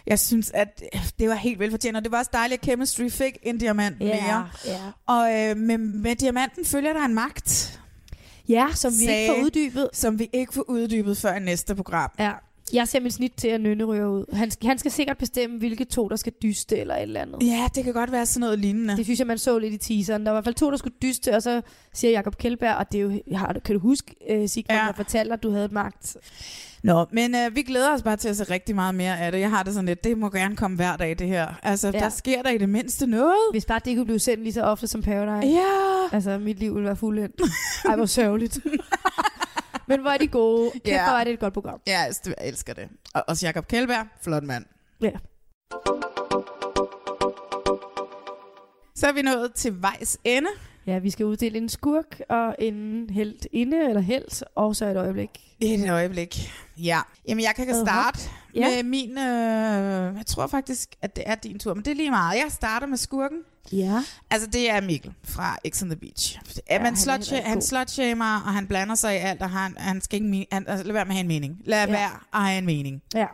Jeg 0.07 0.19
synes, 0.19 0.51
at 0.55 0.83
øh, 0.95 1.01
det 1.19 1.29
var 1.29 1.35
helt 1.35 1.59
velfortjent, 1.59 1.97
og 1.97 2.05
det 2.05 2.13
var 2.13 2.19
også 2.19 2.31
dejligt, 2.35 2.59
at 2.59 2.65
Chemistry 2.65 3.09
fik 3.11 3.39
en 3.43 3.59
diamant 3.59 3.97
Ja, 4.01 4.05
mere. 4.07 4.49
ja. 4.67 4.79
Og 5.07 5.33
øh, 5.35 5.57
med, 5.57 5.79
med 5.79 6.17
diamanten 6.17 6.65
følger 6.65 6.93
der 6.93 7.05
en 7.05 7.15
magt. 7.15 7.81
Ja, 8.49 8.67
som 8.75 8.93
vi 8.99 9.07
ikke 9.13 9.33
får 9.37 9.43
uddybet. 9.45 9.89
Som 9.93 10.19
vi 10.19 10.29
ikke 10.33 10.55
får 10.55 10.65
uddybet 10.71 11.19
før 11.19 11.35
i 11.35 11.41
næste 11.41 11.75
program. 11.75 12.11
Ja. 12.19 12.33
Jeg 12.73 12.89
ser 12.89 13.01
mit 13.01 13.13
snit 13.13 13.33
til, 13.37 13.49
at 13.49 13.61
Nynne 13.61 13.85
ryger 13.85 14.07
ud. 14.07 14.25
Han, 14.33 14.51
skal- 14.51 14.69
han 14.69 14.79
skal 14.79 14.91
sikkert 14.91 15.19
bestemme, 15.19 15.59
hvilke 15.59 15.85
to, 15.85 16.09
der 16.09 16.17
skal 16.17 16.33
dyste 16.43 16.79
eller 16.79 16.95
et 16.97 17.03
eller 17.03 17.21
andet. 17.21 17.43
Ja, 17.43 17.69
det 17.75 17.85
kan 17.85 17.93
godt 17.93 18.13
være 18.13 18.27
sådan 18.27 18.41
noget 18.41 18.59
lignende. 18.59 18.97
Det 18.97 19.05
synes 19.05 19.19
jeg, 19.19 19.27
man 19.27 19.39
så 19.39 19.59
lidt 19.59 19.75
i 19.75 19.79
teaseren. 19.79 20.27
Der 20.27 20.33
var 20.33 20.37
i 20.39 20.39
hvert 20.39 20.45
fald 20.45 20.55
to, 20.55 20.71
der 20.71 20.77
skulle 20.77 20.95
dyste, 21.03 21.35
og 21.37 21.43
så 21.43 21.63
siger 21.93 22.11
Jakob 22.11 22.39
Kjeldberg, 22.39 22.75
og 22.77 22.93
det 22.93 22.99
er 23.01 23.03
jo, 23.03 23.37
har, 23.37 23.57
kan 23.65 23.75
du 23.75 23.81
huske, 23.81 24.15
uh, 24.31 24.49
Sigmund, 24.49 24.81
ja. 24.81 24.87
Der 24.87 24.93
fortalte, 24.93 25.33
at 25.33 25.43
du 25.43 25.51
havde 25.51 25.69
magt. 25.73 26.17
Nå, 26.83 27.07
men 27.13 27.35
øh, 27.35 27.57
vi 27.57 27.63
glæder 27.63 27.95
os 27.95 28.03
bare 28.03 28.17
til 28.17 28.29
at 28.29 28.37
se 28.37 28.45
rigtig 28.45 28.75
meget 28.75 28.95
mere 28.95 29.19
af 29.21 29.33
det. 29.33 29.41
Jeg 29.41 29.51
har 29.51 29.63
det 29.63 29.75
sådan 29.75 29.87
lidt, 29.87 30.05
det 30.05 30.19
må 30.19 30.31
gerne 30.31 30.57
komme 30.57 30.77
hver 30.77 30.97
dag, 30.97 31.19
det 31.19 31.27
her. 31.29 31.49
Altså, 31.63 31.91
ja. 31.95 31.99
der 31.99 32.09
sker 32.09 32.43
der 32.43 32.51
i 32.51 32.59
det 32.59 32.69
mindste 32.69 33.07
noget. 33.07 33.35
Hvis 33.51 33.65
bare 33.65 33.81
det 33.85 33.97
kunne 33.97 34.05
blive 34.05 34.19
sendt 34.19 34.43
lige 34.43 34.53
så 34.53 34.63
ofte 34.63 34.87
som 34.87 35.03
Paradise. 35.03 35.53
Ja. 35.53 35.63
Altså, 36.13 36.39
mit 36.39 36.59
liv 36.59 36.75
ville 36.75 36.87
være 36.87 36.97
fuldendt. 36.97 37.41
Ej, 37.89 37.97
hvor 37.97 38.07
sørgeligt. 38.07 38.59
Men 39.89 40.01
hvor 40.01 40.11
er 40.11 40.19
de 40.19 40.27
gode. 40.29 40.71
Kæft, 40.73 40.87
Ja. 40.87 41.09
hvor 41.11 41.19
er 41.19 41.25
det 41.25 41.33
et 41.33 41.41
godt 41.41 41.55
program. 41.55 41.81
Ja, 41.87 42.03
altså, 42.07 42.21
jeg 42.39 42.49
elsker 42.49 42.75
det. 42.75 42.89
Og 43.15 43.25
også 43.29 43.47
Jakob 43.47 43.69
Kjellberg, 43.69 44.07
flot 44.23 44.43
mand. 44.43 44.65
Ja. 45.01 45.11
Så 48.97 49.07
er 49.09 49.13
vi 49.13 49.23
nået 49.23 49.55
til 49.55 49.83
vejs 49.83 50.19
ende. 50.25 50.49
Ja, 50.87 50.99
vi 50.99 51.11
skal 51.11 51.27
uddele 51.27 51.59
en 51.59 51.69
skurk 51.69 52.21
og 52.29 52.57
en 52.59 53.11
helt 53.11 53.47
inde 53.53 53.89
eller 53.89 54.01
helt, 54.01 54.45
og 54.55 54.77
så 54.77 54.87
et 54.87 54.97
øjeblik. 54.97 55.29
Et 55.61 55.91
øjeblik. 55.91 56.51
Ja. 56.79 57.01
Jamen, 57.29 57.45
jeg 57.45 57.53
kan 57.57 57.75
starte 57.87 58.19
Ja. 58.55 58.69
med 58.69 58.83
min... 58.83 59.11
Øh, 59.11 60.17
jeg 60.17 60.27
tror 60.27 60.47
faktisk, 60.47 60.89
at 61.03 61.17
det 61.17 61.25
er 61.27 61.35
din 61.35 61.59
tur, 61.59 61.75
men 61.75 61.85
det 61.85 61.91
er 61.91 61.95
lige 61.95 62.11
meget. 62.11 62.37
Jeg 62.39 62.47
starter 62.51 62.87
med 62.87 62.97
skurken. 62.97 63.39
Ja. 63.73 64.03
Altså, 64.31 64.49
det 64.49 64.71
er 64.71 64.81
Mikkel 64.81 65.15
fra 65.25 65.59
X 65.69 65.83
on 65.83 65.89
the 65.89 65.97
Beach. 65.97 66.39
Ja, 66.69 66.73
han 66.75 66.83
man 66.83 66.93
er 66.93 66.97
slut, 66.97 67.15
rigtig 67.19 67.45
han 67.45 67.63
slutshamer, 67.63 68.35
og 68.47 68.53
han 68.55 68.67
blander 68.67 68.95
sig 68.95 69.15
i 69.15 69.19
alt, 69.19 69.43
og 69.43 69.51
han, 69.51 69.75
han 69.79 70.01
skal 70.01 70.23
ikke... 70.25 70.47
Han, 70.53 70.69
altså, 70.69 70.85
lad 70.85 70.93
være 70.93 71.05
med 71.05 71.11
at 71.11 71.17
have 71.17 71.21
en 71.21 71.29
mening. 71.29 71.61
Lad 71.65 71.87
ja. 71.87 71.93
være 71.93 72.11
at 72.33 72.43
have 72.43 72.59
en 72.59 72.67
mening. 72.67 73.03
Ja. 73.15 73.27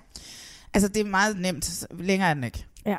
Altså, 0.75 0.89
det 0.89 1.01
er 1.01 1.05
meget 1.05 1.39
nemt. 1.41 1.87
Længere 1.99 2.31
er 2.31 2.35
den 2.35 2.45
ikke. 2.45 2.67
Ja. 2.87 2.97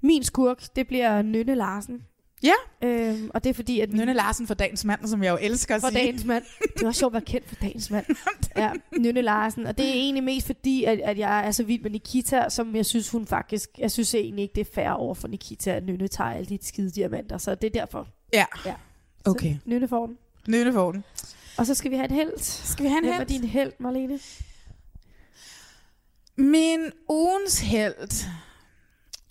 Min 0.00 0.24
skurk, 0.24 0.62
det 0.76 0.86
bliver 0.86 1.22
Nynne 1.22 1.54
Larsen. 1.54 2.02
Ja. 2.42 2.52
Øhm, 2.82 3.30
og 3.34 3.44
det 3.44 3.50
er 3.50 3.54
fordi, 3.54 3.80
at... 3.80 3.92
Nynne 3.92 4.12
Larsen 4.12 4.46
for 4.46 4.54
dagens 4.54 4.84
mand, 4.84 5.06
som 5.06 5.22
jeg 5.22 5.30
jo 5.30 5.38
elsker 5.40 5.74
at 5.74 5.80
For 5.80 5.88
sige. 5.88 6.00
dagens 6.00 6.24
mand. 6.24 6.44
Det 6.78 6.86
også 6.86 6.98
sjovt 6.98 7.10
at 7.10 7.14
være 7.14 7.24
kendt 7.24 7.48
for 7.48 7.54
dagens 7.54 7.90
mand. 7.90 8.06
Ja, 8.56 8.72
Nynne 8.98 9.22
Larsen. 9.22 9.66
Og 9.66 9.78
det 9.78 9.88
er 9.88 9.92
egentlig 9.92 10.24
mest 10.24 10.46
fordi, 10.46 10.84
at, 10.84 11.00
at 11.00 11.18
jeg 11.18 11.46
er 11.46 11.50
så 11.50 11.62
vild 11.64 11.82
med 11.82 11.90
Nikita, 11.90 12.48
som 12.48 12.76
jeg 12.76 12.86
synes, 12.86 13.10
hun 13.10 13.26
faktisk... 13.26 13.70
Jeg 13.78 13.90
synes 13.90 14.14
egentlig 14.14 14.42
ikke, 14.42 14.54
det 14.54 14.60
er 14.60 14.74
fair 14.74 14.90
over 14.90 15.14
for 15.14 15.28
Nikita, 15.28 15.70
at 15.70 15.86
Nynne 15.86 16.08
tager 16.08 16.30
alle 16.30 16.46
de 16.46 16.58
skide 16.62 16.90
diamanter. 16.90 17.38
Så 17.38 17.54
det 17.54 17.76
er 17.76 17.80
derfor. 17.80 18.08
Ja. 18.32 18.46
ja. 18.66 18.74
Okay. 19.24 19.52
Så 19.54 19.58
Nynne 19.64 19.88
får 19.88 20.06
den. 20.06 20.18
Nynne 20.48 20.72
får 20.72 20.92
den. 20.92 21.04
Og 21.58 21.66
så 21.66 21.74
skal 21.74 21.90
vi 21.90 21.96
have 21.96 22.08
en 22.08 22.14
held. 22.14 22.38
Skal 22.38 22.84
vi 22.84 22.88
have 22.88 22.98
en 22.98 23.04
Hvem 23.04 23.20
er 23.20 23.24
din 23.24 23.44
held, 23.44 23.72
Marlene? 23.78 24.18
Min 26.36 26.80
ugens 27.08 27.60
held 27.60 28.26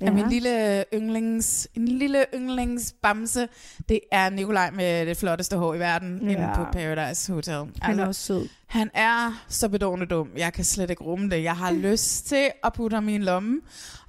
ja. 0.01 0.05
Er 0.05 0.11
min 0.11 0.29
lille 0.29 0.83
yndlings, 0.93 1.67
en 1.75 1.87
lille 1.87 2.25
yndlingsbamse. 2.35 3.47
Det 3.89 3.99
er 4.11 4.29
Nikolaj 4.29 4.71
med 4.71 5.05
det 5.05 5.17
flotteste 5.17 5.57
hår 5.57 5.73
i 5.73 5.79
verden 5.79 6.19
ja. 6.23 6.29
inde 6.29 6.49
på 6.55 6.63
Paradise 6.71 7.33
Hotel. 7.33 7.53
Altså, 7.53 7.67
Han 7.81 7.99
er 7.99 8.05
også 8.07 8.21
sød. 8.21 8.47
Han 8.67 8.89
er 8.93 9.43
så 9.47 9.69
bedårende 9.69 10.05
dum. 10.05 10.29
Jeg 10.37 10.53
kan 10.53 10.63
slet 10.63 10.89
ikke 10.89 11.03
rumme 11.03 11.29
det. 11.29 11.43
Jeg 11.43 11.55
har 11.55 11.71
lyst 11.91 12.27
til 12.27 12.51
at 12.63 12.73
putte 12.73 12.95
ham 12.95 13.09
i 13.09 13.15
en 13.15 13.23
lomme, 13.23 13.61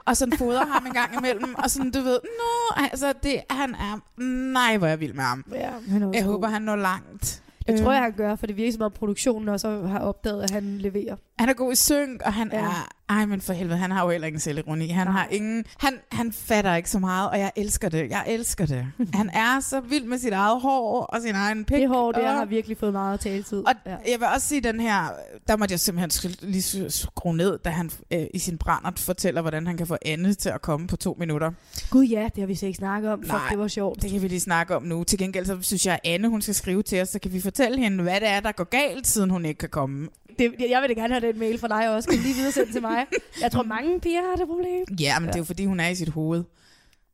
og 0.05 0.16
sådan 0.16 0.38
fodre 0.38 0.66
ham 0.72 0.86
en 0.86 0.93
gang 0.93 1.16
imellem, 1.18 1.55
og 1.55 1.70
sådan, 1.70 1.91
du 1.91 2.01
ved, 2.01 2.18
nå, 2.24 2.82
altså, 2.91 3.12
det, 3.22 3.41
han 3.51 3.74
er, 3.74 4.20
nej, 4.53 4.76
hvor 4.76 4.86
jeg 4.86 5.01
vild 5.01 5.14
med 5.14 5.24
ham. 5.24 5.45
Ja, 5.53 5.70
han 5.88 6.03
er 6.03 6.11
Jeg 6.12 6.22
god. 6.24 6.32
håber, 6.32 6.49
han 6.49 6.62
når 6.62 6.76
langt. 6.76 7.43
Det 7.66 7.72
Øh, 7.78 7.84
tror 7.84 7.93
jeg, 7.93 8.03
han 8.03 8.12
gør, 8.12 8.36
for 8.36 8.47
det 8.47 8.57
virker 8.57 8.72
som 8.72 8.82
om 8.82 8.93
produktionen 8.93 9.49
også 9.49 9.86
har 9.86 9.99
opdaget, 9.99 10.43
at 10.43 10.51
han 10.51 10.78
leverer. 10.78 11.16
Han 11.41 11.49
er 11.49 11.53
god 11.53 11.72
i 11.72 11.76
synk, 11.76 12.22
og 12.24 12.32
han 12.32 12.51
Ja. 12.53 12.59
er... 12.59 12.88
Ej, 13.09 13.26
men 13.26 13.41
for 13.41 13.53
helvede, 13.53 13.78
han 13.78 13.91
har 13.91 14.05
jo 14.05 14.11
heller 14.11 14.26
ingen 14.26 14.41
selvironi. 14.41 14.88
Han 14.88 15.07
Nej. 15.07 15.12
har 15.12 15.28
ingen... 15.30 15.64
Han, 15.78 15.95
han 16.12 16.32
fatter 16.32 16.74
ikke 16.74 16.91
så 16.91 16.99
meget, 16.99 17.30
og 17.30 17.38
jeg 17.38 17.53
elsker 17.57 17.88
det. 17.88 18.11
Jeg 18.11 18.24
elsker 18.26 18.66
det. 18.66 18.86
han 19.14 19.30
er 19.34 19.61
så 19.61 19.80
vild 19.80 20.05
med 20.05 20.18
sit 20.18 20.32
eget 20.32 20.61
hår 20.61 21.03
og 21.03 21.22
sin 21.22 21.34
egen 21.34 21.64
pik. 21.64 21.76
Det 21.76 21.88
hår 21.88 22.12
der 22.12 22.30
og... 22.30 22.38
har 22.38 22.45
virkelig 22.45 22.76
fået 22.78 22.93
meget 22.93 23.20
taletid. 23.20 23.59
Og 23.59 23.72
ja. 23.86 23.91
jeg 23.91 24.20
vil 24.20 24.26
også 24.34 24.49
sige, 24.49 24.61
den 24.61 24.80
her, 24.80 25.05
der 25.49 25.57
måtte 25.57 25.72
jeg 25.72 25.80
simpelthen 25.80 26.34
lige 26.43 26.91
skrue 26.91 27.36
ned, 27.36 27.59
da 27.59 27.70
han 27.70 27.91
øh, 28.11 28.26
i 28.34 28.38
sin 28.38 28.59
brændert 28.59 28.99
fortæller, 28.99 29.41
hvordan 29.41 29.66
han 29.66 29.76
kan 29.76 29.86
få 29.86 29.97
Anne 30.05 30.34
til 30.34 30.49
at 30.49 30.62
komme 30.62 30.86
på 30.86 30.97
to 30.97 31.16
minutter. 31.18 31.53
Gud 31.91 32.05
ja, 32.05 32.24
det 32.34 32.38
har 32.43 32.47
vi 32.47 32.55
så 32.55 32.66
ikke 32.66 32.76
snakket 32.76 33.12
om. 33.12 33.20
Fuck, 33.22 33.32
Nej. 33.32 33.49
det 33.51 33.59
var 33.59 33.68
sjovt. 33.68 34.03
Det 34.03 34.11
kan 34.11 34.22
vi 34.22 34.28
lige 34.28 34.41
snakke 34.41 34.76
om 34.76 34.82
nu. 34.82 35.05
Til 35.05 35.18
gengæld 35.18 35.47
så 35.47 35.59
synes 35.61 35.86
jeg, 35.86 35.95
at 35.95 36.01
Anne 36.11 36.28
hun 36.28 36.43
skal 36.43 36.55
skrive 36.55 36.82
til 36.82 37.03
os, 37.03 37.09
så 37.09 37.18
kan 37.18 37.32
vi 37.32 37.41
fortælle 37.41 37.78
hende, 37.78 38.03
hvad 38.03 38.20
det 38.20 38.28
er, 38.28 38.41
der 38.41 38.53
går 38.53 38.64
galt, 38.64 39.07
siden 39.07 39.30
hun 39.30 39.45
ikke 39.45 39.59
kan 39.59 39.68
komme. 39.68 40.09
Det, 40.41 40.55
jeg 40.70 40.82
vil 40.82 40.88
da 40.88 40.95
gerne 40.95 41.14
have 41.14 41.32
den 41.32 41.38
mail 41.38 41.59
fra 41.59 41.68
dig 41.68 41.95
også. 41.95 42.09
Kan 42.09 42.18
lige 42.18 42.34
videre 42.34 42.53
sende 42.53 42.72
til 42.72 42.82
mig? 42.82 43.07
Jeg 43.41 43.53
tror, 43.53 43.62
mange 43.62 44.01
piger 44.01 44.22
har 44.30 44.36
det 44.36 44.47
problem. 44.47 44.84
Ja, 45.01 45.18
men 45.18 45.26
ja. 45.26 45.32
det 45.32 45.34
er 45.34 45.41
jo 45.41 45.45
fordi, 45.45 45.64
hun 45.64 45.80
er 45.80 45.88
i 45.88 45.95
sit 45.95 46.09
hoved. 46.09 46.45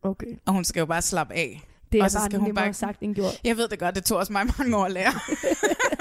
Okay. 0.03 0.27
Og 0.47 0.53
hun 0.53 0.65
skal 0.65 0.81
jo 0.81 0.87
bare 0.87 1.03
slappe 1.03 1.35
af. 1.35 1.63
Det 1.93 2.01
er 2.01 2.05
og 2.05 2.11
så 2.11 2.19
bare 2.19 2.31
skal 2.31 2.41
hun 2.41 2.55
bare... 2.55 2.75
sagt 2.75 3.01
end 3.01 3.15
gjort. 3.15 3.41
Jeg 3.45 3.57
ved 3.57 3.69
det 3.69 3.79
godt, 3.79 3.95
det 3.95 4.05
tog 4.05 4.19
også 4.19 4.33
mig 4.33 4.47
mange 4.59 4.77
år 4.77 4.85
at 4.85 4.93
lære. 4.93 5.13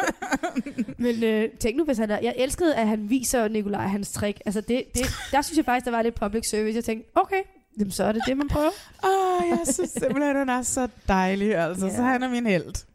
Men 1.04 1.24
øh, 1.24 1.50
tænk 1.60 1.78
nu, 1.78 1.84
hvis 1.84 1.98
han 1.98 2.12
er... 2.12 2.20
Jeg 2.22 2.34
elskede, 2.38 2.76
at 2.76 2.88
han 2.88 3.10
viser 3.10 3.48
Nikolaj 3.48 3.88
hans 3.88 4.12
trick. 4.12 4.42
Altså, 4.46 4.62
det, 4.62 4.84
det, 4.96 5.06
der 5.32 5.42
synes 5.42 5.58
jeg 5.58 5.66
faktisk, 5.66 5.86
der 5.86 5.92
var 5.92 6.02
lidt 6.02 6.16
public 6.16 6.50
service. 6.50 6.76
Jeg 6.76 6.84
tænkte, 6.84 7.10
okay, 7.16 7.42
jamen, 7.80 7.92
så 7.92 8.04
er 8.04 8.12
det 8.12 8.22
det, 8.28 8.38
man 8.38 8.48
prøver. 8.48 8.70
Åh, 9.04 9.42
oh, 9.42 9.50
jeg 9.50 9.60
synes 9.74 9.90
simpelthen, 9.90 10.36
han 10.36 10.50
er 10.50 10.62
så 10.62 10.88
dejlig, 11.08 11.56
altså. 11.56 11.86
Ja. 11.86 11.96
Så 11.96 12.02
han 12.02 12.24
er 12.24 12.30
min 12.30 12.46
held. 12.46 12.86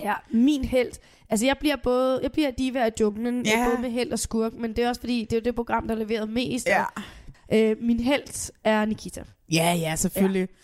Ja, 0.00 0.14
min 0.30 0.64
held. 0.64 0.92
Altså, 1.30 1.46
jeg 1.46 1.56
bliver 1.60 1.76
både... 1.82 2.20
Jeg 2.22 2.32
bliver 2.32 2.50
diva 2.50 2.78
af 2.84 2.92
junglen, 3.00 3.46
Ja. 3.46 3.66
både 3.68 3.82
med 3.82 3.90
held 3.90 4.12
og 4.12 4.18
skurk, 4.18 4.52
men 4.54 4.72
det 4.76 4.84
er 4.84 4.88
også 4.88 5.00
fordi, 5.00 5.20
det 5.20 5.32
er 5.32 5.36
jo 5.36 5.44
det 5.44 5.54
program, 5.54 5.88
der 5.88 5.94
er 5.94 5.98
leveret 5.98 6.28
mest. 6.30 6.66
Ja. 6.66 6.84
Og, 6.84 7.02
øh, 7.58 7.76
min 7.80 8.00
held 8.00 8.50
er 8.64 8.84
Nikita. 8.84 9.22
Ja, 9.52 9.72
ja, 9.80 9.96
selvfølgelig. 9.96 10.40
Ja. 10.50 10.54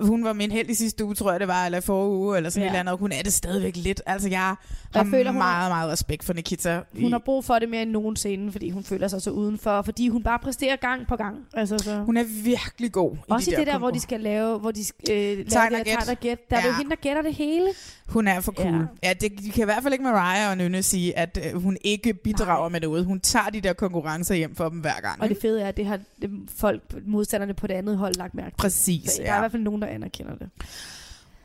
Hun 0.00 0.24
var 0.24 0.32
min 0.32 0.50
held 0.50 0.70
i 0.70 0.74
sidste 0.74 1.04
uge, 1.04 1.14
tror 1.14 1.30
jeg 1.30 1.40
det 1.40 1.48
var, 1.48 1.66
eller 1.66 1.80
forrige 1.80 2.10
uge, 2.16 2.36
eller 2.36 2.50
sådan 2.50 2.62
Ja. 2.62 2.64
ja. 2.64 2.68
et 2.68 2.70
eller 2.72 2.80
andet. 2.80 2.92
og 2.92 2.98
Hun 2.98 3.12
er 3.12 3.22
det 3.22 3.32
stadigvæk 3.32 3.76
lidt. 3.76 4.02
Altså, 4.06 4.28
jeg 4.28 4.38
har 4.40 4.64
Jeg 4.94 5.06
føler, 5.06 5.32
meget, 5.32 5.70
meget 5.70 5.90
respekt 5.92 6.24
for 6.24 6.32
Nikita. 6.32 6.80
Hun 7.00 7.12
har 7.12 7.18
brug 7.18 7.44
for 7.44 7.58
det 7.58 7.68
mere 7.68 7.82
end 7.82 7.90
nogensinde, 7.90 8.52
fordi 8.52 8.70
hun 8.70 8.84
føler 8.84 9.08
sig 9.08 9.22
så 9.22 9.30
udenfor, 9.30 9.82
fordi 9.82 10.08
hun 10.08 10.22
bare 10.22 10.38
præsterer 10.38 10.76
gang 10.76 11.06
på 11.06 11.16
gang. 11.16 11.36
Altså, 11.54 11.78
så. 11.78 11.98
Hun 11.98 12.16
er 12.16 12.24
virkelig 12.44 12.92
god 12.92 13.16
Også 13.28 13.50
i 13.50 13.52
i 13.52 13.56
de 13.56 13.60
det 13.60 13.66
der, 13.66 13.78
hvor 13.78 13.88
konkur- 13.90 13.94
de 13.94 14.00
skal 14.00 14.20
lave, 14.20 14.58
hvor 14.58 14.70
de 14.70 14.80
øh, 15.10 15.16
lave 15.16 15.44
Tegn 15.44 15.72
det 15.72 15.80
og 16.00 16.06
der 16.06 16.14
gæt. 16.14 16.50
Der 16.50 16.56
er 16.56 16.60
det 16.60 16.66
jo 16.66 16.72
Ja. 16.72 16.76
hende, 16.76 16.90
der 16.90 16.96
gætter 16.96 17.22
det 17.22 17.34
hele. 17.34 17.66
Hun 18.06 18.28
er 18.28 18.40
for 18.40 18.52
cool. 18.52 18.66
Ja. 18.68 18.78
Ja, 18.78 18.86
ja 19.08 19.12
det, 19.12 19.32
de 19.44 19.50
kan 19.50 19.62
i 19.62 19.64
hvert 19.64 19.82
fald 19.82 19.92
ikke 19.94 20.04
Mariah 20.04 20.50
og 20.50 20.56
Nynne 20.56 20.82
sige, 20.82 21.18
at 21.18 21.38
øh, 21.54 21.62
hun 21.62 21.76
ikke 21.84 22.14
bidrager 22.14 22.60
Nej. 22.60 22.68
med 22.68 22.80
noget. 22.80 23.04
Hun 23.04 23.20
tager 23.20 23.46
de 23.50 23.60
der 23.60 23.72
konkurrencer 23.72 24.34
hjem 24.34 24.54
for 24.54 24.68
dem 24.68 24.78
hver 24.78 25.00
gang. 25.02 25.22
Og 25.22 25.28
det 25.28 25.30
ikke? 25.30 25.40
fede 25.40 25.62
er, 25.62 25.68
at 25.68 25.76
det 25.76 25.86
har 25.86 25.98
det, 26.22 26.30
folk, 26.56 26.82
modstanderne 27.06 27.54
på 27.54 27.66
det 27.66 27.74
andet 27.74 27.96
hold 27.98 28.14
lagt 28.14 28.34
mærke 28.34 28.50
til. 28.50 28.56
Præcis, 28.56 29.10
Så 29.10 29.16
der 29.18 29.24
ja. 29.28 29.32
er 29.32 29.36
i 29.36 29.40
hvert 29.40 29.50
fald 29.52 29.62
nogen, 29.70 29.82
der 29.82 29.88
anerkender 29.88 30.34
det. 30.34 30.50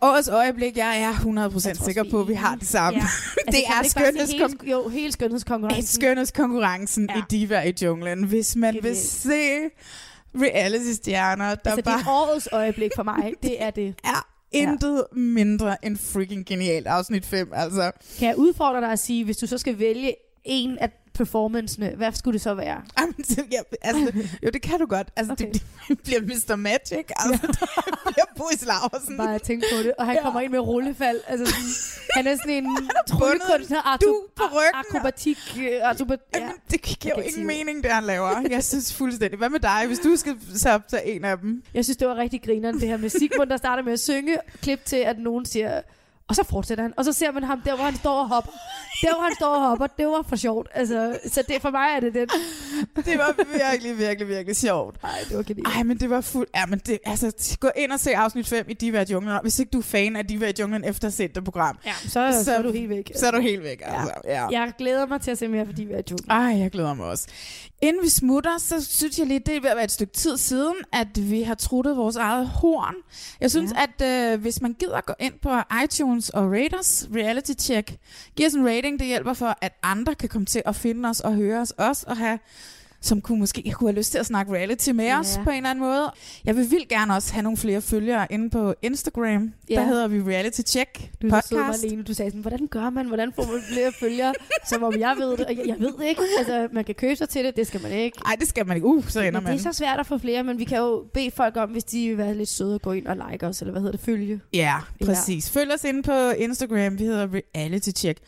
Årets 0.01 0.27
øjeblik, 0.29 0.77
jeg 0.77 1.01
er 1.01 1.13
100% 1.13 1.67
Jeg 1.67 1.77
tror 1.77 1.85
sikker 1.85 2.03
på, 2.11 2.21
at 2.21 2.27
vi 2.27 2.33
har 2.33 2.55
det 2.55 2.67
samme. 2.67 2.99
Ja. 2.99 3.05
Ja. 3.47 3.51
det 3.51 3.63
Altså, 3.67 3.99
er 3.99 4.03
ikke 4.05 4.17
bare 4.17 4.27
sige 4.27 4.45
skønhedskon- 4.45 4.61
hele, 4.63 4.71
jo, 4.71 4.87
hele 4.89 5.11
skønhedskonkurrencen. 5.11 6.01
skønhedskonkurrencen 6.01 7.09
ja. 7.15 7.19
i 7.19 7.21
Diva 7.29 7.61
i 7.61 7.73
junglen. 7.81 8.23
Hvis 8.23 8.55
man 8.55 8.73
vil 8.73 8.81
Genialt. 8.81 8.97
se 9.07 9.69
reality-stjerner, 10.35 11.55
der 11.55 11.71
Altså, 11.71 11.83
bare 11.85 11.97
det 11.99 12.05
er 12.07 12.11
årets 12.11 12.49
øjeblik 12.51 12.91
for 12.95 13.03
mig. 13.03 13.33
Det 13.43 13.61
er 13.63 13.69
det. 13.69 13.95
er 14.03 14.27
intet 14.51 15.03
mindre 15.11 15.85
end 15.85 15.97
freaking 15.97 16.45
genialt 16.45 16.87
afsnit 16.87 17.25
5. 17.25 17.51
Altså, 17.53 17.91
Kan 18.19 18.27
jeg 18.27 18.37
udfordre 18.37 18.81
dig 18.81 18.91
at 18.91 18.99
sige, 18.99 19.25
hvis 19.25 19.37
du 19.37 19.47
så 19.47 19.57
skal 19.57 19.79
vælge 19.79 20.15
en 20.43 20.77
af 20.77 20.89
performancene, 21.15 21.89
hvad 21.97 22.11
skulle 22.13 22.33
det 22.33 22.41
så 22.41 22.53
være? 22.53 22.81
Jamen, 22.99 23.15
ja, 23.51 23.59
altså, 23.81 24.11
jo, 24.43 24.49
det 24.49 24.61
kan 24.61 24.79
du 24.79 24.85
godt. 24.85 25.07
Altså, 25.15 25.33
okay. 25.33 25.49
det, 25.53 25.63
det 25.87 25.99
bliver 26.03 26.21
Mr. 26.21 26.55
Magic. 26.55 27.05
Altså, 27.15 27.47
det 27.47 27.59
bliver 28.05 28.25
Boris 28.37 28.65
Laversen. 28.65 29.17
Bare 29.17 29.35
at 29.35 29.41
tænke 29.41 29.65
på 29.77 29.83
det. 29.83 29.93
Og 29.99 30.05
han 30.05 30.13
Ja. 30.15 30.19
ja. 30.19 30.23
kommer 30.23 30.41
ind 30.41 30.51
med 30.51 30.59
rullefald. 30.59 31.19
Altså, 31.27 31.45
sådan, 31.45 31.69
han 32.15 32.27
er 32.27 32.35
sådan 32.35 32.51
en 32.65 32.89
tryllekunstner, 33.07 33.97
du 34.01 34.21
på 34.35 34.43
ryggen. 34.43 34.73
akrobatik. 34.73 35.37
øh, 35.59 35.89
Akrobat, 35.89 36.19
ja. 36.35 36.39
Jamen, 36.39 36.55
det 36.71 36.81
giver 36.81 37.15
jo 37.17 37.21
ingen 37.21 37.47
mening, 37.47 37.83
det 37.83 37.91
han 37.91 38.03
laver. 38.03 38.41
Jeg 38.55 38.63
synes 38.63 38.93
fuldstændig. 38.93 39.37
Hvad 39.37 39.49
med 39.49 39.59
dig, 39.59 39.83
hvis 39.87 39.99
du 39.99 40.15
skal 40.15 40.35
så 40.55 40.69
optage 40.69 41.05
en 41.15 41.25
af 41.25 41.37
dem? 41.37 41.63
Jeg 41.73 41.83
synes, 41.83 41.97
det 41.97 42.07
var 42.07 42.15
rigtig 42.15 42.41
grineren, 42.43 42.79
det 42.79 42.87
her 42.87 42.97
med 42.97 43.09
Sigmund, 43.09 43.49
der 43.49 43.57
starter 43.57 43.83
med 43.83 43.93
at 43.93 43.99
synge. 43.99 44.37
Klip 44.61 44.85
til, 44.85 44.95
at 44.97 45.19
nogen 45.19 45.45
siger, 45.45 45.81
og 46.27 46.35
så 46.35 46.43
fortsætter 46.43 46.83
han. 46.83 46.93
Og 46.97 47.05
så 47.05 47.13
ser 47.13 47.31
man 47.31 47.43
ham 47.43 47.61
der, 47.61 47.75
hvor 47.75 47.85
han 47.85 47.95
står 47.95 48.19
og 48.19 48.27
hopper. 48.27 48.51
Der, 49.05 49.15
hvor 49.15 49.23
han 49.23 49.35
står 49.35 49.47
og 49.55 49.69
hopper, 49.69 49.87
det 49.87 50.07
var 50.07 50.25
for 50.29 50.35
sjovt. 50.35 50.67
Altså, 50.73 51.19
så 51.27 51.43
det, 51.47 51.61
for 51.61 51.69
mig 51.69 51.87
er 51.95 51.99
det 51.99 52.13
den. 52.13 52.27
Det 52.95 53.17
var 53.17 53.35
virkelig, 53.53 53.97
virkelig, 53.97 54.27
virkelig 54.27 54.55
sjovt. 54.55 55.03
Nej, 55.03 55.11
det 55.29 55.37
var 55.37 55.43
genialt. 55.43 55.75
Ej, 55.75 55.83
men 55.83 55.97
det 55.99 56.09
var 56.09 56.21
fuldt... 56.21 56.49
Ja, 56.55 56.65
men 56.65 56.79
det, 56.79 56.99
altså, 57.05 57.57
gå 57.59 57.69
ind 57.75 57.91
og 57.91 57.99
se 57.99 58.15
afsnit 58.15 58.47
5 58.47 58.65
i 58.69 58.73
Diva 58.73 59.05
junglen. 59.09 59.39
Hvis 59.41 59.59
ikke 59.59 59.69
du 59.69 59.77
er 59.77 59.83
fan 59.83 60.15
af 60.15 60.25
Diva 60.25 60.51
junglen 60.59 60.83
efter 60.83 61.29
det 61.35 61.43
program, 61.43 61.77
Ja, 61.85 61.93
så, 62.03 62.09
så, 62.09 62.43
så 62.43 62.55
er 62.55 62.61
du 62.61 62.71
helt 62.71 62.89
væk. 62.89 63.11
Så 63.15 63.27
er 63.27 63.31
du 63.31 63.39
helt 63.39 63.63
væk, 63.63 63.81
altså. 63.85 64.13
Ja. 64.23 64.47
Jeg 64.47 64.73
glæder 64.77 65.05
mig 65.05 65.21
til 65.21 65.31
at 65.31 65.37
se 65.37 65.47
mere, 65.47 65.65
fordi 65.65 65.83
vi 65.83 65.93
er 65.93 66.01
jungle. 66.11 66.25
Ej, 66.29 66.59
jeg 66.59 66.71
glæder 66.71 66.93
mig 66.93 67.05
også. 67.05 67.27
Inden 67.81 68.03
vi 68.03 68.09
smutter, 68.09 68.57
så 68.57 68.85
synes 68.85 69.19
jeg 69.19 69.27
lige, 69.27 69.39
det 69.39 69.55
er 69.55 69.61
ved 69.61 69.69
at 69.69 69.75
være 69.75 69.85
et 69.85 69.91
stykke 69.91 70.13
tid 70.13 70.37
siden, 70.37 70.75
at 70.93 71.07
vi 71.31 71.41
har 71.41 71.55
truttet 71.55 71.97
vores 71.97 72.15
eget 72.15 72.47
horn. 72.47 72.95
Jeg 73.41 73.51
synes, 73.51 73.71
ja. 74.01 74.05
at 74.05 74.33
øh, 74.33 74.41
hvis 74.41 74.61
man 74.61 74.73
gider 74.73 75.01
gå 75.01 75.13
ind 75.19 75.33
på 75.41 75.49
iTunes 75.83 76.29
og 76.29 76.51
rate 76.51 76.79
os, 76.79 77.07
reality 77.15 77.51
check, 77.59 77.97
giv 78.35 78.45
os 78.45 78.53
en 78.53 78.67
rating, 78.67 78.94
det 78.99 79.07
hjælper 79.07 79.33
for, 79.33 79.57
at 79.61 79.73
andre 79.83 80.15
kan 80.15 80.29
komme 80.29 80.45
til 80.45 80.61
at 80.65 80.75
finde 80.75 81.09
os 81.09 81.19
og 81.19 81.35
høre 81.35 81.61
os 81.61 81.71
også, 81.71 82.05
og 82.07 82.17
have 82.17 82.39
som 83.01 83.21
kunne 83.21 83.39
måske 83.39 83.71
kunne 83.73 83.89
have 83.89 83.97
lyst 83.97 84.11
til 84.11 84.17
at 84.17 84.25
snakke 84.25 84.53
reality 84.53 84.89
med 84.89 85.05
Ja. 85.05 85.19
os 85.19 85.39
på 85.43 85.49
en 85.49 85.55
eller 85.57 85.69
anden 85.69 85.83
måde. 85.85 86.11
Jeg 86.45 86.55
vil 86.55 86.71
vildt 86.71 86.89
gerne 86.89 87.13
også 87.15 87.33
have 87.33 87.43
nogle 87.43 87.57
flere 87.57 87.81
følgere 87.81 88.27
inde 88.29 88.49
på 88.49 88.73
Instagram. 88.81 89.53
Ja. 89.69 89.75
Der 89.75 89.83
hedder 89.83 90.07
vi 90.07 90.21
Reality 90.21 90.61
Check 90.67 91.11
Du 91.21 91.29
Podcast. 91.29 91.51
Marlene. 91.51 92.03
Du 92.03 92.13
sagde 92.13 92.31
sådan, 92.31 92.41
hvordan 92.41 92.67
gør 92.67 92.89
man? 92.89 93.05
Hvordan 93.07 93.33
får 93.33 93.45
man 93.51 93.61
flere 93.73 93.91
følgere? 93.99 94.33
Som 94.69 94.83
om 94.83 94.99
jeg 94.99 95.15
ved 95.19 95.31
det. 95.37 95.45
Og 95.45 95.57
jeg, 95.57 95.67
jeg 95.67 95.75
ved 95.79 95.93
det 95.99 96.05
ikke. 96.09 96.21
Altså, 96.37 96.67
man 96.71 96.83
kan 96.83 96.95
købe 96.95 97.15
sig 97.15 97.29
til 97.29 97.45
det. 97.45 97.55
Det 97.55 97.67
skal 97.67 97.81
man 97.81 97.91
ikke. 97.91 98.17
Nej, 98.25 98.35
det 98.39 98.47
skal 98.47 98.67
man 98.67 98.77
ikke. 98.77 98.87
Uh, 98.87 99.07
så 99.07 99.21
ender 99.21 99.41
man. 99.41 99.53
det 99.53 99.59
er 99.65 99.71
så 99.71 99.77
svært 99.77 99.99
at 99.99 100.05
få 100.05 100.17
flere, 100.17 100.43
men 100.43 100.59
vi 100.59 100.63
kan 100.63 100.77
jo 100.77 101.05
bede 101.13 101.31
folk 101.31 101.57
om, 101.57 101.69
hvis 101.69 101.83
de 101.83 102.07
vil 102.07 102.17
være 102.17 102.33
lidt 102.35 102.49
søde, 102.49 102.75
at 102.75 102.81
gå 102.81 102.91
ind 102.91 103.07
og 103.07 103.31
like 103.31 103.47
os, 103.47 103.61
eller 103.61 103.71
hvad 103.71 103.81
hedder 103.81 103.97
det, 103.97 104.05
følge. 104.05 104.41
Ja, 104.53 104.75
præcis. 105.05 105.49
Følg 105.49 105.73
os 105.73 105.83
inde 105.83 106.03
på 106.03 106.29
Instagram. 106.29 106.99
Vi 106.99 107.03
hedder 107.03 107.27
Reality 107.55 107.89
Check. 107.89 108.19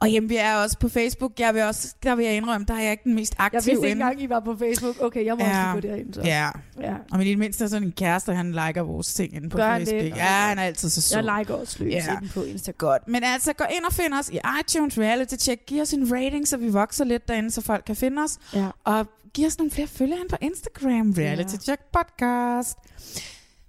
Og 0.00 0.10
jamen, 0.10 0.30
vi 0.30 0.36
er 0.36 0.54
også 0.56 0.78
på 0.78 0.88
Facebook. 0.88 1.32
Jeg 1.40 1.54
vil 1.54 1.62
også, 1.62 1.94
der 2.02 2.14
vil 2.14 2.24
jeg 2.24 2.34
indrømme, 2.36 2.64
der 2.68 2.74
er 2.74 2.80
jeg 2.82 2.90
ikke 2.90 3.04
den 3.04 3.14
mest 3.14 3.34
Jeg 3.38 3.44
aktive 3.44 3.62
vidste 3.64 3.86
ikke 3.86 3.92
engang, 4.00 4.22
I 4.22 4.28
var 4.28 4.40
på 4.40 4.56
Facebook. 4.58 4.96
Okay, 5.00 5.24
jeg 5.24 5.36
må 5.36 5.44
også 5.44 5.54
lige 5.62 5.72
gå 5.72 5.80
derind. 5.80 6.14
Så. 6.14 6.20
Ja. 6.24 6.48
ja. 6.80 6.94
Og 7.12 7.18
min 7.18 7.38
mindste 7.38 7.64
er 7.64 7.68
sådan 7.68 7.88
en 7.88 7.92
kæreste, 7.92 8.34
han 8.34 8.52
liker 8.52 8.82
vores 8.82 9.14
ting 9.14 9.34
inde 9.34 9.48
på 9.50 9.56
Gør 9.56 9.70
han 9.70 9.80
det? 9.80 9.88
Facebook. 9.88 10.16
Ja, 10.18 10.24
han 10.24 10.58
er 10.58 10.62
altid 10.62 10.88
så 10.88 11.02
sød. 11.02 11.22
Jeg 11.24 11.38
liker 11.38 11.54
også 11.54 11.84
løs 11.84 11.92
Ja. 11.92 12.16
inde 12.18 12.28
på 12.34 12.42
Instagram. 12.42 12.88
Godt. 12.88 13.08
Men 13.08 13.24
altså, 13.24 13.52
gå 13.52 13.64
ind 13.76 13.84
og 13.84 13.92
find 13.92 14.14
os 14.14 14.28
i 14.28 14.38
iTunes 14.60 14.98
Reality 14.98 15.34
Check. 15.34 15.66
Giv 15.66 15.82
os 15.82 15.92
en 15.92 16.12
rating, 16.12 16.48
så 16.48 16.56
vi 16.56 16.68
vokser 16.68 17.04
lidt 17.04 17.28
derinde, 17.28 17.50
så 17.50 17.60
folk 17.60 17.84
kan 17.86 17.96
finde 17.96 18.22
os. 18.22 18.38
Ja. 18.54 18.66
Og 18.84 19.06
giv 19.34 19.46
os 19.46 19.58
nogle 19.58 19.70
flere 19.70 19.88
følgere 19.88 20.18
på 20.30 20.36
Instagram. 20.40 21.14
Reality 21.18 21.54
Ja. 21.54 21.58
Check 21.58 21.80
Podcast. 21.92 22.78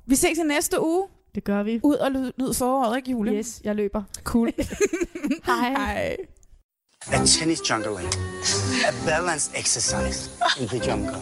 Vi 0.05 0.15
ses 0.15 0.37
i 0.37 0.41
næste 0.43 0.81
uge. 0.83 1.07
Det 1.35 1.43
gør 1.43 1.63
vi. 1.63 1.79
Ud 1.83 1.95
og 1.95 2.11
lyd, 2.11 2.31
lyd 2.37 2.53
foråret, 2.53 2.97
ikke 2.97 3.11
Julie? 3.11 3.33
Yes, 3.33 3.61
jeg 3.63 3.75
løber. 3.75 4.03
Cool. 4.23 4.51
Hej. 5.45 5.69
Hej. 5.69 6.15
A 7.13 7.25
tennis 7.25 7.69
jungle. 7.69 7.91
A 8.87 8.91
balance 9.05 9.51
exercise 9.55 10.29
in 10.61 10.67
the 10.67 10.91
jungle. 10.91 11.15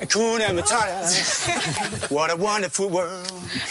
Hakuna 0.00 0.52
Matata. 0.52 2.10
What 2.10 2.30
a 2.30 2.36
wonderful 2.36 2.88
world. 2.88 3.26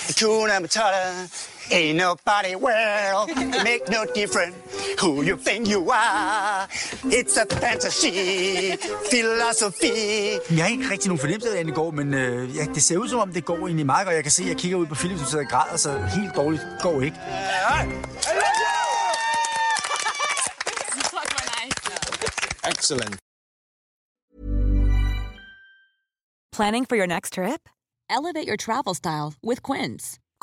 Hakuna 0.07 0.59
Matata. 0.59 1.27
Ain't 1.71 1.97
nobody 1.97 2.55
well. 2.55 3.25
Make 3.63 3.89
no 3.89 4.05
difference 4.15 4.55
who 5.01 5.23
you 5.23 5.35
think 5.37 5.67
you 5.67 5.89
are. 5.91 6.67
It's 7.05 7.37
a 7.37 7.45
fantasy. 7.45 8.77
Philosophy. 9.09 10.39
Jeg 10.57 10.63
har 10.63 10.69
ikke 10.71 10.89
rigtig 10.91 11.07
nogen 11.07 11.19
fornemmelse 11.19 11.57
af 11.57 11.63
det 11.63 11.71
i 11.71 11.75
går, 11.75 11.91
men 11.91 12.13
øh, 12.13 12.55
ja, 12.55 12.65
det 12.75 12.83
ser 12.83 12.97
ud 12.97 13.07
som 13.07 13.19
om, 13.19 13.33
det 13.33 13.45
går 13.45 13.57
egentlig 13.57 13.85
meget 13.85 14.05
godt. 14.05 14.15
Jeg 14.15 14.23
kan 14.23 14.31
se, 14.31 14.43
at 14.43 14.49
jeg 14.49 14.57
kigger 14.57 14.77
ud 14.77 14.85
på 14.85 14.95
Philip, 14.95 15.17
som 15.17 15.27
sidder 15.27 15.43
og 15.43 15.49
græder, 15.51 15.77
så 15.77 15.97
helt 16.15 16.35
dårligt 16.35 16.63
går 16.81 17.01
ikke. 17.01 17.17
Excellent. 22.71 23.17
Planning 26.51 26.85
for 26.85 26.95
your 26.95 27.05
next 27.05 27.33
trip? 27.33 27.69
Elevate 28.09 28.47
your 28.47 28.57
travel 28.57 28.95
style 28.95 29.33
with 29.43 29.61
Quince. 29.61 30.19